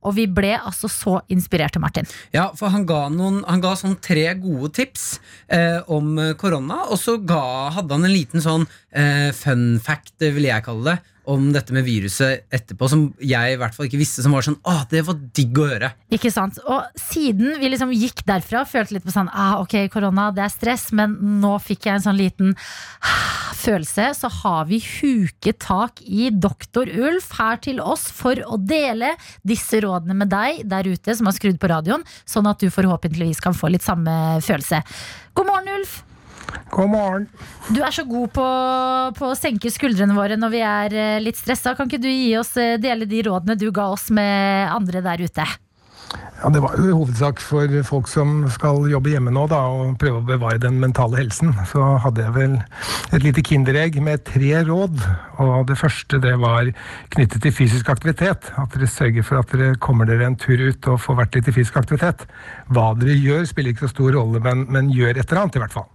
Og 0.09 0.17
vi 0.17 0.25
ble 0.31 0.55
altså 0.57 0.89
så 0.91 1.19
inspirerte, 1.33 1.81
Martin. 1.83 2.09
Ja, 2.33 2.49
for 2.57 2.73
han 2.73 2.87
ga, 2.89 3.05
noen, 3.13 3.43
han 3.49 3.63
ga 3.65 3.75
sånn 3.77 3.99
tre 4.05 4.25
gode 4.41 4.73
tips 4.79 5.07
eh, 5.53 5.85
om 5.93 6.17
eh, 6.23 6.35
korona, 6.41 6.87
og 6.89 6.97
så 7.01 7.19
ga, 7.21 7.69
hadde 7.77 7.99
han 7.99 8.09
en 8.09 8.15
liten 8.15 8.45
sånn 8.45 8.65
eh, 8.91 9.29
fun 9.37 9.77
fact, 9.85 10.17
vil 10.25 10.49
jeg 10.49 10.65
kalle 10.67 10.95
det, 10.95 11.15
om 11.29 11.51
dette 11.53 11.75
med 11.77 11.85
viruset 11.87 12.47
etterpå, 12.55 12.89
som 12.91 13.05
jeg 13.21 13.55
i 13.55 13.59
hvert 13.61 13.75
fall 13.77 13.89
ikke 13.89 14.01
visste, 14.01 14.25
som 14.25 14.35
var 14.35 14.47
sånn 14.47 14.59
Å, 14.69 14.81
det 14.91 15.03
var 15.07 15.19
digg 15.37 15.61
å 15.61 15.67
høre. 15.69 15.91
Ikke 16.15 16.33
sant? 16.33 16.61
Og 16.65 16.87
siden 16.99 17.59
vi 17.61 17.71
liksom 17.71 17.93
gikk 17.93 18.25
derfra, 18.29 18.65
følte 18.69 18.97
litt 18.97 19.07
på 19.07 19.15
sånn 19.15 19.31
ah, 19.33 19.59
Ok, 19.63 19.77
korona, 19.93 20.31
det 20.35 20.47
er 20.47 20.55
stress, 20.55 20.89
men 20.97 21.17
nå 21.43 21.55
fikk 21.63 21.89
jeg 21.89 21.99
en 21.99 22.07
sånn 22.09 22.19
liten 22.19 22.55
ah, 22.57 23.53
følelse. 23.59 24.11
Så 24.17 24.33
har 24.41 24.69
vi 24.71 24.81
huket 24.81 25.61
tak 25.67 26.03
i 26.05 26.31
Doktor 26.33 26.89
Ulf 26.89 27.31
her 27.39 27.61
til 27.65 27.83
oss 27.85 28.09
for 28.15 28.41
å 28.49 28.61
dele 28.61 29.15
disse 29.47 29.83
rådene 29.85 30.17
med 30.19 30.33
deg 30.33 30.65
der 30.69 30.89
ute 30.89 31.17
som 31.19 31.29
har 31.29 31.37
skrudd 31.37 31.61
på 31.61 31.71
radioen, 31.71 32.07
sånn 32.29 32.49
at 32.49 32.63
du 32.63 32.73
forhåpentligvis 32.73 33.45
kan 33.45 33.57
få 33.57 33.73
litt 33.75 33.85
samme 33.87 34.39
følelse. 34.45 34.81
God 35.37 35.53
morgen, 35.53 35.75
Ulf. 35.77 36.03
God 36.73 36.91
morgen. 36.93 37.29
Du 37.69 37.81
er 37.83 37.95
så 37.95 38.05
god 38.09 38.33
på, 38.37 38.49
på 39.19 39.31
å 39.31 39.39
senke 39.39 39.73
skuldrene 39.73 40.17
våre 40.17 40.39
når 40.41 40.53
vi 40.55 40.65
er 40.65 40.99
eh, 40.99 41.23
litt 41.23 41.39
stressa. 41.41 41.75
Kan 41.77 41.91
ikke 41.91 42.03
du 42.03 42.11
gi 42.11 42.35
oss 42.39 42.55
eh, 42.61 42.77
dele 42.81 43.09
de 43.09 43.25
rådene 43.27 43.59
du 43.59 43.71
ga 43.75 43.91
oss 43.95 44.09
med 44.15 44.69
andre 44.73 45.05
der 45.05 45.25
ute? 45.27 45.49
Ja, 46.39 46.49
Det 46.55 46.61
var 46.63 46.77
jo 46.79 46.87
i 46.87 46.95
hovedsak 46.95 47.41
for 47.43 47.73
folk 47.83 48.07
som 48.07 48.45
skal 48.55 48.85
jobbe 48.87 49.11
hjemme 49.11 49.33
nå 49.35 49.49
da, 49.51 49.59
og 49.75 49.97
prøve 49.99 50.21
å 50.21 50.27
bevare 50.27 50.61
den 50.63 50.79
mentale 50.79 51.19
helsen. 51.19 51.51
Så 51.67 51.83
hadde 52.05 52.23
jeg 52.23 52.35
vel 52.37 52.55
et 53.11 53.25
lite 53.25 53.43
kinderegg 53.43 53.99
med 54.05 54.23
tre 54.29 54.63
råd. 54.69 55.03
Og 55.43 55.67
Det 55.67 55.79
første 55.81 56.21
det 56.23 56.37
var 56.39 56.71
knyttet 57.15 57.43
til 57.43 57.55
fysisk 57.55 57.91
aktivitet. 57.91 58.53
At 58.55 58.71
dere 58.75 58.87
sørger 58.87 59.27
for 59.27 59.43
at 59.43 59.51
dere 59.51 59.75
kommer 59.83 60.07
dere 60.07 60.31
en 60.31 60.39
tur 60.39 60.63
ut 60.63 60.91
og 60.93 61.03
får 61.03 61.19
vært 61.25 61.41
litt 61.41 61.51
i 61.51 61.57
fysisk 61.59 61.77
aktivitet. 61.83 62.23
Hva 62.69 62.91
dere 62.99 63.17
gjør 63.17 63.47
spiller 63.49 63.75
ikke 63.75 63.87
så 63.87 63.95
stor 63.95 64.17
rolle, 64.19 64.43
men, 64.45 64.67
men 64.73 64.91
gjør 64.93 65.17
et 65.17 65.25
eller 65.25 65.45
annet 65.45 65.57
i 65.57 65.63
hvert 65.63 65.77
fall. 65.77 65.89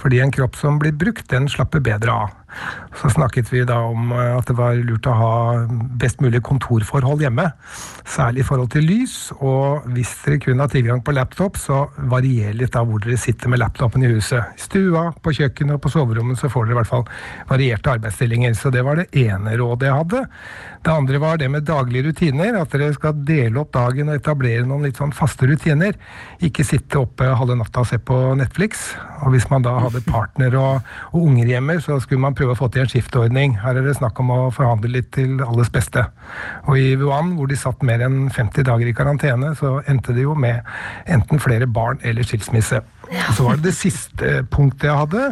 Fordi 0.00 0.20
en 0.22 0.34
kropp 0.34 0.58
som 0.58 0.78
blir 0.82 0.94
brukt, 0.96 1.26
den 1.32 1.48
slapper 1.50 1.82
bedre 1.84 2.14
av. 2.14 2.36
Så 2.98 3.10
snakket 3.14 3.52
vi 3.52 3.62
da 3.66 3.78
om 3.86 4.10
eh, 4.12 4.32
at 4.34 4.48
det 4.50 4.56
var 4.58 4.78
lurt 4.78 5.06
å 5.06 5.14
ha 5.14 5.34
best 6.00 6.20
mulig 6.22 6.42
kontorforhold 6.46 7.22
hjemme. 7.22 7.46
Særlig 8.08 8.42
i 8.42 8.46
forhold 8.46 8.72
til 8.74 8.86
lys. 8.88 9.16
Og 9.38 9.86
hvis 9.94 10.12
dere 10.24 10.40
kun 10.42 10.62
har 10.62 10.72
tilgang 10.72 11.02
på 11.06 11.14
laptop, 11.14 11.58
så 11.60 11.84
varierer 12.10 12.58
litt 12.58 12.76
av 12.78 12.90
hvor 12.90 13.02
dere 13.04 13.18
sitter 13.20 13.52
med 13.52 13.62
laptopen 13.62 14.04
i 14.04 14.10
huset. 14.10 14.58
I 14.58 14.64
stua, 14.66 15.06
på 15.22 15.34
kjøkkenet 15.38 15.78
og 15.78 15.84
på 15.84 15.94
soverommet 15.94 16.40
så 16.40 16.50
får 16.52 16.66
dere 16.66 16.76
i 16.76 16.80
hvert 16.80 16.90
fall 16.90 17.06
varierte 17.50 17.94
arbeidsstillinger. 17.94 18.58
Så 18.58 18.74
det 18.74 18.84
var 18.86 19.00
det 19.00 19.10
ene 19.22 19.56
rådet 19.60 19.90
jeg 19.90 20.00
hadde. 20.02 20.24
Det 20.80 20.92
andre 20.92 21.18
var 21.20 21.36
det 21.36 21.48
med 21.52 21.66
daglige 21.68 22.06
rutiner. 22.08 22.56
At 22.56 22.72
dere 22.72 22.94
skal 22.96 23.18
dele 23.28 23.60
opp 23.60 23.74
dagen 23.76 24.08
og 24.08 24.16
etablere 24.16 24.64
noen 24.64 24.86
litt 24.88 24.96
sånn 25.00 25.12
faste 25.12 25.44
rutiner. 25.50 25.96
Ikke 26.40 26.64
sitte 26.64 27.02
oppe 27.02 27.28
halve 27.36 27.58
natta 27.60 27.82
og 27.82 27.90
se 27.90 27.98
på 28.00 28.16
Netflix. 28.40 28.94
Og 29.20 29.34
hvis 29.34 29.50
man 29.52 29.66
da 29.66 29.74
hadde 29.84 30.00
partner 30.08 30.56
og, 30.56 30.88
og 31.12 31.26
unger 31.26 31.52
hjemme, 31.52 31.76
så 31.84 31.98
skulle 32.00 32.24
man 32.24 32.36
prøve 32.38 32.56
å 32.56 32.60
få 32.62 32.70
til 32.72 32.86
en 32.86 32.92
skiftordning. 32.92 33.58
Her 33.60 33.76
er 33.76 33.84
det 33.84 33.98
snakk 33.98 34.22
om 34.24 34.32
å 34.32 34.38
forhandle 34.56 34.94
litt 34.94 35.10
til 35.18 35.42
alles 35.44 35.68
beste. 35.74 36.06
Og 36.64 36.80
i 36.80 36.94
Wuhan, 36.96 37.34
hvor 37.36 37.50
de 37.50 37.60
satt 37.60 37.84
mer 37.84 38.00
enn 38.06 38.30
50 38.32 38.64
dager 38.70 38.88
i 38.88 38.96
karantene, 38.96 39.52
så 39.60 39.82
endte 39.84 40.16
det 40.16 40.24
jo 40.24 40.38
med 40.38 40.64
enten 41.12 41.44
flere 41.44 41.68
barn 41.68 42.00
eller 42.00 42.24
skilsmisse. 42.24 42.80
Og 43.10 43.32
så 43.36 43.46
var 43.46 43.58
det 43.58 43.70
det 43.70 43.76
siste 43.76 44.34
punktet 44.52 44.88
jeg 44.90 45.00
hadde, 45.00 45.24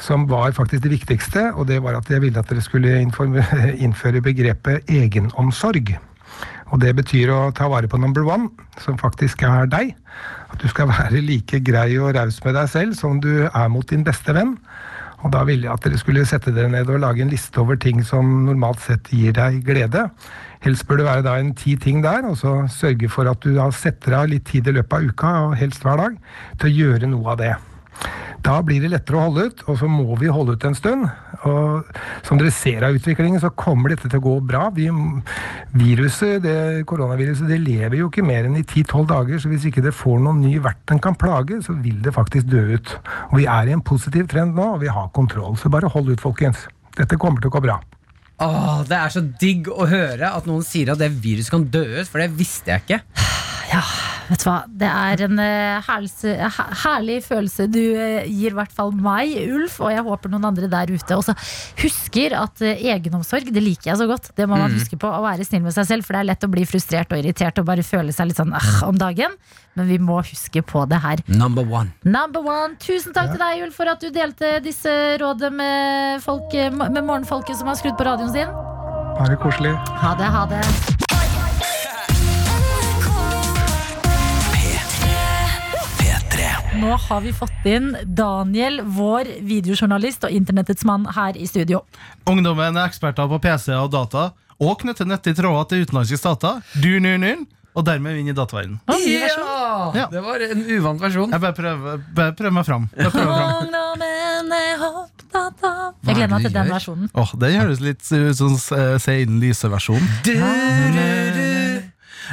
som 0.00 0.28
var 0.30 0.54
faktisk 0.56 0.84
det 0.84 0.92
viktigste, 0.92 1.50
og 1.54 1.66
det 1.68 1.80
var 1.82 1.98
at 1.98 2.10
jeg 2.10 2.22
ville 2.22 2.38
at 2.38 2.50
dere 2.50 2.62
skulle 2.64 3.00
innføre 3.84 4.22
begrepet 4.24 4.88
egenomsorg. 4.88 5.96
Og 6.70 6.78
det 6.78 6.92
betyr 6.94 7.32
å 7.34 7.40
ta 7.56 7.66
vare 7.70 7.90
på 7.90 7.98
number 7.98 8.22
one, 8.26 8.48
som 8.78 8.98
faktisk 8.98 9.42
er 9.42 9.66
deg. 9.70 9.92
At 10.50 10.62
du 10.62 10.68
skal 10.70 10.90
være 10.90 11.22
like 11.24 11.60
grei 11.66 11.98
og 11.98 12.14
raus 12.14 12.38
med 12.44 12.54
deg 12.58 12.70
selv 12.70 12.98
som 12.98 13.18
du 13.22 13.32
er 13.48 13.68
mot 13.72 13.86
din 13.90 14.06
beste 14.06 14.34
venn. 14.36 14.56
Og 15.20 15.32
da 15.34 15.42
ville 15.44 15.68
jeg 15.68 15.74
at 15.74 15.84
dere 15.84 16.00
skulle 16.00 16.26
sette 16.28 16.52
dere 16.56 16.70
ned 16.72 16.88
og 16.88 17.02
lage 17.02 17.24
en 17.24 17.32
liste 17.32 17.60
over 17.60 17.76
ting 17.80 18.00
som 18.06 18.28
normalt 18.46 18.80
sett 18.84 19.10
gir 19.12 19.34
deg 19.36 19.60
glede. 19.66 20.06
Helst 20.64 20.86
bør 20.88 21.02
det 21.02 21.08
være 21.08 21.26
da 21.26 21.38
en 21.40 21.54
ti 21.56 21.76
ting 21.80 22.02
der, 22.04 22.24
og 22.28 22.38
så 22.40 22.54
sørge 22.72 23.08
for 23.12 23.28
at 23.28 23.44
du 23.44 23.56
setter 23.76 24.16
av 24.16 24.30
litt 24.32 24.48
tid 24.48 24.68
i 24.68 24.78
løpet 24.80 24.96
av 24.96 25.10
uka, 25.12 25.34
og 25.48 25.58
helst 25.60 25.84
hver 25.84 26.00
dag, 26.00 26.16
til 26.60 26.70
å 26.70 26.76
gjøre 26.78 27.12
noe 27.12 27.34
av 27.34 27.40
det. 27.40 27.54
Da 28.40 28.60
blir 28.64 28.80
det 28.80 28.88
lettere 28.92 29.18
å 29.18 29.26
holde 29.26 29.48
ut, 29.50 29.62
og 29.68 29.76
så 29.80 29.88
må 29.90 30.16
vi 30.20 30.30
holde 30.32 30.54
ut 30.56 30.64
en 30.64 30.76
stund. 30.76 31.04
Og 31.48 31.90
som 32.26 32.40
dere 32.40 32.52
ser 32.54 32.86
av 32.86 32.96
utviklingen, 32.96 33.40
så 33.42 33.50
kommer 33.52 33.92
dette 33.92 34.08
til 34.08 34.20
å 34.20 34.24
gå 34.24 34.34
bra. 34.48 34.62
Vi, 34.76 34.86
viruset, 35.76 36.40
det, 36.44 36.56
koronaviruset 36.88 37.50
det 37.50 37.60
lever 37.60 37.98
jo 38.00 38.08
ikke 38.08 38.24
mer 38.24 38.48
enn 38.48 38.56
i 38.60 38.64
10-12 38.64 39.06
dager, 39.12 39.42
så 39.42 39.52
hvis 39.52 39.68
ikke 39.68 39.84
det 39.84 39.94
får 39.96 40.22
noen 40.24 40.40
ny 40.44 40.54
vert 40.64 40.80
den 40.88 41.02
kan 41.04 41.18
plage, 41.20 41.60
så 41.66 41.76
vil 41.84 42.00
det 42.04 42.14
faktisk 42.16 42.48
dø 42.50 42.64
ut. 42.76 42.96
Og 43.30 43.40
vi 43.42 43.48
er 43.50 43.68
i 43.68 43.76
en 43.76 43.84
positiv 43.84 44.28
trend 44.32 44.56
nå, 44.56 44.74
og 44.76 44.84
vi 44.84 44.92
har 44.92 45.12
kontroll. 45.16 45.58
Så 45.60 45.72
bare 45.72 45.92
hold 45.92 46.12
ut, 46.14 46.22
folkens. 46.22 46.64
Dette 46.96 47.20
kommer 47.20 47.42
til 47.42 47.52
å 47.52 47.56
gå 47.58 47.64
bra. 47.68 47.80
Åh, 48.40 48.80
Det 48.88 48.96
er 48.96 49.12
så 49.12 49.20
digg 49.20 49.68
å 49.68 49.84
høre 49.88 50.32
at 50.32 50.48
noen 50.48 50.64
sier 50.64 50.94
at 50.94 51.00
det 51.00 51.12
viruset 51.20 51.52
kan 51.52 51.68
dø 51.68 51.84
ut, 52.00 52.08
for 52.08 52.22
det 52.22 52.32
visste 52.38 52.72
jeg 52.72 52.86
ikke. 52.86 53.02
Ja, 53.70 53.84
vet 54.30 54.44
du 54.44 54.46
hva. 54.48 54.56
Det 54.80 54.88
er 54.88 55.24
en 55.26 55.38
herlig, 55.84 56.10
herlig 56.84 57.18
følelse 57.26 57.66
du 57.70 57.80
eh, 57.98 58.24
gir 58.30 58.54
i 58.54 58.58
hvert 58.60 58.72
fall 58.74 58.92
meg, 58.94 59.34
Ulf, 59.50 59.80
og 59.82 59.90
jeg 59.92 60.04
håper 60.06 60.30
noen 60.32 60.48
andre 60.52 60.68
der 60.70 60.92
ute 60.94 61.16
også 61.18 61.34
husker 61.82 62.36
at 62.38 62.62
eh, 62.64 62.80
egenomsorg, 62.94 63.50
det 63.52 63.62
liker 63.64 63.90
jeg 63.92 63.98
så 64.00 64.06
godt. 64.10 64.30
Det 64.38 64.46
må 64.48 64.56
man 64.56 64.70
Mm. 64.70 64.76
huske 64.78 64.96
på, 65.00 65.08
å 65.10 65.22
være 65.24 65.42
snill 65.48 65.64
med 65.64 65.74
seg 65.74 65.86
selv, 65.88 66.04
for 66.06 66.14
det 66.14 66.20
er 66.20 66.28
lett 66.30 66.44
å 66.46 66.50
bli 66.52 66.62
frustrert 66.68 67.10
og 67.10 67.18
irritert 67.18 67.58
og 67.58 67.66
bare 67.66 67.82
føle 67.82 68.12
seg 68.14 68.28
litt 68.30 68.38
sånn 68.38 68.52
«Ah», 68.54 68.84
om 68.86 68.94
dagen. 69.00 69.34
Men 69.74 69.88
vi 69.88 69.98
må 69.98 70.20
huske 70.22 70.62
på 70.66 70.84
det 70.90 71.00
her. 71.02 71.22
Number 71.26 71.62
one. 71.66 71.90
Number 72.04 72.40
one. 72.46 72.76
Tusen 72.82 73.14
takk 73.16 73.32
til 73.34 73.42
deg, 73.42 73.64
Ulf, 73.66 73.74
for 73.78 73.90
at 73.90 74.00
du 74.02 74.10
delte 74.14 74.60
disse 74.62 74.94
rådene 75.22 75.50
med, 75.58 76.22
folk, 76.22 76.54
eh, 76.54 76.70
med 76.70 77.02
morgenfolket 77.02 77.56
som 77.58 77.66
har 77.70 77.78
skrudd 77.80 77.98
på 77.98 78.06
radioen 78.06 78.30
sin. 78.34 78.50
Bare 79.18 79.36
koselig. 79.42 79.74
Ha 80.04 80.14
det, 80.18 80.30
ha 80.38 80.46
det. 80.54 81.09
Nå 86.80 86.96
har 86.96 87.20
vi 87.20 87.32
fått 87.32 87.66
inn 87.68 87.96
Daniel, 88.04 88.80
vår 88.88 89.24
videojournalist 89.44 90.24
og 90.24 90.30
internettets 90.32 90.84
mann 90.88 91.04
her 91.12 91.36
i 91.36 91.44
studio. 91.48 91.82
Ungdommen 92.30 92.76
er 92.78 92.88
eksperter 92.88 93.28
på 93.28 93.38
PC 93.44 93.74
og 93.76 93.90
data, 93.92 94.30
og 94.60 94.80
knytter 94.80 95.04
i 95.04 95.34
tråder 95.36 95.64
til 95.68 95.82
utenlandske 95.84 96.16
stater. 96.20 96.60
Du, 96.80 97.00
nu, 97.04 97.16
nu, 97.20 97.44
og 97.76 97.84
dermed 97.84 98.16
vinner 98.16 98.32
dataverden. 98.32 98.80
Ja! 99.04 100.06
Det 100.08 100.24
var 100.24 100.40
en 100.46 100.64
uvant 100.78 101.00
versjon. 101.04 101.28
Jeg 101.36 101.40
bare 101.44 101.56
prøver, 101.60 102.00
bare 102.16 102.32
prøver 102.38 102.54
meg 102.56 102.64
fram. 102.70 102.88
Jeg, 102.96 103.12
prøver 103.12 103.34
fram. 103.36 103.48
Ungdommen 103.66 104.56
er 104.56 104.88
opptatt 104.88 105.60
Jeg 106.06 106.14
gleder 106.16 106.32
meg 106.32 106.40
til 106.48 106.56
den 106.56 106.74
versjonen. 106.78 107.06
Åh, 107.12 107.30
det 107.44 107.52
høres 107.58 107.80
litt 107.84 108.00
ut 108.08 108.40
som 108.40 108.56
uh, 108.56 108.96
Seiden 109.04 109.36
Lyse-versjonen. 109.44 110.08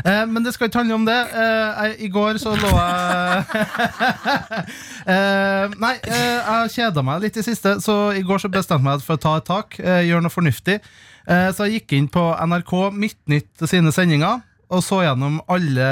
Eh, 0.05 0.23
men 0.29 0.45
det 0.45 0.53
skal 0.55 0.69
ikke 0.69 0.81
handle 0.83 0.97
om 0.99 1.05
det. 1.07 1.17
Eh, 1.43 1.93
I 2.05 2.09
går 2.13 2.39
så 2.41 2.53
lå 2.57 2.71
jeg 2.71 3.43
eh, 5.13 5.75
Nei, 5.81 5.93
eh, 6.07 6.49
jeg 6.49 6.73
kjeda 6.77 7.03
meg 7.05 7.23
litt 7.25 7.39
i 7.39 7.45
siste, 7.45 7.77
så 7.83 7.97
i 8.17 8.23
går 8.25 8.43
så 8.43 8.51
bestemte 8.53 8.81
jeg 8.83 8.87
meg 8.89 9.05
for 9.05 9.17
å 9.17 9.23
ta 9.23 9.35
et 9.39 9.47
tak. 9.49 9.79
Eh, 9.81 10.03
gjøre 10.09 10.25
noe 10.25 10.33
fornuftig. 10.33 10.79
Eh, 11.27 11.49
så 11.55 11.67
jeg 11.67 11.81
gikk 11.81 11.97
inn 11.99 12.11
på 12.11 12.23
NRK 12.47 12.75
Midtnytt 12.95 13.67
sine 13.67 13.93
sendinger 13.95 14.43
og 14.67 14.81
så 14.83 14.99
gjennom 14.99 15.37
alle 15.47 15.85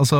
altså, 0.00 0.18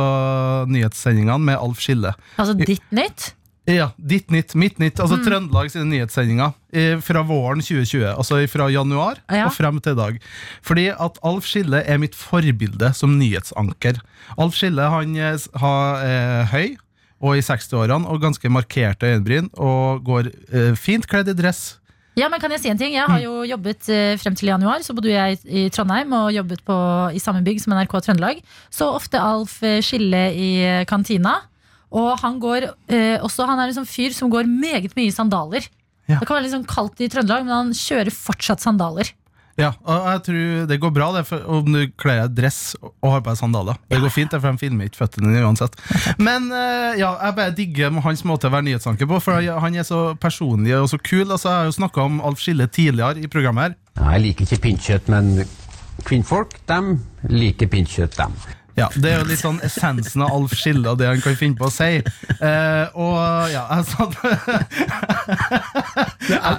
nyhetssendingene 0.69 1.41
med 1.41 1.57
Alf 1.57 1.81
Skille. 1.81 2.11
Altså 2.37 2.53
Ditt 2.53 2.85
Nytt? 2.93 3.31
Ja, 3.67 3.89
Ditt 3.99 4.29
nytt, 4.31 4.53
mitt 4.55 4.77
nytt. 4.79 4.99
Altså 5.03 5.17
Mm. 5.17 5.25
Trøndelag 5.25 5.69
sine 5.73 5.85
nyhetssendinger 5.91 6.53
eh, 6.71 6.99
fra 7.03 7.21
våren 7.27 7.59
2020. 7.59 8.13
Altså 8.15 8.39
fra 8.47 8.69
januar 8.71 9.17
Ja. 9.29 9.45
og 9.45 9.53
frem 9.53 9.81
til 9.83 9.91
i 9.91 9.95
dag. 9.95 10.19
Fordi 10.63 10.87
at 10.95 11.19
Alf 11.23 11.43
Skille 11.45 11.83
er 11.85 11.97
mitt 11.97 12.15
forbilde 12.15 12.93
som 12.95 13.17
nyhetsanker. 13.19 13.99
Alf 14.39 14.55
Skille 14.55 14.81
han 14.89 15.15
er, 15.17 15.35
har, 15.59 15.97
er 15.99 16.45
høy 16.53 16.77
og 17.19 17.35
i 17.35 17.41
60-årene 17.41 18.07
og 18.07 18.21
ganske 18.21 18.47
markerte 18.49 19.03
øyenbryn 19.09 19.49
og 19.57 20.03
går 20.05 20.31
eh, 20.53 20.73
fint 20.75 21.05
kledd 21.07 21.27
i 21.27 21.33
dress. 21.33 21.79
Ja, 22.17 22.29
men 22.29 22.39
kan 22.39 22.49
jeg 22.49 22.61
si 22.63 22.69
en 22.71 22.77
ting? 22.79 22.93
Jeg 22.95 23.05
har 23.05 23.19
jo 23.21 23.43
jobbet 23.45 23.89
eh, 23.93 24.15
frem 24.17 24.33
til 24.33 24.47
januar, 24.49 24.79
så 24.81 24.95
bodde 24.95 25.11
jeg 25.11 25.37
i, 25.45 25.67
Trondheim 25.69 26.13
og 26.17 26.31
jobbet 26.33 26.63
på, 26.65 26.77
i 27.13 27.19
samme 27.21 27.43
bygg 27.45 27.59
som 27.61 27.75
NRK 27.75 27.99
Trøndelag. 28.07 28.39
Så 28.73 28.87
ofte 28.95 29.19
Alf 29.21 29.59
eh, 29.61 29.81
Skille 29.85 30.23
i 30.33 30.47
eh, 30.65 30.85
kantina. 30.89 31.35
Og 31.95 32.17
han 32.19 32.39
går 32.43 32.69
eh, 32.91 33.17
også, 33.23 33.47
han 33.47 33.61
er 33.61 33.71
en 33.71 33.79
sånn 33.79 33.89
fyr 33.89 34.15
som 34.15 34.31
går 34.33 34.49
meget 34.49 34.95
mye 34.97 35.11
i 35.11 35.15
sandaler. 35.15 35.67
Det 36.07 36.23
kan 36.23 36.37
være 36.37 36.45
litt 36.45 36.55
sånn 36.55 36.67
kaldt 36.67 37.01
i 37.03 37.09
Trøndelag, 37.11 37.43
men 37.43 37.51
han 37.55 37.71
kjører 37.75 38.13
fortsatt 38.15 38.63
sandaler. 38.63 39.09
Ja, 39.57 39.71
og 39.89 40.03
jeg 40.05 40.19
tror 40.27 40.65
det 40.69 40.77
går 40.83 40.91
bra 40.93 41.07
det, 41.15 41.23
for 41.25 41.41
om 41.49 41.71
du 41.73 41.87
kler 41.97 42.19
deg 42.21 42.35
dress 42.37 42.59
og 42.85 43.07
har 43.09 43.23
på 43.25 43.31
deg 43.31 43.39
sandaler. 43.39 43.79
Det 43.89 43.97
går 44.03 44.13
fint, 44.13 44.35
for 44.35 44.53
de 44.53 44.61
filmer 44.61 44.85
ikke 44.85 45.01
føttene 45.01 45.31
dine 45.33 45.47
uansett. 45.47 45.73
Men 46.27 46.51
eh, 46.53 46.99
ja, 47.01 47.15
jeg 47.25 47.37
bare 47.39 47.55
digger 47.57 47.97
hans 48.05 48.21
måte 48.29 48.51
å 48.51 48.53
være 48.53 48.67
nyhetsanker 48.69 49.09
på, 49.09 49.17
for 49.23 49.41
han 49.65 49.79
er 49.79 49.87
så 49.87 50.11
personlig 50.21 50.75
og 50.77 50.91
så 50.93 51.01
kul. 51.01 51.25
Altså, 51.25 51.49
jeg 51.49 51.57
har 51.57 51.71
jo 51.71 51.77
snakka 51.79 52.05
om 52.05 52.21
Alf 52.29 52.43
Skille 52.43 52.69
tidligere 52.69 53.25
i 53.25 53.31
programmet 53.33 53.71
her. 53.71 53.75
Ja, 53.97 54.13
jeg 54.13 54.27
liker 54.27 54.45
ikke 54.45 54.61
pinnkjøtt, 54.67 55.09
men 55.09 55.33
kvinnfolk, 56.05 56.53
dem 56.69 56.93
liker 57.33 57.73
pinnkjøtt, 57.73 58.13
dem. 58.21 58.37
Ja, 58.77 58.87
Det 58.93 59.09
er 59.09 59.15
jo 59.23 59.25
litt 59.25 59.41
sånn 59.41 59.57
essensen 59.65 60.21
av 60.21 60.35
Alf 60.35 60.51
Skille 60.53 60.91
og 60.91 60.99
det 60.99 61.07
han 61.09 61.21
kan 61.23 61.33
finne 61.39 61.57
på 61.57 61.65
å 61.65 61.73
si. 61.73 61.97
Eh, 61.97 62.85
og 62.93 63.49
ja, 63.49 63.63
jeg 63.73 63.85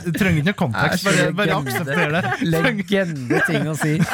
Du 0.03 0.11
trenger 0.19 0.41
ikke 0.41 0.49
noe 0.49 0.57
kontekst, 0.59 1.05
bare, 1.07 1.29
bare 1.39 1.59
aksepter 1.61 2.15
det. 2.17 2.23
Legende-ting 2.51 3.69
å 3.71 3.77
si. 3.79 3.95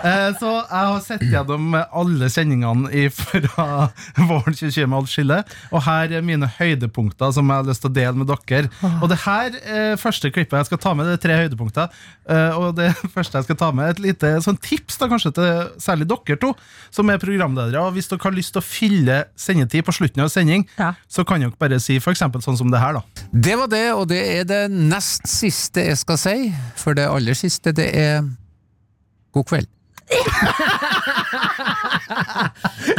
Eh, 0.00 0.30
Så 0.38 0.48
jeg 0.50 0.86
har 0.86 1.00
sett 1.02 1.22
gjennom 1.26 1.72
alle 1.74 2.28
sendingene 2.32 3.06
fra 3.14 3.66
våren 4.28 4.54
2020 4.54 4.86
med 4.90 4.98
Alf 5.00 5.10
Skille, 5.12 5.38
og 5.74 5.82
her 5.86 6.12
er 6.18 6.24
mine 6.24 6.48
høydepunkter 6.58 7.32
som 7.34 7.48
jeg 7.50 7.62
har 7.62 7.68
lyst 7.68 7.82
til 7.84 7.90
å 7.90 7.96
dele 7.96 8.20
med 8.20 8.30
dere. 8.30 8.70
Og 9.00 9.08
det 9.10 9.18
her 9.24 9.56
eh, 9.60 9.94
første 10.00 10.30
klippet 10.34 10.58
jeg 10.60 10.68
skal 10.70 10.82
ta 10.84 10.92
med, 10.96 11.08
det 11.08 11.16
er 11.18 11.22
tre 11.24 11.38
høydepunkter. 11.42 11.90
Eh, 12.30 12.58
Og 12.60 12.76
det 12.78 12.90
første 13.14 13.40
jeg 13.40 13.48
skal 13.48 13.58
ta 13.64 13.70
med, 13.74 13.88
er 13.88 13.96
et 13.96 14.04
lite 14.10 14.32
sånn 14.44 14.60
tips 14.62 15.00
da 15.00 15.08
kanskje 15.10 15.32
til 15.36 15.50
særlig 15.82 16.08
dere 16.12 16.38
to, 16.44 16.52
som 16.94 17.10
er 17.12 17.20
programledere. 17.30 17.82
Og 17.86 17.94
hvis 17.96 18.08
dere 18.10 18.24
har 18.26 18.34
lyst 18.36 18.54
til 18.56 18.62
å 18.62 18.66
fylle 18.66 19.18
sendetid 19.38 19.86
på 19.86 19.94
slutten 19.94 20.24
av 20.24 20.30
sending, 20.32 20.66
så 21.08 21.24
kan 21.26 21.42
dere 21.44 21.54
bare 21.60 21.78
si 21.82 21.98
for 22.02 22.12
eksempel 22.14 22.42
sånn 22.44 22.58
som 22.60 22.70
det 22.72 22.80
her, 22.82 22.98
da. 22.98 23.02
Det 23.32 23.56
var 23.60 23.68
det, 23.72 23.84
og 23.94 24.04
det 24.10 24.20
er 24.40 24.44
det 24.50 24.62
nest 24.74 25.28
siste 25.30 25.80
jeg 25.90 25.98
skal 26.02 26.18
si, 26.20 26.36
for 26.80 26.90
det 26.98 27.06
aller 27.10 27.36
siste, 27.38 27.68
det 27.76 27.90
er 27.96 28.24
god 29.36 29.46
kveld. 29.52 29.70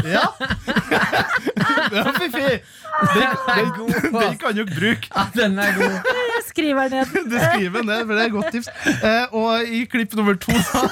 Ja! 0.07 0.23
Det 1.91 2.03
var 2.05 2.13
fiffig! 2.19 2.63
Den, 3.13 3.21
den, 3.55 3.71
den 4.13 4.37
kan 4.37 4.55
dere 4.55 4.65
bruke. 4.65 5.07
den 5.35 5.59
er 5.59 5.73
god. 5.75 5.91
Jeg 6.31 6.41
skriver 6.47 6.89
ned. 6.89 7.05
Du 7.31 7.37
skriver 7.39 7.83
ned, 7.83 8.05
for 8.05 8.13
det 8.13 8.21
er 8.21 8.25
et 8.25 8.31
godt 8.31 8.51
tips. 8.51 8.69
Eh, 9.03 9.33
og 9.35 9.63
i 9.67 9.85
klipp 9.91 10.13
nummer 10.15 10.33
to 10.39 10.51
da, 10.55 10.87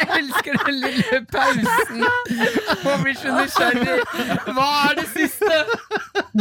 Jeg 0.00 0.22
elsker 0.22 0.58
den 0.64 0.80
lille 0.86 1.20
pausen. 1.32 2.02
Man 2.84 3.04
blir 3.04 3.20
så 3.20 3.36
nysgjerrig. 3.36 4.00
Hva 4.56 4.72
er 4.88 4.98
det 5.00 5.06
siste? 5.12 5.62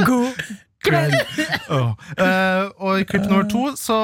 God 0.06 0.42
kveld. 0.86 1.16
Oh. 1.70 1.92
Uh, 2.16 2.70
og 2.80 3.02
i 3.02 3.06
klipp 3.08 3.26
nummer 3.28 3.48
to 3.52 3.66
så 3.80 3.98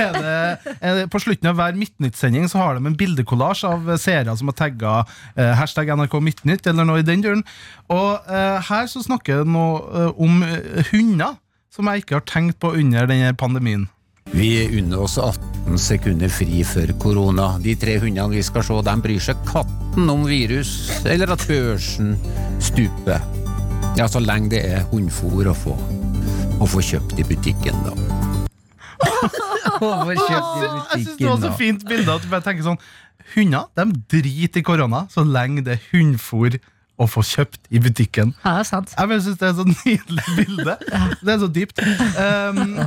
er 0.00 0.14
det, 0.16 0.74
er 0.80 1.00
det 1.00 1.06
På 1.12 1.20
slutten 1.22 1.50
av 1.50 1.58
hver 1.58 1.76
Midtnytt-sending 1.76 2.48
Så 2.48 2.60
har 2.60 2.78
de 2.78 2.88
en 2.88 2.96
bildekollasj 2.98 3.66
av 3.68 3.90
seere 4.00 4.36
som 4.38 4.50
har 4.50 4.56
tagga 4.58 4.94
uh, 5.04 5.52
hashtag 5.60 5.92
NRK 5.92 6.18
Midtnytt, 6.24 6.66
eller 6.66 6.88
noe 6.88 7.02
i 7.02 7.06
den 7.06 7.24
duren. 7.24 7.44
Og 7.92 8.30
uh, 8.30 8.56
her 8.70 8.88
så 8.90 9.02
snakker 9.04 9.42
de 9.42 9.52
nå 9.52 9.66
eh, 9.76 10.22
om 10.22 10.40
eh, 10.46 10.88
hunder, 10.90 11.36
som 11.72 11.88
jeg 11.90 12.02
ikke 12.02 12.16
har 12.18 12.24
tenkt 12.28 12.58
på 12.62 12.72
under 12.78 13.08
denne 13.10 13.34
pandemien. 13.38 13.86
Vi 14.34 14.78
unner 14.78 15.00
oss 15.00 15.18
18 15.18 15.78
sekunder 15.78 16.30
fri 16.30 16.62
før 16.66 16.92
korona. 17.02 17.52
De 17.62 17.74
tre 17.78 17.96
hundene 18.02 18.36
vi 18.36 18.42
skal 18.44 18.64
se, 18.66 18.78
de 18.86 18.94
bryr 19.02 19.22
seg 19.22 19.38
katten 19.48 20.10
om 20.12 20.24
virus, 20.28 20.72
eller 21.06 21.32
at 21.34 21.44
børsen 21.48 22.14
stuper. 22.62 23.22
Ja, 23.96 24.08
så 24.10 24.20
lenge 24.20 24.52
det 24.52 24.62
er 24.68 24.84
hundfôr 24.90 25.48
å 25.50 25.54
få, 25.56 25.76
å 26.60 26.68
få 26.68 26.82
kjøpt 26.84 27.20
i 27.22 27.26
butikken, 27.28 27.78
da. 27.86 27.94
Overkjøpt 29.76 30.62
i 30.62 30.66
Jeg 30.66 31.02
synes 31.04 31.18
det 31.18 31.26
var 31.26 31.36
butikken 31.36 31.42
så 31.42 31.52
fint 31.58 31.84
bilde 31.88 32.14
at 32.14 32.24
du 32.24 32.30
bare 32.32 32.44
tenker 32.46 32.64
sånn 32.64 32.78
Hunder 33.34 33.66
de 33.76 33.84
driter 34.14 34.62
i 34.62 34.64
korona 34.64 35.02
så 35.12 35.24
lenge 35.26 35.64
det 35.66 35.74
er 35.76 35.86
hundfôr 35.90 36.56
å 36.96 37.06
få 37.10 37.20
kjøpt 37.26 37.66
i 37.76 37.80
butikken. 37.82 38.30
Ja, 38.44 38.54
det 38.56 38.62
er 38.64 38.68
sant. 38.70 38.94
Jeg 38.96 39.10
bare 39.10 39.20
synes 39.24 39.40
det 39.40 39.48
er 39.48 39.52
et 39.52 39.58
så 39.60 39.66
nydelig 39.84 40.36
bilde. 40.38 40.76
Det 41.20 41.34
er 41.34 41.42
så 41.42 41.50
dypt. 41.52 41.82
Um, 42.16 42.78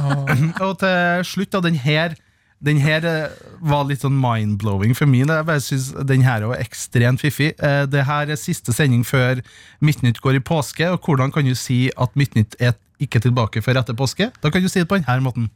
og 0.66 0.74
til 0.82 1.24
slutt, 1.30 1.52
da, 1.54 1.62
den 1.70 1.78
her 1.78 2.16
den 2.60 2.76
her 2.84 3.06
eh, 3.08 3.36
var 3.64 3.86
litt 3.88 4.02
sånn 4.04 4.18
mind-blowing 4.20 4.92
for 4.98 5.08
min. 5.08 5.30
Jeg 5.32 5.46
bare 5.48 5.62
synes 5.64 5.94
den 6.10 6.26
her 6.26 6.44
var 6.50 6.60
ekstremt 6.60 7.22
fiffig. 7.24 7.54
Eh, 7.64 7.86
Det 7.88 8.02
her 8.04 8.34
er 8.34 8.36
siste 8.36 8.74
sending 8.76 9.06
før 9.08 9.40
Midtnytt 9.80 10.20
går 10.20 10.42
i 10.42 10.44
påske. 10.44 10.90
Og 10.92 11.00
hvordan 11.08 11.32
kan 11.32 11.48
du 11.48 11.54
si 11.56 11.86
at 11.96 12.12
Midtnytt 12.20 12.58
er 12.60 12.76
ikke 13.00 13.22
tilbake 13.24 13.64
før 13.64 13.80
etter 13.80 13.96
påske? 13.96 14.28
Da 14.44 14.52
kan 14.52 14.60
du 14.62 14.68
si 14.68 14.82
det 14.84 14.90
på 14.92 15.00
denne 15.00 15.24
måten. 15.24 15.48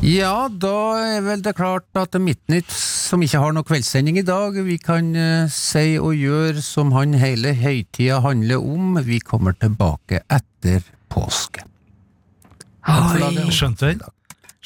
Ja, 0.00 0.48
da 0.48 0.76
er 0.96 1.24
vel 1.26 1.42
det 1.44 1.52
klart 1.58 1.98
at 2.00 2.16
Midtnytt, 2.16 2.70
som 2.72 3.20
ikke 3.20 3.42
har 3.42 3.52
noe 3.52 3.66
kveldssending 3.68 4.16
i 4.16 4.24
dag, 4.24 4.56
vi 4.64 4.78
kan 4.80 5.10
eh, 5.12 5.50
si 5.52 5.98
og 6.00 6.14
gjøre 6.16 6.62
som 6.64 6.94
han 6.96 7.12
hele 7.20 7.52
høytida 7.58 8.22
handler 8.24 8.64
om, 8.64 8.96
vi 9.04 9.20
kommer 9.20 9.58
tilbake 9.60 10.22
etter 10.32 10.80
påske. 11.12 11.66
Skjønte 13.52 13.84
du 13.84 13.92
den? 13.92 14.00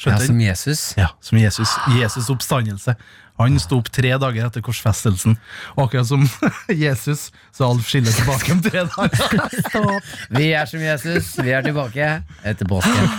Ja, 0.05 0.17
som 0.19 0.39
Jesus. 0.39 0.81
Ja, 0.97 1.09
som 1.23 1.37
Jesus. 1.39 1.75
Jesus 1.95 2.31
oppstandelse. 2.31 2.95
Han 3.39 3.57
sto 3.59 3.81
opp 3.81 3.89
tre 3.91 4.13
dager 4.21 4.45
etter 4.47 4.63
korsfestelsen. 4.63 5.35
Og 5.75 5.81
akkurat 5.89 6.07
som 6.07 6.23
Jesus, 6.85 7.29
så 7.51 7.67
Alf 7.67 7.87
Skille 7.91 8.11
tilbake 8.15 8.53
om 8.55 8.61
tre 8.63 8.85
dager. 8.87 9.11
Vi 10.39 10.51
er 10.55 10.65
som 10.71 10.79
Jesus, 10.79 11.33
vi 11.43 11.51
er 11.51 11.65
tilbake 11.65 12.07
etter 12.47 12.65
påske. 12.69 13.09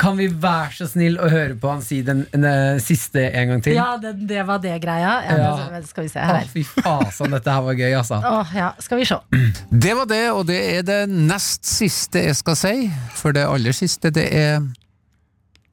Kan 0.00 0.16
vi 0.16 0.26
være 0.40 0.72
så 0.72 0.86
snill 0.88 1.18
å 1.20 1.26
høre 1.28 1.54
på 1.60 1.68
han 1.68 1.82
si 1.84 1.98
den, 2.04 2.22
den 2.32 2.44
eh, 2.48 2.78
siste 2.82 3.26
en 3.28 3.50
gang 3.52 3.60
til? 3.64 3.74
Ja, 3.76 3.90
det, 4.00 4.14
det 4.28 4.40
var 4.48 4.58
det 4.64 4.72
greia. 4.82 5.10
Ja, 5.26 5.36
Ja. 5.36 5.50
men 5.72 5.84
Skal 5.86 6.06
vi 6.06 6.10
se 6.14 6.20
Å, 6.24 6.38
fy 6.52 6.62
fasen, 6.64 7.30
dette 7.36 7.52
her 7.52 7.62
var 7.66 7.76
gøy, 7.76 7.92
altså. 7.98 8.20
Åh, 8.24 8.54
ja, 8.56 8.70
skal 8.82 8.98
vi 9.02 9.08
se. 9.08 9.18
Det 9.86 9.92
var 9.98 10.08
det, 10.10 10.22
og 10.32 10.46
det 10.48 10.60
er 10.78 10.82
det 10.88 11.00
nest 11.12 11.68
siste 11.68 12.24
jeg 12.24 12.36
skal 12.40 12.56
si, 12.60 12.74
for 13.20 13.36
det 13.36 13.44
aller 13.48 13.76
siste, 13.76 14.10
det 14.16 14.26
er 14.36 14.64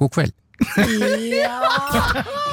god 0.04 0.12
kveld. 0.20 0.36
P3morgen 0.76 2.53